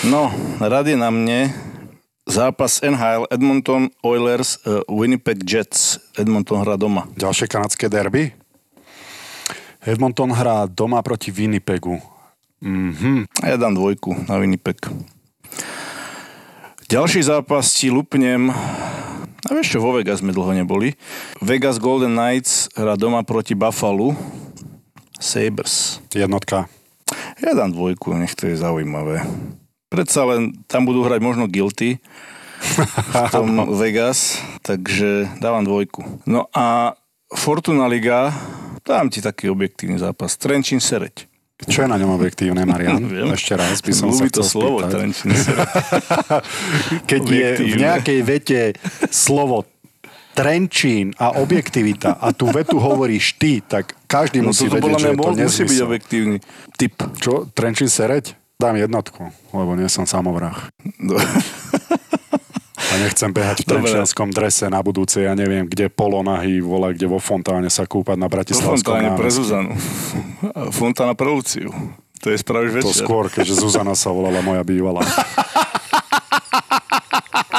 No, 0.09 0.33
rad 0.59 0.87
je 0.89 0.97
na 0.97 1.13
mne 1.13 1.53
zápas 2.25 2.81
NHL 2.81 3.29
Edmonton 3.31 3.93
Oilers 4.01 4.59
uh, 4.65 4.81
Winnipeg 4.89 5.45
Jets. 5.45 6.01
Edmonton 6.17 6.65
hrá 6.65 6.81
doma. 6.81 7.07
Ďalšie 7.15 7.47
kanadské 7.47 7.93
derby? 7.93 8.33
Edmonton 9.87 10.35
hrá 10.35 10.67
doma 10.67 10.99
proti 11.05 11.31
Winnipegu. 11.31 12.03
Mhm. 12.65 13.29
Ja 13.45 13.61
dám 13.61 13.77
dvojku 13.77 14.27
na 14.27 14.41
Winnipeg. 14.41 14.81
Ďalší 16.87 17.27
zápas 17.27 17.75
ti 17.75 17.91
lupnem 17.91 18.47
a 19.43 19.51
vieš 19.51 19.75
čo, 19.75 19.83
vo 19.83 19.91
Vegas 19.91 20.23
sme 20.23 20.31
dlho 20.31 20.55
neboli. 20.55 20.95
Vegas 21.43 21.83
Golden 21.83 22.15
Knights 22.15 22.71
hrá 22.79 22.95
doma 22.95 23.27
proti 23.27 23.59
Buffalo 23.59 24.15
Sabres. 25.19 25.99
Jednotka. 26.15 26.71
Ja 27.43 27.59
dám 27.59 27.75
dvojku, 27.75 28.15
nech 28.15 28.39
to 28.39 28.47
je 28.47 28.55
zaujímavé. 28.55 29.27
Predsa 29.91 30.31
len 30.31 30.63
tam 30.71 30.87
budú 30.87 31.03
hrať 31.03 31.19
možno 31.27 31.51
guilty 31.51 31.99
v 33.11 33.25
tom 33.35 33.67
Vegas, 33.83 34.39
takže 34.63 35.27
dávam 35.43 35.67
dvojku. 35.67 36.23
No 36.23 36.47
a 36.55 36.95
Fortuna 37.35 37.91
Liga, 37.91 38.31
dám 38.87 39.11
ti 39.11 39.19
taký 39.19 39.51
objektívny 39.51 39.99
zápas. 39.99 40.39
Trenčín 40.39 40.79
Sereď. 40.79 41.27
Čo 41.59 41.79
je 41.79 41.89
na 41.89 41.97
ňom 41.97 42.13
objektívne, 42.13 42.63
Marian? 42.63 43.01
Viem. 43.09 43.33
Ešte 43.33 43.57
raz 43.57 43.81
by 43.81 43.93
som 43.93 44.13
Ľúbi 44.13 44.29
sa 44.29 44.35
to 44.35 44.41
chcel 44.41 44.53
slovo. 44.53 44.77
Trenčín 44.85 45.33
Sereď. 45.33 45.69
Keď 47.11 47.23
je 47.25 47.49
v 47.65 47.75
nejakej 47.77 48.19
vete 48.21 48.61
slovo 49.09 49.65
Trenčín 50.33 51.17
a 51.17 51.41
objektivita 51.41 52.21
a 52.21 52.29
tú 52.31 52.53
vetu 52.53 52.77
hovoríš 52.77 53.41
ty, 53.41 53.65
tak 53.65 53.97
každý 54.05 54.45
No 54.45 54.53
musí 54.53 54.69
vedieť, 54.69 54.85
podľa 54.85 54.99
že 54.99 55.01
mňa 55.01 55.09
je 55.09 55.17
to 55.17 55.17
bol- 55.19 55.33
musí 55.33 55.41
byť 55.41 55.49
nezmysel. 55.65 55.87
objektívny 55.87 56.37
typ. 56.77 56.95
Čo? 57.17 57.33
Trenčín 57.51 57.89
sereď? 57.89 58.37
Dám 58.55 58.77
jednotku, 58.77 59.21
lebo 59.51 59.73
nie 59.73 59.89
som 59.89 60.05
samovrah. 60.05 60.69
No. 60.99 61.17
A 62.87 63.03
nechcem 63.03 63.35
behať 63.35 63.67
v 63.67 63.67
trenčianskom 63.67 64.31
drese 64.31 64.71
na 64.71 64.79
budúce, 64.81 65.19
ja 65.19 65.35
neviem, 65.35 65.67
kde 65.67 65.91
polonahy, 65.91 66.63
vole, 66.63 66.95
kde 66.95 67.11
vo 67.11 67.19
fontáne 67.19 67.67
sa 67.67 67.83
kúpať 67.85 68.15
na 68.15 68.31
To 68.31 68.33
Bratislavskom 68.39 68.95
fontáne 68.95 69.11
pre. 69.19 69.29
Zuzanu. 69.29 69.73
Fontána 70.71 71.13
pre 71.19 71.29
Luciu. 71.29 71.75
To 72.23 72.27
je 72.33 72.39
spravíš 72.41 72.73
To 72.73 72.79
večer. 72.87 72.97
skôr, 73.05 73.25
keďže 73.29 73.59
Zuzana 73.61 73.93
sa 73.99 74.15
volala 74.15 74.41
moja 74.41 74.63
bývalá. 74.63 75.03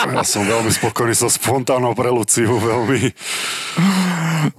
Ja 0.07 0.23
som 0.23 0.47
veľmi 0.47 0.71
spokojný 0.71 1.11
so 1.11 1.27
spontánnou 1.27 1.91
pre 1.91 2.07
Luciu, 2.07 2.55
veľmi. 2.55 3.11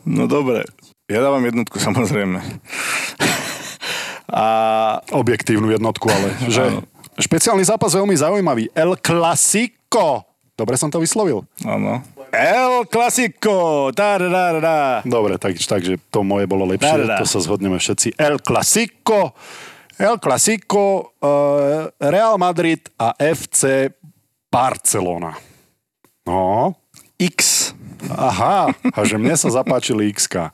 No 0.04 0.28
dobre. 0.28 0.68
Ja 1.08 1.24
dávam 1.24 1.40
jednotku 1.40 1.80
samozrejme. 1.80 2.36
A 4.28 4.44
Objektívnu 5.16 5.72
jednotku, 5.72 6.04
ale 6.12 6.36
že 6.52 6.68
Áno. 6.68 6.84
špeciálny 7.16 7.64
zápas 7.64 7.96
veľmi 7.96 8.12
zaujímavý. 8.12 8.68
El 8.76 9.00
Clasico. 9.00 10.27
Dobre 10.58 10.74
som 10.74 10.90
to 10.90 10.98
vyslovil? 10.98 11.46
áno. 11.62 12.02
El 12.34 12.84
Clasico! 12.90 13.88
Tá. 13.94 14.18
Dobre, 15.06 15.38
tak, 15.38 15.54
takže 15.54 16.02
to 16.10 16.26
moje 16.26 16.50
bolo 16.50 16.66
lepšie, 16.66 17.06
dá, 17.06 17.16
dá. 17.16 17.18
to 17.22 17.30
sa 17.30 17.38
zhodneme 17.38 17.78
všetci. 17.78 18.18
El 18.18 18.42
Clasico, 18.42 19.38
El 19.96 20.18
Clasico, 20.18 21.14
uh, 21.22 21.88
Real 22.02 22.36
Madrid 22.36 22.82
a 22.98 23.14
FC 23.16 23.94
Barcelona. 24.50 25.38
No, 26.26 26.74
X. 27.16 27.70
Aha, 28.12 28.70
a 28.74 29.00
že 29.06 29.18
mne 29.18 29.34
sa 29.34 29.50
zapáčili 29.50 30.10
x 30.10 30.26
uh, 30.34 30.50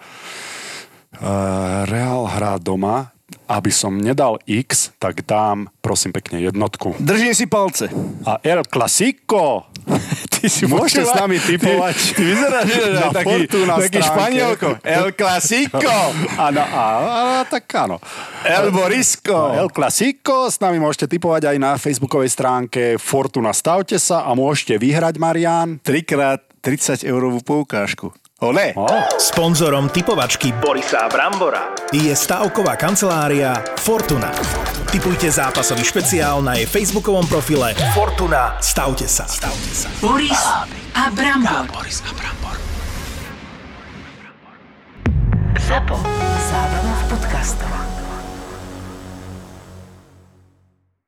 Real 1.88 2.24
hrá 2.28 2.56
doma, 2.56 3.13
aby 3.48 3.70
som 3.70 3.96
nedal 3.96 4.40
X, 4.48 4.92
tak 4.98 5.24
dám, 5.24 5.68
prosím 5.80 6.12
pekne, 6.16 6.40
jednotku. 6.40 6.96
Držím 7.00 7.34
si 7.34 7.46
palce. 7.46 7.92
A 8.24 8.40
El 8.40 8.64
Clasico, 8.64 9.68
Ty 10.32 10.46
si 10.48 10.64
Môžete 10.64 11.04
s 11.04 11.12
nami 11.12 11.36
typovať 11.36 11.96
Ty, 11.96 12.12
ty 12.16 12.22
vyzeráš, 12.24 12.66
že 12.68 12.84
na 12.96 13.08
taký, 13.12 13.38
taký 13.48 14.00
španielko. 14.00 14.68
El 14.80 15.06
Clasico. 15.12 15.96
Áno, 16.48 16.62
a, 16.64 17.44
tak 17.48 17.68
áno. 17.76 18.00
El 18.44 18.72
Borisco. 18.72 19.52
El 19.52 19.68
Clasico, 19.70 20.48
s 20.48 20.58
nami 20.60 20.80
môžete 20.80 21.06
typovať 21.16 21.54
aj 21.54 21.56
na 21.60 21.72
facebookovej 21.76 22.32
stránke 22.32 22.96
Fortuna 22.96 23.52
Stavte 23.52 24.00
sa 24.00 24.24
a 24.24 24.32
môžete 24.32 24.80
vyhrať, 24.80 25.20
Marian. 25.20 25.78
Trikrát 25.84 26.40
30 26.64 27.04
eurovú 27.04 27.44
poukážku. 27.44 28.12
Ole. 28.42 28.74
O, 28.74 28.86
Sponzorom 29.18 29.88
typovačky 29.88 30.50
Borisa 30.58 31.06
Brambora. 31.06 31.70
je 31.94 32.10
stavková 32.16 32.74
kancelária 32.74 33.54
Fortuna. 33.78 34.34
Typujte 34.90 35.30
zápasový 35.30 35.86
špeciál 35.86 36.42
na 36.42 36.58
jej 36.58 36.66
facebookovom 36.66 37.30
profile 37.30 37.78
Fortuna. 37.94 38.58
Stavte 38.58 39.06
sa. 39.06 39.30
Stavte 39.30 39.70
sa. 39.70 39.86
Boris 40.02 40.42
a 40.98 41.14
Brambor. 41.14 41.86
ZAPO. 45.54 45.96
Zábrná 46.50 46.94
v 46.94 47.04
podcastovách. 47.14 48.03